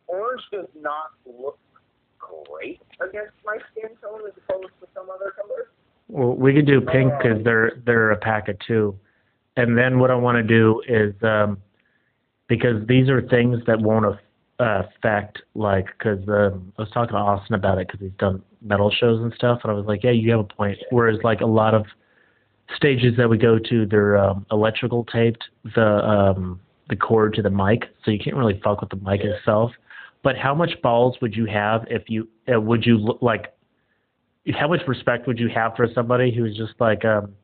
Orange 0.08 0.42
does 0.52 0.68
not 0.80 1.12
look 1.26 1.58
great 2.48 2.82
against 3.02 3.34
my 3.46 3.58
skin 3.72 3.92
tone 4.02 4.22
as 4.28 4.34
opposed 4.48 4.74
to 4.82 4.88
some 4.94 5.10
other 5.10 5.32
colors. 5.32 5.68
Well, 6.08 6.36
we 6.36 6.54
could 6.54 6.68
do 6.68 6.82
pink 6.82 7.12
because 7.18 7.44
they're 7.44 7.82
they're 7.86 8.12
a 8.12 8.18
pack 8.18 8.48
of 8.48 8.58
two, 8.68 8.98
and 9.58 9.78
then 9.78 10.00
what 10.00 10.12
I 10.12 10.16
want 10.16 10.38
to 10.38 10.44
do 10.44 10.82
is 10.88 11.14
um, 11.24 11.58
because 12.48 12.86
these 12.88 13.10
are 13.10 13.22
things 13.22 13.60
that 13.66 13.82
won't 13.82 14.06
af- 14.06 14.20
uh, 14.60 14.84
affect 14.84 15.42
like 15.56 15.88
because 15.98 16.20
um, 16.30 16.72
I 16.78 16.84
was 16.84 16.92
talking 16.92 17.14
to 17.14 17.20
Austin 17.20 17.56
about 17.56 17.80
it 17.80 17.88
because 17.88 18.02
he's 18.02 18.18
done 18.20 18.44
metal 18.62 18.92
shows 18.92 19.22
and 19.22 19.34
stuff, 19.34 19.62
and 19.64 19.72
I 19.72 19.76
was 19.76 19.86
like, 19.86 20.04
yeah, 20.04 20.12
you 20.12 20.32
have 20.32 20.42
a 20.42 20.44
point. 20.44 20.78
Whereas 20.92 21.20
like 21.24 21.42
a 21.42 21.46
lot 21.46 21.74
of 21.74 21.86
stages 22.76 23.16
that 23.18 23.30
we 23.30 23.38
go 23.38 23.60
to, 23.60 23.86
they're 23.86 24.18
um, 24.18 24.46
electrical 24.52 25.06
taped 25.06 25.44
the 25.76 25.86
um, 25.86 26.60
the 26.90 26.96
cord 26.96 27.34
to 27.36 27.42
the 27.42 27.50
mic, 27.50 27.86
so 28.04 28.12
you 28.12 28.20
can't 28.20 28.36
really 28.36 28.60
fuck 28.64 28.82
with 28.82 28.90
the 28.90 28.98
mic 28.98 29.22
itself. 29.22 29.72
But 30.26 30.36
how 30.36 30.56
much 30.56 30.82
balls 30.82 31.18
would 31.22 31.36
you 31.36 31.46
have 31.46 31.86
if 31.88 32.10
you 32.10 32.28
uh, 32.52 32.60
would 32.60 32.84
you 32.84 33.16
like 33.22 33.54
how 34.60 34.68
much 34.68 34.82
respect 34.88 35.28
would 35.28 35.38
you 35.38 35.50
have 35.50 35.76
for 35.76 35.88
somebody 35.94 36.34
who's 36.34 36.58
just 36.58 36.74
like 36.80 37.06
um 37.06 37.36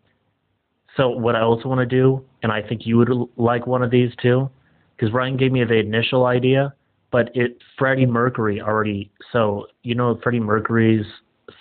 so 0.98 1.10
what 1.10 1.36
I 1.36 1.42
also 1.42 1.70
want 1.70 1.80
to 1.80 1.86
do 1.86 2.26
and 2.42 2.52
I 2.52 2.60
think 2.60 2.88
you 2.88 2.98
would 2.98 3.12
like 3.38 3.68
one 3.68 3.84
of 3.84 3.92
these 3.92 4.10
too 4.20 4.50
because 4.96 5.14
Ryan 5.14 5.38
gave 5.38 5.52
me 5.52 5.64
the 5.64 5.76
initial 5.76 6.26
idea 6.26 6.74
but 7.12 7.30
it 7.36 7.60
Freddie 7.78 8.08
Mercury 8.08 8.60
already 8.60 9.12
so 9.32 9.68
you 9.84 9.94
know 9.94 10.20
Freddie 10.24 10.40
Mercury's 10.40 11.06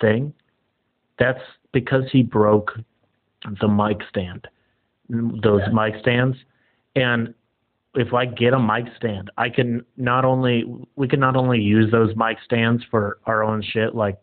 thing? 0.01 0.32
That's 1.18 1.42
because 1.72 2.05
he 2.10 2.22
broke 2.22 2.72
the 3.60 3.68
mic 3.68 3.98
stand 4.09 4.48
those 5.10 5.60
mic 5.70 6.01
stands 6.01 6.38
and 6.97 7.34
if 7.95 8.15
I 8.15 8.25
get 8.27 8.53
a 8.53 8.59
mic 8.59 8.85
stand 8.97 9.31
I 9.37 9.49
can 9.49 9.85
not 9.97 10.25
only 10.25 10.65
we 10.97 11.09
can 11.09 11.21
not 11.21 11.37
only 11.37 11.61
use 11.61 11.91
those 11.91 12.15
mic 12.17 12.39
stands 12.45 12.83
for 12.91 13.19
our 13.27 13.43
own 13.43 13.62
shit 13.62 13.95
like 13.95 14.19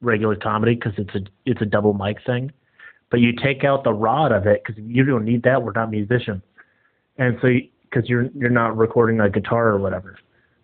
regular 0.00 0.36
comedy 0.36 0.74
because 0.74 0.92
it's 0.96 1.14
a 1.14 1.20
it's 1.44 1.60
a 1.62 1.66
double 1.66 1.94
mic 1.94 2.18
thing. 2.24 2.52
But 3.10 3.20
you 3.20 3.32
take 3.32 3.64
out 3.64 3.84
the 3.84 3.92
rod 3.92 4.32
of 4.32 4.46
it 4.46 4.62
because 4.64 4.82
you 4.84 5.04
don't 5.04 5.24
need 5.24 5.42
that. 5.44 5.62
We're 5.62 5.72
not 5.72 5.90
musicians, 5.90 6.42
and 7.18 7.38
so 7.40 7.48
because 7.82 8.08
you're 8.08 8.28
you're 8.34 8.50
not 8.50 8.76
recording 8.76 9.20
a 9.20 9.30
guitar 9.30 9.68
or 9.68 9.78
whatever. 9.78 10.18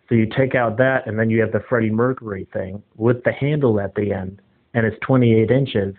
So 0.09 0.15
you 0.15 0.27
take 0.27 0.53
out 0.53 0.77
that, 0.77 1.07
and 1.07 1.17
then 1.17 1.29
you 1.29 1.39
have 1.41 1.53
the 1.53 1.63
Freddie 1.69 1.89
Mercury 1.89 2.47
thing 2.51 2.83
with 2.97 3.23
the 3.23 3.31
handle 3.31 3.79
at 3.79 3.95
the 3.95 4.11
end, 4.11 4.41
and 4.73 4.85
it's 4.85 4.97
28 5.01 5.49
inches, 5.49 5.95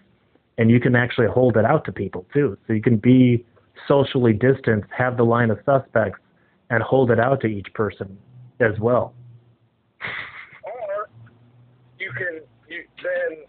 and 0.58 0.70
you 0.70 0.78
can 0.78 0.94
actually 0.94 1.26
hold 1.26 1.56
it 1.56 1.64
out 1.64 1.86
to 1.86 1.92
people 1.92 2.26
too. 2.32 2.58
So 2.66 2.74
you 2.74 2.82
can 2.82 2.98
be 2.98 3.44
socially 3.88 4.34
distanced, 4.34 4.88
have 4.96 5.16
the 5.16 5.24
line 5.24 5.50
of 5.50 5.58
suspects, 5.64 6.20
and 6.70 6.82
hold 6.82 7.10
it 7.10 7.20
out 7.20 7.40
to 7.40 7.46
each 7.46 7.72
person 7.74 8.16
as 8.60 8.78
well. 8.80 9.14
Or 10.64 11.08
you 11.98 12.12
can 12.12 12.40
you 12.68 12.84
then 13.02 13.44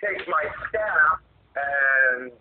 take 0.00 0.26
my 0.28 0.44
staff 0.68 1.20
and 1.56 2.32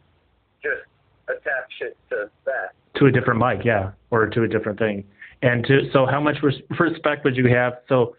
just 0.62 0.88
attach 1.28 1.72
it 1.82 1.98
to 2.10 2.30
that. 2.46 2.74
to 2.96 3.06
a 3.06 3.12
different 3.12 3.40
mic, 3.40 3.66
yeah, 3.66 3.92
or 4.10 4.28
to 4.28 4.44
a 4.44 4.48
different 4.48 4.80
thing. 4.80 5.04
And 5.42 5.66
to 5.66 5.90
so, 5.92 6.06
how 6.06 6.20
much 6.20 6.38
res- 6.44 6.62
respect 6.80 7.24
would 7.26 7.36
you 7.36 7.48
have? 7.48 7.74
So, 7.90 8.16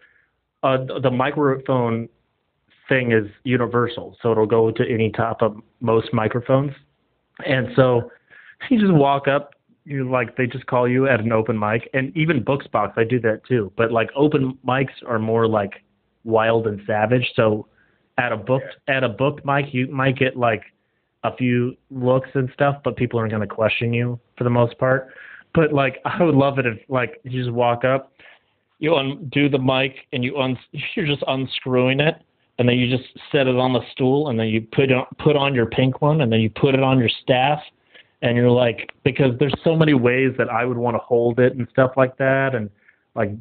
uh, 0.63 0.77
the 1.01 1.11
microphone 1.11 2.09
thing 2.89 3.11
is 3.11 3.29
universal, 3.43 4.17
so 4.21 4.31
it'll 4.31 4.45
go 4.45 4.71
to 4.71 4.83
any 4.83 5.11
top 5.11 5.41
of 5.41 5.57
most 5.79 6.13
microphones. 6.13 6.73
And 7.45 7.69
so, 7.75 8.11
you 8.69 8.79
just 8.79 8.93
walk 8.93 9.27
up, 9.27 9.52
you 9.85 10.09
like 10.09 10.37
they 10.37 10.47
just 10.47 10.65
call 10.65 10.87
you 10.87 11.07
at 11.07 11.19
an 11.19 11.31
open 11.31 11.59
mic, 11.59 11.89
and 11.93 12.15
even 12.15 12.43
Booksbox, 12.43 12.97
I 12.97 13.03
do 13.03 13.19
that 13.21 13.45
too. 13.45 13.71
But 13.75 13.91
like 13.91 14.09
open 14.15 14.57
mics 14.65 14.93
are 15.07 15.19
more 15.19 15.47
like 15.47 15.83
wild 16.23 16.67
and 16.67 16.81
savage. 16.87 17.29
So, 17.35 17.67
at 18.17 18.31
a 18.31 18.37
booked 18.37 18.75
at 18.87 19.03
a 19.03 19.09
booked 19.09 19.45
mic, 19.45 19.73
you 19.73 19.87
might 19.87 20.17
get 20.17 20.37
like 20.37 20.63
a 21.23 21.35
few 21.35 21.75
looks 21.89 22.29
and 22.33 22.49
stuff, 22.53 22.77
but 22.83 22.95
people 22.95 23.19
aren't 23.19 23.31
going 23.31 23.47
to 23.47 23.55
question 23.55 23.93
you 23.93 24.19
for 24.37 24.43
the 24.43 24.49
most 24.49 24.77
part. 24.77 25.09
But 25.53 25.73
like, 25.73 25.97
I 26.05 26.23
would 26.23 26.35
love 26.35 26.59
it 26.59 26.65
if 26.65 26.77
like 26.89 27.19
you 27.23 27.43
just 27.43 27.53
walk 27.53 27.83
up, 27.85 28.13
you 28.79 28.95
undo 28.95 29.49
the 29.49 29.59
mic, 29.59 29.95
and 30.13 30.23
you 30.23 30.37
un 30.37 30.57
you're 30.95 31.07
just 31.07 31.23
unscrewing 31.27 31.99
it, 31.99 32.21
and 32.59 32.67
then 32.67 32.77
you 32.77 32.95
just 32.95 33.09
set 33.31 33.47
it 33.47 33.55
on 33.55 33.73
the 33.73 33.81
stool, 33.91 34.29
and 34.29 34.39
then 34.39 34.47
you 34.47 34.61
put 34.71 34.91
on 34.91 35.05
put 35.19 35.35
on 35.35 35.53
your 35.53 35.65
pink 35.65 36.01
one, 36.01 36.21
and 36.21 36.31
then 36.31 36.39
you 36.39 36.49
put 36.49 36.73
it 36.73 36.83
on 36.83 36.99
your 36.99 37.09
staff, 37.21 37.59
and 38.23 38.37
you're 38.37 38.49
like, 38.49 38.91
because 39.03 39.37
there's 39.37 39.53
so 39.63 39.75
many 39.75 39.93
ways 39.93 40.31
that 40.37 40.49
I 40.49 40.65
would 40.65 40.77
want 40.77 40.95
to 40.95 40.99
hold 40.99 41.39
it 41.39 41.55
and 41.55 41.67
stuff 41.71 41.91
like 41.95 42.17
that, 42.17 42.55
and 42.55 42.69
like 43.15 43.31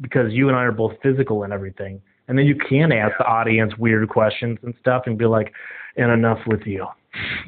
because 0.00 0.32
you 0.32 0.48
and 0.48 0.56
I 0.56 0.64
are 0.64 0.72
both 0.72 0.92
physical 1.02 1.44
and 1.44 1.52
everything, 1.52 2.02
and 2.28 2.36
then 2.36 2.44
you 2.44 2.56
can 2.56 2.92
ask 2.92 3.16
the 3.18 3.24
audience 3.24 3.72
weird 3.78 4.08
questions 4.08 4.58
and 4.62 4.74
stuff, 4.80 5.04
and 5.06 5.16
be 5.16 5.24
like, 5.26 5.52
and 5.96 6.10
enough 6.10 6.40
with 6.46 6.62
you 6.66 6.86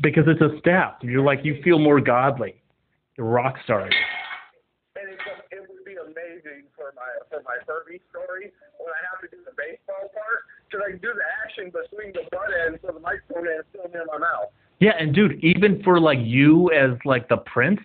because 0.02 0.24
it's 0.26 0.40
a 0.40 0.58
step. 0.60 0.98
You're 1.02 1.24
like 1.24 1.40
you 1.42 1.60
feel 1.62 1.78
more 1.78 2.00
godly, 2.00 2.62
You're 3.16 3.26
rock 3.26 3.56
stars. 3.64 3.94
And 4.96 5.10
it's, 5.10 5.22
it 5.50 5.60
would 5.66 5.84
be 5.84 5.96
amazing 5.98 6.70
for 6.76 6.94
my 6.94 7.10
for 7.28 7.42
my 7.42 7.58
Furby 7.66 8.00
story 8.10 8.52
when 8.78 8.92
I 8.94 9.00
have 9.10 9.18
to 9.24 9.28
do 9.34 9.42
the 9.42 9.56
baseball 9.56 10.12
part 10.14 10.46
because 10.68 10.84
I 10.86 10.90
can 10.94 11.00
do 11.00 11.10
the 11.10 11.26
action 11.42 11.74
but 11.74 11.90
swing 11.90 12.12
the 12.14 12.22
butt 12.30 12.54
end 12.66 12.78
so 12.84 12.92
the 12.92 13.02
microphone 13.02 13.50
is 13.50 13.66
still 13.74 13.90
near 13.90 14.06
my 14.06 14.22
mouth. 14.22 14.54
Yeah, 14.80 14.92
and 14.98 15.14
dude, 15.14 15.42
even 15.42 15.82
for 15.82 16.00
like 16.00 16.18
you 16.20 16.70
as 16.72 16.90
like 17.04 17.28
the 17.28 17.38
prince, 17.38 17.80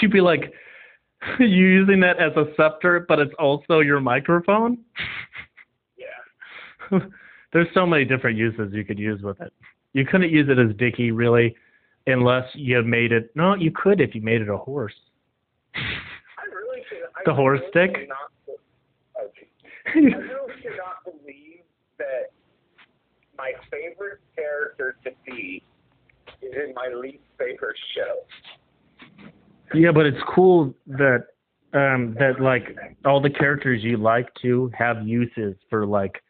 you'd 0.00 0.12
be 0.12 0.20
like 0.20 0.52
you 1.38 1.46
using 1.46 2.00
that 2.00 2.18
as 2.18 2.32
a 2.36 2.46
scepter, 2.56 3.04
but 3.08 3.18
it's 3.18 3.32
also 3.38 3.80
your 3.80 4.00
microphone. 4.00 4.78
Yeah. 5.96 6.98
There's 7.52 7.68
so 7.74 7.86
many 7.86 8.04
different 8.04 8.36
uses 8.38 8.72
you 8.72 8.84
could 8.84 8.98
use 8.98 9.22
with 9.22 9.40
it. 9.40 9.52
You 9.92 10.04
couldn't 10.06 10.30
use 10.30 10.48
it 10.48 10.58
as 10.58 10.74
Dicky 10.76 11.10
really, 11.10 11.54
unless 12.06 12.44
you 12.54 12.82
made 12.82 13.12
it. 13.12 13.30
No, 13.36 13.54
you 13.54 13.70
could 13.70 14.00
if 14.00 14.14
you 14.14 14.22
made 14.22 14.40
it 14.40 14.48
a 14.48 14.56
horse. 14.56 14.94
I 15.74 15.80
really. 16.46 16.80
I 17.14 17.22
The 17.26 17.34
horse 17.34 17.60
really 17.60 17.70
stick? 17.88 17.94
cannot- 17.94 18.32
oh. 19.18 19.28
I 19.94 19.98
really 19.98 20.62
cannot 20.62 21.04
believe 21.04 21.60
that 21.98 22.30
my 23.36 23.52
favorite 23.70 24.20
character 24.34 24.96
to 25.04 25.10
be 25.26 25.62
is 26.42 26.52
in 26.54 26.74
my 26.74 26.88
least 26.94 27.22
favorite 27.38 27.76
show. 27.94 29.28
Yeah, 29.74 29.92
but 29.92 30.06
it's 30.06 30.22
cool 30.34 30.74
that 30.86 31.26
um 31.72 32.14
that 32.18 32.40
like 32.40 32.76
all 33.06 33.20
the 33.20 33.30
characters 33.30 33.82
you 33.82 33.96
like 33.96 34.28
to 34.42 34.70
have 34.76 35.06
uses 35.06 35.54
for 35.70 35.86
like 35.86 36.22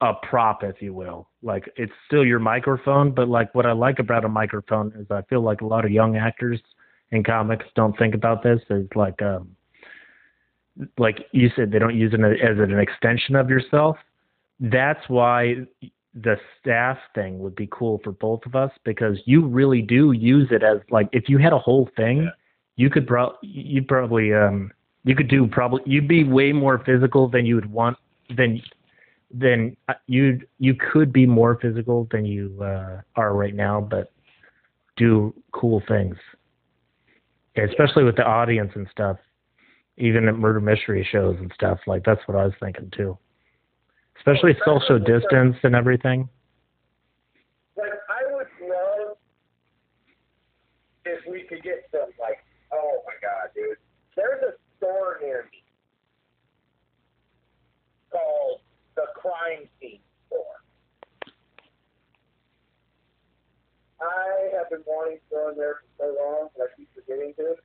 a 0.00 0.12
prop, 0.28 0.62
if 0.62 0.80
you 0.80 0.92
will. 0.92 1.28
Like 1.42 1.70
it's 1.76 1.92
still 2.06 2.24
your 2.24 2.38
microphone, 2.38 3.12
but 3.12 3.28
like 3.28 3.54
what 3.54 3.66
I 3.66 3.72
like 3.72 3.98
about 3.98 4.24
a 4.24 4.28
microphone 4.28 4.92
is 4.98 5.06
I 5.10 5.22
feel 5.22 5.40
like 5.40 5.60
a 5.60 5.66
lot 5.66 5.84
of 5.84 5.90
young 5.90 6.16
actors 6.16 6.60
in 7.10 7.22
comics 7.24 7.66
don't 7.74 7.96
think 7.98 8.14
about 8.14 8.42
this 8.42 8.60
as 8.70 8.82
like 8.94 9.20
um 9.22 9.56
like 10.98 11.26
you 11.32 11.50
said 11.54 11.70
they 11.70 11.78
don't 11.78 11.96
use 11.96 12.12
it 12.12 12.20
as 12.20 12.58
an 12.58 12.78
extension 12.78 13.36
of 13.36 13.48
yourself. 13.48 13.96
That's 14.60 15.08
why 15.08 15.66
the 16.14 16.36
staff 16.60 16.98
thing 17.14 17.40
would 17.40 17.56
be 17.56 17.68
cool 17.72 18.00
for 18.04 18.12
both 18.12 18.40
of 18.46 18.54
us 18.54 18.70
because 18.84 19.18
you 19.26 19.46
really 19.46 19.82
do 19.82 20.12
use 20.12 20.48
it 20.52 20.62
as 20.62 20.78
like 20.90 21.08
if 21.12 21.28
you 21.28 21.38
had 21.38 21.52
a 21.52 21.58
whole 21.58 21.88
thing 21.96 22.30
you 22.76 22.88
could 22.88 23.06
pro 23.06 23.32
you 23.42 23.82
probably 23.82 24.32
um 24.32 24.70
you 25.04 25.16
could 25.16 25.28
do 25.28 25.46
probably 25.46 25.82
you'd 25.86 26.06
be 26.06 26.22
way 26.22 26.52
more 26.52 26.82
physical 26.84 27.28
than 27.28 27.44
you 27.44 27.56
would 27.56 27.70
want 27.70 27.96
than 28.36 28.62
than 29.32 29.76
uh, 29.88 29.94
you 30.06 30.40
you 30.58 30.74
could 30.74 31.12
be 31.12 31.26
more 31.26 31.58
physical 31.60 32.06
than 32.12 32.24
you 32.24 32.56
uh, 32.62 33.00
are 33.16 33.34
right 33.34 33.54
now 33.54 33.80
but 33.80 34.12
do 34.96 35.34
cool 35.52 35.82
things. 35.88 36.16
Especially 37.56 38.04
with 38.04 38.16
the 38.16 38.24
audience 38.24 38.72
and 38.74 38.86
stuff 38.90 39.16
even 39.96 40.26
at 40.28 40.36
murder 40.36 40.60
mystery 40.60 41.06
shows 41.10 41.36
and 41.38 41.52
stuff 41.54 41.78
like 41.86 42.04
that's 42.04 42.20
what 42.26 42.36
I 42.36 42.44
was 42.44 42.54
thinking 42.60 42.90
too 42.96 43.16
especially 44.16 44.56
social 44.64 44.98
distance 44.98 45.56
and 45.62 45.74
everything. 45.74 46.28
Like 47.76 47.92
I 48.08 48.34
would 48.34 48.46
love 48.62 49.16
if 51.04 51.20
we 51.28 51.42
could 51.42 51.62
get 51.62 51.88
some 51.90 52.10
like 52.20 52.44
oh 52.72 53.02
my 53.06 53.14
god, 53.20 53.50
dude. 53.54 53.76
There's 54.16 54.42
a 54.42 54.52
store 54.78 55.18
near 55.20 55.48
me 55.50 55.62
called 58.10 58.60
the 58.94 59.06
Crime 59.16 59.66
Scene 59.80 60.00
Store. 60.30 60.62
I 64.00 64.54
have 64.56 64.70
been 64.70 64.84
wanting 64.86 65.18
to 65.18 65.26
go 65.30 65.50
in 65.50 65.56
there 65.56 65.82
for 65.82 65.90
so 65.98 66.06
long, 66.14 66.48
but 66.56 66.64
I 66.64 66.76
keep 66.76 66.88
forgetting 66.94 67.34
to. 67.38 67.56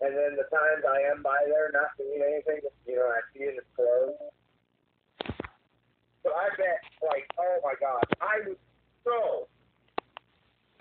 And 0.00 0.12
then 0.12 0.36
the 0.36 0.48
times 0.52 0.84
I 0.84 1.08
am 1.08 1.22
by 1.22 1.36
there, 1.48 1.70
not 1.72 1.96
doing 1.96 2.20
anything, 2.20 2.60
you 2.86 2.96
know, 2.96 3.08
I 3.08 3.20
see 3.32 3.44
it, 3.44 3.56
it's 3.56 3.66
closed. 3.76 4.35
But 6.26 6.34
I 6.34 6.48
bet, 6.58 6.82
like, 7.06 7.22
oh 7.38 7.58
my 7.62 7.74
god, 7.78 8.02
I 8.20 8.42
would 8.48 8.58
so 9.06 9.46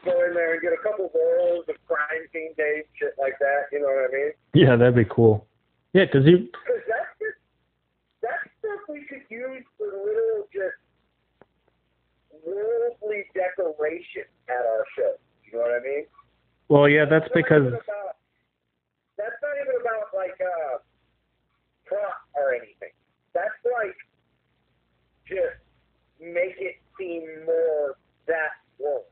go 0.04 0.26
in 0.26 0.34
there 0.34 0.54
and 0.58 0.62
get 0.62 0.74
a 0.74 0.82
couple 0.82 1.06
rolls 1.14 1.66
of 1.70 1.76
crime 1.86 2.26
scene 2.34 2.50
tape, 2.58 2.90
shit 2.98 3.14
like 3.22 3.38
that. 3.38 3.70
You 3.72 3.82
know 3.86 3.94
what 3.94 4.10
I 4.10 4.12
mean? 4.12 4.32
Yeah, 4.58 4.76
that'd 4.76 4.96
be 4.98 5.06
cool. 5.06 5.46
Yeah, 5.94 6.06
'cause 6.10 6.26
you 6.26 6.50
Because 6.50 6.82
that's 6.90 7.14
just 7.22 7.38
that's 8.26 8.42
stuff 8.58 8.90
we 8.90 9.06
could 9.06 9.22
use 9.30 9.62
for 9.78 9.86
little 9.86 10.50
just 10.50 10.82
worldly 12.44 13.30
decoration 13.38 14.26
at 14.50 14.66
our 14.66 14.84
show. 14.98 15.14
You 15.46 15.60
know 15.60 15.70
what 15.70 15.78
I 15.78 15.84
mean? 15.86 16.06
well, 16.70 16.90
yeah, 16.90 17.06
that's 17.06 17.30
not 17.30 17.38
because 17.38 17.68
about, 17.70 18.18
that's 19.16 19.38
not 19.46 19.54
even 19.62 19.78
about 19.80 20.10
like 20.18 20.42
uh 20.42 20.82
prop 21.86 22.18
or 22.34 22.56
anything. 22.56 22.98
That's 23.38 23.54
like 23.78 23.94
just 25.28 25.58
make 26.20 26.56
it 26.60 26.76
seem 26.98 27.22
more 27.46 27.98
that 28.28 28.52
world. 28.80 29.04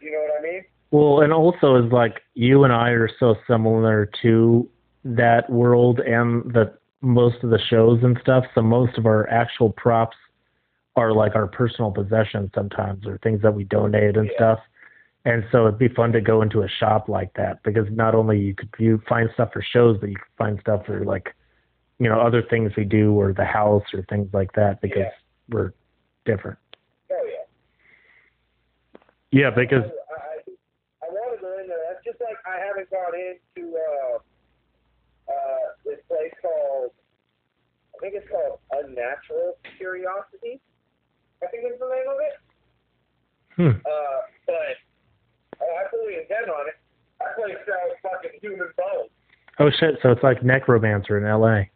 You 0.00 0.12
know 0.12 0.18
what 0.28 0.38
I 0.38 0.42
mean? 0.42 0.64
well, 0.92 1.20
and 1.20 1.32
also 1.32 1.76
is 1.84 1.90
like 1.92 2.22
you 2.34 2.64
and 2.64 2.72
I 2.72 2.90
are 2.90 3.10
so 3.18 3.34
similar 3.48 4.08
to 4.22 4.68
that 5.04 5.48
world 5.50 6.00
and 6.00 6.44
the 6.52 6.72
most 7.00 7.42
of 7.42 7.50
the 7.50 7.58
shows 7.68 8.00
and 8.02 8.18
stuff. 8.22 8.44
So 8.54 8.62
most 8.62 8.96
of 8.98 9.06
our 9.06 9.28
actual 9.28 9.70
props 9.72 10.16
are 10.96 11.12
like 11.12 11.34
our 11.34 11.46
personal 11.46 11.90
possessions 11.90 12.50
sometimes, 12.54 13.06
or 13.06 13.18
things 13.18 13.42
that 13.42 13.54
we 13.54 13.64
donate 13.64 14.16
and 14.16 14.26
Yeah. 14.28 14.36
stuff. 14.36 14.58
And 15.24 15.44
so 15.50 15.66
it'd 15.66 15.78
be 15.78 15.88
fun 15.88 16.12
to 16.12 16.20
go 16.20 16.40
into 16.40 16.62
a 16.62 16.68
shop 16.68 17.08
like 17.08 17.32
that 17.34 17.62
because 17.64 17.86
not 17.90 18.14
only 18.14 18.38
you 18.38 18.54
could 18.54 18.70
you 18.78 18.98
find 19.08 19.28
stuff 19.34 19.52
for 19.52 19.60
shows, 19.62 19.98
but 19.98 20.08
you 20.08 20.16
could 20.16 20.36
find 20.38 20.58
stuff 20.60 20.86
for 20.86 21.04
like, 21.04 21.34
you 21.98 22.08
know, 22.08 22.20
other 22.20 22.42
things 22.42 22.72
we 22.76 22.84
do 22.84 23.12
or 23.12 23.32
the 23.32 23.44
house 23.44 23.82
or 23.92 24.02
things 24.08 24.28
like 24.32 24.52
that 24.52 24.80
because 24.80 24.98
Yeah. 24.98 25.10
We're 25.50 25.72
different. 26.24 26.58
Oh 27.10 27.24
yeah. 27.24 27.46
Yeah, 29.32 29.50
because 29.50 29.84
I, 29.84 29.90
I, 29.90 31.06
I 31.06 31.08
want 31.10 31.36
to 31.36 31.40
go 31.42 31.58
in 31.60 31.68
there. 31.68 31.78
That's 31.90 32.04
just 32.04 32.20
like 32.20 32.36
I 32.46 32.58
haven't 32.64 32.90
gone 32.90 33.12
into 33.14 33.76
uh, 33.76 34.16
uh, 35.28 35.64
this 35.84 35.98
place 36.08 36.32
called, 36.40 36.90
I 37.94 37.98
think 38.00 38.14
it's 38.16 38.28
called 38.30 38.58
Unnatural 38.72 39.54
Curiosity. 39.76 40.60
I 41.42 41.46
think 41.48 41.64
is 41.70 41.78
the 41.78 41.86
name 41.90 42.08
of 42.08 42.18
it. 42.22 42.36
hmm, 43.56 43.76
Uh, 43.84 44.20
but 44.46 44.76
oh, 45.60 45.72
I 45.84 45.90
fully 45.90 46.14
intend 46.22 46.48
on 46.50 46.68
it. 46.68 46.74
That 47.20 47.36
place 47.36 47.56
sells 47.66 47.96
fucking 48.02 48.38
human 48.40 48.68
bones. 48.76 49.10
oh 49.58 49.70
shit, 49.78 49.98
so 50.02 50.10
it's 50.12 50.22
like 50.22 50.42
Necromancer 50.42 51.18
in 51.18 51.24
L.A. 51.24 51.68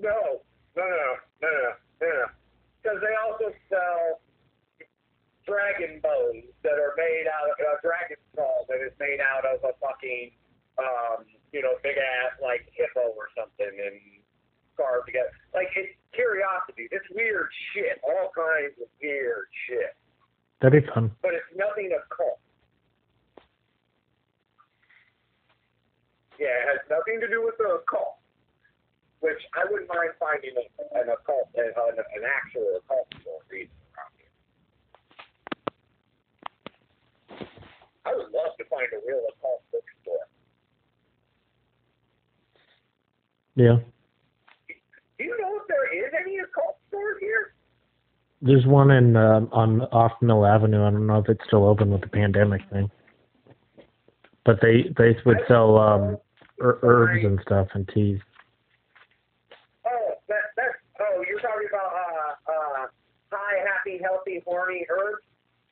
No, 0.00 0.40
no, 0.76 0.82
no, 0.82 0.88
no, 1.42 1.48
no, 1.48 1.72
no, 2.00 2.08
no. 2.08 2.24
Because 2.88 3.04
they 3.04 3.16
also 3.20 3.52
sell 3.68 4.24
dragon 5.44 6.00
bones 6.00 6.48
that 6.64 6.80
are 6.80 6.96
made 6.96 7.28
out 7.28 7.52
of 7.52 7.60
a 7.60 7.76
dragon 7.84 8.16
skull 8.32 8.64
that 8.64 8.80
is 8.80 8.96
made 8.96 9.20
out 9.20 9.44
of 9.44 9.60
a 9.60 9.76
fucking, 9.76 10.32
um, 10.80 11.28
you 11.52 11.60
know, 11.60 11.76
big 11.84 12.00
ass 12.00 12.32
like 12.40 12.64
hippo 12.72 13.12
or 13.12 13.28
something 13.36 13.68
and 13.68 14.00
carved 14.72 15.04
together. 15.04 15.28
Like 15.52 15.68
it's 15.76 15.92
curiosity. 16.16 16.88
It's 16.88 17.04
weird 17.12 17.52
shit. 17.76 18.00
All 18.00 18.32
kinds 18.32 18.80
of 18.80 18.88
weird 19.04 19.52
shit. 19.68 19.92
That'd 20.64 20.80
be 20.80 20.88
fun. 20.88 21.12
But 21.20 21.36
it's 21.36 21.52
nothing 21.60 21.92
occult. 21.92 22.40
Yeah, 26.40 26.56
it 26.56 26.64
has 26.72 26.80
nothing 26.88 27.20
to 27.20 27.28
do 27.28 27.44
with 27.44 27.60
the 27.60 27.84
occult. 27.84 28.17
Which 29.20 29.42
I 29.54 29.64
wouldn't 29.70 29.88
mind 29.88 30.10
finding 30.20 30.54
a, 30.54 30.98
an 31.00 31.08
occult, 31.08 31.50
an, 31.56 31.72
an 31.74 32.22
actual 32.22 32.78
occult 32.78 33.08
store 33.20 33.42
around 33.50 33.50
here. 33.50 33.68
I 38.06 38.14
would 38.14 38.30
love 38.32 38.56
to 38.58 38.64
find 38.70 38.86
a 38.92 39.00
real 39.06 39.22
occult 39.34 39.62
bookstore. 39.72 40.26
Yeah. 43.56 43.78
Do 45.18 45.24
you 45.24 45.36
know 45.40 45.58
if 45.60 45.66
there 45.66 46.06
is 46.06 46.12
any 46.18 46.38
occult 46.38 46.78
store 46.88 47.18
here? 47.18 47.54
There's 48.40 48.64
one 48.66 48.92
in 48.92 49.16
uh, 49.16 49.40
on 49.50 49.82
off 49.90 50.12
Mill 50.22 50.46
Avenue. 50.46 50.84
I 50.86 50.90
don't 50.90 51.08
know 51.08 51.18
if 51.18 51.28
it's 51.28 51.44
still 51.46 51.66
open 51.66 51.90
with 51.90 52.02
the 52.02 52.08
pandemic 52.08 52.62
thing. 52.70 52.88
But 54.44 54.60
they 54.62 54.94
they 54.96 55.16
would 55.26 55.38
sell 55.48 55.76
um 55.76 56.18
er- 56.62 56.78
herbs 56.82 57.24
and 57.24 57.40
stuff 57.44 57.66
and 57.74 57.88
teas. 57.88 58.20
Oh, 59.84 60.14
that 60.28 60.54
that's 60.56 60.78
oh, 61.00 61.24
you're 61.28 61.40
talking 61.40 61.68
about 61.68 61.92
uh 61.92 62.52
uh 62.52 62.86
high, 63.32 63.58
healthy, 64.28 64.42
horny 64.46 64.86
herbs? 64.90 65.22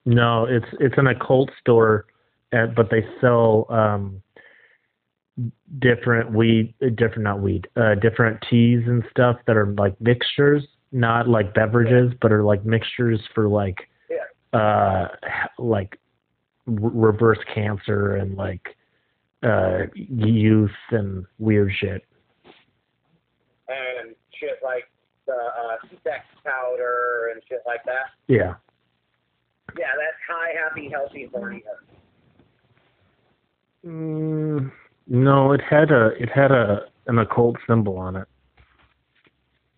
No, 0.05 0.45
it's 0.47 0.67
it's 0.81 0.95
an 0.99 1.09
occult 1.09 1.51
store, 1.61 2.07
uh, 2.53 2.67
but 2.77 2.91
they 2.91 3.05
sell 3.21 3.67
um 3.71 4.23
different 5.81 6.33
weed, 6.33 6.73
uh, 6.83 6.89
different 6.91 7.23
not 7.23 7.41
weed, 7.41 7.69
uh 7.77 7.95
different 7.97 8.43
teas 8.49 8.83
and 8.87 9.05
stuff 9.11 9.37
that 9.47 9.57
are 9.57 9.67
like 9.77 10.01
mixtures, 10.01 10.63
not 10.93 11.29
like 11.29 11.55
beverages, 11.55 12.13
but 12.23 12.33
are 12.33 12.43
like 12.45 12.65
mixtures 12.65 13.21
for 13.35 13.49
like 13.49 13.89
Yeah. 14.09 14.59
uh 14.59 15.09
like 15.59 15.99
r- 16.69 16.75
reverse 17.09 17.39
cancer 17.53 18.15
and 18.15 18.37
like 18.37 18.77
uh 19.43 19.83
youth 19.95 20.71
and 20.91 21.27
weird 21.39 21.73
shit. 21.79 22.03
and 23.69 24.15
shit 24.39 24.59
like 24.63 24.85
the 25.27 25.33
uh, 25.35 25.76
powder 26.47 27.33
and 27.33 27.43
shit 27.49 27.63
like 27.67 27.85
that. 27.85 28.15
Yeah. 28.29 28.55
Yeah, 29.79 29.93
that's 29.99 30.17
high, 30.29 30.53
happy, 30.63 30.89
healthy, 30.89 31.29
horny. 31.33 31.65
Mm, 33.85 34.73
no, 35.07 35.53
it 35.53 35.61
had 35.61 35.91
a 35.91 36.11
it 36.19 36.29
had 36.29 36.51
a 36.51 36.87
an 37.07 37.19
occult 37.19 37.57
symbol 37.69 37.99
on 37.99 38.17
it. 38.17 38.27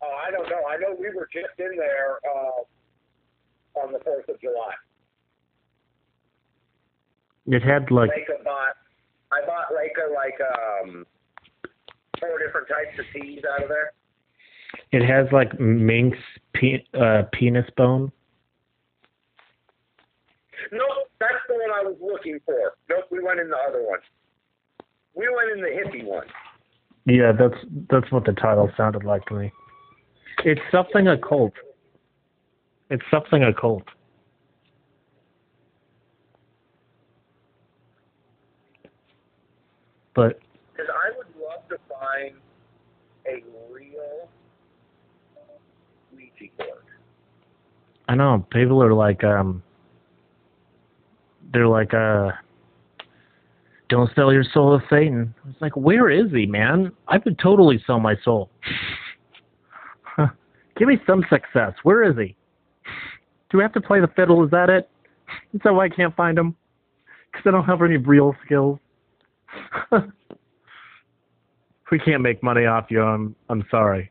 Oh, 0.03 0.15
I 0.27 0.31
don't 0.31 0.49
know. 0.49 0.63
I 0.69 0.77
know 0.79 0.97
we 0.99 1.11
were 1.15 1.29
just 1.33 1.59
in 1.59 1.77
there 1.77 2.19
uh, 2.25 3.81
on 3.81 3.93
the 3.93 3.99
Fourth 4.01 4.29
of 4.29 4.41
July. 4.41 4.75
It 7.47 7.63
had 7.63 7.91
like 7.91 8.11
Leica 8.11 8.45
bought. 8.45 8.77
I 9.33 9.45
bought 9.45 9.69
Leica 9.73 10.15
like 10.15 10.39
um, 10.41 11.07
four 12.21 12.39
different 12.39 12.69
types 12.69 12.99
of 12.99 13.05
teas 13.13 13.43
out 13.53 13.63
of 13.63 13.69
there. 13.69 13.93
It 14.93 15.05
has 15.05 15.27
like 15.33 15.59
minx 15.61 16.17
pe- 16.55 16.85
uh, 16.95 17.23
penis 17.33 17.67
bone. 17.77 18.11
Nope, 20.73 20.83
that's 21.21 21.33
the 21.49 21.55
one 21.55 21.71
I 21.71 21.83
was 21.83 21.97
looking 22.01 22.39
for. 22.45 22.75
Nope, 22.89 23.05
we 23.11 23.23
went 23.23 23.41
in 23.41 23.49
the 23.49 23.57
other 23.57 23.83
one. 23.83 24.01
We 25.15 25.29
went 25.35 25.53
in 25.53 25.61
the 25.61 25.69
hippie 25.69 26.05
one. 26.05 26.27
Yeah, 27.07 27.33
that's 27.33 27.55
that's 27.91 28.11
what 28.13 28.25
the 28.25 28.33
title 28.33 28.71
sounded 28.77 29.05
like 29.05 29.25
to 29.27 29.35
me. 29.35 29.53
It's 30.45 30.61
something 30.71 31.09
occult. 31.09 31.53
It's 32.91 33.03
something 33.11 33.43
occult. 33.43 33.85
But 40.15 40.41
Because 40.73 40.91
I 40.93 41.17
would 41.17 41.27
love 41.41 41.69
to 41.69 41.79
find 41.89 42.35
a 43.27 43.45
real 43.73 44.29
Ouija 46.15 46.53
board. 46.57 46.71
I 48.09 48.15
know 48.15 48.47
people 48.51 48.83
are 48.83 48.95
like, 48.95 49.23
um, 49.23 49.63
they're 51.53 51.69
like, 51.69 51.93
uh, 51.93 52.31
don't 53.89 54.11
sell 54.15 54.33
your 54.33 54.45
soul 54.45 54.79
to 54.79 54.85
Satan. 54.89 55.35
It's 55.49 55.61
like, 55.61 55.77
where 55.77 56.11
is 56.11 56.31
he, 56.33 56.47
man? 56.47 56.93
I 57.07 57.19
could 57.19 57.39
totally 57.39 57.83
sell 57.87 58.01
my 58.01 58.17
soul. 58.25 58.51
Give 60.77 60.89
me 60.89 60.99
some 61.07 61.25
success. 61.31 61.75
Where 61.83 62.03
is 62.03 62.17
he? 62.17 62.35
Do 63.51 63.59
we 63.59 63.63
have 63.63 63.73
to 63.75 63.81
play 63.81 64.01
the 64.01 64.09
fiddle? 64.09 64.45
Is 64.45 64.51
that 64.51 64.69
it? 64.69 64.89
Is 65.53 65.61
that 65.65 65.73
why 65.73 65.87
I 65.87 65.89
can't 65.89 66.15
find 66.17 66.39
him? 66.39 66.55
Because 67.31 67.47
I 67.47 67.51
don't 67.51 67.65
have 67.65 67.83
any 67.83 67.97
real 67.97 68.35
skills. 68.45 68.79
we 71.91 71.99
can't 71.99 72.23
make 72.23 72.43
money 72.43 72.67
off 72.67 72.87
you. 72.91 73.03
I'm 73.03 73.35
I'm 73.49 73.65
sorry, 73.71 74.11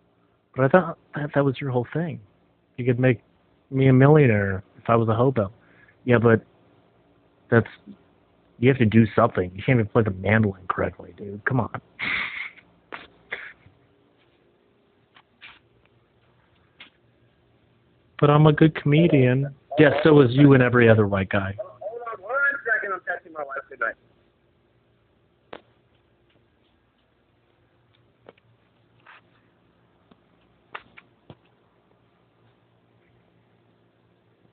but 0.56 0.66
I 0.66 0.68
thought 0.70 0.98
that, 1.16 1.30
that 1.36 1.46
was 1.46 1.60
your 1.62 1.70
whole 1.70 1.88
thing. 1.94 2.20
You 2.78 2.86
could 2.86 3.00
make 3.00 3.22
me 3.70 3.88
a 3.88 3.94
millionaire 3.94 4.64
if 4.78 4.90
I 4.90 4.96
was 4.96 5.10
a 5.10 5.16
hobo. 5.16 5.52
Yeah, 6.06 6.18
but 6.20 6.42
that's 7.50 7.68
you 8.60 8.70
have 8.70 8.78
to 8.78 8.86
do 8.86 9.06
something. 9.16 9.52
You 9.56 9.64
can't 9.64 9.80
even 9.80 9.88
play 9.88 10.04
the 10.04 10.12
mandolin 10.12 10.64
correctly, 10.68 11.14
dude. 11.18 11.44
Come 11.46 11.60
on. 11.60 11.82
But 18.20 18.32
I'm 18.32 18.48
a 18.48 18.54
good 18.54 18.74
comedian. 18.82 19.54
Yeah, 19.78 19.92
so 20.04 20.20
is 20.22 20.32
you 20.32 20.54
and 20.54 20.64
every 20.64 20.90
other 20.90 21.06
white 21.06 21.30
guy. 21.30 21.54
Hold 21.60 22.02
on 22.14 22.24
one 22.24 22.40
second. 22.66 22.94
I'm 22.94 23.00
texting 23.02 23.34
my 23.34 23.44
wife 23.44 23.58
good 23.70 23.80
night. 23.80 23.94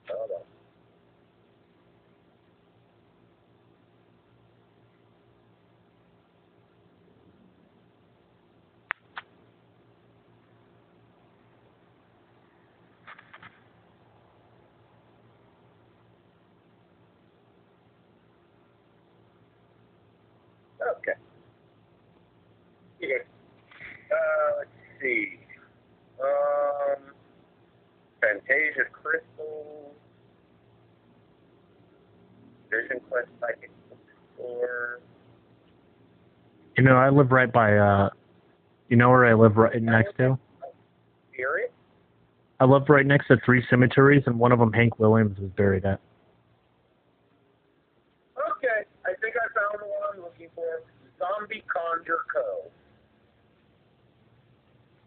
Hold 0.09 0.29
on. 0.31 0.45
Okay. 20.85 21.17
Okay. 23.03 23.25
Uh, 24.11 24.59
let's 24.59 24.69
see. 25.01 25.39
Um, 26.21 27.13
Fantasia 28.21 28.85
Crystal, 28.91 29.93
Vision 32.69 32.99
Quest 33.09 33.29
Psychic 33.39 33.71
Bookstore. 33.89 34.99
You 36.59 36.69
know, 36.85 36.97
I 36.97 37.09
live 37.09 37.31
right 37.31 37.51
by 37.51 37.77
uh 37.77 38.09
you 38.89 38.97
know 38.97 39.09
where 39.09 39.25
I 39.25 39.33
live 39.33 39.57
right 39.57 39.81
next 39.81 40.15
to? 40.17 40.37
Fury. 41.35 41.65
I 42.59 42.65
live 42.65 42.83
right 42.87 43.05
next 43.05 43.27
to 43.27 43.37
three 43.45 43.65
cemeteries 43.69 44.23
and 44.25 44.39
one 44.39 44.51
of 44.51 44.59
them 44.59 44.71
Hank 44.71 44.99
Williams 44.99 45.37
was 45.39 45.49
buried 45.51 45.85
at. 45.85 45.99
Okay, 48.37 48.87
I 49.05 49.13
think 49.21 49.35
I 49.35 49.47
found 49.53 49.81
the 49.81 49.85
one 49.85 49.99
I'm 50.13 50.21
looking 50.21 50.47
for. 50.55 50.63
Zombie 51.19 51.63
Conjure 51.67 52.25
Co. 52.33 52.69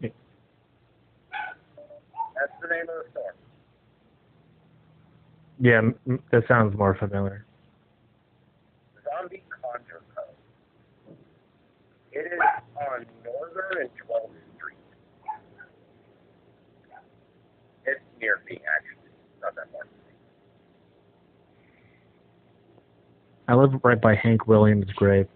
Yeah. 0.01 0.09
That's 1.31 2.51
the 2.61 2.67
name 2.67 2.83
of 2.83 3.05
the 3.05 3.11
store. 3.11 3.33
Yeah, 5.61 5.81
that 6.31 6.47
sounds 6.47 6.77
more 6.77 6.95
familiar. 6.95 7.45
Zombie 9.03 9.43
Conjure 9.49 10.01
Co. 10.15 10.23
It 12.11 12.31
is 12.33 12.39
on 12.79 13.05
Northern 13.23 13.81
and 13.81 13.89
12th 13.89 14.29
Street. 14.57 14.77
It's 17.85 18.01
near 18.21 18.41
me, 18.49 18.59
actually. 18.75 19.11
Not 19.41 19.55
that 19.55 19.71
far. 19.71 19.87
I 23.47 23.55
live 23.55 23.71
right 23.83 23.99
by 23.99 24.15
Hank 24.15 24.47
Williams' 24.47 24.91
grave. 24.95 25.27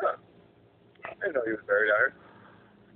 Huh. 0.00 0.16
I 1.04 1.10
didn't 1.20 1.34
know 1.34 1.42
he 1.44 1.52
was 1.52 1.60
buried 1.66 1.90
out 1.90 1.98
here. 1.98 2.14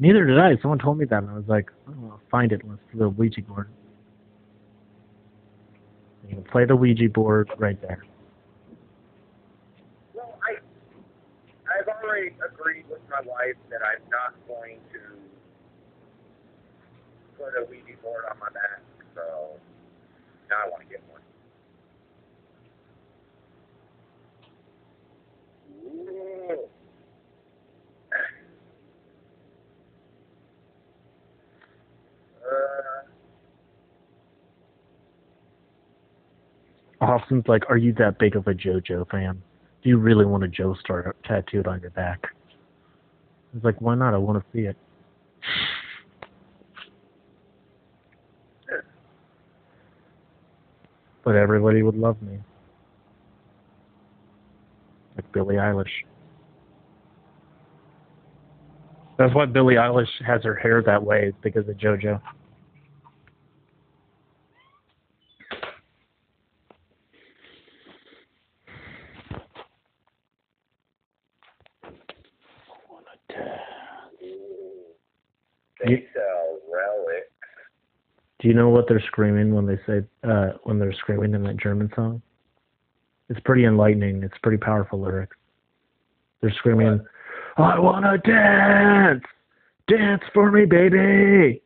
Neither 0.00 0.26
did 0.26 0.38
I. 0.38 0.56
Someone 0.60 0.78
told 0.78 0.98
me 0.98 1.04
that, 1.06 1.22
and 1.22 1.30
I 1.30 1.34
was 1.34 1.46
like, 1.46 1.70
oh, 1.88 1.92
I'll 2.10 2.20
find 2.30 2.52
it. 2.52 2.62
Let's 2.68 2.80
do 2.92 2.98
the 2.98 3.08
Ouija 3.08 3.42
board. 3.42 3.68
You 6.28 6.34
can 6.34 6.44
play 6.44 6.64
the 6.64 6.76
Ouija 6.76 7.08
board 7.08 7.48
right 7.58 7.80
there. 7.80 8.04
Well, 10.14 10.38
I, 10.42 10.56
I've 11.78 11.88
already 11.88 12.34
agreed 12.44 12.84
with 12.90 13.00
my 13.18 13.30
wife 13.30 13.56
that 13.70 13.80
I'm 13.82 14.02
not 14.10 14.34
going 14.46 14.78
to 14.92 15.00
put 17.36 17.54
a 17.58 17.64
Ouija 17.68 17.96
board 18.02 18.24
on 18.30 18.38
my 18.38 18.48
back, 18.50 18.80
so 19.14 19.58
now 20.50 20.56
I 20.64 20.68
want 20.68 20.82
to 20.82 20.88
get 20.88 21.02
one. 21.08 21.22
Uh, 37.00 37.04
Austin's 37.04 37.44
like, 37.46 37.64
are 37.68 37.76
you 37.76 37.92
that 37.94 38.18
big 38.18 38.36
of 38.36 38.46
a 38.46 38.54
JoJo 38.54 39.10
fan? 39.10 39.42
Do 39.82 39.88
you 39.88 39.98
really 39.98 40.24
want 40.24 40.44
a 40.44 40.48
Joestar 40.48 41.12
tattooed 41.24 41.66
on 41.66 41.80
your 41.80 41.90
back? 41.90 42.28
I 43.52 43.56
was 43.56 43.64
like, 43.64 43.80
why 43.80 43.94
not? 43.94 44.14
I 44.14 44.18
want 44.18 44.38
to 44.38 44.44
see 44.52 44.66
it. 44.66 44.76
But 51.24 51.34
everybody 51.34 51.82
would 51.82 51.96
love 51.96 52.20
me. 52.22 52.38
Like 55.16 55.30
Billie 55.32 55.56
Eilish. 55.56 55.86
That's 59.18 59.34
why 59.34 59.46
Billie 59.46 59.74
Eilish 59.74 60.06
has 60.26 60.42
her 60.44 60.54
hair 60.54 60.82
that 60.82 61.02
way, 61.02 61.28
is 61.28 61.34
because 61.42 61.68
of 61.68 61.76
JoJo. 61.76 62.20
they 75.88 76.04
sell 76.14 76.58
relics. 76.72 77.26
Do 78.48 78.54
you 78.54 78.58
know 78.58 78.70
what 78.70 78.88
they're 78.88 79.04
screaming 79.06 79.54
when 79.54 79.66
they 79.66 79.76
say 79.86 80.02
uh, 80.26 80.52
when 80.62 80.78
they're 80.78 80.94
screaming 80.94 81.34
in 81.34 81.42
that 81.42 81.58
German 81.58 81.90
song? 81.94 82.22
It's 83.28 83.38
pretty 83.40 83.66
enlightening. 83.66 84.22
It's 84.22 84.38
pretty 84.42 84.56
powerful 84.56 84.98
lyrics. 84.98 85.36
They're 86.40 86.54
screaming, 86.54 86.98
"I 87.58 87.78
wanna 87.78 88.16
dance, 88.16 89.22
dance 89.86 90.22
for 90.32 90.50
me, 90.50 90.64
baby. 90.64 91.60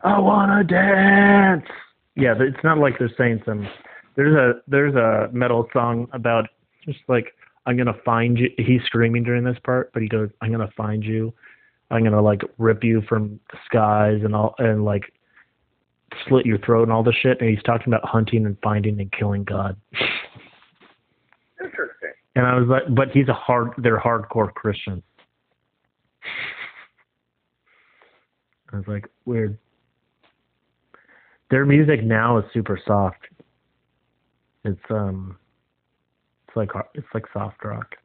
I 0.00 0.18
wanna 0.18 0.64
dance." 0.64 1.68
Yeah, 2.16 2.34
it's 2.40 2.64
not 2.64 2.78
like 2.78 2.98
they're 2.98 3.14
saying 3.16 3.42
some. 3.44 3.68
There's 4.16 4.34
a 4.34 4.62
there's 4.66 4.96
a 4.96 5.28
metal 5.32 5.68
song 5.72 6.08
about 6.12 6.48
just 6.84 6.98
like 7.06 7.36
I'm 7.66 7.76
gonna 7.76 7.94
find 8.04 8.36
you. 8.36 8.50
He's 8.58 8.82
screaming 8.82 9.22
during 9.22 9.44
this 9.44 9.60
part, 9.62 9.92
but 9.92 10.02
he 10.02 10.08
goes, 10.08 10.28
"I'm 10.40 10.50
gonna 10.50 10.72
find 10.76 11.04
you. 11.04 11.32
I'm 11.92 12.02
gonna 12.02 12.20
like 12.20 12.42
rip 12.58 12.82
you 12.82 13.00
from 13.02 13.38
the 13.52 13.58
skies 13.64 14.22
and 14.24 14.34
all 14.34 14.56
and 14.58 14.84
like 14.84 15.12
slit 16.28 16.46
your 16.46 16.58
throat 16.58 16.84
and 16.84 16.92
all 16.92 17.02
this 17.02 17.14
shit." 17.22 17.40
And 17.40 17.50
he's 17.50 17.62
talking 17.62 17.92
about 17.92 18.08
hunting 18.08 18.46
and 18.46 18.56
finding 18.62 19.00
and 19.00 19.10
killing 19.12 19.44
God. 19.44 19.76
Interesting. 21.62 22.10
And 22.36 22.46
I 22.46 22.54
was 22.58 22.68
like, 22.68 22.82
but 22.94 23.10
he's 23.10 23.28
a 23.28 23.34
hard, 23.34 23.72
they're 23.78 23.98
hardcore 23.98 24.52
Christians. 24.54 25.02
I 28.72 28.76
was 28.76 28.86
like, 28.86 29.06
weird. 29.24 29.58
Their 31.50 31.66
music 31.66 32.04
now 32.04 32.38
is 32.38 32.44
super 32.52 32.78
soft. 32.86 33.26
It's 34.64 34.80
um, 34.90 35.36
it's 36.46 36.56
like 36.56 36.70
it's 36.94 37.06
like 37.12 37.24
soft 37.32 37.64
rock. 37.64 37.96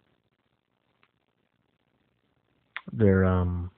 They're 2.92 3.26
um, 3.26 3.70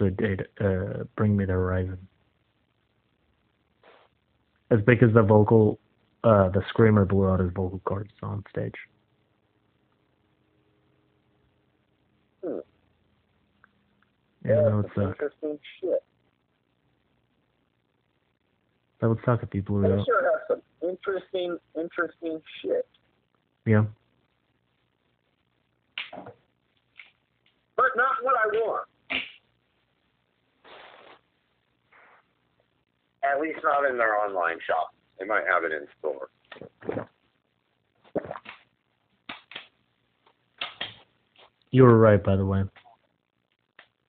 a 0.00 0.10
date, 0.10 0.40
uh, 0.60 1.04
Bring 1.16 1.36
Me 1.36 1.44
the 1.44 1.52
Horizon. 1.52 1.98
It's 4.70 4.84
because 4.84 5.12
the 5.14 5.22
vocal 5.22 5.78
uh, 6.24 6.48
the 6.48 6.62
screamer 6.70 7.04
blew 7.04 7.28
out 7.28 7.40
his 7.40 7.50
vocal 7.54 7.80
cords 7.84 8.10
on 8.22 8.42
stage. 8.50 8.74
Hmm. 12.42 12.58
Yeah, 14.44 14.62
that 14.62 14.76
would 14.76 14.90
suck. 14.94 15.10
interesting 15.10 15.58
shit. 15.80 16.02
That 19.00 19.08
would 19.08 19.18
suck 19.26 19.42
if 19.42 19.52
he 19.52 19.60
blew 19.60 19.84
it 19.84 19.98
out. 19.98 20.06
sure 20.06 20.22
have 20.22 20.40
some 20.48 20.62
interesting, 20.88 21.58
interesting 21.78 22.40
shit. 22.62 22.88
Yeah. 23.66 23.84
But 27.76 27.90
not 27.96 28.16
what 28.22 28.34
I 28.36 28.46
want. 28.58 28.88
At 33.24 33.40
least 33.40 33.58
not 33.62 33.88
in 33.88 33.96
their 33.96 34.16
online 34.18 34.58
shop. 34.66 34.94
They 35.18 35.26
might 35.26 35.44
have 35.46 35.64
it 35.64 35.72
in 35.72 35.86
store. 35.98 36.28
You 41.70 41.82
were 41.82 41.98
right, 41.98 42.22
by 42.22 42.36
the 42.36 42.44
way. 42.44 42.62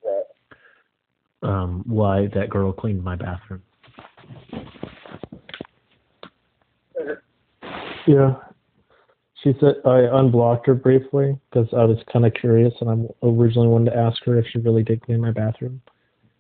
But 0.04 1.48
um, 1.48 1.84
why 1.88 2.28
that 2.36 2.50
girl 2.50 2.72
cleaned 2.72 3.04
my 3.04 3.16
bathroom. 3.16 3.64
Yeah. 8.08 8.36
She 9.44 9.54
said 9.60 9.76
I 9.86 10.00
unblocked 10.12 10.68
her 10.68 10.74
briefly 10.74 11.38
because 11.50 11.68
I 11.74 11.84
was 11.86 11.98
kind 12.12 12.26
of 12.26 12.34
curious, 12.34 12.74
and 12.82 12.90
I 12.90 13.28
originally 13.28 13.68
wanted 13.68 13.92
to 13.92 13.98
ask 13.98 14.24
her 14.26 14.38
if 14.40 14.46
she 14.52 14.60
really 14.60 14.84
did 14.84 15.02
clean 15.02 15.22
my 15.22 15.32
bathroom. 15.32 15.82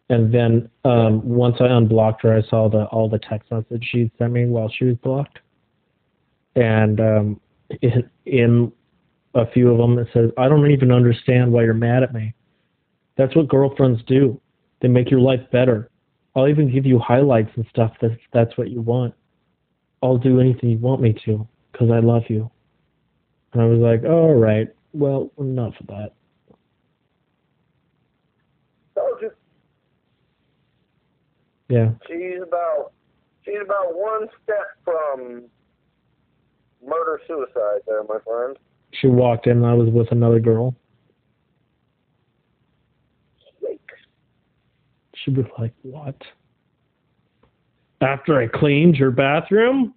And 0.09 0.33
then 0.33 0.69
um, 0.83 1.27
once 1.27 1.55
I 1.59 1.65
unblocked 1.65 2.21
her, 2.23 2.37
I 2.37 2.47
saw 2.47 2.69
the 2.69 2.85
all 2.85 3.09
the 3.09 3.19
text 3.19 3.51
message 3.51 3.87
she 3.91 4.11
sent 4.19 4.33
me 4.33 4.45
while 4.45 4.69
she 4.69 4.85
was 4.85 4.97
blocked, 4.97 5.39
and 6.55 6.99
um, 6.99 7.41
in, 7.81 8.09
in 8.25 8.71
a 9.33 9.49
few 9.49 9.71
of 9.71 9.79
them 9.79 9.97
it 9.97 10.07
says, 10.13 10.29
"I 10.37 10.47
don't 10.47 10.69
even 10.69 10.91
understand 10.91 11.51
why 11.51 11.63
you're 11.63 11.73
mad 11.73 12.03
at 12.03 12.13
me." 12.13 12.35
That's 13.17 13.35
what 13.35 13.47
girlfriends 13.47 14.03
do. 14.05 14.39
They 14.81 14.87
make 14.89 15.09
your 15.09 15.21
life 15.21 15.41
better. 15.51 15.89
I'll 16.35 16.49
even 16.49 16.71
give 16.71 16.85
you 16.85 16.99
highlights 16.99 17.51
and 17.55 17.65
stuff 17.69 17.93
if 18.01 18.17
that's 18.33 18.55
what 18.57 18.69
you 18.69 18.81
want. 18.81 19.13
I'll 20.03 20.17
do 20.17 20.39
anything 20.39 20.69
you 20.69 20.77
want 20.77 21.01
me 21.01 21.15
to 21.25 21.47
because 21.71 21.89
I 21.89 21.99
love 21.99 22.23
you. 22.29 22.51
And 23.53 23.61
I 23.61 23.65
was 23.65 23.79
like, 23.79 24.03
all 24.03 24.35
right, 24.35 24.67
well, 24.93 25.31
enough 25.39 25.73
of 25.79 25.87
that. 25.87 26.11
Told 28.95 29.21
you. 29.21 29.31
Yeah. 31.67 31.91
She's 32.07 32.41
about 32.41 32.91
she's 33.43 33.61
about 33.63 33.95
one 33.95 34.27
step 34.43 34.67
from 34.83 35.45
murder 36.85 37.19
suicide 37.27 37.81
there, 37.87 38.03
my 38.03 38.19
friend. 38.25 38.57
She 38.91 39.07
walked 39.07 39.47
in 39.47 39.57
and 39.57 39.65
I 39.65 39.73
was 39.73 39.89
with 39.89 40.11
another 40.11 40.39
girl. 40.39 40.75
Yikes. 43.63 43.79
She'd 45.15 45.35
be 45.35 45.43
like, 45.57 45.73
what? 45.81 46.15
After 48.01 48.39
I 48.39 48.47
cleaned 48.47 48.95
your 48.95 49.11
bathroom? 49.11 49.93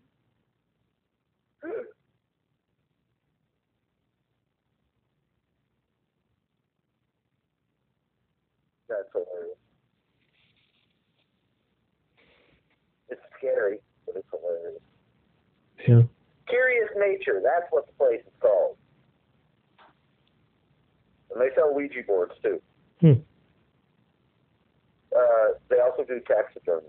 That's 8.88 9.00
hilarious. 9.12 9.58
It's 13.10 13.20
scary, 13.36 13.78
but 14.06 14.16
it's 14.16 14.26
hilarious. 14.30 14.80
Yeah. 15.88 16.02
Curious 16.48 16.88
Nature, 16.96 17.42
that's 17.42 17.66
what 17.70 17.86
the 17.86 17.92
place 17.94 18.20
is 18.20 18.32
called. 18.40 18.76
And 21.32 21.40
they 21.40 21.54
sell 21.54 21.74
Ouija 21.74 22.00
boards 22.06 22.34
too. 22.42 22.60
Hmm. 23.00 23.12
Uh, 25.14 25.58
they 25.68 25.80
also 25.80 26.04
do 26.04 26.20
taxidermy. 26.26 26.88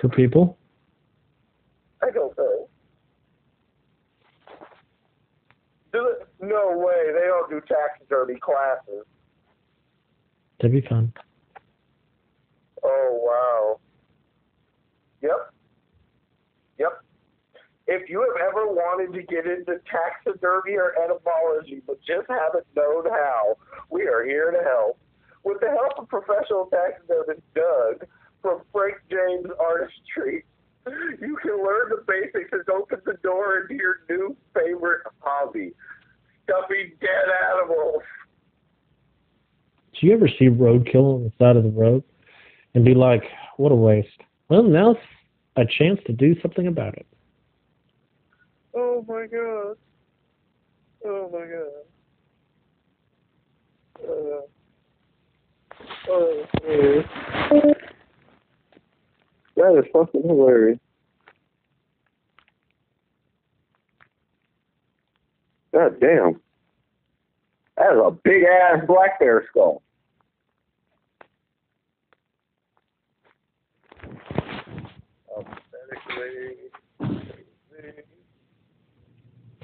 For 0.00 0.08
people? 0.08 0.58
I 2.02 2.10
don't 2.10 2.36
know. 2.36 2.68
No 6.40 6.72
way. 6.76 7.12
They 7.12 7.26
don't 7.26 7.50
do 7.50 7.60
taxidermy 7.60 8.36
classes. 8.40 9.04
That'd 10.58 10.72
be 10.72 10.88
fun. 10.88 11.12
Oh 12.82 13.18
wow. 13.22 13.80
Yep. 15.20 15.52
Yep. 16.78 17.04
If 17.92 18.08
you 18.08 18.20
have 18.20 18.38
ever 18.48 18.68
wanted 18.68 19.12
to 19.18 19.22
get 19.24 19.46
into 19.50 19.80
taxidermy 19.90 20.76
or 20.76 20.94
etymology 20.94 21.82
but 21.84 21.98
just 22.06 22.28
haven't 22.28 22.64
known 22.76 23.10
how, 23.10 23.56
we 23.90 24.02
are 24.06 24.24
here 24.24 24.52
to 24.52 24.62
help. 24.62 24.96
With 25.42 25.58
the 25.58 25.70
help 25.70 25.98
of 25.98 26.08
professional 26.08 26.70
taxidermist 26.70 27.42
Doug 27.52 28.06
from 28.42 28.60
Frank 28.70 28.94
James 29.10 29.50
Artistry, 29.58 30.44
you 31.20 31.36
can 31.42 31.64
learn 31.64 31.90
the 31.90 32.04
basics 32.06 32.50
and 32.52 32.62
open 32.70 33.00
the 33.04 33.14
door 33.24 33.62
into 33.62 33.74
your 33.74 33.96
new 34.08 34.36
favorite 34.54 35.02
hobby, 35.18 35.72
stuffing 36.44 36.92
dead 37.00 37.28
animals. 37.58 38.02
Do 40.00 40.06
you 40.06 40.14
ever 40.14 40.28
see 40.28 40.44
roadkill 40.46 41.16
on 41.16 41.24
the 41.24 41.32
side 41.40 41.56
of 41.56 41.64
the 41.64 41.70
road 41.70 42.04
and 42.74 42.84
be 42.84 42.94
like, 42.94 43.24
what 43.56 43.72
a 43.72 43.74
waste? 43.74 44.20
Well, 44.48 44.62
now's 44.62 44.96
a 45.56 45.64
chance 45.66 45.98
to 46.06 46.12
do 46.12 46.40
something 46.40 46.68
about 46.68 46.94
it. 46.94 47.06
Oh 48.74 49.04
my 49.08 49.26
god. 49.26 49.76
Oh 51.04 51.28
my 51.32 51.46
god. 51.46 51.84
Uh, 54.02 54.42
oh. 56.08 56.46
That 59.56 59.78
is 59.78 59.84
fucking 59.92 60.22
hilarious. 60.22 60.78
God 65.72 66.00
damn. 66.00 66.40
That 67.76 67.92
is 67.92 68.00
a 68.04 68.10
big 68.10 68.44
ass 68.44 68.84
black 68.86 69.18
bear 69.18 69.44
skull. 69.50 69.82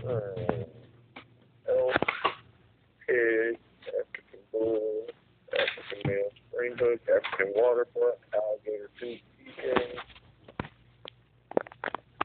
Pig, 0.07 0.15
African 3.89 4.39
bull, 4.53 5.07
African 5.53 5.99
male 6.05 6.31
springbok, 6.49 7.01
African 7.09 7.53
waterbuck, 7.57 8.19
alligator 8.33 8.91
tooth 9.01 9.21
pecan. 9.37 9.83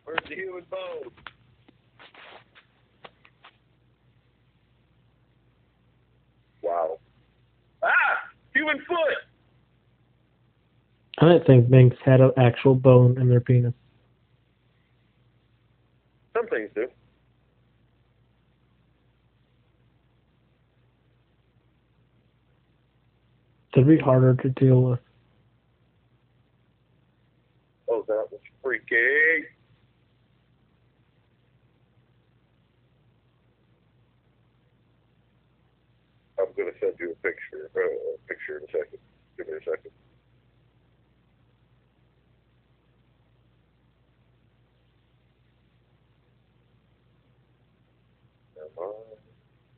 Where's 0.03 0.19
the 0.29 0.35
human 0.35 0.63
bone? 0.69 1.11
Wow. 6.61 6.99
Ah! 7.81 7.89
Human 8.53 8.77
foot! 8.87 9.17
I 11.17 11.29
didn't 11.29 11.47
think 11.47 11.69
minks 11.69 11.97
had 12.05 12.21
an 12.21 12.31
actual 12.37 12.75
bone 12.75 13.17
in 13.19 13.27
their 13.27 13.41
penis. 13.41 13.73
Some 16.35 16.47
things 16.47 16.69
do. 16.75 16.87
It'd 23.73 23.87
be 23.87 23.97
harder 23.97 24.35
to 24.35 24.49
deal 24.49 24.81
with. 24.81 24.99
Oh, 27.89 28.03
that 28.07 28.27
was 28.29 28.41
freaky. 28.61 29.47
I'm 36.37 36.47
gonna 36.57 36.71
send 36.81 36.95
you 36.99 37.11
a 37.11 37.15
picture. 37.15 37.71
Uh, 37.75 37.79
a 37.79 38.27
picture 38.27 38.57
in 38.57 38.63
a 38.63 38.67
second. 38.67 38.99
Give 39.37 39.47
me 39.47 39.53
a 39.53 39.59
second. 39.59 39.91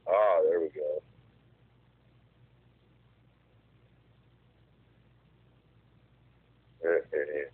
Ah, 0.07 0.39
there 0.49 0.59
we 0.61 0.69
go. 0.69 1.03
eh, 6.83 7.03
eh, 7.11 7.52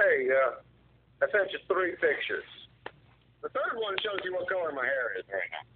Hey, 0.00 0.28
uh, 0.32 0.54
I 1.22 1.30
sent 1.30 1.52
you 1.52 1.58
three 1.68 1.92
pictures. 1.92 2.48
The 3.42 3.50
third 3.50 3.76
one 3.76 3.96
shows 4.02 4.20
you 4.24 4.32
what 4.32 4.48
color 4.48 4.72
my 4.72 4.84
hair 4.84 5.18
is 5.18 5.24
right 5.30 5.50
now. 5.52 5.66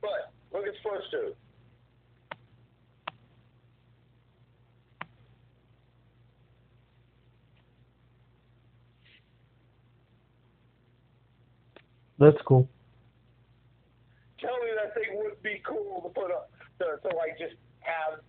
But 0.00 0.32
look 0.52 0.66
at 0.68 0.74
first 0.84 1.10
two. 1.10 1.34
That's 12.20 12.36
cool. 12.46 12.68
Tell 14.40 14.50
me 14.58 14.70
that 14.76 14.94
thing 14.94 15.18
would 15.22 15.42
be 15.42 15.60
cool 15.66 16.02
to 16.02 16.08
put 16.20 16.30
up 16.30 16.52
to, 16.78 16.84
to 17.08 17.16
like 17.16 17.36
just 17.38 17.54
have 17.80 18.20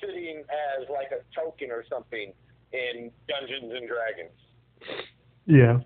sitting 0.00 0.38
as 0.40 0.88
like 0.90 1.10
a 1.12 1.22
token 1.38 1.70
or 1.70 1.84
something 1.88 2.32
in 2.72 3.10
Dungeons 3.28 3.72
and 3.74 3.88
Dragons. 3.88 5.00
Yeah. 5.46 5.78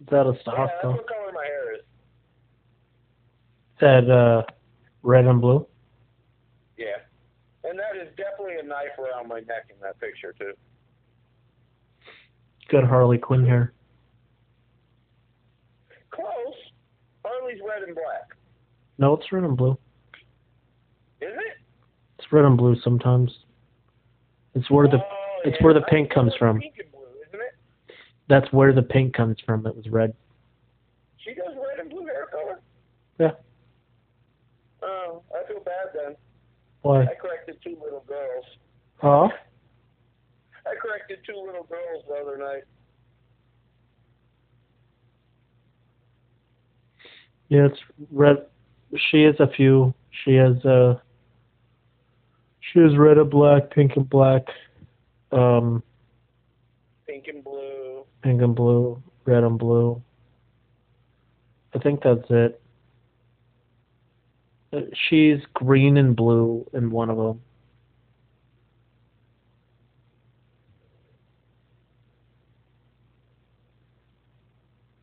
Is 0.00 0.06
that 0.10 0.26
a 0.26 0.32
Yeah, 0.32 0.40
stock 0.42 0.56
that's 0.70 0.82
though? 0.82 0.90
what 0.92 1.08
color 1.08 1.32
my 1.34 1.44
hair 1.44 1.74
is. 1.74 1.80
Is 1.80 1.84
that 3.80 4.10
uh, 4.10 4.42
red 5.02 5.26
and 5.26 5.40
blue? 5.40 5.66
Yeah. 6.76 6.96
And 7.64 7.78
that 7.78 7.96
is 8.00 8.08
definitely 8.16 8.56
a 8.60 8.62
knife 8.62 8.96
around 8.98 9.28
my 9.28 9.40
neck 9.40 9.66
in 9.70 9.76
that 9.82 9.98
picture 10.00 10.34
too. 10.38 10.52
Good 12.68 12.84
Harley 12.84 13.18
Quinn 13.18 13.44
hair. 13.46 13.72
Close. 16.10 16.54
Harley's 17.24 17.60
red 17.66 17.82
and 17.82 17.94
black. 17.94 18.36
No, 18.98 19.14
it's 19.14 19.30
red 19.32 19.44
and 19.44 19.56
blue. 19.56 19.72
Is 21.20 21.30
it? 21.32 21.57
Red 22.30 22.44
and 22.44 22.56
blue 22.56 22.76
sometimes. 22.82 23.30
It's 24.54 24.70
where 24.70 24.86
the 24.88 24.98
Oh, 24.98 25.40
it's 25.44 25.56
yeah. 25.60 25.64
where 25.64 25.74
the 25.74 25.82
pink 25.82 26.10
comes 26.12 26.32
from. 26.38 26.58
Pink 26.60 26.74
and 26.78 26.90
blue, 26.92 27.06
isn't 27.28 27.40
it? 27.40 27.94
that's 28.28 28.52
where 28.52 28.72
the 28.72 28.82
pink 28.82 29.14
comes 29.14 29.36
from. 29.46 29.66
It 29.66 29.74
was 29.74 29.88
red. 29.88 30.14
She 31.18 31.32
does 31.34 31.54
red 31.56 31.80
and 31.80 31.90
blue 31.90 32.04
hair 32.06 32.26
color. 32.30 32.60
Yeah. 33.18 33.30
Oh, 34.82 35.22
I 35.34 35.46
feel 35.48 35.60
bad 35.60 35.86
then. 35.94 36.16
Why? 36.82 37.02
I 37.02 37.14
corrected 37.20 37.56
two 37.62 37.76
little 37.82 38.04
girls. 38.06 38.44
Huh? 38.96 39.28
I 40.66 40.74
corrected 40.80 41.18
two 41.26 41.36
little 41.36 41.64
girls 41.64 42.04
the 42.08 42.14
other 42.14 42.36
night. 42.36 42.64
Yeah, 47.48 47.66
it's 47.66 47.78
red. 48.12 48.46
She 49.10 49.22
has 49.22 49.34
a 49.40 49.48
few. 49.56 49.94
She 50.24 50.34
has 50.34 50.62
uh. 50.64 50.98
She 52.72 52.80
has 52.80 52.96
red 52.96 53.16
and 53.18 53.30
black, 53.30 53.70
pink 53.70 53.96
and 53.96 54.08
black, 54.08 54.42
um, 55.32 55.82
Pink 57.06 57.26
and 57.28 57.42
blue. 57.42 58.04
pink 58.22 58.42
and 58.42 58.54
blue, 58.54 59.02
red 59.24 59.42
and 59.42 59.58
blue. 59.58 60.02
I 61.74 61.78
think 61.78 62.02
that's 62.02 62.24
it. 62.30 62.60
Uh, 64.72 64.80
She's 65.08 65.38
green 65.54 65.96
and 65.96 66.14
blue 66.14 66.68
in 66.74 66.90
one 66.90 67.08
of 67.08 67.16
them. 67.16 67.40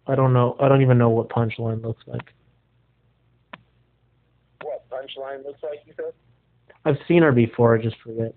I 0.07 0.15
don't 0.15 0.33
know. 0.33 0.55
I 0.59 0.67
don't 0.69 0.81
even 0.81 0.97
know 0.97 1.09
what 1.09 1.29
punchline 1.29 1.81
looks 1.83 2.03
like. 2.05 2.31
What 4.61 4.87
punchline 4.89 5.43
looks 5.43 5.63
like? 5.63 5.79
You 5.85 5.93
said. 5.95 6.13
I've 6.85 6.97
seen 7.07 7.23
her 7.23 7.31
before. 7.31 7.75
I 7.75 7.81
just 7.81 7.97
forget. 8.01 8.35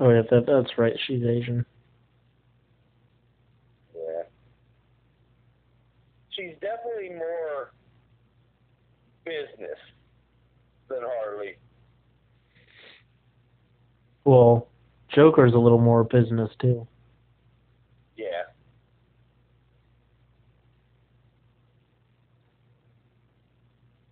Oh 0.00 0.10
yeah, 0.10 0.22
that 0.30 0.46
that's 0.46 0.78
right. 0.78 0.94
She's 1.06 1.24
Asian. 1.24 1.66
Yeah. 3.94 4.22
She's 6.30 6.54
definitely 6.60 7.16
more 7.16 7.72
business 9.28 9.78
than 10.88 11.00
Harley. 11.02 11.56
Well, 14.24 14.68
Joker's 15.14 15.54
a 15.54 15.58
little 15.58 15.80
more 15.80 16.04
business 16.04 16.50
too. 16.60 16.86
Yeah. 18.16 18.26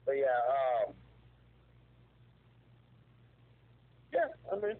But 0.05 0.13
yeah, 0.13 0.87
um, 0.87 0.95
yeah, 4.13 4.21
I 4.53 4.67
mean, 4.67 4.77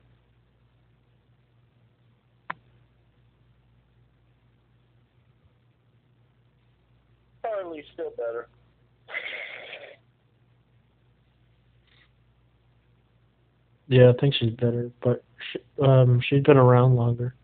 Harley's 7.45 7.85
still 7.93 8.11
better. 8.17 8.49
Yeah, 13.89 14.11
I 14.11 14.21
think 14.21 14.35
she's 14.35 14.51
better, 14.55 14.91
but 15.03 15.23
she, 15.53 15.59
um, 15.83 16.21
she's 16.29 16.43
been 16.43 16.57
around 16.57 16.97
longer, 16.97 17.35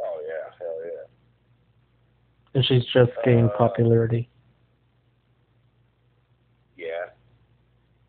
Oh 0.00 0.20
yeah, 0.26 0.50
hell 0.58 0.76
yeah. 0.84 1.04
and 2.54 2.64
she's 2.64 2.84
just 2.92 3.10
gained 3.24 3.50
Uh, 3.50 3.56
popularity. 3.58 4.28
Yeah. 6.76 7.06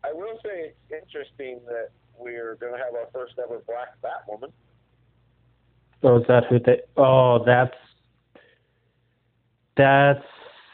I 0.04 0.12
will 0.12 0.38
say 0.44 0.72
it's 0.72 0.92
interesting 0.92 1.60
that 1.66 1.88
we're 2.18 2.54
going 2.56 2.72
to 2.72 2.78
have 2.78 2.94
our 2.94 3.08
first 3.12 3.34
ever 3.42 3.60
black 3.66 3.88
Batwoman. 4.02 4.52
Oh, 6.02 6.18
is 6.20 6.26
that 6.28 6.44
who 6.46 6.58
they? 6.60 6.80
Oh, 6.96 7.42
that's 7.44 7.74
that 9.76 10.22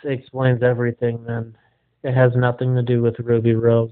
explains 0.05 0.63
everything. 0.63 1.25
Then 1.25 1.57
it 2.05 2.13
has 2.15 2.33
nothing 2.37 2.75
to 2.77 2.83
do 2.83 3.03
with 3.03 3.19
Ruby 3.19 3.55
Rose. 3.55 3.91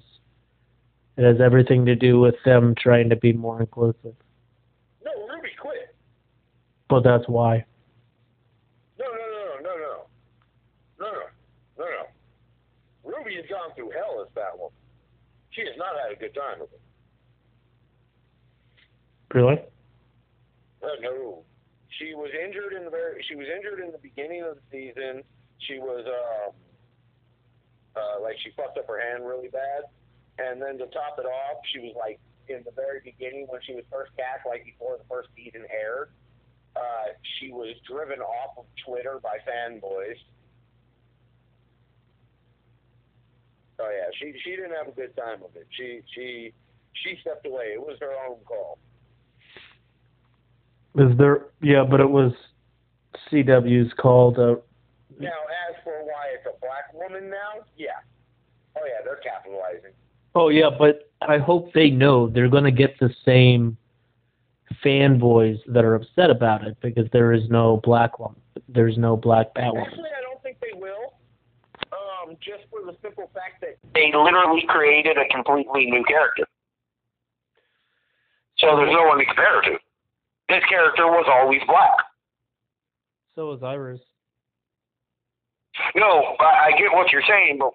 It 1.16 1.24
has 1.24 1.41
everything 1.41 1.86
to 1.86 1.95
do 1.95 2.19
with 2.19 2.35
them 2.45 2.74
trying 2.77 3.09
to 3.11 3.16
be 3.16 3.32
more 3.32 3.61
inclusive. 3.61 4.15
No, 5.05 5.12
Ruby 5.28 5.51
quit. 5.61 5.95
But 6.89 7.05
that's 7.05 7.28
why. 7.28 7.65
No, 8.99 9.07
no, 9.07 9.12
no, 9.12 9.45
no, 9.47 9.77
no, 9.77 9.77
no. 9.77 10.07
No, 11.01 11.12
no, 11.12 11.20
no, 11.78 11.85
no. 11.85 13.16
Ruby 13.16 13.36
has 13.36 13.45
gone 13.49 13.74
through 13.77 13.91
hell 13.91 14.23
as 14.23 14.28
Batwoman. 14.35 14.73
She 15.51 15.61
has 15.61 15.77
not 15.77 15.95
had 16.03 16.16
a 16.16 16.19
good 16.19 16.35
time 16.35 16.59
with 16.61 16.73
it. 16.73 16.81
Really? 19.32 19.61
Uh, 20.82 20.86
no. 21.01 21.45
She 21.99 22.15
was 22.15 22.31
injured 22.35 22.73
in 22.73 22.85
the 22.85 22.91
very. 22.91 23.24
She 23.28 23.36
was 23.36 23.47
injured 23.55 23.78
in 23.78 23.93
the 23.93 23.99
beginning 23.99 24.43
of 24.43 24.57
the 24.57 24.62
season. 24.70 25.23
She 25.59 25.78
was 25.78 26.05
um, 26.07 26.55
uh, 27.95 28.20
like 28.20 28.36
she 28.43 28.51
fucked 28.57 28.78
up 28.78 28.89
her 28.89 29.01
hand 29.01 29.24
really 29.24 29.49
bad, 29.49 29.85
and 30.39 30.61
then 30.61 30.78
to 30.78 30.86
top 30.86 31.19
it 31.19 31.27
off, 31.27 31.62
she 31.73 31.81
was 31.81 31.94
like 31.98 32.19
in 32.48 32.62
the 32.65 32.73
very 32.73 33.01
beginning 33.05 33.47
when 33.48 33.61
she 33.66 33.74
was 33.74 33.85
first 33.90 34.12
cast, 34.16 34.47
like 34.47 34.65
before 34.65 34.98
the 34.98 35.05
first 35.09 35.28
season 35.36 35.65
aired. 35.70 36.11
Uh, 36.77 37.15
she 37.39 37.51
was 37.51 37.77
driven 37.86 38.20
off 38.20 38.59
of 38.59 38.65
Twitter 38.85 39.20
by 39.23 39.39
fanboys. 39.47 40.19
Oh 43.78 43.90
yeah, 43.90 44.11
she 44.19 44.35
she 44.44 44.51
didn't 44.51 44.73
have 44.73 44.89
a 44.89 44.97
good 44.97 45.16
time 45.16 45.40
with 45.40 45.55
it. 45.56 45.66
She 45.70 46.01
she 46.15 46.52
she 47.02 47.16
stepped 47.20 47.47
away. 47.47 47.74
It 47.74 47.81
was 47.81 47.97
her 48.01 48.12
own 48.28 48.39
call. 48.44 48.78
Is 50.97 51.16
there? 51.19 51.47
Yeah, 51.61 51.85
but 51.89 52.01
it 52.01 52.09
was 52.09 52.32
CW's 53.31 53.93
call 53.94 54.31
Uh, 54.39 54.56
Now, 55.19 55.31
as 55.69 55.77
for 55.82 56.05
why 56.05 56.35
it's 56.35 56.47
a 56.47 56.59
black 56.61 56.93
woman 56.94 57.31
now, 57.31 57.65
yeah. 57.77 57.98
Oh 58.77 58.82
yeah, 58.86 59.02
they're 59.05 59.20
capitalizing. 59.23 59.93
Oh 60.35 60.48
yeah, 60.48 60.70
but 60.77 61.11
I 61.23 61.39
hope 61.39 61.73
they 61.73 61.90
know 61.90 62.28
they're 62.28 62.48
going 62.48 62.65
to 62.65 62.70
get 62.70 62.98
the 62.98 63.11
same 63.24 63.77
fanboys 64.85 65.59
that 65.66 65.85
are 65.85 65.94
upset 65.94 66.31
about 66.31 66.66
it 66.66 66.77
because 66.81 67.06
there 67.12 67.32
is 67.32 67.48
no 67.48 67.81
black 67.82 68.19
one. 68.19 68.35
There's 68.69 68.98
no 68.98 69.16
black 69.16 69.55
Batwoman. 69.55 69.86
Actually, 69.86 70.11
I 70.16 70.23
don't 70.23 70.43
think 70.43 70.59
they 70.61 70.78
will. 70.78 71.15
Um, 71.93 72.36
just 72.40 72.65
for 72.70 72.81
the 72.85 72.97
simple 73.02 73.31
fact 73.35 73.61
that 73.61 73.77
they 73.94 74.12
literally 74.15 74.65
created 74.69 75.16
a 75.16 75.27
completely 75.32 75.86
new 75.86 76.05
character. 76.05 76.44
So 78.59 78.77
there's 78.77 78.93
no 78.93 79.06
one 79.09 79.19
to 79.19 79.24
compare 79.27 79.61
to. 79.62 79.78
This 80.48 80.62
character 80.69 81.06
was 81.06 81.27
always 81.28 81.61
black. 81.66 81.98
So 83.35 83.51
was 83.51 83.62
Iris. 83.62 84.01
No, 85.97 86.36
I, 86.39 86.66
I 86.66 86.70
get 86.78 86.93
what 86.93 87.11
you're 87.11 87.24
saying, 87.28 87.59
but 87.59 87.73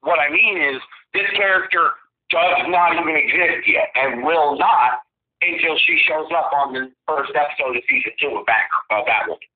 what 0.00 0.18
I 0.18 0.30
mean 0.30 0.56
is 0.56 0.80
this 1.14 1.28
character 1.36 1.90
does 2.30 2.66
not 2.68 2.92
even 2.92 3.16
exist 3.16 3.66
yet 3.66 3.88
and 3.94 4.22
will 4.22 4.58
not 4.58 5.00
until 5.40 5.78
she 5.86 5.98
shows 6.06 6.28
up 6.34 6.50
on 6.52 6.72
the 6.72 6.90
first 7.06 7.32
episode 7.34 7.76
of 7.76 7.82
season 7.88 8.12
two 8.20 8.36
of 8.36 8.46
Bat, 8.46 8.68
uh, 8.90 9.02
Batwoman. 9.06 9.48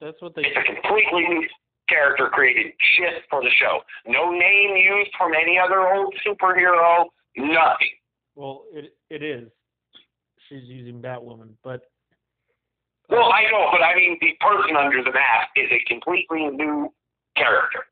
That's 0.00 0.20
what 0.20 0.34
they. 0.34 0.42
It's 0.42 0.56
a 0.56 0.66
completely 0.66 1.22
new 1.28 1.46
character 1.88 2.28
created 2.28 2.72
just 2.98 3.26
for 3.30 3.42
the 3.42 3.50
show. 3.58 3.80
No 4.06 4.30
name 4.30 4.76
used 4.76 5.10
from 5.16 5.32
any 5.34 5.58
other 5.58 5.92
old 5.92 6.14
superhero, 6.26 7.06
nothing. 7.36 7.94
Well, 8.34 8.64
it 8.72 8.94
it 9.10 9.22
is. 9.22 9.48
She's 10.48 10.64
using 10.64 11.00
Batwoman, 11.00 11.54
but 11.62 11.88
Well, 13.08 13.32
I 13.32 13.42
know, 13.50 13.68
but 13.72 13.82
I 13.82 13.94
mean, 13.94 14.18
the 14.20 14.32
person 14.40 14.76
under 14.76 15.02
the 15.02 15.12
mask 15.12 15.48
is 15.56 15.70
a 15.70 15.80
completely 15.88 16.48
new 16.48 16.92
character. 17.36 17.86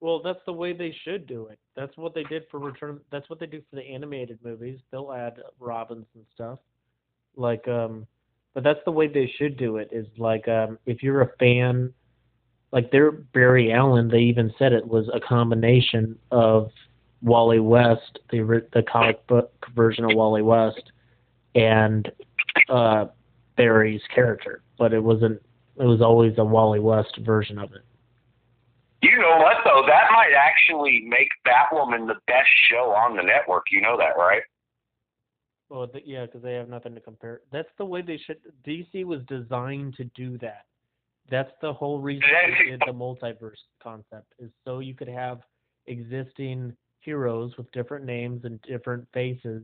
Well, 0.00 0.22
that's 0.22 0.40
the 0.46 0.52
way 0.52 0.72
they 0.72 0.94
should 1.04 1.26
do 1.26 1.46
it. 1.46 1.58
That's 1.74 1.96
what 1.96 2.14
they 2.14 2.22
did 2.24 2.44
for 2.50 2.60
Return. 2.60 3.00
That's 3.10 3.28
what 3.28 3.40
they 3.40 3.46
do 3.46 3.60
for 3.68 3.76
the 3.76 3.82
animated 3.82 4.38
movies. 4.44 4.78
They'll 4.90 5.12
add 5.12 5.38
Robins 5.58 6.06
and 6.14 6.24
stuff. 6.34 6.58
Like 7.36 7.66
um, 7.68 8.06
but 8.54 8.64
that's 8.64 8.80
the 8.84 8.92
way 8.92 9.08
they 9.08 9.32
should 9.38 9.56
do 9.56 9.76
it. 9.76 9.88
Is 9.92 10.06
like 10.16 10.46
um, 10.48 10.78
if 10.86 11.02
you're 11.02 11.22
a 11.22 11.36
fan, 11.38 11.92
like 12.72 12.90
their 12.90 13.10
Barry 13.10 13.72
Allen, 13.72 14.08
they 14.08 14.18
even 14.18 14.52
said 14.58 14.72
it 14.72 14.86
was 14.86 15.08
a 15.12 15.20
combination 15.20 16.18
of 16.30 16.70
Wally 17.22 17.60
West, 17.60 18.18
the 18.30 18.64
the 18.72 18.82
comic 18.82 19.26
book 19.26 19.52
version 19.74 20.04
of 20.04 20.10
Wally 20.14 20.42
West, 20.42 20.92
and 21.54 22.10
uh, 22.68 23.06
Barry's 23.56 24.02
character. 24.14 24.62
But 24.78 24.92
it 24.92 25.02
wasn't. 25.02 25.42
It 25.76 25.84
was 25.84 26.00
always 26.00 26.34
a 26.38 26.44
Wally 26.44 26.80
West 26.80 27.18
version 27.24 27.58
of 27.58 27.72
it. 27.72 27.84
You 29.02 29.16
know 29.18 29.38
what, 29.38 29.58
though? 29.64 29.84
That 29.86 30.10
might 30.12 30.32
actually 30.36 31.04
make 31.06 31.28
Batwoman 31.46 32.06
the 32.08 32.16
best 32.26 32.48
show 32.68 32.90
on 32.90 33.16
the 33.16 33.22
network. 33.22 33.66
You 33.70 33.80
know 33.80 33.96
that, 33.96 34.16
right? 34.18 34.42
Well, 35.68 35.86
th- 35.86 36.04
yeah, 36.06 36.26
because 36.26 36.42
they 36.42 36.54
have 36.54 36.68
nothing 36.68 36.94
to 36.94 37.00
compare. 37.00 37.42
That's 37.52 37.68
the 37.78 37.84
way 37.84 38.02
they 38.02 38.18
should. 38.18 38.38
DC 38.66 39.04
was 39.04 39.20
designed 39.28 39.94
to 39.96 40.04
do 40.16 40.38
that. 40.38 40.64
That's 41.30 41.52
the 41.60 41.72
whole 41.72 42.00
reason 42.00 42.24
they 42.64 42.70
did 42.70 42.82
the 42.86 42.92
multiverse 42.92 43.60
concept 43.82 44.32
is 44.38 44.50
so 44.64 44.78
you 44.78 44.94
could 44.94 45.08
have 45.08 45.40
existing 45.86 46.74
heroes 47.00 47.56
with 47.56 47.70
different 47.72 48.04
names 48.06 48.44
and 48.44 48.60
different 48.62 49.06
faces. 49.12 49.62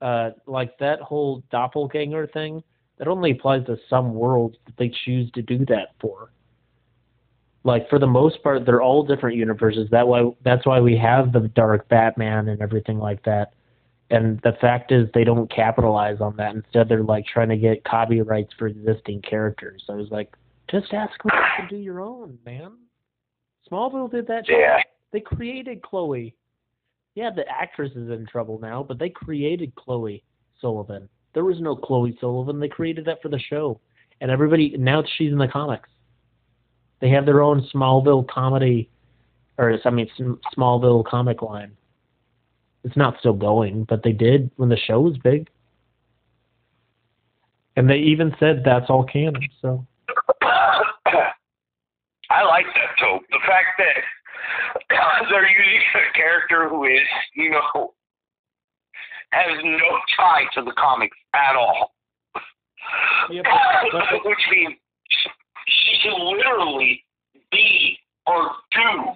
Uh, 0.00 0.30
like 0.46 0.78
that 0.78 1.00
whole 1.00 1.42
doppelganger 1.50 2.28
thing, 2.28 2.62
that 2.98 3.08
only 3.08 3.32
applies 3.32 3.64
to 3.66 3.76
some 3.90 4.14
worlds 4.14 4.56
that 4.64 4.76
they 4.78 4.92
choose 5.04 5.30
to 5.32 5.42
do 5.42 5.64
that 5.66 5.88
for. 6.00 6.30
Like 7.66 7.90
for 7.90 7.98
the 7.98 8.06
most 8.06 8.40
part, 8.44 8.64
they're 8.64 8.80
all 8.80 9.04
different 9.04 9.36
universes. 9.36 9.88
That 9.90 10.06
why 10.06 10.30
that's 10.44 10.64
why 10.64 10.80
we 10.80 10.96
have 10.96 11.32
the 11.32 11.48
Dark 11.48 11.88
Batman 11.88 12.48
and 12.48 12.62
everything 12.62 12.98
like 12.98 13.24
that. 13.24 13.54
And 14.08 14.40
the 14.44 14.52
fact 14.60 14.92
is, 14.92 15.08
they 15.12 15.24
don't 15.24 15.50
capitalize 15.50 16.20
on 16.20 16.36
that. 16.36 16.54
Instead, 16.54 16.88
they're 16.88 17.02
like 17.02 17.26
trying 17.26 17.48
to 17.48 17.56
get 17.56 17.82
copyrights 17.82 18.52
for 18.56 18.68
existing 18.68 19.20
characters. 19.22 19.82
I 19.88 19.94
was 19.94 20.12
like, 20.12 20.32
just 20.70 20.94
ask 20.94 21.20
them 21.24 21.32
to 21.32 21.66
do 21.68 21.76
your 21.76 22.00
own, 22.00 22.38
man. 22.46 22.74
Smallville 23.68 24.12
did 24.12 24.28
that. 24.28 24.48
Yeah. 24.48 24.78
They 25.12 25.18
created 25.18 25.82
Chloe. 25.82 26.36
Yeah, 27.16 27.30
the 27.34 27.48
actress 27.48 27.90
is 27.96 28.10
in 28.10 28.26
trouble 28.30 28.60
now, 28.60 28.84
but 28.84 29.00
they 29.00 29.08
created 29.08 29.74
Chloe 29.74 30.22
Sullivan. 30.60 31.08
There 31.34 31.44
was 31.44 31.60
no 31.60 31.74
Chloe 31.74 32.16
Sullivan. 32.20 32.60
They 32.60 32.68
created 32.68 33.04
that 33.06 33.20
for 33.22 33.28
the 33.28 33.40
show, 33.40 33.80
and 34.20 34.30
everybody 34.30 34.76
now 34.78 35.02
she's 35.16 35.32
in 35.32 35.38
the 35.38 35.48
comics. 35.48 35.88
They 37.00 37.10
have 37.10 37.26
their 37.26 37.42
own 37.42 37.66
Smallville 37.74 38.26
comedy, 38.28 38.88
or 39.58 39.78
I 39.84 39.90
mean 39.90 40.08
Smallville 40.56 41.04
comic 41.04 41.42
line. 41.42 41.72
It's 42.84 42.96
not 42.96 43.18
still 43.18 43.32
going, 43.34 43.84
but 43.84 44.02
they 44.02 44.12
did 44.12 44.50
when 44.56 44.68
the 44.68 44.76
show 44.76 45.00
was 45.00 45.18
big. 45.18 45.48
And 47.76 47.90
they 47.90 47.96
even 47.98 48.34
said 48.40 48.62
that's 48.64 48.88
all 48.88 49.04
canon. 49.04 49.42
So 49.60 49.84
I 52.30 52.42
like 52.44 52.66
that 52.74 52.94
though. 53.00 53.20
The 53.30 53.38
fact 53.46 53.78
that 53.78 54.02
they're 55.30 55.48
using 55.48 55.80
a 55.94 56.16
character 56.16 56.68
who 56.68 56.84
is, 56.84 57.06
you 57.34 57.50
know, 57.50 57.92
has 59.30 59.58
no 59.62 59.98
tie 60.16 60.44
to 60.54 60.62
the 60.62 60.72
comics 60.78 61.16
at 61.34 61.56
all. 61.56 61.92
Yeah, 63.30 63.42
but- 63.42 63.90
but- 63.92 64.24
Which 64.24 64.46
means 64.50 64.74
she 65.66 65.98
can 66.02 66.12
literally 66.18 67.04
be 67.50 67.98
or 68.26 68.50
do 68.72 69.12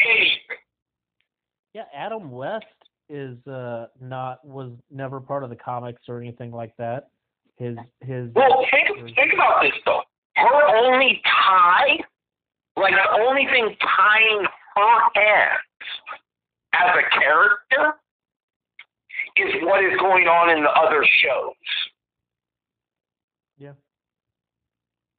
anything. 0.00 0.58
Yeah, 1.74 1.84
Adam 1.94 2.30
West 2.30 2.66
is 3.08 3.38
uh 3.46 3.86
not 4.00 4.44
was 4.44 4.72
never 4.90 5.20
part 5.20 5.42
of 5.42 5.50
the 5.50 5.56
comics 5.56 6.02
or 6.08 6.20
anything 6.20 6.52
like 6.52 6.76
that. 6.76 7.08
His 7.56 7.76
his 8.00 8.30
Well, 8.34 8.64
think 8.70 9.14
think 9.14 9.32
about 9.32 9.62
this 9.62 9.72
though. 9.84 10.02
Her 10.36 10.76
only 10.76 11.20
tie, 11.24 11.98
like 12.76 12.92
the 12.92 13.20
only 13.22 13.46
thing 13.46 13.74
tying 13.80 14.46
her 14.76 15.00
hands 15.14 15.60
as 16.74 16.90
a 16.94 17.20
character, 17.20 17.98
is 19.36 19.54
what 19.62 19.82
is 19.82 19.98
going 19.98 20.28
on 20.28 20.56
in 20.56 20.62
the 20.62 20.70
other 20.70 21.04
shows 21.22 21.54
yeah. 23.58 23.72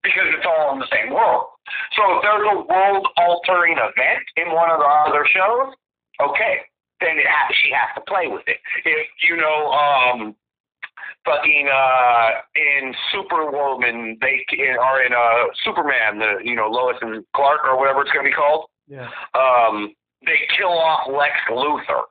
Because 0.04 0.28
it's 0.36 0.46
all 0.46 0.74
in 0.74 0.80
the 0.80 0.92
same 0.92 1.14
world. 1.14 1.48
So 1.96 2.02
if 2.18 2.22
there's 2.24 2.48
a 2.50 2.58
world-altering 2.66 3.78
event 3.78 4.24
in 4.38 4.54
one 4.54 4.72
of 4.72 4.80
the 4.80 4.90
other 4.90 5.26
shows, 5.28 5.74
okay, 6.22 6.66
then 7.02 7.18
it 7.18 7.28
has, 7.28 7.56
she 7.64 7.72
has 7.72 7.90
to 7.96 8.02
play 8.08 8.28
with 8.28 8.44
it. 8.48 8.58
If 8.86 9.08
you 9.28 9.38
know, 9.38 9.72
um, 9.72 10.36
fucking 11.26 11.68
uh, 11.72 12.30
in 12.56 12.94
Superwoman, 13.12 14.18
they 14.22 14.46
are 14.80 15.04
in 15.04 15.14
uh, 15.14 15.52
Superman, 15.64 16.20
the 16.20 16.40
you 16.44 16.56
know 16.56 16.68
Lois 16.68 16.98
and 17.02 17.24
Clark 17.36 17.62
or 17.66 17.78
whatever 17.78 18.02
it's 18.02 18.12
gonna 18.12 18.28
be 18.28 18.36
called. 18.36 18.66
Yeah. 18.88 19.08
Um, 19.36 19.94
they 20.26 20.40
kill 20.58 20.72
off 20.72 21.08
Lex 21.08 21.34
Luthor. 21.50 22.04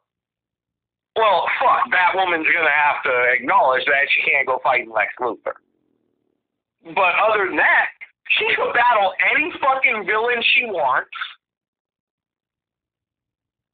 Well, 1.16 1.48
fuck, 1.58 1.90
Batwoman's 1.90 2.46
gonna 2.46 2.70
have 2.70 3.02
to 3.04 3.32
acknowledge 3.34 3.84
that 3.86 4.06
she 4.14 4.30
can't 4.30 4.46
go 4.46 4.60
fighting 4.62 4.90
Lex 4.90 5.12
Luthor. 5.20 5.58
But 6.84 7.12
other 7.18 7.48
than 7.48 7.56
that, 7.56 7.88
she 8.38 8.46
can 8.54 8.72
battle 8.72 9.12
any 9.34 9.50
fucking 9.60 10.06
villain 10.06 10.42
she 10.54 10.66
wants 10.66 11.10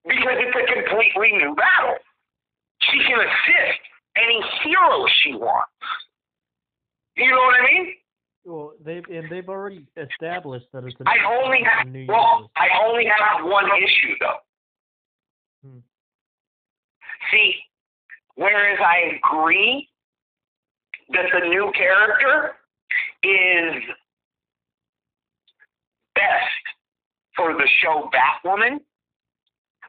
because 0.04 0.36
it's 0.38 0.56
a 0.56 0.72
completely 0.72 1.32
new 1.32 1.54
battle. 1.54 1.98
She 2.90 2.98
can 2.98 3.18
assist 3.18 3.80
any 4.16 4.40
hero 4.62 5.06
she 5.22 5.34
wants. 5.34 5.72
You 7.16 7.30
know 7.30 7.36
what 7.36 7.60
I 7.60 7.72
mean? 7.72 7.94
Well, 8.44 8.72
they've 8.84 9.04
and 9.10 9.30
they've 9.30 9.48
already 9.48 9.86
established 9.96 10.66
that 10.72 10.84
it's 10.84 10.94
a 11.00 11.08
I 11.08 11.16
only 11.42 11.60
have 11.64 11.86
new 11.86 12.06
well. 12.06 12.50
I 12.56 12.68
only 12.84 13.06
have 13.06 13.44
one 13.44 13.64
issue 13.66 14.14
though. 14.20 14.36
Hmm. 15.64 15.78
See, 17.30 17.54
whereas 18.34 18.78
I 18.80 19.16
agree 19.16 19.88
that 21.10 21.24
the 21.32 21.48
new 21.48 21.72
character 21.74 22.56
is 23.24 23.82
best 26.14 26.64
for 27.36 27.52
the 27.52 27.68
show 27.82 28.10
Batwoman, 28.12 28.78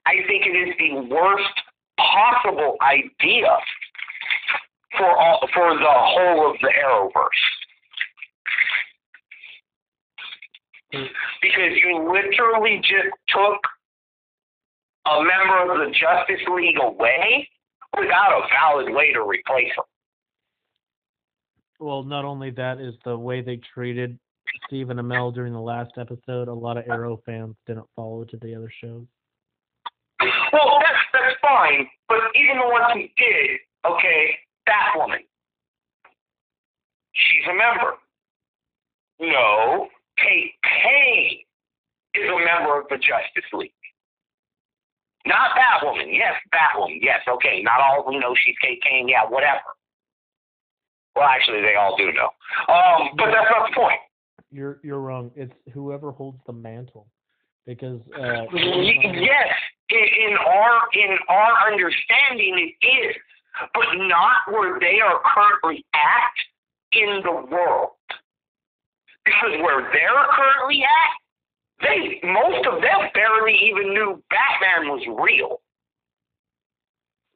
I 0.05 0.15
think 0.27 0.45
it 0.45 0.55
is 0.55 0.75
the 0.77 1.13
worst 1.13 1.53
possible 1.97 2.77
idea 2.81 3.57
for 4.97 5.17
all 5.17 5.47
for 5.53 5.73
the 5.73 5.85
whole 5.85 6.51
of 6.51 6.57
the 6.61 6.69
Arrowverse. 6.69 7.45
because 11.41 11.75
you 11.83 12.11
literally 12.11 12.77
just 12.77 13.13
took 13.29 13.59
a 15.05 15.21
member 15.21 15.73
of 15.73 15.79
the 15.79 15.93
Justice 15.93 16.45
League 16.53 16.79
away 16.81 17.47
without 17.97 18.31
a 18.31 18.47
valid 18.49 18.93
way 18.93 19.11
to 19.13 19.21
replace 19.21 19.71
him. 19.75 19.83
Well, 21.79 22.03
not 22.03 22.25
only 22.25 22.51
that 22.51 22.79
is 22.79 22.95
the 23.03 23.17
way 23.17 23.41
they 23.41 23.59
treated 23.73 24.17
Stephen 24.67 24.97
Amell 24.97 25.33
during 25.33 25.53
the 25.53 25.59
last 25.59 25.91
episode. 25.97 26.47
A 26.47 26.53
lot 26.53 26.77
of 26.77 26.87
Arrow 26.87 27.21
fans 27.25 27.55
didn't 27.67 27.87
follow 27.95 28.23
to 28.25 28.37
the 28.37 28.55
other 28.55 28.71
shows. 28.81 29.05
Well, 30.53 30.79
that's 30.79 31.03
that's 31.11 31.35
fine, 31.41 31.87
but 32.07 32.19
even 32.35 32.57
the 32.57 32.67
ones 32.67 32.85
who 32.93 33.01
did, 33.01 33.59
okay, 33.85 34.37
Batwoman, 34.67 35.19
she's 37.13 37.45
a 37.49 37.53
member. 37.53 37.95
No, 39.19 39.89
Kate 40.17 40.53
Kane 40.63 41.39
is 42.13 42.29
a 42.29 42.45
member 42.45 42.79
of 42.79 42.87
the 42.89 42.95
Justice 42.95 43.51
League. 43.53 43.71
Not 45.25 45.51
Batwoman. 45.57 46.07
Yes, 46.11 46.35
Batwoman. 46.53 46.99
Yes, 47.01 47.19
okay. 47.27 47.61
Not 47.61 47.81
all 47.81 47.99
of 47.99 48.05
them 48.05 48.19
know 48.19 48.35
she's 48.45 48.55
Kate 48.61 48.81
Kane. 48.81 49.07
Yeah, 49.09 49.25
whatever. 49.27 49.74
Well, 51.15 51.25
actually, 51.25 51.61
they 51.61 51.75
all 51.79 51.95
do 51.95 52.11
know. 52.11 52.29
Um, 52.67 53.09
but 53.17 53.27
that's 53.31 53.49
not 53.49 53.69
the 53.69 53.75
point. 53.75 53.99
You're 54.51 54.79
you're 54.83 54.99
wrong. 54.99 55.31
It's 55.35 55.53
whoever 55.73 56.11
holds 56.11 56.39
the 56.45 56.53
mantle, 56.53 57.07
because 57.65 57.99
uh, 58.17 58.43
Yes, 58.53 59.49
In, 59.89 59.97
in 59.97 60.37
our 60.37 60.81
in 60.93 61.17
our 61.29 61.71
understanding, 61.71 62.73
it 62.81 62.85
is, 62.85 63.15
but 63.73 63.85
not 63.95 64.51
where 64.51 64.79
they 64.79 64.99
are 64.99 65.19
currently 65.33 65.85
at 65.93 66.99
in 66.99 67.21
the 67.23 67.31
world. 67.51 67.91
Because 69.23 69.59
where 69.61 69.89
they're 69.91 70.27
currently 70.31 70.83
at, 70.83 71.15
they 71.81 72.19
most 72.27 72.67
of 72.67 72.81
them 72.81 73.09
barely 73.13 73.57
even 73.65 73.93
knew 73.93 74.21
Batman 74.29 74.89
was 74.91 75.01
real 75.19 75.61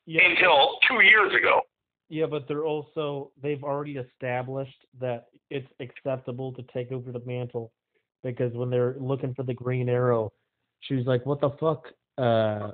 Yeah, 0.05 0.21
until 0.29 0.77
two 0.87 1.01
years 1.01 1.33
ago. 1.33 1.61
Yeah, 2.09 2.25
but 2.25 2.47
they're 2.47 2.65
also 2.65 3.31
they've 3.41 3.63
already 3.63 3.97
established 3.97 4.85
that 4.99 5.27
it's 5.51 5.71
acceptable 5.79 6.51
to 6.53 6.63
take 6.73 6.91
over 6.91 7.11
the 7.11 7.21
mantle 7.25 7.71
because 8.23 8.53
when 8.53 8.69
they're 8.69 8.95
looking 8.99 9.33
for 9.35 9.43
the 9.43 9.53
Green 9.53 9.87
Arrow, 9.87 10.33
she 10.81 10.95
was 10.95 11.05
like, 11.05 11.25
"What 11.25 11.39
the 11.39 11.51
fuck?" 11.51 11.85
Uh, 12.17 12.71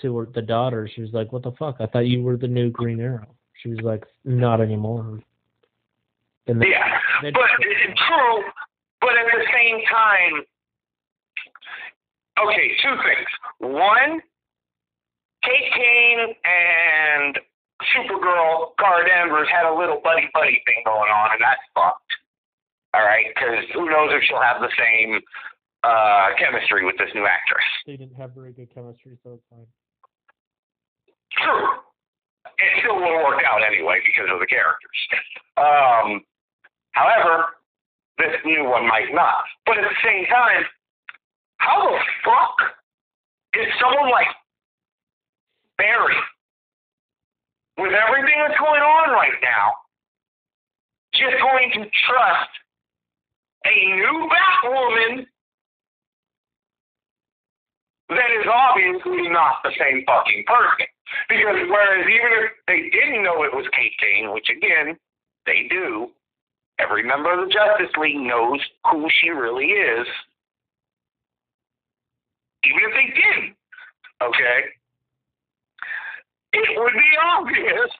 to 0.00 0.16
her 0.18 0.26
the 0.34 0.42
daughter, 0.42 0.88
she 0.92 1.00
was 1.00 1.12
like, 1.12 1.32
"What 1.32 1.44
the 1.44 1.52
fuck? 1.52 1.76
I 1.78 1.86
thought 1.86 2.06
you 2.06 2.22
were 2.22 2.36
the 2.36 2.48
new 2.48 2.70
Green 2.70 3.00
Arrow." 3.00 3.34
She 3.62 3.68
was 3.68 3.80
like, 3.82 4.04
"Not 4.24 4.60
anymore." 4.60 5.20
And 6.48 6.62
Yeah, 6.62 6.98
but 7.20 7.32
it's 7.60 8.00
true. 8.08 8.44
But 9.00 9.16
at 9.16 9.26
the 9.26 9.44
same 9.52 9.80
time, 9.90 10.44
okay, 12.44 12.68
two 12.82 12.96
things. 13.04 13.28
One, 13.58 14.20
Kate 15.44 15.72
Kane 15.72 16.34
and 16.44 17.38
Supergirl 17.90 18.76
Kara 18.78 19.06
Danvers 19.06 19.48
had 19.50 19.66
a 19.66 19.74
little 19.74 20.00
buddy 20.02 20.30
buddy 20.32 20.62
thing 20.64 20.82
going 20.84 21.10
on, 21.10 21.34
and 21.34 21.40
that's 21.42 21.62
fucked. 21.74 22.12
All 22.94 23.02
right, 23.02 23.26
because 23.32 23.64
who 23.74 23.88
knows 23.88 24.12
if 24.12 24.22
she'll 24.28 24.42
have 24.42 24.60
the 24.60 24.70
same 24.76 25.20
uh, 25.82 26.36
chemistry 26.38 26.84
with 26.84 26.96
this 26.98 27.08
new 27.14 27.26
actress. 27.26 27.64
they 27.86 27.96
didn't 27.96 28.14
have 28.14 28.32
very 28.32 28.52
good 28.52 28.72
chemistry, 28.72 29.18
so 29.24 29.34
it's 29.34 29.46
fine. 29.50 29.66
True. 31.40 31.80
It 32.58 32.70
still 32.84 32.96
would 33.00 33.10
have 33.10 33.24
worked 33.24 33.42
out 33.48 33.64
anyway 33.64 33.98
because 34.04 34.28
of 34.30 34.38
the 34.38 34.46
characters. 34.46 34.98
Um, 35.56 36.22
however, 36.92 37.56
this 38.18 38.36
new 38.44 38.68
one 38.68 38.86
might 38.86 39.10
not. 39.12 39.44
But 39.66 39.78
at 39.78 39.84
the 39.84 39.98
same 40.04 40.26
time, 40.26 40.62
how 41.56 41.82
the 41.88 41.98
fuck 42.22 42.56
is 43.54 43.66
someone 43.80 44.10
like 44.10 44.28
Barry, 45.78 46.14
with 47.78 47.92
everything 47.92 48.38
that's 48.46 48.58
going 48.58 48.82
on 48.82 49.10
right 49.10 49.38
now, 49.42 49.72
just 51.14 51.36
going 51.40 51.70
to 51.72 51.90
trust 52.06 52.50
a 53.64 53.76
new 53.96 54.28
Batwoman 54.28 55.26
that 58.10 58.30
is 58.40 58.46
obviously 58.50 59.28
not 59.28 59.62
the 59.64 59.72
same 59.78 60.04
fucking 60.06 60.44
person? 60.46 60.86
Because 61.28 61.56
whereas 61.68 62.06
even 62.08 62.30
if 62.44 62.50
they 62.66 62.88
didn't 62.90 63.22
know 63.22 63.42
it 63.44 63.54
was 63.54 63.66
Kate 63.72 63.94
Kane, 64.00 64.32
which 64.32 64.48
again, 64.48 64.96
they 65.46 65.66
do, 65.68 66.08
every 66.78 67.02
member 67.02 67.32
of 67.32 67.46
the 67.46 67.52
Justice 67.52 67.94
League 67.98 68.16
knows 68.16 68.60
who 68.90 69.08
she 69.20 69.30
really 69.30 69.66
is. 69.66 70.06
Even 72.64 72.80
if 72.88 72.94
they 72.94 73.08
didn't, 73.20 73.56
okay? 74.22 74.60
It 76.52 76.68
would 76.76 76.92
be 76.92 77.12
obvious 77.36 77.90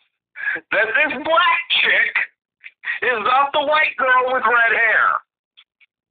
that 0.70 0.88
this 0.92 1.12
black 1.24 1.60
chick 1.80 2.14
is 3.02 3.18
not 3.24 3.52
the 3.52 3.64
white 3.64 3.96
girl 3.96 4.34
with 4.34 4.44
red 4.44 4.74
hair 4.76 5.08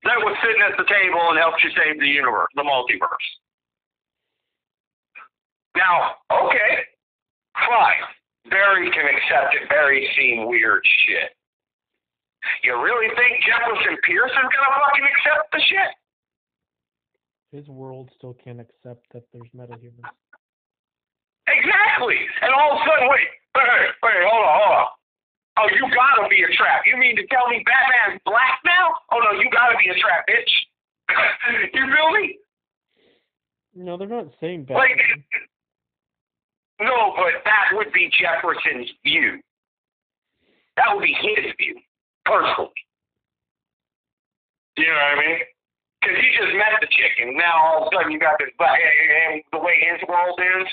that 0.03 0.17
was 0.17 0.35
sitting 0.41 0.61
at 0.65 0.77
the 0.77 0.87
table 0.89 1.21
and 1.29 1.37
helped 1.37 1.61
you 1.63 1.69
save 1.77 1.99
the 1.99 2.07
universe, 2.07 2.49
the 2.55 2.65
multiverse. 2.65 3.27
Now, 5.77 6.17
okay, 6.31 6.83
fine. 7.53 8.03
Barry 8.49 8.89
can 8.91 9.05
accept 9.05 9.55
it. 9.55 9.69
Barry's 9.69 10.09
seen 10.17 10.49
weird 10.49 10.81
shit. 11.05 11.31
You 12.63 12.81
really 12.81 13.13
think 13.15 13.43
Jefferson 13.45 13.97
Pierce 14.03 14.31
is 14.31 14.49
gonna 14.49 14.73
fucking 14.81 15.05
accept 15.05 15.51
the 15.53 15.61
shit? 15.61 15.93
His 17.51 17.67
world 17.67 18.09
still 18.17 18.33
can't 18.33 18.59
accept 18.59 19.05
that 19.13 19.23
there's 19.31 19.49
metahumans. 19.55 20.09
Exactly. 21.51 22.17
And 22.41 22.51
all 22.53 22.73
of 22.73 22.77
a 22.79 22.85
sudden, 22.87 23.07
wait, 23.11 23.27
wait, 23.55 23.91
wait, 24.03 24.23
hold 24.23 24.45
on, 24.45 24.55
hold 24.61 24.75
on. 24.79 24.87
Oh, 25.59 25.67
you 25.75 25.83
gotta 25.93 26.29
be 26.29 26.41
a 26.43 26.51
trap. 26.55 26.83
You 26.87 26.95
mean 26.97 27.15
to 27.17 27.27
tell 27.27 27.47
me 27.49 27.61
Batman's 27.67 28.21
black 28.25 28.59
now? 28.65 28.95
Oh 29.11 29.19
no, 29.19 29.35
you 29.39 29.49
gotta 29.51 29.75
be 29.77 29.89
a 29.91 29.97
trap, 29.99 30.23
bitch. 30.27 30.53
you 31.75 31.83
feel 31.91 32.11
me? 32.15 32.37
No, 33.75 33.97
they're 33.97 34.07
not 34.07 34.27
saying 34.39 34.65
Like, 34.69 34.95
Batman. 34.95 35.23
no, 36.79 37.13
but 37.15 37.43
that 37.45 37.71
would 37.73 37.91
be 37.93 38.09
Jefferson's 38.19 38.89
view. 39.03 39.39
That 40.77 40.95
would 40.95 41.03
be 41.03 41.13
his 41.19 41.51
view, 41.59 41.75
personally. 42.25 42.71
You 44.77 44.87
know 44.87 44.93
what 44.93 45.19
I 45.19 45.19
mean? 45.19 45.39
Because 45.99 46.17
he 46.17 46.27
just 46.33 46.55
met 46.57 46.79
the 46.79 46.87
chick, 46.87 47.11
and 47.21 47.35
now 47.37 47.53
all 47.59 47.83
of 47.83 47.91
a 47.91 47.95
sudden 47.95 48.11
you 48.11 48.19
got 48.19 48.39
this 48.39 48.49
black. 48.57 48.79
And 48.79 49.43
the 49.51 49.59
way 49.59 49.77
his 49.91 50.01
world 50.07 50.39
is 50.39 50.67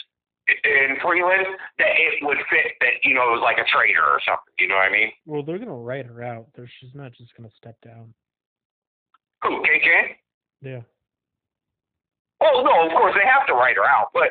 in 0.64 0.96
Freeland, 1.02 1.46
that 1.78 1.92
it 1.96 2.22
would 2.22 2.38
fit 2.50 2.72
that 2.80 3.04
you 3.04 3.14
know 3.14 3.28
it 3.28 3.38
was 3.38 3.42
like 3.42 3.58
a 3.58 3.68
traitor 3.68 4.04
or 4.04 4.20
something. 4.24 4.52
You 4.58 4.68
know 4.68 4.76
what 4.76 4.88
I 4.88 4.92
mean? 4.92 5.10
Well, 5.26 5.42
they're 5.42 5.58
gonna 5.58 5.74
write 5.74 6.06
her 6.06 6.22
out. 6.22 6.46
They're, 6.54 6.70
she's 6.80 6.94
not 6.94 7.12
just 7.12 7.34
gonna 7.36 7.52
step 7.56 7.76
down. 7.84 8.14
Who 9.42 9.62
KK? 9.62 10.16
Yeah. 10.62 10.80
Oh 12.40 12.62
no, 12.64 12.86
of 12.86 12.92
course 12.92 13.14
they 13.14 13.26
have 13.28 13.46
to 13.48 13.54
write 13.54 13.76
her 13.76 13.84
out. 13.84 14.08
But 14.14 14.30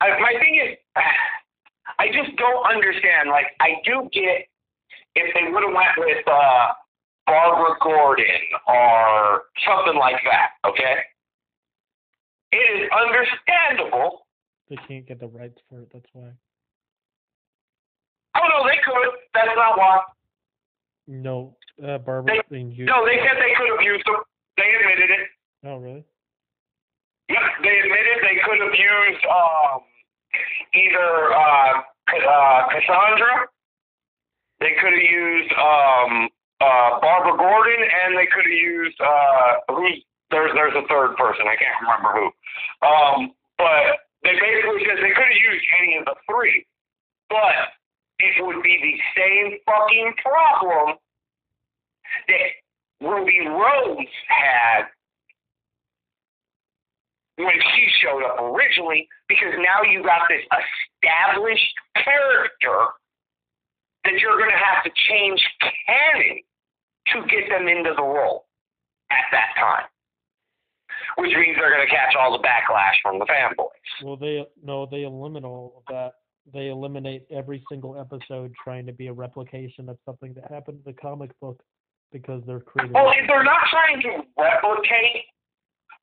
I, 0.00 0.18
my 0.20 0.34
thing 0.38 0.60
is, 0.60 0.76
I 1.98 2.08
just 2.08 2.36
don't 2.36 2.66
understand. 2.66 3.30
Like 3.30 3.46
I 3.60 3.80
do 3.84 4.08
get 4.12 4.48
if 5.14 5.34
they 5.34 5.50
would 5.50 5.64
have 5.64 5.74
went 5.74 5.96
with 5.96 6.26
uh, 6.28 6.68
Barbara 7.26 7.76
Gordon 7.82 8.44
or 8.68 9.44
something 9.66 9.98
like 9.98 10.20
that. 10.24 10.50
Okay, 10.68 10.96
it 12.52 12.56
is 12.56 12.90
understandable. 12.92 14.25
They 14.68 14.76
can't 14.88 15.06
get 15.06 15.20
the 15.20 15.28
rights 15.28 15.58
for 15.68 15.80
it. 15.80 15.88
That's 15.92 16.06
why. 16.12 16.30
Oh 18.36 18.46
no, 18.48 18.68
they 18.68 18.78
could. 18.84 19.14
That's 19.34 19.48
not 19.54 19.78
why. 19.78 20.00
No, 21.06 21.56
uh, 21.82 21.98
Barbara's 21.98 22.42
being 22.50 22.72
used. 22.72 22.88
No, 22.88 23.06
they 23.06 23.16
said 23.16 23.38
they 23.38 23.54
could 23.56 23.70
have 23.70 23.84
used 23.84 24.04
them. 24.06 24.16
They 24.56 24.66
admitted 24.80 25.10
it. 25.10 25.28
Oh, 25.64 25.76
really? 25.78 26.04
Yep, 27.28 27.42
they 27.62 27.78
admitted 27.78 28.16
they 28.22 28.38
could 28.42 28.58
have 28.58 28.74
used 28.74 29.24
um, 29.26 29.80
either 30.74 31.32
uh, 31.34 31.82
uh, 32.14 32.68
Cassandra, 32.70 33.46
they 34.60 34.72
could 34.80 34.92
have 34.92 35.02
used 35.02 35.52
um, 35.52 36.28
uh, 36.60 37.00
Barbara 37.00 37.36
Gordon, 37.36 37.82
and 37.82 38.16
they 38.16 38.26
could 38.26 38.44
have 38.44 38.60
used 38.62 38.98
uh, 39.00 39.74
who's 39.74 40.02
there's 40.30 40.50
there's 40.54 40.74
a 40.74 40.86
third 40.88 41.16
person 41.16 41.46
I 41.46 41.56
can't 41.56 41.76
remember 41.82 42.10
who. 42.14 42.26
Um, 42.86 43.32
but 43.58 44.05
they 44.26 44.34
basically 44.34 44.82
said 44.82 44.98
they 44.98 45.14
could 45.14 45.30
have 45.30 45.44
used 45.54 45.64
any 45.80 45.96
of 45.98 46.04
the 46.04 46.14
three, 46.26 46.66
but 47.30 47.70
it 48.18 48.44
would 48.44 48.62
be 48.62 48.76
the 48.82 48.98
same 49.14 49.58
fucking 49.64 50.14
problem 50.22 50.98
that 52.26 52.50
Ruby 53.00 53.46
Rose 53.46 54.12
had 54.26 54.86
when 57.36 57.54
she 57.74 57.88
showed 58.00 58.24
up 58.24 58.40
originally, 58.40 59.06
because 59.28 59.52
now 59.58 59.82
you 59.82 60.02
got 60.02 60.22
this 60.28 60.42
established 60.42 61.74
character 61.94 62.86
that 64.04 64.14
you're 64.18 64.38
going 64.38 64.50
to 64.50 64.56
have 64.56 64.82
to 64.84 64.90
change 65.08 65.40
canon 65.60 66.40
to 67.12 67.20
get 67.28 67.48
them 67.50 67.68
into 67.68 67.92
the 67.94 68.02
role 68.02 68.46
at 69.10 69.24
that 69.32 69.52
time. 69.58 69.84
Which 71.16 71.32
means 71.34 71.56
they're 71.56 71.74
going 71.74 71.86
to 71.86 71.92
catch 71.92 72.14
all 72.18 72.32
the 72.32 72.44
backlash 72.44 72.94
from 73.02 73.18
the 73.18 73.24
fanboys. 73.24 74.04
Well, 74.04 74.16
they 74.16 74.44
no, 74.62 74.86
they 74.86 75.02
eliminate 75.02 75.44
all 75.44 75.74
of 75.78 75.94
that. 75.94 76.12
They 76.52 76.68
eliminate 76.68 77.26
every 77.30 77.64
single 77.70 77.98
episode 77.98 78.52
trying 78.62 78.86
to 78.86 78.92
be 78.92 79.08
a 79.08 79.12
replication 79.12 79.88
of 79.88 79.98
something 80.04 80.34
that 80.34 80.50
happened 80.50 80.80
in 80.84 80.92
the 80.92 81.00
comic 81.00 81.30
book 81.40 81.60
because 82.12 82.42
they're 82.46 82.60
creating. 82.60 82.92
Well, 82.92 83.12
they're 83.26 83.44
not 83.44 83.62
trying 83.70 84.02
to 84.02 84.22
replicate, 84.38 85.24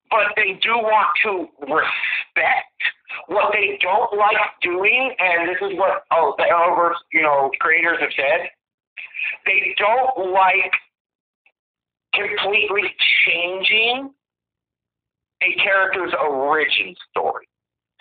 but 0.09 0.33
they 0.35 0.59
do 0.61 0.71
want 0.71 1.07
to 1.23 1.47
respect 1.61 2.73
what 3.27 3.53
they 3.53 3.77
don't 3.81 4.17
like 4.17 4.35
doing, 4.61 5.13
and 5.19 5.47
this 5.47 5.57
is 5.61 5.77
what 5.77 6.03
oh, 6.11 6.33
the 6.37 6.43
Arrowverse, 6.43 6.97
you 7.13 7.21
know, 7.21 7.51
creators 7.59 7.97
have 8.01 8.09
said. 8.15 8.49
They 9.45 9.75
don't 9.77 10.31
like 10.33 10.73
completely 12.13 12.93
changing 13.25 14.11
a 15.43 15.61
character's 15.61 16.13
origin 16.19 16.95
story. 17.11 17.47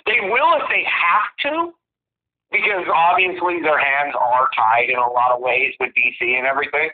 They 0.07 0.19
will 0.23 0.55
if 0.63 0.69
they 0.71 0.85
have 0.87 1.31
to, 1.51 1.73
because 2.51 2.87
obviously 2.95 3.61
their 3.63 3.79
hands 3.79 4.15
are 4.19 4.49
tied 4.55 4.91
in 4.91 4.99
a 4.99 5.11
lot 5.11 5.33
of 5.33 5.41
ways 5.41 5.75
with 5.81 5.91
DC 5.95 6.23
and 6.23 6.47
everything 6.47 6.91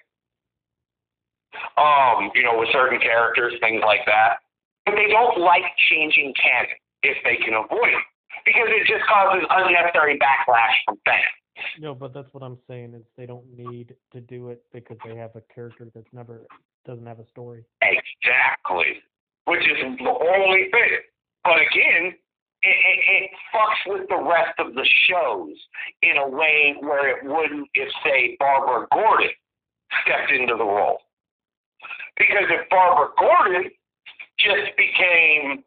um, 1.77 2.31
you 2.35 2.43
know, 2.43 2.59
with 2.59 2.69
certain 2.73 3.01
characters, 3.01 3.55
things 3.61 3.83
like 3.85 4.05
that. 4.07 4.39
But 4.85 4.95
they 4.97 5.09
don't 5.09 5.41
like 5.41 5.65
changing 5.91 6.33
canon 6.41 6.77
if 7.03 7.17
they 7.25 7.37
can 7.37 7.55
avoid 7.55 7.93
it. 7.93 8.05
because 8.45 8.69
it 8.69 8.87
just 8.87 9.07
causes 9.07 9.45
unnecessary 9.51 10.19
backlash 10.19 10.75
from 10.85 10.99
fans. 11.05 11.25
No, 11.81 11.95
but 11.95 12.15
that's 12.15 12.33
what 12.33 12.43
I'm 12.43 12.59
saying 12.69 12.95
is 12.95 13.03
they 13.17 13.27
don't 13.27 13.47
need 13.57 13.95
to 14.13 14.21
do 14.21 14.49
it 14.49 14.63
because 14.73 14.97
they 15.05 15.17
have 15.17 15.35
a 15.35 15.43
character 15.53 15.89
that's 15.95 16.07
never 16.13 16.47
doesn't 16.87 17.07
have 17.07 17.19
a 17.19 17.27
story. 17.27 17.65
Exactly. 17.83 19.03
Which 19.49 19.65
is 19.65 19.79
the 19.99 20.11
only 20.11 20.69
thing. 20.71 20.99
But 21.43 21.57
again, 21.57 22.13
it, 22.63 22.69
it, 22.69 22.99
it 23.23 23.31
fucks 23.55 23.81
with 23.87 24.09
the 24.09 24.17
rest 24.17 24.59
of 24.59 24.75
the 24.75 24.87
shows 25.09 25.57
in 26.03 26.19
a 26.19 26.29
way 26.29 26.77
where 26.81 27.09
it 27.09 27.25
wouldn't 27.25 27.69
if, 27.75 27.89
say, 28.05 28.37
Barbara 28.39 28.87
Gordon 28.93 29.31
stepped 30.03 30.31
into 30.31 30.55
the 30.55 30.65
role. 30.65 30.99
Because 32.19 32.45
if 32.51 32.69
Barbara 32.69 33.09
Gordon 33.19 33.71
just 34.39 34.77
became 34.77 35.65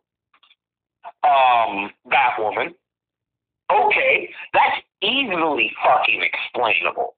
um, 1.23 1.89
Batwoman, 2.07 2.73
okay, 3.71 4.29
that's 4.53 4.81
easily 5.01 5.71
fucking 5.83 6.21
explainable. 6.21 7.15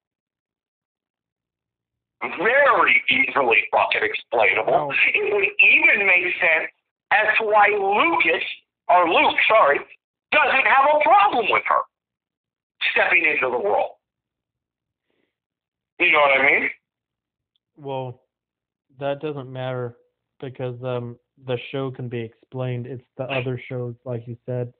Very 2.38 3.02
easily 3.08 3.58
fucking 3.70 4.02
explainable. 4.02 4.72
No. 4.72 4.92
It 5.14 5.34
would 5.34 5.44
even 5.44 6.06
make 6.06 6.24
sense 6.40 6.70
as 7.10 7.26
to 7.38 7.46
why 7.46 7.68
Lucas, 7.68 8.44
or 8.88 9.08
Luke, 9.08 9.36
sorry, 9.48 9.78
doesn't 10.32 10.66
have 10.66 10.86
a 10.94 11.02
problem 11.02 11.46
with 11.50 11.62
her 11.68 11.82
stepping 12.92 13.24
into 13.24 13.50
the 13.50 13.62
role. 13.62 13.98
You 16.00 16.12
know 16.12 16.20
what 16.20 16.40
I 16.40 16.44
mean? 16.44 16.70
Well, 17.76 18.22
that 18.98 19.20
doesn't 19.20 19.52
matter 19.52 19.96
because 20.40 20.76
um 20.82 21.16
the 21.46 21.58
show 21.72 21.90
can 21.90 22.08
be 22.08 22.20
explained. 22.20 22.86
It's 22.86 23.04
the 23.16 23.24
other 23.24 23.60
shows, 23.68 23.94
like 24.04 24.26
you 24.26 24.36
said. 24.46 24.72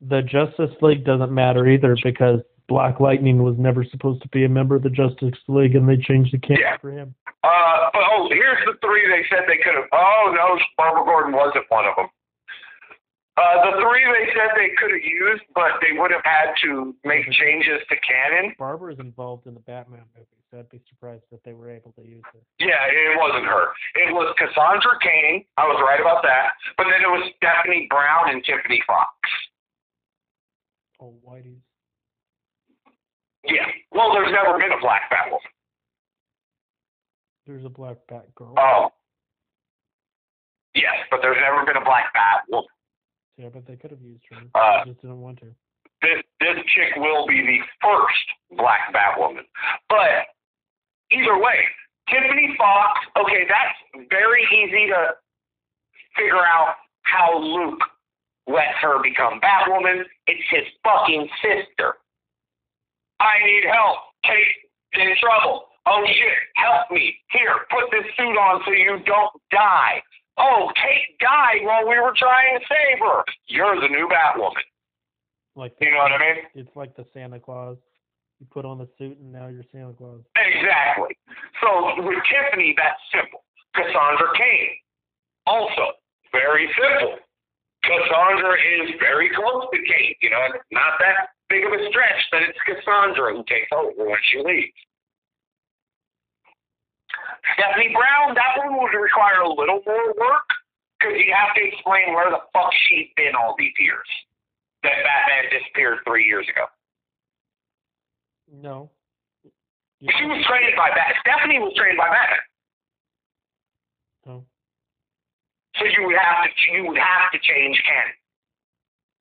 The 0.00 0.22
Justice 0.22 0.74
League 0.80 1.04
doesn't 1.04 1.32
matter 1.32 1.68
either 1.68 1.96
because 2.02 2.40
Black 2.68 3.00
Lightning 3.00 3.42
was 3.42 3.56
never 3.58 3.82
supposed 3.82 4.20
to 4.22 4.28
be 4.28 4.44
a 4.44 4.48
member 4.48 4.76
of 4.76 4.82
the 4.82 4.90
Justice 4.90 5.32
League, 5.48 5.74
and 5.74 5.88
they 5.88 5.96
changed 5.96 6.32
the 6.34 6.38
canon 6.38 6.60
Yeah. 6.60 6.76
for 6.76 6.90
him. 6.92 7.14
Uh, 7.42 7.88
but 7.92 8.02
oh, 8.04 8.28
here's 8.30 8.60
the 8.66 8.76
three 8.84 9.08
they 9.08 9.24
said 9.30 9.44
they 9.48 9.56
could 9.56 9.74
have. 9.74 9.88
Oh 9.92 10.32
no, 10.36 10.58
Barbara 10.76 11.04
Gordon 11.04 11.32
wasn't 11.32 11.64
one 11.70 11.86
of 11.86 11.96
them. 11.96 12.08
Uh, 13.38 13.70
the 13.70 13.78
three 13.80 14.02
they 14.04 14.26
said 14.34 14.50
they 14.58 14.68
could 14.76 14.90
have 14.90 15.00
used, 15.00 15.44
but 15.54 15.78
they 15.80 15.96
would 15.96 16.10
have 16.10 16.24
had 16.24 16.52
to 16.60 16.92
make 17.04 17.24
changes 17.30 17.78
to 17.88 17.96
canon. 18.04 18.52
Barbara's 18.58 18.98
involved 18.98 19.46
in 19.46 19.54
the 19.54 19.60
Batman 19.62 20.02
movie, 20.18 20.26
so 20.50 20.58
I'd 20.58 20.68
be 20.68 20.82
surprised 20.90 21.22
if 21.30 21.40
they 21.44 21.52
were 21.54 21.70
able 21.70 21.92
to 21.92 22.02
use 22.02 22.24
her. 22.34 22.40
Yeah, 22.58 22.82
it 22.90 23.16
wasn't 23.16 23.46
her. 23.46 23.70
It 23.94 24.12
was 24.12 24.34
Cassandra 24.36 24.98
Cain. 25.00 25.44
I 25.56 25.64
was 25.70 25.78
right 25.86 26.00
about 26.02 26.20
that. 26.24 26.50
But 26.76 26.90
then 26.90 27.00
it 27.00 27.06
was 27.08 27.30
Stephanie 27.38 27.86
Brown 27.88 28.28
and 28.34 28.42
Tiffany 28.44 28.82
Fox. 28.86 29.14
Oh, 31.00 31.14
Whitey's. 31.24 31.62
Yeah. 33.48 33.66
Well, 33.92 34.12
there's 34.12 34.32
never 34.32 34.58
been 34.58 34.72
a 34.72 34.80
black 34.80 35.10
Batwoman. 35.10 35.38
There's 37.46 37.64
a 37.64 37.68
black 37.68 37.96
Batgirl. 38.10 38.54
Oh. 38.58 38.90
Yes, 40.74 40.94
but 41.10 41.20
there's 41.22 41.38
never 41.40 41.64
been 41.64 41.80
a 41.80 41.84
black 41.84 42.12
Batwoman. 42.14 42.62
yeah, 43.38 43.48
but 43.52 43.66
they 43.66 43.76
could 43.76 43.90
have 43.90 44.02
used 44.02 44.22
her. 44.30 44.36
Uh, 44.54 44.84
they 44.84 44.90
just 44.90 45.00
didn't 45.00 45.20
want 45.20 45.38
to. 45.40 45.46
this 46.02 46.22
this 46.40 46.58
chick 46.74 46.92
will 46.96 47.26
be 47.26 47.40
the 47.40 47.58
first 47.82 48.26
black 48.60 48.92
Batwoman. 48.92 49.48
But 49.88 50.28
either 51.10 51.38
way, 51.38 51.64
Tiffany 52.10 52.54
Fox, 52.58 53.00
okay, 53.18 53.46
that's 53.48 54.06
very 54.10 54.42
easy 54.52 54.88
to 54.88 55.16
figure 56.16 56.44
out 56.44 56.74
how 57.02 57.38
Luke 57.38 57.80
lets 58.46 58.76
her 58.82 59.02
become 59.02 59.40
Batwoman. 59.40 60.02
It's 60.26 60.44
his 60.50 60.64
fucking 60.84 61.28
sister. 61.42 61.94
I 63.20 63.38
need 63.44 63.64
help. 63.66 63.98
Kate 64.24 64.68
in 64.94 65.14
trouble. 65.20 65.66
Oh 65.86 66.04
shit, 66.06 66.42
help 66.56 66.90
me. 66.90 67.16
Here, 67.30 67.64
put 67.70 67.90
this 67.90 68.04
suit 68.16 68.36
on 68.36 68.60
so 68.64 68.72
you 68.72 68.98
don't 69.06 69.32
die. 69.50 70.02
Oh, 70.38 70.70
Kate 70.76 71.18
died 71.18 71.64
while 71.64 71.82
we 71.82 71.98
were 71.98 72.14
trying 72.16 72.58
to 72.58 72.64
save 72.68 72.98
her. 73.00 73.24
You're 73.46 73.80
the 73.80 73.88
new 73.88 74.08
Batwoman. 74.08 74.62
Like 75.56 75.74
You 75.80 75.90
know 75.90 75.98
what 75.98 76.12
I 76.12 76.18
mean? 76.18 76.36
It's 76.54 76.76
like 76.76 76.94
the 76.94 77.04
Santa 77.12 77.40
Claus. 77.40 77.76
You 78.38 78.46
put 78.50 78.64
on 78.64 78.78
the 78.78 78.88
suit 78.98 79.18
and 79.18 79.32
now 79.32 79.48
you're 79.48 79.66
Santa 79.72 79.92
Claus. 79.94 80.20
Exactly. 80.36 81.18
So 81.60 81.98
with 82.04 82.22
Tiffany, 82.30 82.74
that's 82.76 83.00
simple. 83.10 83.42
Cassandra 83.74 84.30
Cain, 84.38 84.70
also 85.46 85.98
very 86.30 86.70
simple. 86.78 87.18
Cassandra 87.82 88.54
is 88.54 88.94
very 89.00 89.30
close 89.34 89.66
to 89.72 89.78
Kate. 89.82 90.16
You 90.22 90.30
know, 90.30 90.42
it's 90.54 90.64
not 90.70 90.98
that 91.00 91.34
big 91.48 91.64
of 91.64 91.72
a 91.72 91.80
stretch 91.88 92.22
that 92.32 92.42
it's 92.42 92.58
Cassandra 92.66 93.34
who 93.34 93.44
takes 93.48 93.68
over 93.72 93.92
when 93.96 94.18
she 94.30 94.38
leaves. 94.38 94.76
Stephanie 97.54 97.94
Brown, 97.94 98.34
that 98.34 98.58
one 98.58 98.76
would 98.78 98.92
require 98.98 99.40
a 99.40 99.48
little 99.48 99.80
more 99.86 100.08
work 100.14 100.48
because 100.98 101.16
you 101.16 101.32
have 101.32 101.54
to 101.54 101.62
explain 101.64 102.12
where 102.14 102.30
the 102.30 102.40
fuck 102.52 102.70
she's 102.88 103.08
been 103.16 103.34
all 103.34 103.54
these 103.58 103.72
years. 103.78 104.06
That 104.82 104.92
Batman 105.02 105.50
disappeared 105.50 105.98
three 106.06 106.24
years 106.24 106.46
ago. 106.48 106.66
No. 108.52 108.90
You- 110.00 110.12
She 110.18 110.24
was 110.26 110.44
trained 110.46 110.76
by 110.76 110.90
Bat. 110.90 111.16
Stephanie 111.20 111.58
was 111.58 111.72
trained 111.76 111.98
by 111.98 112.08
Batman. 112.08 112.38
no. 114.26 114.46
So 115.78 115.84
you 115.84 116.06
would 116.06 116.16
have 116.18 116.44
to 116.44 116.72
you 116.72 116.86
would 116.86 116.98
have 116.98 117.30
to 117.32 117.38
change 117.38 117.80
canon. 117.84 118.14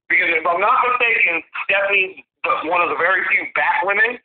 Because 0.10 0.30
if 0.32 0.46
I'm 0.48 0.62
not 0.62 0.80
mistaken, 0.88 1.42
Stephanie's 1.66 2.18
the, 2.44 2.70
one 2.70 2.82
of 2.82 2.90
the 2.90 2.96
very 2.96 3.22
few 3.30 3.44
Batwomen 3.56 4.18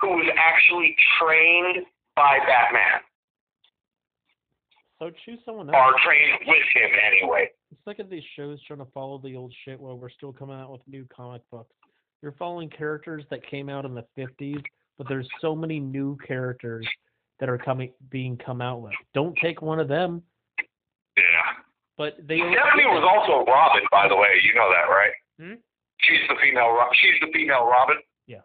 who 0.00 0.08
was 0.20 0.28
actually 0.36 0.94
trained 1.20 1.84
by 2.16 2.38
Batman, 2.46 3.00
So 4.98 5.10
choose 5.24 5.38
someone 5.44 5.68
else. 5.72 5.76
or 5.76 5.94
trained 6.04 6.40
with 6.46 6.64
him 6.74 6.90
anyway. 7.06 7.48
It's 7.72 7.80
like 7.86 8.00
at 8.00 8.10
these 8.10 8.22
shows 8.36 8.58
trying 8.66 8.80
to 8.80 8.88
follow 8.92 9.18
the 9.18 9.36
old 9.36 9.54
shit 9.64 9.80
while 9.80 9.96
we're 9.96 10.10
still 10.10 10.32
coming 10.32 10.58
out 10.58 10.70
with 10.72 10.80
new 10.86 11.06
comic 11.14 11.42
books. 11.50 11.72
You're 12.22 12.32
following 12.32 12.68
characters 12.68 13.24
that 13.30 13.46
came 13.48 13.68
out 13.70 13.84
in 13.86 13.94
the 13.94 14.04
50s, 14.18 14.62
but 14.98 15.08
there's 15.08 15.28
so 15.40 15.54
many 15.56 15.80
new 15.80 16.18
characters 16.26 16.86
that 17.38 17.48
are 17.48 17.56
coming 17.56 17.92
being 18.10 18.36
come 18.36 18.60
out 18.60 18.82
with. 18.82 18.92
Don't 19.14 19.34
take 19.42 19.62
one 19.62 19.80
of 19.80 19.88
them, 19.88 20.22
Yeah. 21.16 21.22
but 21.96 22.16
they 22.26 22.36
Stephanie 22.36 22.84
was 22.86 23.04
also 23.08 23.50
Robin, 23.50 23.82
by 23.90 24.06
the 24.08 24.16
way. 24.16 24.38
You 24.42 24.52
know 24.54 24.68
that, 24.70 24.90
right? 24.92 25.12
Hmm? 25.40 25.56
She's 26.04 26.20
the 26.28 26.36
female. 26.42 26.76
She's 27.00 27.16
the 27.24 27.32
female 27.32 27.64
Robin. 27.64 27.96
Yeah. 28.26 28.44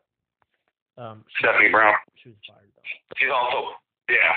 Um 0.98 1.26
Stephanie 1.40 1.70
Brown. 1.70 1.96
she 2.16 2.30
was 2.30 2.38
fired 2.48 2.72
though. 2.76 2.88
She's 3.18 3.30
also 3.32 3.76
yeah. 4.08 4.32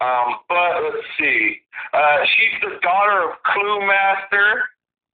Um, 0.00 0.38
but 0.48 0.78
let's 0.84 1.06
see. 1.18 1.58
Uh, 1.92 2.22
she's 2.36 2.54
the 2.62 2.78
daughter 2.86 3.30
of 3.30 3.42
Cluemaster. 3.42 4.62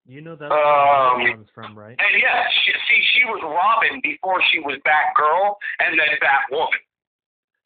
You 0.04 0.20
know 0.20 0.36
that's 0.36 0.52
Um, 0.52 1.24
where 1.24 1.36
that 1.40 1.48
from, 1.54 1.72
right? 1.78 1.96
And 1.96 2.12
yeah, 2.20 2.44
she, 2.52 2.72
see, 2.72 3.00
she 3.16 3.24
was 3.24 3.40
Robin 3.40 4.00
before 4.04 4.42
she 4.52 4.60
was 4.60 4.76
Batgirl 4.84 5.56
and 5.80 5.98
then 5.98 6.08
Batwoman. 6.20 6.84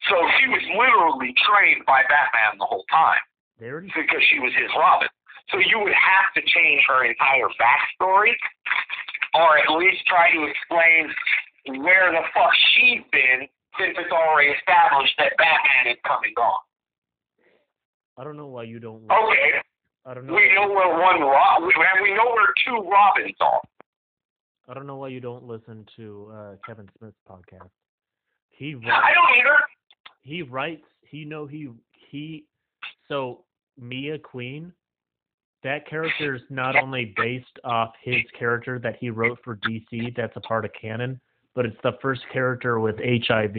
So 0.07 0.15
she 0.39 0.47
was 0.47 0.63
literally 0.79 1.35
trained 1.43 1.83
by 1.85 2.03
Batman 2.07 2.55
the 2.57 2.65
whole 2.65 2.85
time 2.89 3.19
already 3.61 3.91
because 3.91 4.23
she 4.31 4.39
was 4.39 4.53
his 4.55 4.71
Robin. 4.79 5.09
So 5.51 5.57
you 5.57 5.79
would 5.79 5.93
have 5.93 6.29
to 6.35 6.41
change 6.49 6.83
her 6.87 7.05
entire 7.05 7.49
backstory, 7.59 8.33
or 9.33 9.57
at 9.57 9.69
least 9.77 10.05
try 10.05 10.31
to 10.31 10.43
explain 10.45 11.81
where 11.83 12.11
the 12.11 12.21
fuck 12.33 12.51
she's 12.75 13.01
been 13.11 13.47
since 13.79 13.95
it's 13.97 14.11
already 14.11 14.49
established 14.51 15.13
that 15.17 15.33
Batman 15.37 15.93
is 15.93 15.97
coming 16.05 16.33
on. 16.37 16.59
I 18.17 18.23
don't 18.23 18.37
know 18.37 18.47
why 18.47 18.63
you 18.63 18.79
don't 18.79 19.03
Okay, 19.09 19.51
I 20.05 20.13
don't 20.13 20.27
know 20.27 20.33
we 20.33 20.53
know 20.53 20.67
where 20.67 20.89
one 20.99 21.21
Rob, 21.21 21.63
and 21.63 22.03
we 22.03 22.13
know 22.13 22.25
where 22.33 22.53
two 22.65 22.87
Robins 22.89 23.35
are. 23.39 23.61
I 24.67 24.73
don't 24.73 24.85
know 24.85 24.97
why 24.97 25.07
you 25.07 25.19
don't 25.19 25.45
listen 25.45 25.85
to 25.95 26.31
uh 26.33 26.55
Kevin 26.65 26.89
Smith's 26.97 27.17
podcast. 27.29 27.69
He 28.49 28.73
I 28.85 28.87
writes, 28.89 29.15
don't 29.15 29.39
either. 29.39 29.57
he 30.21 30.41
writes 30.41 30.83
he 31.01 31.25
know 31.25 31.47
he 31.47 31.69
he 32.09 32.45
so 33.07 33.45
Mia 33.79 34.19
Queen 34.19 34.73
that 35.63 35.87
character 35.87 36.35
is 36.35 36.41
not 36.49 36.75
only 36.75 37.13
based 37.17 37.59
off 37.63 37.93
his 38.01 38.23
character 38.37 38.79
that 38.79 38.95
he 38.99 39.09
wrote 39.09 39.39
for 39.43 39.57
DC 39.57 40.15
that's 40.15 40.35
a 40.35 40.41
part 40.41 40.65
of 40.65 40.71
canon, 40.79 41.19
but 41.55 41.65
it's 41.65 41.77
the 41.83 41.97
first 42.01 42.21
character 42.31 42.79
with 42.79 42.95
HIV 42.97 43.55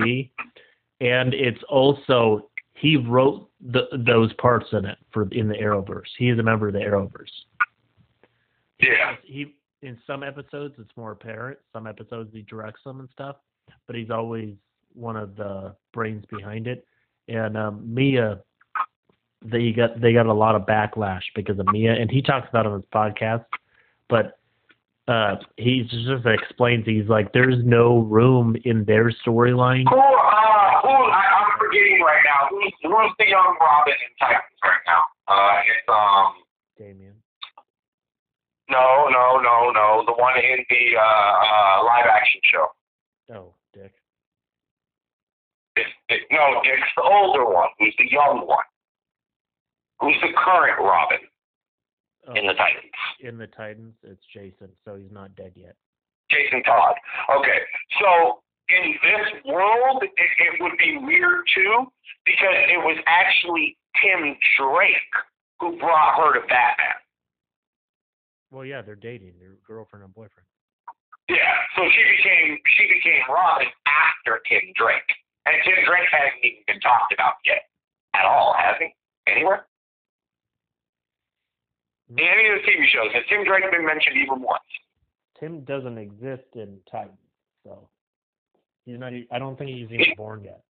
and 1.01 1.35
it's 1.35 1.61
also 1.69 2.51
he 2.75 2.97
wrote 2.97 3.49
the, 3.61 3.89
those 4.07 4.33
parts 4.35 4.67
in 4.73 4.85
it 4.87 4.99
for 5.13 5.29
in 5.33 5.49
the 5.49 5.55
Arrowverse. 5.55 6.09
He 6.19 6.31
is 6.31 6.39
a 6.39 6.43
member 6.43 6.69
of 6.69 6.75
the 6.75 6.81
Arrowverse. 6.81 7.31
Yeah. 8.81 9.17
He 9.23 9.55
in 9.83 9.99
some 10.07 10.23
episodes 10.23 10.75
it's 10.79 10.97
more 10.97 11.13
apparent. 11.13 11.59
Some 11.73 11.87
episodes 11.87 12.31
he 12.33 12.43
directs 12.43 12.83
them 12.85 13.01
and 13.01 13.09
stuff, 13.13 13.37
but 13.87 13.97
he's 13.97 14.11
always 14.11 14.55
one 14.95 15.17
of 15.17 15.37
the 15.37 15.75
brains 15.93 16.25
behind 16.31 16.67
it. 16.67 16.87
And 17.29 17.57
um, 17.57 17.83
Mia, 17.93 18.41
they 19.43 19.73
got 19.73 20.01
they 20.01 20.13
got 20.13 20.27
a 20.27 20.35
lot 20.35 20.55
of 20.55 20.63
backlash 20.63 21.23
because 21.35 21.59
of 21.59 21.67
Mia, 21.73 21.93
and 21.93 22.11
he 22.11 22.23
talks 22.23 22.49
about 22.49 22.67
it 22.67 22.73
on 22.73 22.81
his 22.81 22.91
podcast. 22.93 23.45
But 24.09 24.39
uh, 25.11 25.37
he 25.57 25.83
just 25.83 26.27
explains 26.27 26.87
he's 26.87 27.09
like, 27.09 27.33
there's 27.33 27.65
no 27.65 27.99
room 27.99 28.57
in 28.65 28.85
their 28.85 29.11
storyline. 29.11 29.85
Who, 29.89 29.99
uh, 29.99 30.81
who, 30.83 30.89
I, 30.89 31.23
I'm 31.35 31.59
forgetting 31.59 32.01
right 32.07 32.23
now. 32.25 32.47
Who's, 32.49 32.73
who's 32.83 33.13
the 33.19 33.27
young 33.29 33.57
Robin 33.61 33.95
in 33.95 34.13
Titans 34.21 34.61
right 34.63 34.85
now? 34.87 35.03
Uh, 35.27 35.61
it's, 35.67 35.89
um, 35.89 36.33
Damian. 36.79 37.15
no, 38.71 39.09
no, 39.11 39.41
no, 39.43 39.73
no. 39.75 40.05
The 40.07 40.13
one 40.13 40.39
in 40.39 40.65
the, 40.71 40.97
uh, 40.97 41.03
uh, 41.03 41.85
live 41.85 42.07
action 42.07 42.41
show. 42.45 42.67
Oh, 43.35 43.55
Dick. 43.75 43.93
It's, 45.75 45.91
it, 46.09 46.21
no, 46.31 46.61
it's 46.63 46.93
the 46.97 47.03
older 47.03 47.47
one. 47.47 47.69
Who's 47.81 47.95
the 47.99 48.09
young 48.09 48.47
one? 48.47 48.65
Who's 50.01 50.17
the 50.23 50.33
current 50.37 50.79
Robin 50.81 51.19
Oh, 52.29 52.35
in 52.35 52.47
the 52.47 52.53
Titans? 52.55 52.93
in 53.21 53.39
the 53.39 53.47
Titans, 53.49 53.95
it's 54.03 54.21
Jason, 54.33 54.69
so 54.85 54.97
he's 54.97 55.11
not 55.11 55.35
dead 55.37 55.53
yet. 55.57 55.75
Jason 56.31 56.63
Todd. 56.63 56.95
Okay, 57.35 57.59
so 57.99 58.41
in 58.69 58.95
this 59.03 59.45
world, 59.47 60.03
it, 60.03 60.11
it 60.17 60.61
would 60.61 60.77
be 60.79 60.99
weird 61.01 61.43
too 61.55 61.91
because 62.25 62.55
it 62.69 62.77
was 62.79 62.99
actually 63.07 63.77
Tim 64.01 64.37
Drake 64.59 65.15
who 65.61 65.79
brought 65.79 66.17
her 66.21 66.35
to 66.35 66.47
Batman. 66.47 66.97
Well, 68.51 68.65
yeah, 68.65 68.83
they're 68.83 68.97
dating. 68.97 69.35
They're 69.41 69.57
girlfriend 69.67 70.05
and 70.05 70.15
boyfriend. 70.15 70.47
Yeah, 71.29 71.55
so 71.77 71.83
she 71.89 72.03
became 72.17 72.59
she 72.77 72.85
became 72.91 73.23
Robin 73.31 73.69
after 73.87 74.41
Tim 74.49 74.73
Drake, 74.77 75.09
and 75.47 75.55
Tim 75.65 75.79
Drake 75.87 76.09
hasn't 76.11 76.45
even 76.45 76.63
been 76.67 76.81
talked 76.81 77.13
about 77.15 77.35
yet 77.47 77.63
at 78.15 78.25
all, 78.27 78.55
has 78.59 78.77
he? 78.79 78.91
Anywhere? 79.31 79.67
In 82.11 82.19
any 82.19 82.49
of 82.49 82.59
the 82.61 82.71
TV 82.71 82.87
shows, 82.93 83.13
has 83.15 83.23
Tim 83.29 83.45
Drake 83.45 83.71
been 83.71 83.87
mentioned 83.87 84.17
even 84.17 84.43
once? 84.43 84.63
Tim 85.39 85.63
doesn't 85.63 85.97
exist 85.97 86.45
in 86.55 86.79
Titans, 86.91 87.17
so 87.65 87.89
he's 88.85 88.99
not. 88.99 89.13
I 89.31 89.39
don't 89.39 89.57
think 89.57 89.71
he's 89.71 89.91
even 89.91 90.15
born 90.17 90.43
yet. 90.45 90.61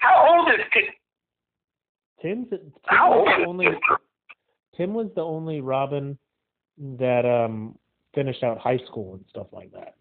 How 0.00 0.38
old 0.38 0.48
is 0.48 0.64
Tim? 0.72 0.84
Tim's 2.22 2.50
Tim 2.50 2.72
How 2.84 3.10
was 3.10 3.28
old 3.28 3.42
the 3.42 3.48
only 3.48 3.66
Tim 3.66 3.78
Tim 4.76 4.94
was 4.94 5.08
the 5.14 5.22
only 5.22 5.60
Robin 5.60 6.16
that 6.78 7.26
um 7.26 7.76
finished 8.14 8.42
out 8.42 8.58
high 8.58 8.78
school 8.86 9.14
and 9.14 9.24
stuff 9.28 9.48
like 9.52 9.72
that. 9.72 9.94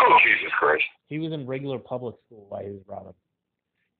Oh 0.00 0.18
Jesus 0.24 0.52
Christ! 0.58 0.84
He 1.08 1.18
was 1.18 1.32
in 1.32 1.46
regular 1.46 1.78
public 1.78 2.16
school 2.26 2.46
while 2.48 2.62
he 2.62 2.70
was 2.70 2.82
Robin, 2.86 3.12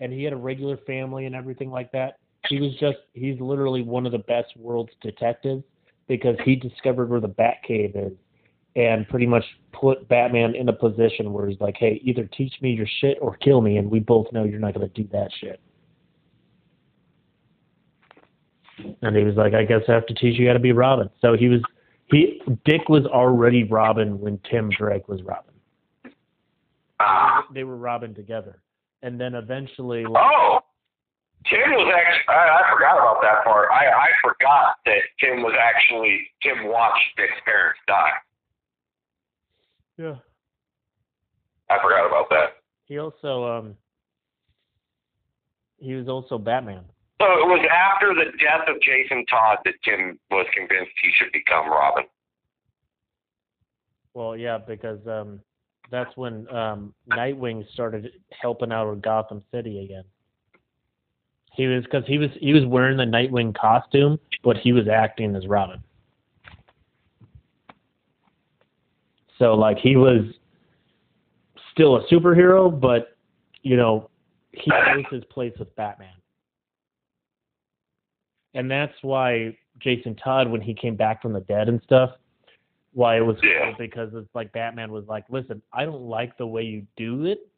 and 0.00 0.12
he 0.12 0.24
had 0.24 0.32
a 0.32 0.36
regular 0.36 0.78
family 0.78 1.26
and 1.26 1.34
everything 1.34 1.70
like 1.70 1.92
that. 1.92 2.16
He 2.48 2.60
was 2.60 2.72
just 2.80 2.98
he's 3.14 3.40
literally 3.40 3.82
one 3.82 4.06
of 4.06 4.12
the 4.12 4.18
best 4.18 4.56
world's 4.56 4.92
detectives 5.00 5.62
because 6.08 6.36
he 6.44 6.56
discovered 6.56 7.08
where 7.08 7.20
the 7.20 7.28
Batcave 7.28 7.94
is 7.94 8.12
and 8.74 9.08
pretty 9.08 9.26
much 9.26 9.44
put 9.72 10.08
Batman 10.08 10.54
in 10.54 10.68
a 10.68 10.72
position 10.72 11.32
where 11.32 11.48
he's 11.48 11.60
like, 11.60 11.76
hey, 11.78 12.00
either 12.04 12.24
teach 12.24 12.54
me 12.60 12.70
your 12.70 12.86
shit 13.00 13.18
or 13.20 13.36
kill 13.36 13.60
me, 13.60 13.76
and 13.76 13.90
we 13.90 14.00
both 14.00 14.32
know 14.32 14.44
you're 14.44 14.58
not 14.58 14.74
going 14.74 14.88
to 14.88 15.02
do 15.02 15.08
that 15.12 15.30
shit. 15.40 15.60
And 19.02 19.14
he 19.14 19.22
was 19.22 19.36
like, 19.36 19.54
I 19.54 19.64
guess 19.64 19.82
I 19.88 19.92
have 19.92 20.06
to 20.06 20.14
teach 20.14 20.38
you 20.38 20.46
how 20.46 20.54
to 20.54 20.58
be 20.58 20.72
Robin. 20.72 21.10
So 21.20 21.36
he 21.36 21.48
was, 21.48 21.60
he 22.06 22.40
Dick 22.64 22.88
was 22.88 23.04
already 23.06 23.64
Robin 23.64 24.18
when 24.18 24.40
Tim 24.50 24.70
Drake 24.70 25.06
was 25.08 25.22
Robin. 25.22 25.52
Ah. 26.98 27.44
They 27.52 27.64
were 27.64 27.76
Robin 27.76 28.14
together, 28.14 28.62
and 29.02 29.20
then 29.20 29.34
eventually, 29.34 30.04
like, 30.04 30.24
Oh, 30.24 30.60
Tim 31.48 31.72
was 31.72 31.92
actually. 31.94 32.34
I, 32.34 32.60
I 32.60 32.72
forgot 32.72 32.98
about 32.98 33.22
that 33.22 33.44
part. 33.44 33.68
I, 33.72 33.86
I 33.86 34.08
forgot 34.22 34.76
that 34.86 35.02
Tim 35.20 35.42
was 35.42 35.54
actually. 35.58 36.28
Tim 36.42 36.68
watched 36.68 37.02
Dick's 37.16 37.32
parents 37.44 37.80
die. 37.86 38.12
yeah, 39.98 40.16
I 41.70 41.82
forgot 41.82 42.06
about 42.06 42.28
that. 42.30 42.62
he 42.84 42.98
also 42.98 43.44
um, 43.44 43.76
he 45.78 45.94
was 45.94 46.08
also 46.08 46.38
Batman. 46.38 46.84
So 47.20 47.26
it 47.26 47.46
was 47.46 47.64
after 47.70 48.14
the 48.14 48.30
death 48.38 48.68
of 48.68 48.80
Jason 48.82 49.24
Todd 49.26 49.58
that 49.64 49.74
Tim 49.84 50.18
was 50.30 50.46
convinced 50.54 50.90
he 51.02 51.10
should 51.16 51.32
become 51.32 51.68
Robin. 51.68 52.04
Well, 54.14 54.36
yeah, 54.36 54.58
because 54.58 54.98
um, 55.06 55.40
that's 55.90 56.16
when 56.16 56.48
um, 56.54 56.94
Nightwing 57.10 57.64
started 57.72 58.10
helping 58.40 58.72
out 58.72 58.90
with 58.90 59.02
Gotham 59.02 59.42
City 59.52 59.84
again. 59.84 60.04
He 61.54 61.66
was 61.66 61.84
because 61.84 62.04
he 62.06 62.18
was 62.18 62.30
he 62.40 62.52
was 62.52 62.64
wearing 62.64 62.96
the 62.96 63.04
Nightwing 63.04 63.54
costume, 63.54 64.18
but 64.42 64.56
he 64.56 64.72
was 64.72 64.88
acting 64.88 65.36
as 65.36 65.46
Robin. 65.46 65.82
So 69.38 69.54
like 69.54 69.78
he 69.78 69.96
was 69.96 70.24
still 71.72 71.96
a 71.96 72.06
superhero, 72.08 72.80
but 72.80 73.16
you 73.62 73.76
know 73.76 74.08
he 74.52 74.70
knows 74.70 75.04
his 75.10 75.24
place 75.24 75.52
with 75.58 75.74
Batman. 75.76 76.14
And 78.54 78.70
that's 78.70 78.94
why 79.02 79.56
Jason 79.78 80.14
Todd, 80.16 80.48
when 80.48 80.60
he 80.60 80.74
came 80.74 80.94
back 80.96 81.22
from 81.22 81.32
the 81.32 81.40
dead 81.40 81.68
and 81.68 81.80
stuff, 81.84 82.10
why 82.92 83.16
it 83.16 83.20
was 83.20 83.36
cool 83.40 83.74
because 83.78 84.10
it's 84.14 84.28
like 84.34 84.52
Batman 84.52 84.92
was 84.92 85.04
like, 85.08 85.24
listen, 85.30 85.62
I 85.72 85.84
don't 85.84 86.02
like 86.02 86.36
the 86.36 86.46
way 86.46 86.62
you 86.62 86.86
do 86.96 87.24
it, 87.24 87.48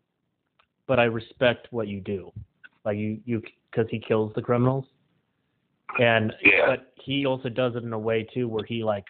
but 0.87 1.01
I 1.01 1.05
respect 1.05 1.69
what 1.71 1.89
you 1.89 2.01
do. 2.01 2.31
Like 2.85 2.97
you, 2.97 3.19
you, 3.25 3.43
because 3.75 3.91
he 3.91 3.99
kills 3.99 4.33
the 4.35 4.43
criminals, 4.43 4.87
and 5.99 6.35
Yeah. 6.43 6.67
but 6.67 6.93
he 6.97 7.27
also 7.27 7.49
does 7.49 7.75
it 7.77 7.83
in 7.83 7.93
a 7.93 7.99
way 7.99 8.23
too 8.23 8.49
where 8.49 8.65
he 8.65 8.85
like 8.85 9.05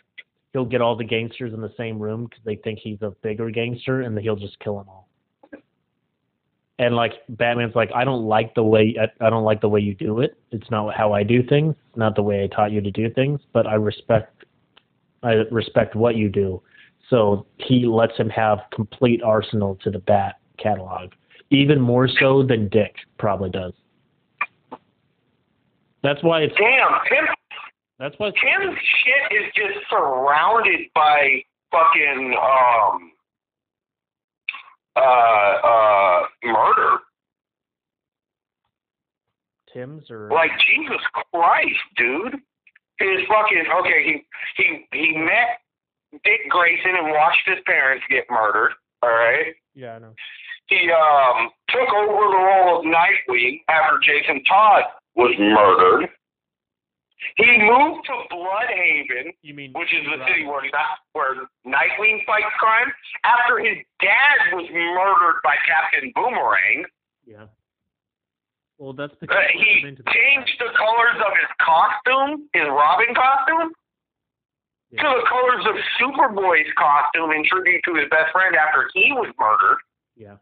he'll 0.53 0.65
get 0.65 0.81
all 0.81 0.97
the 0.97 1.05
gangsters 1.05 1.53
in 1.53 1.61
the 1.61 1.73
same 1.77 1.99
room 1.99 2.27
because 2.27 2.45
they 2.45 2.57
think 2.57 2.79
he's 2.79 3.03
a 3.03 3.11
bigger 3.23 3.51
gangster, 3.51 4.03
and 4.03 4.19
he'll 4.19 4.37
just 4.37 4.59
kill 4.61 4.79
them 4.79 4.89
all. 4.89 5.09
And 6.79 6.97
like 6.97 7.13
Batman's 7.29 7.77
like, 7.77 7.91
I 7.95 8.05
don't 8.05 8.25
like 8.25 8.55
the 8.55 8.63
way 8.65 8.97
I, 9.01 9.27
I 9.27 9.31
don't 9.31 9.45
like 9.45 9.61
the 9.61 9.69
way 9.69 9.81
you 9.81 9.95
do 9.95 10.21
it. 10.21 10.37
It's 10.51 10.69
not 10.71 10.95
how 10.95 11.13
I 11.13 11.23
do 11.23 11.43
things. 11.43 11.77
It's 11.89 11.97
not 11.97 12.17
the 12.17 12.23
way 12.23 12.43
I 12.43 12.49
taught 12.49 12.73
you 12.73 12.81
to 12.81 12.91
do 12.91 13.11
things. 13.11 13.41
But 13.53 13.67
I 13.67 13.75
respect, 13.75 14.45
I 15.23 15.33
respect 15.53 15.95
what 15.95 16.17
you 16.17 16.29
do. 16.29 16.63
So 17.11 17.47
he 17.59 17.87
lets 17.87 18.17
him 18.17 18.29
have 18.31 18.59
complete 18.73 19.23
arsenal 19.23 19.77
to 19.85 19.91
the 19.91 20.01
Bat 20.01 20.37
catalog, 20.59 21.13
even 21.51 21.81
more 21.81 22.09
so 22.09 22.43
than 22.43 22.69
Dick 22.71 22.97
probably 23.19 23.51
does. 23.51 23.75
That's 26.05 26.23
why 26.23 26.43
it's 26.43 26.55
Damn, 26.57 26.93
Tim. 27.09 27.25
that's 27.99 28.15
why 28.19 28.31
Tim's 28.31 28.79
shit 29.03 29.39
is 29.39 29.51
just 29.57 29.89
surrounded 29.91 30.81
by 30.95 31.43
fucking 31.73 32.37
um 32.39 33.11
uh 34.95 35.01
uh 35.01 36.23
murder. 36.45 36.99
Tim's 39.73 40.11
or 40.11 40.29
Like 40.31 40.51
Jesus 40.69 41.01
Christ, 41.33 41.81
dude. 41.97 42.35
His 42.99 43.27
fucking 43.27 43.65
okay. 43.81 44.05
He 44.05 44.23
he 44.63 44.87
he 44.93 45.17
met 45.17 45.59
Dick 46.23 46.41
Grayson 46.51 46.95
and 46.97 47.11
watched 47.13 47.43
his 47.47 47.59
parents 47.67 48.05
get 48.11 48.25
murdered. 48.31 48.73
All 49.03 49.09
right. 49.11 49.55
yeah, 49.75 49.97
I 49.97 49.99
know. 50.01 50.15
He 50.67 50.91
um 50.93 51.51
took 51.71 51.93
over 51.93 52.29
the 52.31 52.37
role 52.37 52.79
of 52.81 52.85
Nightwing 52.85 53.63
after 53.69 53.99
Jason 54.05 54.45
Todd 54.45 54.85
was 55.15 55.35
murdered. 55.39 56.11
He 57.37 57.59
moved 57.59 58.05
to 58.07 58.13
Blüdhaven, 58.35 59.33
You 59.43 59.55
mean 59.55 59.73
which 59.73 59.93
is 59.95 60.05
the 60.05 60.19
Right. 60.19 60.29
city 60.29 60.45
where 60.45 60.63
where 61.13 61.47
Nightwing 61.67 62.25
fights 62.27 62.55
crime, 62.59 62.93
after 63.25 63.59
his 63.59 63.79
dad 64.01 64.53
was 64.53 64.69
murdered 64.71 65.41
by 65.43 65.57
Captain 65.67 66.13
Boomerang. 66.15 66.85
Yeah. 67.27 67.47
Well, 68.77 68.93
that's 68.93 69.15
because 69.17 69.37
Uh, 69.39 69.49
he 69.53 69.59
he 69.65 69.75
went 69.85 69.99
into 69.99 70.03
the- 70.03 70.11
changed 70.13 70.59
the 70.59 70.71
colors 70.77 71.17
of 71.25 71.33
his 71.37 71.49
costume, 71.61 72.51
his 72.53 72.69
Robin 72.69 73.15
costume, 73.15 73.73
Yeah. 74.91 75.03
to 75.03 75.21
the 75.21 75.27
colors 75.27 75.65
of 75.67 75.77
Superboy's 75.99 76.71
costume 76.75 77.31
in 77.33 77.45
tribute 77.45 77.83
to 77.85 77.95
his 77.95 78.09
best 78.11 78.33
friend 78.33 78.55
after 78.55 78.91
he 78.93 79.13
was 79.13 79.33
murdered. 79.39 79.79
Yeah. 80.17 80.37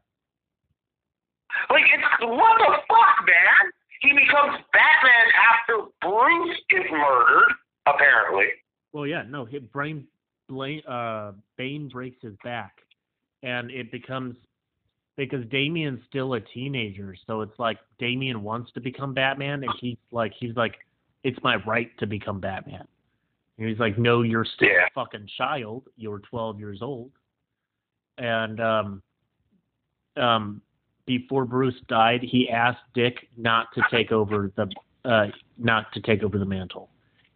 Like, 1.71 1.85
it's 1.93 2.21
what 2.21 2.59
the 2.59 2.83
fuck, 2.89 3.27
man? 3.27 3.73
He 4.03 4.09
becomes 4.13 4.59
Batman 4.73 5.27
after 5.53 5.89
Bruce 6.01 6.59
is 6.71 6.91
murdered, 6.91 7.53
apparently. 7.87 8.47
Well, 8.93 9.07
yeah, 9.07 9.23
no, 9.29 9.45
he, 9.45 9.59
Brain, 9.59 10.07
Blaine, 10.49 10.83
uh, 10.87 11.33
Bane 11.57 11.89
breaks 11.89 12.21
his 12.21 12.35
back, 12.45 12.79
and 13.43 13.71
it 13.71 13.91
becomes 13.93 14.37
because 15.17 15.45
Damian's 15.51 16.01
still 16.09 16.35
a 16.35 16.41
teenager, 16.41 17.15
so 17.27 17.43
it's 17.43 17.59
like 17.59 17.79
Damian 17.99 18.43
wants 18.43 18.73
to 18.73 18.81
become 18.81 19.15
Batman, 19.15 19.63
and 19.63 19.73
he's 19.79 19.99
like, 20.11 20.33
he's 20.39 20.57
like, 20.57 20.75
it's 21.23 21.39
my 21.45 21.57
right 21.67 21.91
to 21.99 22.07
become 22.07 22.41
Batman. 22.41 22.87
And 23.59 23.69
he's 23.69 23.79
like, 23.79 23.99
no, 23.99 24.23
you're 24.23 24.47
still 24.57 24.69
Yeah. 24.69 24.87
a 24.87 24.91
fucking 24.95 25.29
child. 25.37 25.85
You're 25.97 26.19
12 26.21 26.59
years 26.59 26.79
old, 26.83 27.11
and 28.19 28.59
um, 28.61 29.03
um, 30.17 30.63
before 31.07 31.45
Bruce 31.45 31.81
died, 31.89 32.21
he 32.23 32.49
asked 32.49 32.81
Dick 32.95 33.29
not 33.37 33.67
to 33.75 33.83
take 33.91 34.13
over 34.13 34.53
the 34.57 34.71
uh, 35.05 35.27
not 35.59 35.93
to 35.95 36.01
take 36.01 36.23
over 36.23 36.39
the 36.39 36.45
mantle. 36.45 36.89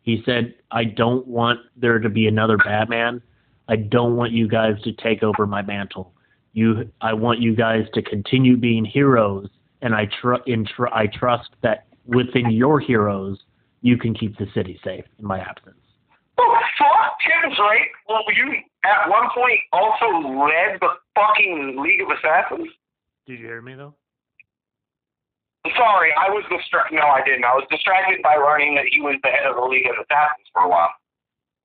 He 0.02 0.22
said, 0.24 0.55
"I 0.70 0.84
don't 0.84 1.26
want 1.26 1.60
there 1.76 1.98
to 1.98 2.09
be 2.09 2.26
another 2.26 2.56
Batman. 2.59 3.22
I 3.68 3.76
don't 3.76 4.16
want 4.16 4.32
you 4.32 4.47
guys 4.48 4.80
to 4.82 4.93
take 4.93 5.22
over 5.22 5.47
my 5.47 5.62
mantle. 5.62 6.12
You, 6.52 6.88
I 7.01 7.12
want 7.12 7.40
you 7.40 7.55
guys 7.55 7.86
to 7.94 8.02
continue 8.02 8.56
being 8.56 8.84
heroes, 8.84 9.48
and 9.82 9.94
I 9.94 10.09
tr- 10.20 10.36
tr- 10.76 10.94
I 10.94 11.06
trust 11.09 11.51
that 11.62 11.86
within 12.06 12.51
your 12.51 12.78
heroes, 12.78 13.38
you 13.82 13.98
can 13.98 14.14
keep 14.14 14.38
the 14.38 14.47
city 14.55 14.78
safe 14.84 15.05
in 15.18 15.26
my 15.26 15.40
absence." 15.40 15.76
Oh, 16.38 16.59
fuck. 16.78 17.06
Well, 18.09 18.22
you 18.36 18.52
at 18.84 19.09
one 19.09 19.28
point 19.34 19.59
also 19.72 20.28
led 20.28 20.78
the 20.80 20.88
fucking 21.14 21.76
League 21.82 22.01
of 22.02 22.09
Assassins? 22.16 22.68
Did 23.27 23.40
you 23.40 23.47
hear 23.47 23.62
me 23.62 23.74
though? 23.74 23.94
Sorry, 25.77 26.12
I 26.15 26.31
was 26.31 26.44
distracted. 26.48 26.94
No, 26.94 27.03
I 27.03 27.24
didn't. 27.24 27.44
I 27.44 27.55
was 27.55 27.66
distracted 27.70 28.23
by 28.23 28.36
learning 28.36 28.77
that 28.77 28.86
he 28.86 29.01
was 29.01 29.19
the 29.23 29.31
head 29.31 29.47
of 29.47 29.57
the 29.57 29.66
League 29.66 29.86
of 29.86 29.98
Assassins 29.98 30.47
for 30.53 30.62
a 30.62 30.69
while. 30.69 30.94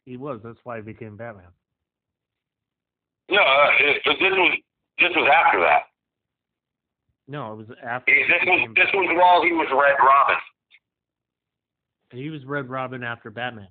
He 0.06 0.18
was. 0.18 0.40
That's 0.44 0.58
why 0.64 0.78
he 0.78 0.82
became 0.82 1.16
Batman. 1.18 1.54
No, 3.30 3.42
uh, 3.42 3.72
this 3.80 4.18
was 4.20 4.58
this 5.00 5.14
was 5.16 5.30
after 5.30 5.62
that. 5.62 5.94
No, 7.28 7.54
it 7.54 7.58
was 7.58 7.68
after. 7.86 8.12
This 8.12 8.42
was 8.44 8.70
this 8.76 8.90
was 8.94 9.08
while 9.16 9.44
he 9.44 9.54
was 9.54 9.70
Red 9.70 9.96
Robin. 10.02 10.36
He 12.12 12.30
was 12.30 12.44
Red 12.44 12.70
Robin 12.70 13.04
after 13.04 13.30
Batman. 13.30 13.70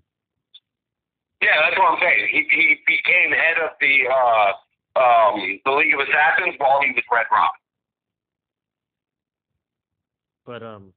Yeah, 1.43 1.61
that's 1.61 1.77
what 1.77 1.93
I'm 1.93 1.99
saying. 2.01 2.29
He 2.31 2.47
he 2.49 2.77
became 2.87 3.33
head 3.33 3.59
of 3.61 3.77
the 3.81 4.09
uh 4.09 4.51
um 4.97 5.61
the 5.65 5.73
League 5.73 5.93
of 5.93 6.01
Assassins 6.01 6.55
while 6.59 6.81
he 6.81 6.93
was 6.93 7.05
Red 7.11 7.27
Robin. 7.31 7.61
But 10.47 10.63
um, 10.63 10.93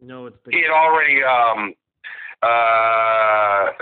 no, 0.00 0.26
it's 0.26 0.36
He 0.50 0.62
had 0.62 0.70
already 0.70 1.22
um 1.22 1.74
uh 2.42 3.72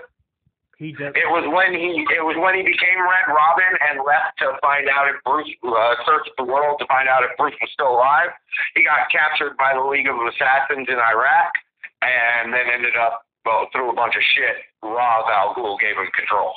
he 0.81 0.97
it 0.97 1.29
was 1.29 1.45
when 1.45 1.77
he 1.77 1.93
it 2.09 2.25
was 2.25 2.41
when 2.41 2.57
he 2.57 2.65
became 2.65 2.97
Red 2.97 3.29
Robin 3.29 3.73
and 3.85 4.01
left 4.01 4.41
to 4.41 4.57
find 4.65 4.89
out 4.89 5.13
if 5.13 5.21
Bruce 5.29 5.53
uh, 5.61 5.95
searched 6.09 6.33
the 6.41 6.45
world 6.49 6.81
to 6.81 6.87
find 6.89 7.05
out 7.05 7.21
if 7.21 7.37
Bruce 7.37 7.57
was 7.61 7.69
still 7.77 8.01
alive. 8.01 8.33
He 8.73 8.81
got 8.81 9.13
captured 9.13 9.61
by 9.61 9.77
the 9.77 9.85
League 9.85 10.09
of 10.09 10.17
Assassins 10.17 10.89
in 10.89 10.97
Iraq 10.97 11.53
and 12.01 12.49
then 12.49 12.65
ended 12.73 12.97
up 12.97 13.29
well, 13.45 13.69
through 13.73 13.91
a 13.91 13.95
bunch 13.95 14.17
of 14.17 14.25
shit. 14.37 14.57
Ra's 14.83 15.29
al 15.29 15.55
Ghul 15.55 15.77
gave 15.81 15.97
him 15.97 16.09
control. 16.17 16.53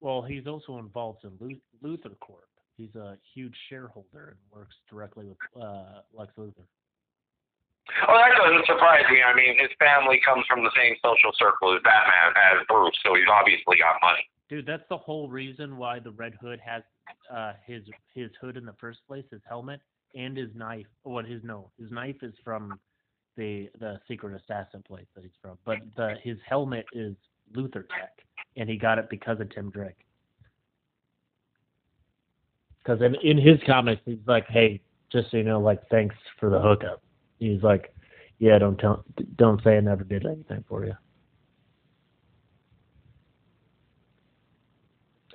Well, 0.00 0.22
he's 0.22 0.46
also 0.46 0.78
involved 0.78 1.24
in 1.24 1.32
Lu- 1.38 1.62
Luthor 1.82 2.18
Corp. 2.18 2.50
He's 2.76 2.94
a 2.94 3.18
huge 3.34 3.54
shareholder 3.68 4.34
and 4.34 4.38
works 4.50 4.74
directly 4.88 5.26
with 5.26 5.38
uh, 5.60 6.00
Lex 6.14 6.32
Luthor. 6.38 6.66
Well, 8.06 8.18
that 8.18 8.36
doesn't 8.36 8.66
surprise 8.66 9.04
me. 9.10 9.22
I 9.22 9.34
mean, 9.34 9.58
his 9.58 9.70
family 9.78 10.20
comes 10.24 10.44
from 10.46 10.64
the 10.64 10.70
same 10.76 10.94
social 11.02 11.32
circle 11.38 11.74
as 11.74 11.82
Batman, 11.82 12.34
as 12.36 12.66
Bruce, 12.68 12.96
so 13.04 13.14
he's 13.14 13.30
obviously 13.30 13.76
got 13.78 14.00
money. 14.02 14.24
Dude, 14.48 14.66
that's 14.66 14.86
the 14.88 14.98
whole 14.98 15.28
reason 15.28 15.76
why 15.76 16.00
the 16.00 16.10
Red 16.10 16.34
Hood 16.40 16.60
has 16.64 16.82
uh, 17.32 17.52
his 17.64 17.82
his 18.14 18.30
hood 18.40 18.56
in 18.56 18.64
the 18.64 18.74
first 18.80 18.98
place, 19.06 19.24
his 19.30 19.40
helmet, 19.48 19.80
and 20.14 20.36
his 20.36 20.50
knife. 20.54 20.86
What 21.02 21.24
his 21.24 21.42
no, 21.44 21.70
his 21.78 21.90
knife 21.90 22.16
is 22.22 22.34
from 22.42 22.78
the 23.36 23.70
the 23.78 24.00
secret 24.08 24.40
assassin 24.42 24.82
place 24.82 25.06
that 25.14 25.22
he's 25.22 25.32
from, 25.40 25.56
but 25.64 25.78
the 25.96 26.14
his 26.22 26.36
helmet 26.48 26.86
is 26.92 27.14
Luthor 27.54 27.86
Tech, 27.88 28.12
and 28.56 28.68
he 28.68 28.76
got 28.76 28.98
it 28.98 29.08
because 29.08 29.40
of 29.40 29.54
Tim 29.54 29.70
Drake. 29.70 30.04
Because 32.82 33.00
in 33.02 33.14
in 33.22 33.38
his 33.38 33.60
comics, 33.66 34.02
he's 34.04 34.18
like, 34.26 34.46
hey, 34.48 34.80
just 35.12 35.30
so 35.30 35.36
you 35.36 35.44
know, 35.44 35.60
like, 35.60 35.80
thanks 35.90 36.14
for 36.38 36.50
the 36.50 36.60
hookup. 36.60 37.02
He's 37.40 37.62
like, 37.62 37.92
yeah, 38.38 38.58
don't 38.58 38.78
tell, 38.78 39.04
don't 39.36 39.62
say 39.64 39.76
I 39.76 39.80
never 39.80 40.04
did 40.04 40.24
anything 40.24 40.64
for 40.68 40.84
you. 40.84 40.94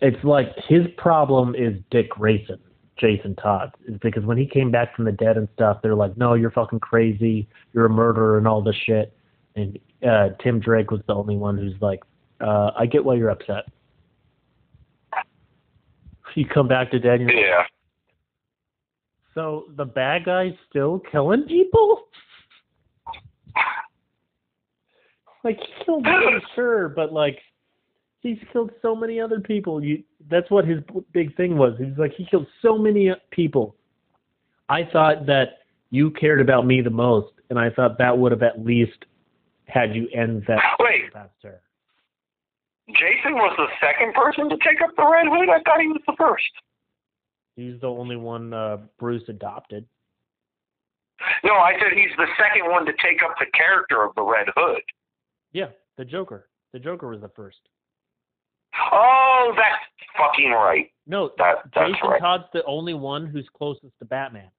It's 0.02 0.24
like 0.24 0.48
his 0.68 0.86
problem 0.98 1.56
is 1.56 1.74
Dick 1.90 2.10
Grayson, 2.12 2.60
Jason 2.98 3.36
Todd, 3.36 3.72
is 3.88 3.98
because 4.00 4.24
when 4.24 4.38
he 4.38 4.46
came 4.46 4.72
back 4.72 4.96
from 4.96 5.06
the 5.06 5.12
dead 5.12 5.36
and 5.38 5.48
stuff, 5.56 5.80
they're 5.82 5.96
like, 5.96 6.16
no, 6.18 6.36
you're 6.36 6.52
fucking 6.52 6.80
crazy, 6.80 7.48
you're 7.74 7.86
a 7.86 7.90
murderer 7.90 8.38
and 8.38 8.48
all 8.48 8.62
this 8.62 8.76
shit. 8.76 9.18
And 9.56 9.80
uh, 10.08 10.30
Tim 10.42 10.60
Drake 10.60 10.92
was 10.92 11.02
the 11.08 11.16
only 11.16 11.38
one 11.38 11.58
who's 11.58 11.80
like, 11.82 12.02
uh, 12.42 12.72
I 12.76 12.86
get 12.86 13.04
why 13.04 13.16
you're 13.16 13.30
upset. 13.30 13.66
You 16.36 16.46
come 16.46 16.68
back 16.68 16.92
to 16.92 17.00
dead, 17.00 17.22
and 17.22 17.30
you're 17.30 17.40
Yeah. 17.40 17.64
So 19.36 19.66
the 19.78 19.86
bad 19.86 20.26
guy's 20.26 20.54
still 20.70 21.02
killing 21.12 21.44
people? 21.44 22.08
Like 25.44 25.60
he 25.60 25.86
killed 25.86 26.04
one, 26.04 26.42
sure, 26.56 26.90
but 26.90 27.14
like 27.14 27.38
he's 28.22 28.40
killed 28.52 28.72
so 28.82 28.96
many 28.96 29.22
other 29.22 29.40
people. 29.40 29.82
You 29.84 30.04
that's 30.28 30.50
what 30.50 30.66
his 30.66 30.80
big 31.14 31.38
thing 31.38 31.56
was. 31.56 31.76
He 31.78 31.86
was 31.86 32.00
like 32.00 32.14
he 32.18 32.26
killed 32.26 32.48
so 32.64 32.80
many 32.80 33.12
uh, 33.12 33.16
people. 33.30 33.76
I 34.70 34.90
thought 34.92 35.28
that 35.28 35.60
you 35.92 36.10
cared 36.10 36.42
about 36.42 36.66
me 36.66 36.82
the 36.82 36.90
most, 36.90 37.32
and 37.52 37.60
I 37.60 37.70
thought 37.70 38.00
that 38.00 38.18
would 38.18 38.32
have 38.32 38.42
at 38.42 38.66
least 38.66 39.06
had 39.68 39.96
you 39.96 40.10
end 40.16 40.44
that 40.48 40.60
Wait. 40.80 41.14
past 41.14 41.30
her. 41.44 41.62
Jason 42.90 43.34
was 43.36 43.54
the 43.58 43.68
second 43.80 44.16
person 44.16 44.50
to 44.50 44.58
take 44.58 44.82
up 44.82 44.96
the 44.96 45.08
Red 45.08 45.28
Hood? 45.28 45.50
I 45.50 45.62
thought 45.62 45.80
he 45.80 45.88
was 45.88 46.02
the 46.08 46.16
first. 46.18 46.44
He's 47.56 47.80
the 47.82 47.88
only 47.88 48.16
one 48.16 48.54
uh, 48.54 48.78
Bruce 49.00 49.24
adopted. 49.30 49.86
No, 51.44 51.54
I 51.54 51.74
said 51.80 51.94
he's 51.94 52.16
the 52.18 52.28
second 52.38 52.70
one 52.70 52.86
to 52.86 52.92
take 52.94 53.24
up 53.24 53.36
the 53.40 53.46
character 53.58 54.04
of 54.04 54.14
the 54.16 54.24
Red 54.24 54.48
Hood. 54.56 54.82
Yeah, 55.54 55.68
the 55.98 56.04
Joker. 56.04 56.50
The 56.74 56.80
Joker 56.80 57.08
was 57.08 57.22
the 57.22 57.30
first. 57.30 57.60
Oh, 58.92 59.54
that's 59.56 59.82
fucking 60.18 60.52
right. 60.52 60.92
No, 61.08 61.32
That 61.38 61.56
that's 61.74 61.92
Jason 61.92 62.10
right. 62.10 62.22
Todd's 62.22 62.44
the 62.54 62.64
only 62.66 62.94
one 62.94 63.26
who's 63.26 63.48
closest 63.56 63.94
to 64.00 64.06
Batman 64.06 64.50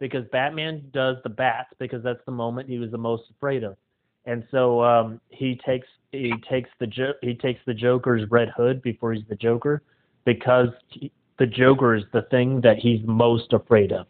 because 0.00 0.24
Batman 0.32 0.84
does 0.94 1.16
the 1.22 1.28
bats 1.28 1.70
because 1.78 2.02
that's 2.02 2.24
the 2.24 2.32
moment 2.32 2.68
he 2.68 2.78
was 2.78 2.90
the 2.90 2.98
most 2.98 3.24
afraid 3.30 3.64
of, 3.64 3.76
and 4.24 4.44
so 4.50 4.82
um, 4.82 5.20
he 5.28 5.60
takes 5.66 5.86
he 6.12 6.32
takes 6.48 6.70
the 6.80 7.14
he 7.20 7.34
takes 7.34 7.60
the 7.66 7.74
Joker's 7.74 8.30
red 8.30 8.48
hood 8.56 8.80
before 8.80 9.12
he's 9.12 9.24
the 9.28 9.36
Joker 9.36 9.82
because 10.24 10.68
he, 10.88 11.12
the 11.38 11.46
Joker 11.46 11.94
is 11.94 12.04
the 12.12 12.22
thing 12.30 12.60
that 12.62 12.78
he's 12.78 13.00
most 13.06 13.52
afraid 13.52 13.92
of. 13.92 14.06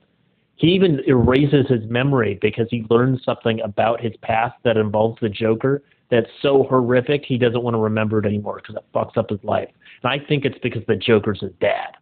He 0.57 0.69
even 0.69 1.01
erases 1.07 1.67
his 1.69 1.89
memory 1.89 2.39
because 2.41 2.67
he 2.71 2.85
learns 2.91 3.23
something 3.25 3.61
about 3.61 4.01
his 4.01 4.13
past 4.23 4.57
that 4.65 4.77
involves 4.77 5.21
the 5.21 5.29
Joker 5.29 5.83
that's 6.11 6.27
so 6.43 6.65
horrific 6.65 7.25
he 7.25 7.39
doesn't 7.39 7.63
want 7.63 7.75
to 7.75 7.79
remember 7.79 8.19
it 8.19 8.27
anymore 8.27 8.61
because 8.61 8.75
it 8.75 8.85
fucks 8.95 9.17
up 9.17 9.31
his 9.31 9.43
life. 9.45 9.69
And 10.03 10.11
I 10.11 10.25
think 10.27 10.45
it's 10.45 10.59
because 10.63 10.83
the 10.89 10.97
Joker's 10.97 11.41
his 11.41 11.53
dad. 11.61 11.97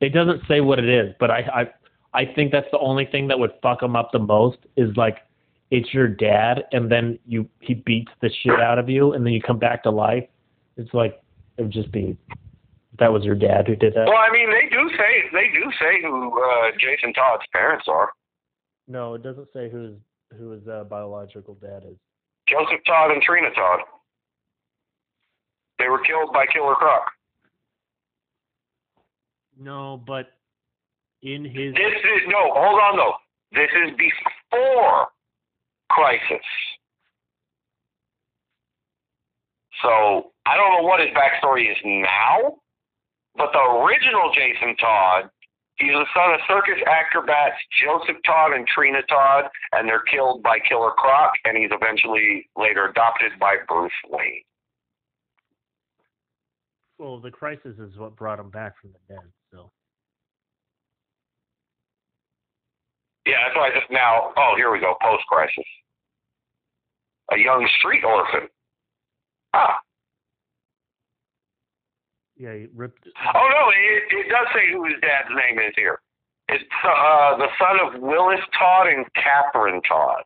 It 0.00 0.10
doesn't 0.10 0.42
say 0.46 0.60
what 0.60 0.78
it 0.78 0.88
is, 0.88 1.14
but 1.18 1.30
I 1.30 1.68
I 2.14 2.20
I 2.22 2.32
think 2.34 2.52
that's 2.52 2.70
the 2.70 2.78
only 2.78 3.04
thing 3.04 3.28
that 3.28 3.38
would 3.38 3.52
fuck 3.62 3.82
him 3.82 3.96
up 3.96 4.12
the 4.12 4.20
most 4.20 4.58
is 4.76 4.96
like 4.96 5.18
it's 5.70 5.92
your 5.92 6.08
dad 6.08 6.64
and 6.72 6.90
then 6.90 7.18
you 7.26 7.48
he 7.60 7.74
beats 7.74 8.12
the 8.22 8.30
shit 8.42 8.60
out 8.60 8.78
of 8.78 8.88
you 8.88 9.12
and 9.12 9.26
then 9.26 9.32
you 9.32 9.42
come 9.42 9.58
back 9.58 9.82
to 9.82 9.90
life. 9.90 10.24
It's 10.76 10.94
like 10.94 11.20
it 11.58 11.62
would 11.62 11.72
just 11.72 11.90
be 11.90 12.16
that 12.98 13.12
was 13.12 13.24
your 13.24 13.34
dad 13.34 13.66
who 13.66 13.76
did 13.76 13.94
that. 13.94 14.06
Well, 14.06 14.16
I 14.16 14.32
mean, 14.32 14.50
they 14.50 14.68
do 14.68 14.88
say 14.96 15.28
they 15.32 15.48
do 15.52 15.70
say 15.80 16.02
who 16.02 16.42
uh, 16.42 16.70
Jason 16.78 17.12
Todd's 17.12 17.44
parents 17.52 17.86
are. 17.88 18.10
No, 18.86 19.14
it 19.14 19.22
doesn't 19.22 19.48
say 19.52 19.70
who's 19.70 19.96
who 20.36 20.50
his 20.50 20.66
uh, 20.68 20.84
biological 20.84 21.54
dad 21.54 21.84
is. 21.88 21.96
Joseph 22.48 22.80
Todd 22.86 23.10
and 23.10 23.22
Trina 23.22 23.50
Todd. 23.54 23.80
They 25.78 25.88
were 25.88 26.00
killed 26.00 26.32
by 26.32 26.46
Killer 26.52 26.74
Croc. 26.74 27.04
No, 29.60 30.02
but 30.06 30.32
in 31.22 31.44
his 31.44 31.74
This 31.74 31.98
is 31.98 32.22
no, 32.28 32.52
hold 32.52 32.80
on 32.80 32.96
though. 32.96 33.14
This 33.52 33.70
is 33.86 33.96
before 33.96 35.08
Crisis. 35.90 36.46
So 39.82 40.32
I 40.46 40.56
don't 40.56 40.72
know 40.72 40.88
what 40.88 41.00
his 41.00 41.10
backstory 41.10 41.70
is 41.70 41.76
now, 41.84 42.56
but 43.38 43.52
the 43.52 43.62
original 43.62 44.30
Jason 44.34 44.76
Todd, 44.76 45.30
he's 45.76 45.94
the 45.94 46.06
son 46.12 46.34
of 46.34 46.40
circus 46.48 46.82
acrobats 46.86 47.56
Joseph 47.80 48.20
Todd 48.26 48.52
and 48.52 48.66
Trina 48.66 49.02
Todd, 49.08 49.44
and 49.72 49.88
they're 49.88 50.02
killed 50.02 50.42
by 50.42 50.58
Killer 50.68 50.90
Croc, 50.98 51.32
and 51.44 51.56
he's 51.56 51.70
eventually 51.72 52.50
later 52.56 52.86
adopted 52.90 53.32
by 53.40 53.56
Bruce 53.66 53.92
Wayne. 54.10 54.42
well, 56.98 57.20
the 57.20 57.30
crisis 57.30 57.78
is 57.78 57.96
what 57.96 58.16
brought 58.16 58.40
him 58.40 58.50
back 58.50 58.74
from 58.80 58.90
the 58.90 59.14
dead. 59.14 59.24
So 59.52 59.70
Yeah, 63.28 63.36
that's 63.44 63.56
why 63.56 63.68
I 63.68 63.78
just 63.78 63.90
now. 63.90 64.32
Oh, 64.36 64.54
here 64.56 64.72
we 64.72 64.80
go. 64.80 64.96
Post 65.02 65.22
crisis. 65.28 65.64
A 67.30 67.38
young 67.38 67.68
street 67.78 68.02
orphan. 68.02 68.48
Ah. 69.52 69.78
Yeah, 72.38 72.54
he 72.54 72.66
ripped. 72.74 73.02
Oh 73.34 73.48
no, 73.50 73.62
it, 73.74 74.02
it 74.14 74.28
does 74.30 74.46
say 74.54 74.70
who 74.72 74.84
his 74.84 74.94
dad's 75.02 75.28
name 75.34 75.58
is 75.58 75.74
here. 75.76 76.00
It's 76.48 76.64
uh, 76.82 77.36
the 77.36 77.50
son 77.60 77.76
of 77.82 78.00
Willis 78.00 78.40
Todd 78.58 78.86
and 78.86 79.04
Catherine 79.12 79.82
Todd. 79.82 80.24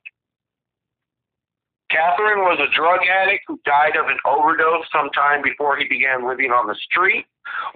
Catherine 1.91 2.45
was 2.47 2.61
a 2.61 2.73
drug 2.73 3.01
addict 3.05 3.45
who 3.49 3.61
died 3.65 3.97
of 3.97 4.07
an 4.07 4.17
overdose 4.25 4.87
sometime 4.93 5.43
before 5.43 5.77
he 5.77 5.85
began 5.89 6.29
living 6.29 6.49
on 6.49 6.69
the 6.69 6.79
street. 6.89 7.27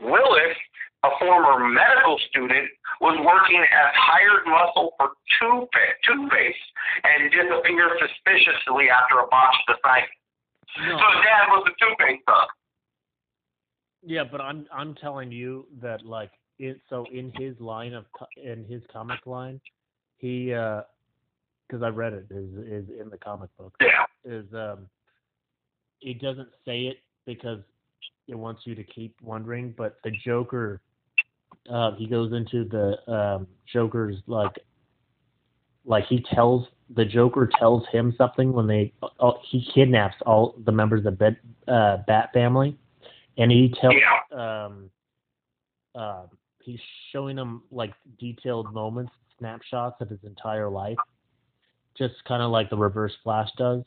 Willis, 0.01 0.57
a 1.05 1.11
former 1.21 1.61
medical 1.69 2.17
student, 2.31 2.71
was 3.01 3.17
working 3.21 3.61
as 3.61 3.91
hired 3.93 4.47
muscle 4.49 4.97
for 4.97 5.13
toothpaste, 5.37 6.01
toothpaste 6.05 6.67
and 7.05 7.29
disappeared 7.29 7.93
suspiciously 8.01 8.89
after 8.89 9.21
a 9.21 9.29
botched 9.29 9.69
assignment. 9.69 10.17
No. 10.81 10.97
So 10.97 11.05
his 11.13 11.21
dad 11.25 11.45
was 11.53 11.63
a 11.69 11.75
toothpaste 11.77 12.25
thug. 12.25 12.49
Yeah, 14.07 14.23
but 14.31 14.41
I'm 14.41 14.67
I'm 14.73 14.95
telling 14.95 15.33
you 15.33 15.67
that 15.83 16.07
like 16.07 16.31
it. 16.61 16.81
So 16.89 17.05
in 17.13 17.33
his 17.37 17.59
line 17.59 17.93
of 17.93 18.05
in 18.43 18.65
his 18.65 18.81
comic 18.93 19.27
line, 19.27 19.61
he 20.17 20.55
uh, 20.55 20.83
because 21.67 21.83
I 21.83 21.89
read 21.89 22.13
it 22.13 22.27
is 22.31 22.51
is 22.55 22.89
in 23.01 23.11
the 23.11 23.19
comic 23.19 23.51
book 23.59 23.75
Yeah. 23.81 24.05
is 24.25 24.47
um, 24.55 24.89
it 26.01 26.21
doesn't 26.21 26.51
say 26.65 26.83
it 26.83 26.99
because 27.27 27.59
it 28.29 28.37
wants 28.37 28.63
you 28.65 28.77
to 28.77 28.85
keep 28.85 29.17
wondering, 29.23 29.75
but 29.77 29.97
the 30.05 30.13
Joker, 30.25 30.81
uh, 31.69 31.93
he 31.97 32.07
goes 32.07 32.33
into 32.33 32.65
the 32.65 33.13
um, 33.13 33.49
Joker's 33.73 34.17
like 34.29 34.57
like 35.85 36.07
he 36.07 36.25
tells 36.33 36.69
the 36.95 37.05
Joker 37.05 37.51
tells 37.59 37.85
him 37.89 38.15
something 38.17 38.53
when 38.53 38.69
they 38.69 38.93
uh, 39.19 39.33
he 39.51 39.67
kidnaps 39.75 40.15
all 40.25 40.55
the 40.65 40.71
members 40.73 41.07
of 41.07 41.19
the 41.19 41.37
uh, 41.67 41.99
Bat 42.07 42.31
family, 42.33 42.79
and 43.37 43.51
he 43.51 43.75
tells 43.81 43.95
Yeah. 43.95 44.65
um, 44.65 44.91
uh, 45.95 46.27
he's 46.63 46.81
showing 47.13 47.37
him 47.37 47.63
like 47.71 47.93
detailed 48.19 48.73
moments, 48.73 49.13
snapshots 49.39 50.01
of 50.01 50.09
his 50.09 50.23
entire 50.25 50.69
life, 50.69 50.99
just 51.97 52.15
kind 52.25 52.43
of 52.43 52.51
like 52.51 52.71
the 52.71 52.77
Reverse 52.77 53.15
Flash 53.23 53.49
does. 53.57 53.83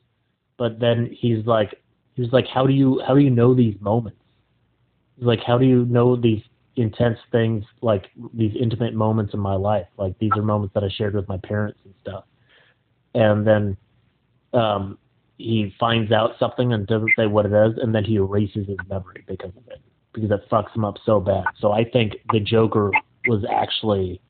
But 0.57 0.79
then 0.79 1.09
he's 1.11 1.45
like, 1.45 1.81
he's 2.15 2.31
like, 2.31 2.47
how 2.47 2.65
do 2.65 2.73
you 2.73 3.01
how 3.07 3.13
do 3.13 3.21
you 3.21 3.29
know 3.29 3.53
these 3.53 3.75
moments? 3.79 4.19
He's 5.17 5.25
like, 5.25 5.41
how 5.45 5.57
do 5.57 5.65
you 5.65 5.85
know 5.85 6.15
these 6.15 6.41
intense 6.75 7.19
things, 7.31 7.63
like 7.81 8.07
these 8.33 8.55
intimate 8.59 8.93
moments 8.93 9.33
in 9.33 9.39
my 9.39 9.55
life? 9.55 9.87
Like 9.97 10.17
these 10.19 10.31
are 10.35 10.41
moments 10.41 10.73
that 10.73 10.83
I 10.83 10.89
shared 10.89 11.13
with 11.13 11.27
my 11.27 11.37
parents 11.37 11.79
and 11.85 11.93
stuff. 12.01 12.25
And 13.15 13.45
then 13.45 13.77
um, 14.53 14.97
he 15.39 15.73
finds 15.79 16.11
out 16.11 16.31
something 16.37 16.73
and 16.73 16.85
doesn't 16.85 17.13
say 17.17 17.25
what 17.25 17.45
it 17.45 17.53
is, 17.53 17.77
and 17.81 17.95
then 17.95 18.03
he 18.03 18.15
erases 18.17 18.67
his 18.67 18.77
memory 18.89 19.23
because 19.25 19.51
of 19.57 19.67
it 19.69 19.81
because 20.13 20.29
it 20.31 20.49
fucks 20.49 20.75
him 20.75 20.83
up 20.83 20.97
so 21.05 21.19
bad. 21.19 21.45
So 21.59 21.71
I 21.71 21.83
think 21.85 22.17
the 22.33 22.39
Joker 22.39 22.91
was 23.27 23.43
actually 23.49 24.21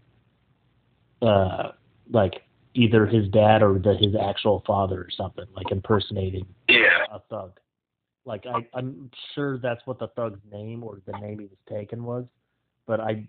uh 1.21 1.71
like 2.11 2.43
either 2.75 3.05
his 3.05 3.27
dad 3.29 3.63
or 3.63 3.79
the, 3.79 3.95
his 3.99 4.13
actual 4.15 4.63
father 4.67 5.01
or 5.01 5.09
something, 5.09 5.45
like 5.55 5.71
impersonating 5.71 6.45
Yeah. 6.69 7.05
a 7.11 7.19
thug. 7.29 7.59
Like 8.25 8.45
I, 8.45 8.65
I'm 8.75 9.09
sure 9.33 9.57
that's 9.57 9.81
what 9.85 9.97
the 9.97 10.09
thug's 10.09 10.39
name 10.51 10.83
or 10.83 11.01
the 11.07 11.17
name 11.19 11.39
he 11.39 11.45
was 11.45 11.57
taken 11.67 12.03
was, 12.03 12.25
but 12.85 12.99
I 12.99 13.27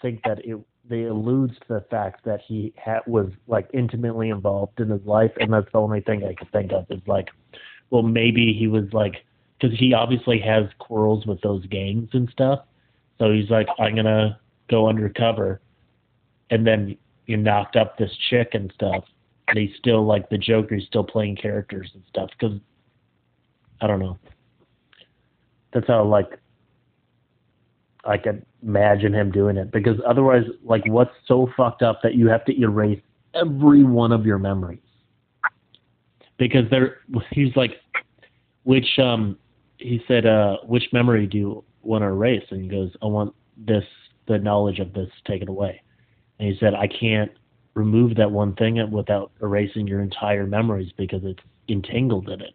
think 0.00 0.22
that 0.24 0.44
it 0.44 0.58
they 0.88 1.04
alludes 1.04 1.54
to 1.60 1.74
the 1.74 1.84
fact 1.90 2.24
that 2.24 2.40
he 2.46 2.72
ha- 2.82 3.00
was 3.06 3.30
like 3.46 3.68
intimately 3.72 4.28
involved 4.28 4.80
in 4.80 4.90
his 4.90 5.04
life, 5.06 5.32
and 5.40 5.52
that's 5.52 5.70
the 5.72 5.78
only 5.78 6.00
thing 6.00 6.24
I 6.24 6.34
could 6.34 6.50
think 6.52 6.72
of 6.72 6.86
is 6.90 7.00
like, 7.06 7.28
well, 7.90 8.02
maybe 8.02 8.52
he 8.52 8.66
was 8.66 8.84
like, 8.92 9.24
because 9.58 9.78
he 9.78 9.94
obviously 9.94 10.38
has 10.40 10.64
quarrels 10.78 11.26
with 11.26 11.40
those 11.40 11.64
gangs 11.66 12.10
and 12.12 12.28
stuff, 12.30 12.60
so 13.18 13.32
he's 13.32 13.50
like, 13.50 13.66
I'm 13.78 13.94
gonna 13.94 14.38
go 14.68 14.88
undercover, 14.88 15.60
and 16.50 16.66
then 16.66 16.96
you 17.26 17.36
knocked 17.36 17.76
up 17.76 17.96
this 17.96 18.12
chick 18.28 18.50
and 18.52 18.70
stuff, 18.74 19.04
and 19.48 19.58
he's 19.58 19.74
still 19.78 20.04
like 20.04 20.28
the 20.28 20.38
Joker, 20.38 20.74
he's 20.74 20.86
still 20.86 21.04
playing 21.04 21.36
characters 21.36 21.90
and 21.94 22.02
stuff 22.08 22.30
because 22.38 22.58
I 23.80 23.86
don't 23.86 24.00
know. 24.00 24.18
That's 25.72 25.86
how 25.86 26.04
like 26.04 26.38
I 28.06 28.18
could 28.18 28.44
imagine 28.62 29.14
him 29.14 29.30
doing 29.30 29.56
it 29.56 29.70
because 29.70 29.96
otherwise, 30.06 30.44
like, 30.62 30.82
what's 30.86 31.14
so 31.26 31.48
fucked 31.56 31.82
up 31.82 32.00
that 32.02 32.14
you 32.14 32.28
have 32.28 32.44
to 32.46 32.60
erase 32.60 33.00
every 33.34 33.84
one 33.84 34.12
of 34.12 34.26
your 34.26 34.38
memories? 34.38 34.80
Because 36.38 36.68
there, 36.70 36.98
he's 37.30 37.54
like, 37.56 37.72
which 38.64 38.98
um, 38.98 39.38
he 39.78 40.02
said, 40.08 40.26
uh, 40.26 40.58
which 40.64 40.84
memory 40.92 41.26
do 41.26 41.38
you 41.38 41.64
want 41.82 42.02
to 42.02 42.06
erase? 42.06 42.44
And 42.50 42.62
he 42.62 42.68
goes, 42.68 42.90
I 43.02 43.06
want 43.06 43.34
this, 43.56 43.84
the 44.26 44.38
knowledge 44.38 44.80
of 44.80 44.92
this 44.92 45.08
taken 45.26 45.48
away. 45.48 45.80
And 46.38 46.48
he 46.48 46.58
said, 46.58 46.74
I 46.74 46.88
can't 46.88 47.30
remove 47.74 48.16
that 48.16 48.30
one 48.30 48.54
thing 48.54 48.90
without 48.90 49.32
erasing 49.42 49.86
your 49.86 50.00
entire 50.00 50.46
memories 50.46 50.90
because 50.96 51.20
it's 51.24 51.42
entangled 51.68 52.28
in 52.28 52.40
it. 52.40 52.54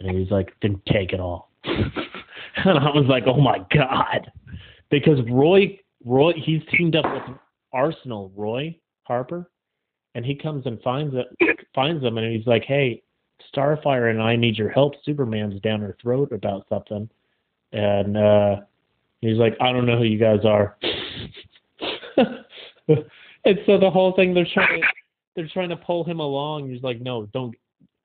And 0.00 0.16
he's 0.16 0.30
like, 0.30 0.52
then 0.62 0.80
take 0.86 1.12
it 1.12 1.20
all. 1.20 1.50
and 2.64 2.78
I 2.78 2.90
was 2.90 3.06
like, 3.08 3.24
oh 3.26 3.40
my 3.40 3.58
god, 3.72 4.30
because 4.90 5.18
Roy, 5.30 5.78
Roy, 6.04 6.32
he's 6.34 6.62
teamed 6.76 6.96
up 6.96 7.04
with 7.04 7.36
Arsenal, 7.72 8.32
Roy 8.34 8.76
Harper, 9.02 9.50
and 10.14 10.24
he 10.24 10.34
comes 10.34 10.66
and 10.66 10.80
finds 10.82 11.14
it, 11.14 11.26
finds 11.74 12.02
them, 12.02 12.18
and 12.18 12.34
he's 12.34 12.46
like, 12.46 12.64
hey, 12.64 13.02
Starfire 13.54 14.10
and 14.10 14.22
I 14.22 14.36
need 14.36 14.56
your 14.56 14.70
help. 14.70 14.94
Superman's 15.04 15.60
down 15.60 15.80
her 15.80 15.96
throat 16.00 16.32
about 16.32 16.66
something, 16.68 17.08
and 17.72 18.16
uh, 18.16 18.56
he's 19.20 19.36
like, 19.36 19.56
I 19.60 19.72
don't 19.72 19.86
know 19.86 19.98
who 19.98 20.04
you 20.04 20.18
guys 20.18 20.44
are. 20.44 20.76
and 22.88 23.58
so 23.66 23.78
the 23.78 23.90
whole 23.90 24.14
thing 24.16 24.32
they're 24.32 24.46
trying 24.52 24.80
to 24.80 24.86
they're 25.34 25.48
trying 25.52 25.68
to 25.68 25.76
pull 25.76 26.02
him 26.02 26.18
along. 26.18 26.70
He's 26.70 26.82
like, 26.82 27.00
no, 27.00 27.26
don't. 27.26 27.54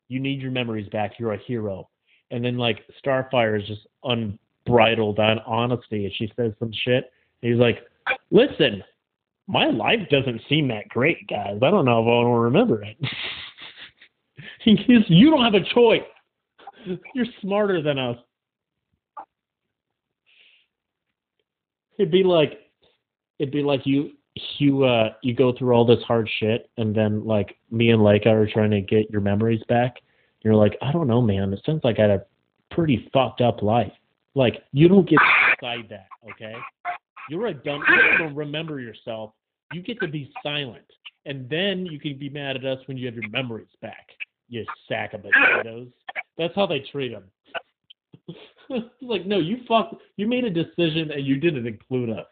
You 0.09 0.19
need 0.19 0.41
your 0.41 0.51
memories 0.51 0.89
back. 0.89 1.13
You're 1.17 1.31
a 1.33 1.37
hero. 1.37 1.87
And 2.31 2.43
then 2.43 2.57
like 2.57 2.79
Starfire 3.03 3.61
is 3.61 3.67
just 3.67 3.87
unbridled 4.03 5.19
on 5.19 5.39
honesty, 5.39 6.05
and 6.05 6.13
she 6.15 6.31
says 6.35 6.53
some 6.59 6.71
shit. 6.83 7.11
He's 7.41 7.57
like, 7.57 7.79
listen, 8.31 8.83
my 9.47 9.65
life 9.65 9.99
doesn't 10.09 10.41
seem 10.47 10.67
that 10.69 10.87
great, 10.89 11.27
guys. 11.27 11.59
I 11.61 11.69
don't 11.69 11.85
know 11.85 12.01
if 12.01 12.07
I 12.07 12.23
to 12.23 12.39
remember 12.39 12.83
it. 12.83 12.97
he 14.61 14.77
says, 14.77 15.03
you 15.07 15.29
don't 15.29 15.43
have 15.43 15.55
a 15.55 15.73
choice. 15.73 16.01
You're 17.13 17.25
smarter 17.41 17.81
than 17.81 17.99
us. 17.99 18.17
It'd 21.97 22.11
be 22.11 22.23
like, 22.23 22.59
it'd 23.37 23.53
be 23.53 23.61
like 23.61 23.81
you 23.85 24.11
you 24.57 24.85
uh 24.85 25.09
you 25.21 25.35
go 25.35 25.53
through 25.53 25.73
all 25.73 25.85
this 25.85 26.01
hard 26.07 26.29
shit 26.39 26.69
and 26.77 26.95
then 26.95 27.25
like 27.25 27.57
me 27.69 27.89
and 27.89 28.01
Leica 28.01 28.27
are 28.27 28.49
trying 28.49 28.71
to 28.71 28.81
get 28.81 29.09
your 29.11 29.21
memories 29.21 29.61
back. 29.67 29.97
You're 30.43 30.55
like, 30.55 30.77
I 30.81 30.91
don't 30.91 31.07
know, 31.07 31.21
man. 31.21 31.53
It 31.53 31.61
sounds 31.65 31.81
like 31.83 31.99
I 31.99 32.03
had 32.03 32.11
a 32.11 32.25
pretty 32.71 33.09
fucked 33.13 33.41
up 33.41 33.61
life. 33.61 33.91
Like 34.35 34.63
you 34.71 34.87
don't 34.87 35.07
get 35.07 35.19
to 35.19 35.55
decide 35.55 35.89
that, 35.89 36.07
okay? 36.31 36.55
You're 37.29 37.47
a 37.47 37.53
dumb 37.53 37.83
you 37.87 38.17
don't 38.17 38.35
remember 38.35 38.79
yourself. 38.79 39.33
You 39.73 39.81
get 39.81 39.99
to 40.01 40.07
be 40.07 40.31
silent. 40.43 40.85
And 41.25 41.49
then 41.49 41.85
you 41.85 41.99
can 41.99 42.17
be 42.17 42.29
mad 42.29 42.55
at 42.55 42.65
us 42.65 42.79
when 42.87 42.97
you 42.97 43.05
have 43.05 43.15
your 43.15 43.29
memories 43.29 43.67
back. 43.81 44.07
You 44.49 44.65
sack 44.87 45.13
of 45.13 45.21
potatoes. 45.21 45.89
That's 46.37 46.55
how 46.55 46.65
they 46.65 46.79
treat 46.91 47.13
them. 47.13 47.23
like, 49.01 49.25
no, 49.25 49.39
you 49.39 49.59
fuck 49.67 49.95
you 50.17 50.27
made 50.27 50.43
a 50.45 50.49
decision 50.49 51.11
and 51.11 51.25
you 51.25 51.37
didn't 51.37 51.67
include 51.67 52.09
us. 52.09 52.25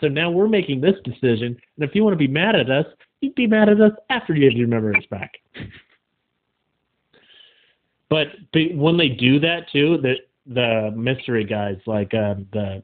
So 0.00 0.08
now 0.08 0.30
we're 0.30 0.48
making 0.48 0.80
this 0.80 0.96
decision, 1.04 1.56
and 1.76 1.88
if 1.88 1.94
you 1.94 2.02
want 2.02 2.14
to 2.14 2.18
be 2.18 2.26
mad 2.26 2.56
at 2.56 2.68
us, 2.68 2.84
you'd 3.20 3.34
be 3.36 3.46
mad 3.46 3.68
at 3.68 3.80
us 3.80 3.92
after 4.10 4.34
you 4.34 4.48
have 4.50 4.58
your 4.58 4.68
memories 4.68 5.06
back. 5.10 5.32
but, 8.14 8.28
but 8.52 8.76
when 8.76 8.96
they 8.96 9.08
do 9.08 9.40
that 9.40 9.68
too, 9.72 9.98
the 9.98 10.14
the 10.46 10.92
mystery 10.94 11.42
guys, 11.42 11.78
like 11.86 12.14
uh, 12.14 12.34
the 12.52 12.82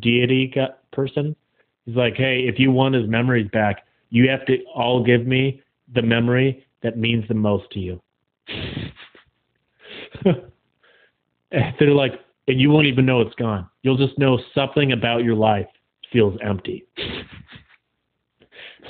deity 0.00 0.52
person, 0.92 1.36
he's 1.84 1.94
like, 1.94 2.16
hey, 2.16 2.48
if 2.48 2.58
you 2.58 2.72
want 2.72 2.96
his 2.96 3.06
memories 3.06 3.48
back, 3.52 3.84
you 4.08 4.28
have 4.28 4.44
to 4.46 4.58
all 4.74 5.04
give 5.04 5.24
me 5.24 5.62
the 5.94 6.02
memory 6.02 6.66
that 6.82 6.98
means 6.98 7.28
the 7.28 7.34
most 7.34 7.70
to 7.70 7.78
you. 7.78 8.02
They're 11.52 11.94
like, 11.94 12.14
and 12.48 12.60
you 12.60 12.70
won't 12.70 12.86
even 12.88 13.06
know 13.06 13.20
it's 13.20 13.36
gone. 13.36 13.68
You'll 13.82 13.98
just 13.98 14.18
know 14.18 14.40
something 14.52 14.90
about 14.90 15.22
your 15.22 15.36
life 15.36 15.68
feels 16.12 16.36
empty. 16.42 16.86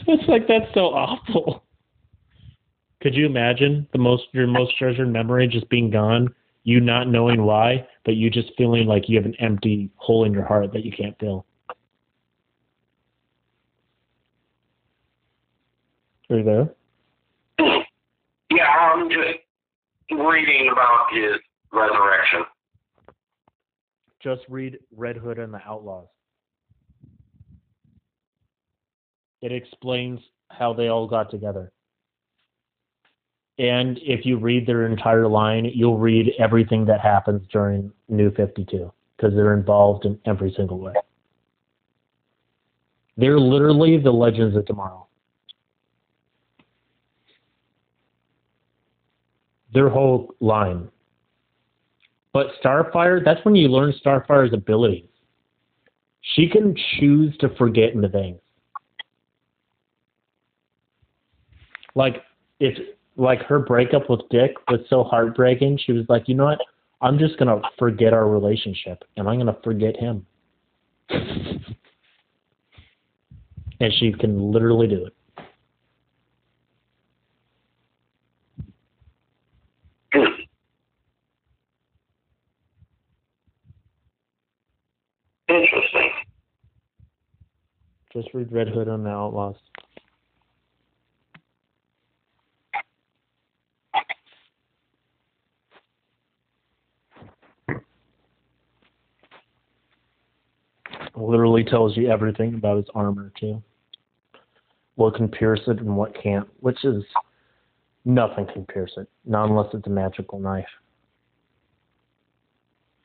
it's 0.06 0.26
like 0.26 0.48
that's 0.48 0.72
so 0.72 0.86
awful. 0.86 1.64
Could 3.00 3.14
you 3.14 3.24
imagine 3.26 3.86
the 3.92 3.98
most 3.98 4.24
your 4.32 4.46
most 4.46 4.76
treasured 4.76 5.10
memory 5.10 5.48
just 5.48 5.68
being 5.70 5.90
gone, 5.90 6.34
you 6.64 6.80
not 6.80 7.08
knowing 7.08 7.44
why, 7.44 7.86
but 8.04 8.14
you 8.14 8.28
just 8.28 8.52
feeling 8.58 8.86
like 8.86 9.08
you 9.08 9.16
have 9.16 9.24
an 9.24 9.34
empty 9.40 9.90
hole 9.96 10.24
in 10.24 10.32
your 10.32 10.44
heart 10.44 10.72
that 10.72 10.84
you 10.84 10.92
can't 10.92 11.18
fill? 11.18 11.46
Are 16.30 16.36
you 16.38 16.44
there? 16.44 16.74
Yeah, 18.52 18.66
I'm 18.66 19.08
just 19.08 19.38
reading 20.10 20.70
about 20.72 21.06
his 21.12 21.38
resurrection. 21.72 22.44
Just 24.20 24.42
read 24.48 24.80
Red 24.94 25.16
Hood 25.16 25.38
and 25.38 25.54
the 25.54 25.60
Outlaws. 25.64 26.08
It 29.40 29.52
explains 29.52 30.18
how 30.50 30.72
they 30.72 30.88
all 30.88 31.06
got 31.06 31.30
together. 31.30 31.70
And 33.60 33.98
if 34.02 34.24
you 34.24 34.39
read 34.39 34.66
their 34.66 34.86
entire 34.86 35.28
line, 35.28 35.70
you'll 35.74 35.98
read 35.98 36.32
everything 36.39 36.86
that 36.86 37.02
happens 37.02 37.47
during 37.52 37.92
New 38.08 38.30
52 38.30 38.90
because 39.14 39.34
they're 39.34 39.52
involved 39.52 40.06
in 40.06 40.18
every 40.24 40.50
single 40.56 40.78
way. 40.78 40.94
They're 43.18 43.39
literally 43.39 43.98
the 43.98 44.12
legends 44.12 44.56
of 44.56 44.64
tomorrow. 44.64 45.06
Their 49.74 49.90
whole 49.90 50.34
line. 50.40 50.89
But 52.32 52.47
Starfire, 52.64 53.22
that's 53.22 53.44
when 53.44 53.55
you 53.55 53.68
learn 53.68 53.92
Starfire's 54.02 54.55
abilities. 54.55 55.05
She 56.34 56.48
can 56.48 56.74
choose 56.98 57.36
to 57.40 57.55
forget 57.56 57.92
into 57.92 58.08
things. 58.08 58.40
Like 61.94 62.22
if 62.58 62.78
like 63.20 63.42
her 63.42 63.58
breakup 63.58 64.08
with 64.08 64.23
Dick 64.31 64.55
was 64.68 64.81
so 64.89 65.05
heartbreaking, 65.05 65.78
she 65.84 65.92
was 65.92 66.07
like, 66.08 66.26
you 66.26 66.34
know 66.34 66.47
what? 66.47 66.58
I'm 67.02 67.18
just 67.18 67.39
gonna 67.39 67.60
forget 67.78 68.15
our 68.15 68.28
relationship 68.28 69.05
and 69.16 69.28
I'm 69.28 69.39
gonna 69.39 69.58
forget 69.62 69.97
him. 69.97 70.26
and 71.10 71.62
she 73.99 74.12
can 74.12 74.50
literally 74.50 74.86
do 74.86 75.07
it. 75.07 75.15
Interesting. 85.49 86.10
Just 88.12 88.28
read 88.34 88.50
Red 88.50 88.68
Hood 88.68 88.89
on 88.89 89.05
the 89.05 89.10
Outlaws. 89.10 89.57
Literally 101.16 101.64
tells 101.64 101.97
you 101.97 102.10
everything 102.10 102.55
about 102.55 102.76
his 102.76 102.86
armor 102.94 103.32
too. 103.39 103.62
What 104.94 105.14
can 105.14 105.28
pierce 105.28 105.60
it 105.66 105.78
and 105.78 105.97
what 105.97 106.14
can't, 106.20 106.48
which 106.60 106.84
is 106.84 107.02
nothing 108.05 108.47
can 108.52 108.64
pierce 108.66 108.92
it, 108.97 109.08
not 109.24 109.48
unless 109.48 109.68
it's 109.72 109.86
a 109.86 109.90
magical 109.90 110.39
knife. 110.39 110.66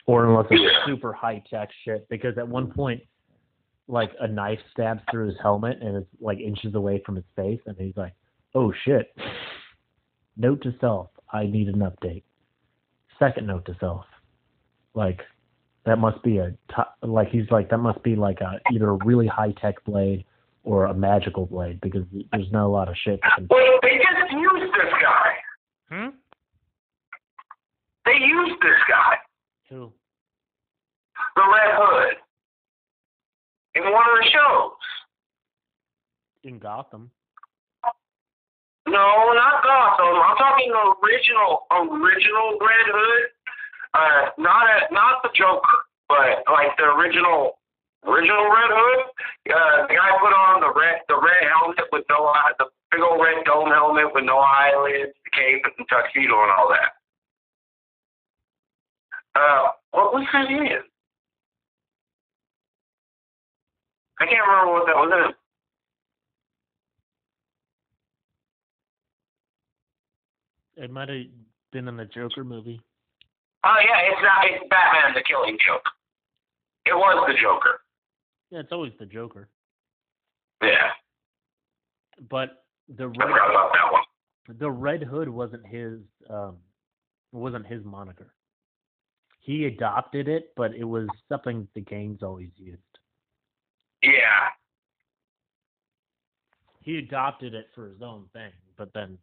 Or 0.06 0.26
unless 0.26 0.46
it's 0.52 0.76
super 0.86 1.14
high 1.14 1.44
tech 1.50 1.70
shit, 1.84 2.08
because 2.10 2.38
at 2.38 2.48
one 2.48 2.72
point 2.72 3.02
like 3.88 4.12
a 4.20 4.28
knife 4.28 4.60
stabs 4.72 5.02
through 5.12 5.28
his 5.28 5.38
helmet 5.42 5.78
and 5.82 5.96
it's 5.96 6.10
like 6.20 6.40
inches 6.40 6.74
away 6.76 7.02
from 7.06 7.16
his 7.16 7.26
face 7.36 7.60
and 7.66 7.76
he's 7.78 7.96
like, 7.96 8.14
Oh 8.56 8.74
shit. 8.84 9.16
Note 10.38 10.62
to 10.64 10.74
self, 10.80 11.10
I 11.32 11.46
need 11.46 11.68
an 11.68 11.80
update. 11.80 12.24
Second 13.20 13.48
note 13.48 13.66
to 13.66 13.76
self. 13.80 14.06
Like 14.94 15.22
that 15.86 15.98
must 16.00 16.22
be 16.24 16.38
a 16.40 16.52
t- 16.70 16.84
like 17.04 17.30
he's 17.30 17.50
like 17.52 17.70
that 17.70 17.78
must 17.78 18.02
be 18.04 18.16
like 18.16 18.42
a 18.42 18.60
either 18.74 18.90
a 18.90 18.98
really 19.06 19.28
high 19.28 19.52
tech 19.62 19.84
blade 19.86 20.26
or 20.64 20.86
a 20.86 20.94
magical 20.94 21.46
blade 21.46 21.80
because 21.82 22.04
there's 22.32 22.52
not 22.52 22.66
a 22.66 22.68
lot 22.68 22.90
of 22.90 22.96
shit. 23.04 23.20
that 23.22 23.36
can- 23.36 23.48
Wait, 23.50 23.80
they 23.84 23.98
just 23.98 24.32
used 24.32 24.74
this 24.74 24.94
guy. 25.02 25.32
Hmm? 25.92 26.10
They 28.06 28.18
used 28.20 28.60
this 28.62 28.80
guy, 28.88 29.18
Who? 29.70 29.92
the 31.36 31.42
Red 31.42 31.74
Hood, 31.74 32.16
in 33.76 33.84
one 33.92 34.04
of 34.10 34.18
the 34.24 34.30
shows. 34.32 34.72
In 36.44 36.60
Gotham. 36.60 37.10
No, 38.88 39.34
not 39.34 39.64
Gotham. 39.64 40.22
I'm 40.22 40.38
talking 40.38 40.72
original, 40.72 41.66
original 41.72 42.58
Red 42.62 42.86
Hood. 42.94 43.24
Uh, 43.96 44.28
not 44.38 44.68
a, 44.68 44.94
not 44.94 45.24
the 45.24 45.30
Joker, 45.34 45.80
but 46.10 46.44
like 46.52 46.76
the 46.78 46.84
original, 47.00 47.60
original 48.04 48.44
Red 48.52 48.72
Hood. 48.76 49.00
Uh, 49.48 49.88
the 49.88 49.96
guy 49.96 50.12
put 50.20 50.36
on 50.36 50.60
the 50.60 50.74
red, 50.76 51.00
the 51.08 51.16
red 51.16 51.48
helmet 51.48 51.88
with 51.94 52.04
no 52.10 52.28
eye, 52.28 52.52
the 52.60 52.66
big 52.92 53.00
old 53.00 53.24
red 53.24 53.46
dome 53.46 53.70
helmet 53.70 54.12
with 54.14 54.26
no 54.26 54.38
eyelids, 54.40 55.16
the 55.24 55.32
cape 55.32 55.64
and 55.64 55.88
tuxedo 55.88 56.36
and 56.44 56.52
all 56.52 56.68
that. 56.76 56.92
Uh, 59.40 59.72
what 59.92 60.14
was 60.14 60.28
his 60.28 60.50
name? 60.50 60.84
I 64.20 64.26
can't 64.26 64.48
remember 64.48 64.74
what 64.74 64.86
that 64.88 64.96
was 64.96 65.34
in. 70.78 70.84
It 70.84 70.92
might 70.92 71.08
have 71.08 71.24
been 71.72 71.88
in 71.88 71.96
the 71.96 72.06
Joker 72.06 72.44
movie. 72.44 72.82
Oh 73.66 73.78
yeah, 73.84 74.00
it's 74.12 74.22
not. 74.22 74.46
It's 74.46 74.64
Batman 74.70 75.14
the 75.16 75.24
Killing 75.28 75.58
Joke. 75.66 75.82
It 76.86 76.94
was 76.94 77.26
the 77.28 77.34
Joker. 77.42 77.82
Yeah, 78.52 78.60
it's 78.60 78.72
always 78.72 78.94
the 79.00 79.06
Joker. 79.08 79.50
Yeah, 80.62 80.92
But 82.30 82.64
the 82.88 83.08
red 83.08 83.16
forgot 83.20 83.50
about 83.50 83.72
that 83.74 83.92
one. 83.92 84.58
the 84.60 84.70
Red 84.72 85.04
Hood 85.04 85.28
wasn't 85.30 85.66
his 85.66 86.00
um 86.30 86.58
wasn't 87.32 87.66
his 87.68 87.84
moniker. 87.84 88.34
He 89.40 89.66
adopted 89.66 90.28
it, 90.28 90.54
but 90.56 90.74
it 90.76 90.86
was 90.86 91.08
something 91.30 91.68
the 91.76 91.82
gangs 91.82 92.24
always 92.24 92.50
used. 92.56 92.82
Yeah, 94.02 94.50
He 96.82 96.98
adopted 97.00 97.54
it 97.56 97.68
for 97.76 97.90
his 97.90 98.02
own 98.02 98.26
thing, 98.34 98.52
but 98.78 98.94
then 98.94 99.18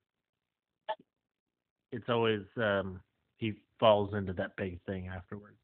it's 1.92 2.08
always 2.08 2.42
um 2.56 3.00
he 3.42 3.54
falls 3.80 4.14
into 4.14 4.32
that 4.34 4.54
big 4.56 4.80
thing 4.86 5.08
afterwards. 5.08 5.56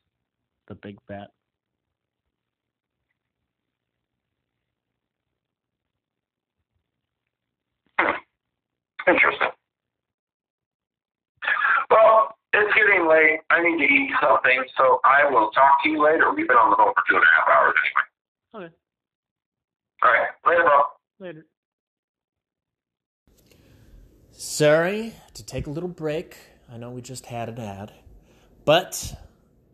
The 0.66 0.74
big 0.74 0.98
bat. 1.07 1.28
interesting. 9.07 9.48
Well, 11.89 12.34
it's 12.52 12.74
getting 12.74 13.08
late. 13.08 13.39
I 13.48 13.62
need 13.62 13.78
to 13.78 13.84
eat 13.84 14.10
something, 14.20 14.65
so 14.76 15.00
I 15.05 15.31
will 15.31 15.50
talk 15.52 15.82
to 15.84 15.89
you 15.89 16.02
later. 16.02 16.34
We've 16.34 16.48
been 16.48 16.57
on 16.57 16.70
the 16.70 16.76
phone 16.76 16.92
for 16.92 17.02
two 17.08 17.15
and 17.15 17.24
a 17.24 17.34
half 17.34 17.48
hours 17.48 17.74
anyway. 18.52 18.66
Okay. 18.66 18.74
All 20.02 20.10
right, 20.10 20.28
later, 20.44 20.65
bro. 20.65 21.26
Later. 21.26 21.47
Sorry 24.32 25.15
to 25.32 25.47
take 25.47 25.68
a 25.68 25.70
little 25.70 25.89
break. 25.89 26.36
I 26.70 26.76
know 26.76 26.90
we 26.90 27.00
just 27.00 27.26
had 27.26 27.48
an 27.48 27.58
ad, 27.58 27.92
but 28.64 29.14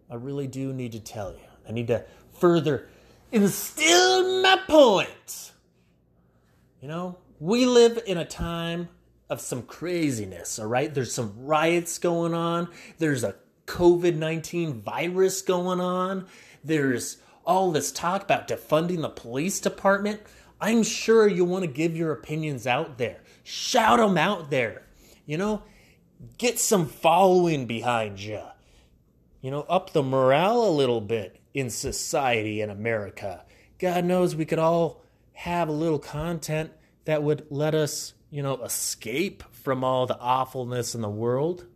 I 0.09 0.15
really 0.15 0.47
do 0.47 0.73
need 0.73 0.93
to 0.93 1.01
tell 1.01 1.33
you. 1.33 1.41
I 1.69 1.73
need 1.73 1.89
to 1.89 2.05
further 2.39 2.89
instill 3.33 4.43
my 4.43 4.61
point. 4.69 5.53
You 6.81 6.89
know, 6.89 7.19
we 7.41 7.67
live 7.67 8.01
in 8.07 8.19
a 8.19 8.25
time 8.25 8.89
of 9.29 9.41
some 9.41 9.63
craziness, 9.63 10.59
all 10.59 10.67
right? 10.67 10.93
There's 10.93 11.13
some 11.13 11.33
riots 11.39 11.99
going 11.99 12.35
on, 12.35 12.69
there's 12.99 13.25
a 13.25 13.35
COVID 13.67 14.17
19 14.17 14.83
virus 14.83 15.43
going 15.43 15.81
on, 15.81 16.27
there's 16.63 17.17
all 17.45 17.73
this 17.73 17.91
talk 17.91 18.23
about 18.23 18.49
defunding 18.49 19.03
the 19.03 19.09
police 19.09 19.61
department. 19.61 20.21
I'm 20.61 20.83
sure 20.83 21.27
you 21.27 21.45
want 21.45 21.65
to 21.65 21.71
give 21.71 21.97
your 21.97 22.13
opinions 22.13 22.67
out 22.67 22.97
there. 22.97 23.21
Shout 23.43 23.99
them 23.99 24.17
out 24.17 24.51
there. 24.51 24.83
You 25.27 25.37
know, 25.37 25.63
get 26.39 26.59
some 26.59 26.87
following 26.87 27.67
behind 27.67 28.21
you. 28.21 28.43
You 29.41 29.51
know, 29.51 29.63
up 29.63 29.93
the 29.93 30.03
morale 30.03 30.67
a 30.67 30.71
little 30.71 31.01
bit 31.01 31.41
in 31.53 31.71
society 31.71 32.61
in 32.61 32.71
America. 32.71 33.45
God 33.79 34.05
knows 34.05 34.35
we 34.35 34.45
could 34.45 34.59
all 34.59 35.03
have 35.33 35.69
a 35.69 35.73
little 35.73 35.99
content 35.99 36.73
that 37.05 37.23
would 37.23 37.47
let 37.51 37.75
us, 37.75 38.15
you 38.31 38.43
know, 38.43 38.63
escape 38.63 39.43
from 39.53 39.85
all 39.85 40.07
the 40.07 40.19
awfulness 40.19 40.95
in 40.95 41.03
the 41.03 41.11
world. 41.11 41.67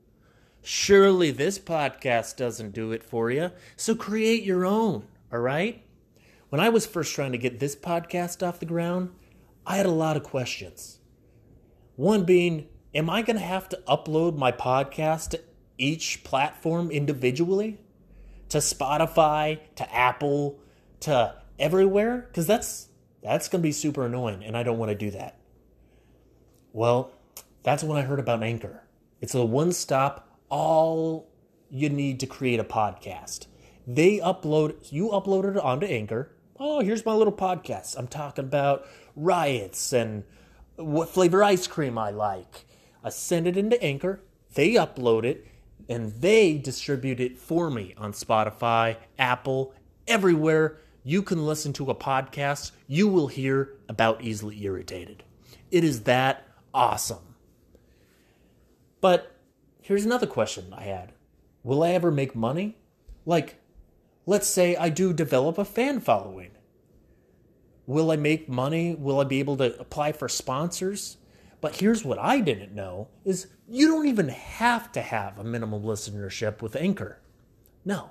Surely 0.62 1.31
this 1.31 1.59
podcast 1.59 2.36
doesn't 2.36 2.73
do 2.73 2.93
it 2.93 3.02
for 3.02 3.31
you. 3.31 3.51
So 3.77 3.94
create 3.94 4.43
your 4.43 4.65
own, 4.65 5.07
all 5.33 5.39
right? 5.41 5.85
When 6.49 6.60
I 6.60 6.70
was 6.70 6.86
first 6.86 7.15
trying 7.15 7.33
to 7.33 7.39
get 7.39 7.60
this 7.60 7.77
podcast 7.77 8.47
off 8.47 8.60
the 8.60 8.67
ground, 8.67 9.10
I 9.67 9.77
had 9.77 9.86
a 9.86 9.91
lot 9.91 10.17
of 10.17 10.23
questions. 10.23 10.99
One 11.97 12.25
being, 12.25 12.68
am 12.94 13.10
I 13.10 13.23
going 13.23 13.39
to 13.39 13.44
have 13.44 13.68
to 13.70 13.83
upload 13.89 14.36
my 14.36 14.52
podcast 14.52 15.31
to 15.31 15.41
each 15.76 16.25
platform 16.25 16.91
individually? 16.91 17.78
To 18.50 18.58
Spotify, 18.58 19.60
to 19.76 19.94
Apple, 19.94 20.58
to 21.00 21.34
everywhere? 21.58 22.28
Cuz 22.33 22.47
that's 22.47 22.89
that's 23.23 23.49
going 23.49 23.60
to 23.60 23.68
be 23.68 23.73
super 23.73 24.07
annoying 24.07 24.42
and 24.44 24.57
I 24.57 24.62
don't 24.62 24.78
want 24.78 24.91
to 24.91 24.94
do 24.94 25.10
that. 25.10 25.39
Well, 26.73 27.12
that's 27.62 27.83
when 27.83 27.99
I 27.99 28.02
heard 28.02 28.20
about 28.20 28.42
Anchor. 28.42 28.84
It's 29.20 29.34
a 29.34 29.44
one-stop 29.44 30.28
all 30.49 31.28
you 31.70 31.91
need 31.91 32.20
to 32.20 32.26
create 32.26 32.60
a 32.60 32.65
podcast. 32.65 33.47
They 33.86 34.18
upload 34.18 34.91
you 34.91 35.08
upload 35.08 35.50
it 35.50 35.57
onto 35.57 35.86
Anchor. 35.86 36.31
Oh, 36.58 36.81
here's 36.81 37.05
my 37.05 37.12
little 37.12 37.33
podcast. 37.33 37.97
I'm 37.97 38.08
talking 38.08 38.44
about 38.44 38.86
riots 39.15 39.92
and 39.92 40.25
what 40.76 41.08
flavor 41.10 41.42
ice 41.44 41.67
cream 41.67 41.99
I 41.99 42.10
like. 42.10 42.65
I 43.02 43.10
send 43.10 43.47
it 43.47 43.57
into 43.57 43.83
Anchor, 43.83 44.20
they 44.55 44.75
upload 44.75 45.25
it, 45.25 45.47
and 45.89 46.12
they 46.20 46.59
distribute 46.59 47.20
it 47.20 47.39
for 47.39 47.70
me 47.70 47.94
on 47.97 48.12
Spotify, 48.12 48.97
Apple, 49.18 49.75
everywhere 50.07 50.78
you 51.05 51.23
can 51.23 51.47
listen 51.47 51.73
to 51.75 51.91
a 51.91 51.94
podcast, 51.94 52.73
you 52.86 53.09
will 53.09 53.28
hear 53.28 53.75
about 53.89 54.23
Easily 54.23 54.62
Irritated. 54.62 55.23
It 55.70 55.85
is 55.85 56.02
that 56.02 56.47
awesome. 56.75 57.35
But 59.01 59.36
here's 59.81 60.05
another 60.05 60.27
question 60.27 60.73
I 60.77 60.83
had 60.83 61.12
Will 61.62 61.83
I 61.83 61.91
ever 61.91 62.10
make 62.10 62.35
money? 62.35 62.77
Like, 63.25 63.60
let's 64.27 64.47
say 64.47 64.77
I 64.77 64.89
do 64.89 65.12
develop 65.12 65.59
a 65.59 65.65
fan 65.65 66.01
following. 66.01 66.51
Will 67.86 68.10
I 68.10 68.17
make 68.17 68.49
money? 68.49 68.94
Will 68.94 69.20
I 69.20 69.25
be 69.25 69.39
able 69.39 69.57
to 69.59 69.78
apply 69.81 70.12
for 70.12 70.28
sponsors? 70.28 71.17
But 71.60 71.76
here's 71.76 72.04
what 72.04 72.18
I 72.18 72.40
didn't 72.40 72.74
know 72.74 73.08
is 73.24 73.48
you 73.68 73.88
don't 73.88 74.06
even 74.06 74.28
have 74.28 74.92
to 74.92 75.00
have 75.00 75.38
a 75.38 75.44
minimum 75.44 75.82
listenership 75.82 76.62
with 76.62 76.76
Anchor. 76.76 77.20
No. 77.84 78.10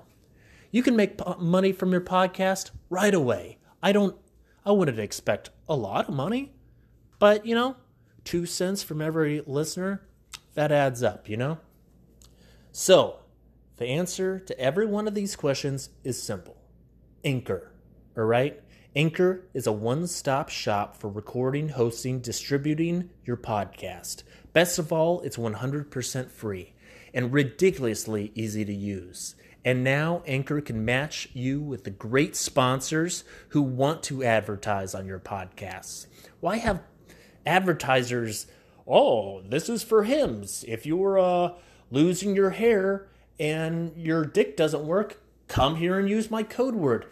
You 0.70 0.82
can 0.82 0.96
make 0.96 1.18
money 1.38 1.72
from 1.72 1.92
your 1.92 2.02
podcast 2.02 2.70
right 2.90 3.14
away. 3.14 3.58
I 3.82 3.92
don't 3.92 4.16
I 4.66 4.72
wouldn't 4.72 4.98
expect 4.98 5.48
a 5.66 5.74
lot 5.74 6.08
of 6.08 6.14
money, 6.14 6.52
but 7.18 7.46
you 7.46 7.54
know, 7.54 7.76
2 8.24 8.44
cents 8.44 8.82
from 8.82 9.00
every 9.00 9.42
listener, 9.46 10.06
that 10.54 10.70
adds 10.70 11.02
up, 11.02 11.28
you 11.28 11.38
know? 11.38 11.58
So, 12.70 13.20
the 13.78 13.86
answer 13.86 14.38
to 14.40 14.60
every 14.60 14.84
one 14.84 15.08
of 15.08 15.14
these 15.14 15.36
questions 15.36 15.88
is 16.04 16.22
simple. 16.22 16.56
Anchor, 17.24 17.72
all 18.16 18.24
right? 18.24 18.60
Anchor 18.96 19.44
is 19.52 19.66
a 19.66 19.72
one 19.72 20.06
stop 20.06 20.48
shop 20.48 20.96
for 20.96 21.10
recording, 21.10 21.68
hosting, 21.68 22.20
distributing 22.20 23.10
your 23.22 23.36
podcast. 23.36 24.22
Best 24.54 24.78
of 24.78 24.90
all, 24.90 25.20
it's 25.20 25.36
100% 25.36 26.30
free 26.30 26.72
and 27.12 27.30
ridiculously 27.30 28.32
easy 28.34 28.64
to 28.64 28.72
use. 28.72 29.34
And 29.62 29.84
now 29.84 30.22
Anchor 30.26 30.62
can 30.62 30.86
match 30.86 31.28
you 31.34 31.60
with 31.60 31.84
the 31.84 31.90
great 31.90 32.34
sponsors 32.34 33.24
who 33.50 33.60
want 33.60 34.02
to 34.04 34.24
advertise 34.24 34.94
on 34.94 35.04
your 35.04 35.20
podcasts. 35.20 36.06
Why 36.40 36.56
have 36.56 36.80
advertisers, 37.44 38.46
oh, 38.86 39.42
this 39.42 39.68
is 39.68 39.82
for 39.82 40.04
Hims. 40.04 40.64
If 40.66 40.86
you're 40.86 41.18
uh, 41.18 41.52
losing 41.90 42.34
your 42.34 42.50
hair 42.50 43.08
and 43.38 43.92
your 43.98 44.24
dick 44.24 44.56
doesn't 44.56 44.86
work, 44.86 45.20
come 45.46 45.76
here 45.76 45.98
and 45.98 46.08
use 46.08 46.30
my 46.30 46.42
code 46.42 46.74
word. 46.74 47.06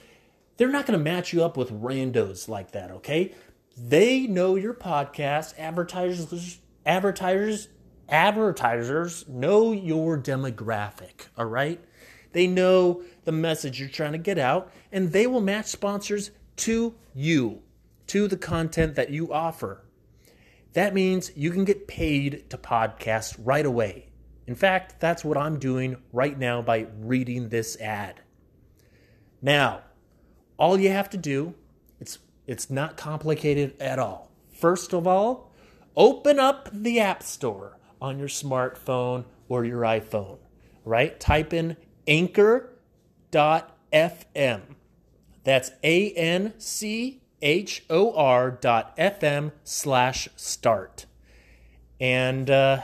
They're 0.57 0.69
not 0.69 0.87
going 0.87 0.99
to 0.99 1.05
match 1.05 1.33
you 1.33 1.45
up 1.45 1.57
with 1.57 1.71
randos 1.71 2.49
like 2.49 2.73
that, 2.73 2.91
okay? 2.91 3.35
They 3.77 4.27
know 4.27 4.57
your 4.57 4.75
podcast. 4.75 5.59
Advertisers, 5.59 6.61
advertisers, 6.87 7.69
advertisers 8.09 9.29
know 9.29 9.73
your 9.73 10.19
demographic, 10.19 11.27
all 11.37 11.45
right? 11.45 11.79
They 12.33 12.47
know 12.47 13.03
the 13.25 13.33
message 13.33 13.81
you're 13.81 13.89
trying 13.89 14.13
to 14.13 14.19
get 14.19 14.39
out, 14.39 14.73
and 14.93 15.13
they 15.13 15.27
will 15.27 15.41
match 15.41 15.67
sponsors 15.67 16.31
to 16.57 16.95
you, 17.15 17.63
to 18.07 18.29
the 18.29 18.37
content 18.37 18.95
that 18.95 19.11
you 19.11 19.33
offer. 19.33 19.85
That 20.73 20.95
means 20.95 21.33
you 21.35 21.51
can 21.51 21.65
get 21.65 21.89
paid 21.89 22.51
to 22.51 22.59
podcast 22.59 23.37
right 23.43 23.65
away. 23.65 24.11
In 24.47 24.55
fact, 24.55 25.01
that's 25.01 25.25
what 25.25 25.37
I'm 25.37 25.59
doing 25.59 25.97
right 26.13 26.39
now 26.39 26.63
by 26.63 26.87
reading 26.99 27.49
this 27.49 27.81
ad. 27.81 28.21
Now, 29.43 29.83
all 30.59 30.79
you 30.79 30.91
have 30.91 31.11
to 31.11 31.17
do, 31.17 31.55
it's 32.01 32.19
it's 32.47 32.71
not 32.71 32.97
complicated 32.97 33.75
at 33.81 33.99
all. 33.99 34.31
First 34.53 34.93
of 34.95 35.07
all, 35.07 35.53
open 35.97 36.39
up 36.39 36.69
the 36.73 37.01
App 37.01 37.23
Store 37.23 37.77
on 38.01 38.19
your 38.19 38.29
smartphone 38.29 39.25
or 39.49 39.65
your 39.65 39.83
iPhone, 39.83 40.39
right? 40.85 41.19
Type 41.19 41.53
in 41.53 41.77
anchor.fm. 42.07 42.71
That's 45.45 45.71
A 45.85 46.11
N 46.13 46.55
C 46.59 47.23
H 47.43 47.85
O 47.91 48.15
R 48.15 48.51
dot 48.51 48.97
FM 48.97 49.53
slash 49.65 50.29
start. 50.37 51.07
And 52.01 52.51
uh, 52.51 52.81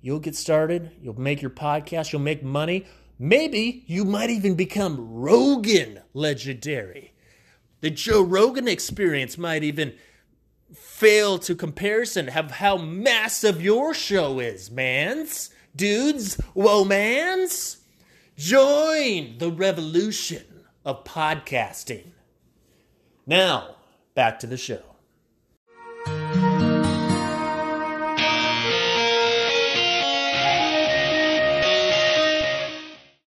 you'll 0.00 0.20
get 0.20 0.34
started. 0.34 0.90
You'll 1.00 1.18
make 1.18 1.40
your 1.40 1.50
podcast. 1.50 2.12
You'll 2.12 2.22
make 2.22 2.42
money. 2.42 2.86
Maybe 3.18 3.84
you 3.86 4.04
might 4.04 4.30
even 4.30 4.54
become 4.54 5.12
Rogan 5.12 6.02
legendary. 6.14 7.12
The 7.80 7.90
Joe 7.90 8.22
Rogan 8.22 8.68
experience 8.68 9.36
might 9.36 9.64
even 9.64 9.94
fail 10.74 11.38
to 11.40 11.54
comparison 11.54 12.28
of 12.28 12.52
how 12.52 12.76
massive 12.76 13.62
your 13.62 13.94
show 13.94 14.38
is, 14.38 14.70
mans, 14.70 15.50
dudes, 15.74 16.34
whoa, 16.54 16.84
mans. 16.84 17.78
Join 18.36 19.38
the 19.38 19.50
revolution 19.50 20.44
of 20.84 21.04
podcasting. 21.04 22.12
Now, 23.26 23.76
back 24.14 24.38
to 24.40 24.46
the 24.46 24.56
show. 24.56 24.87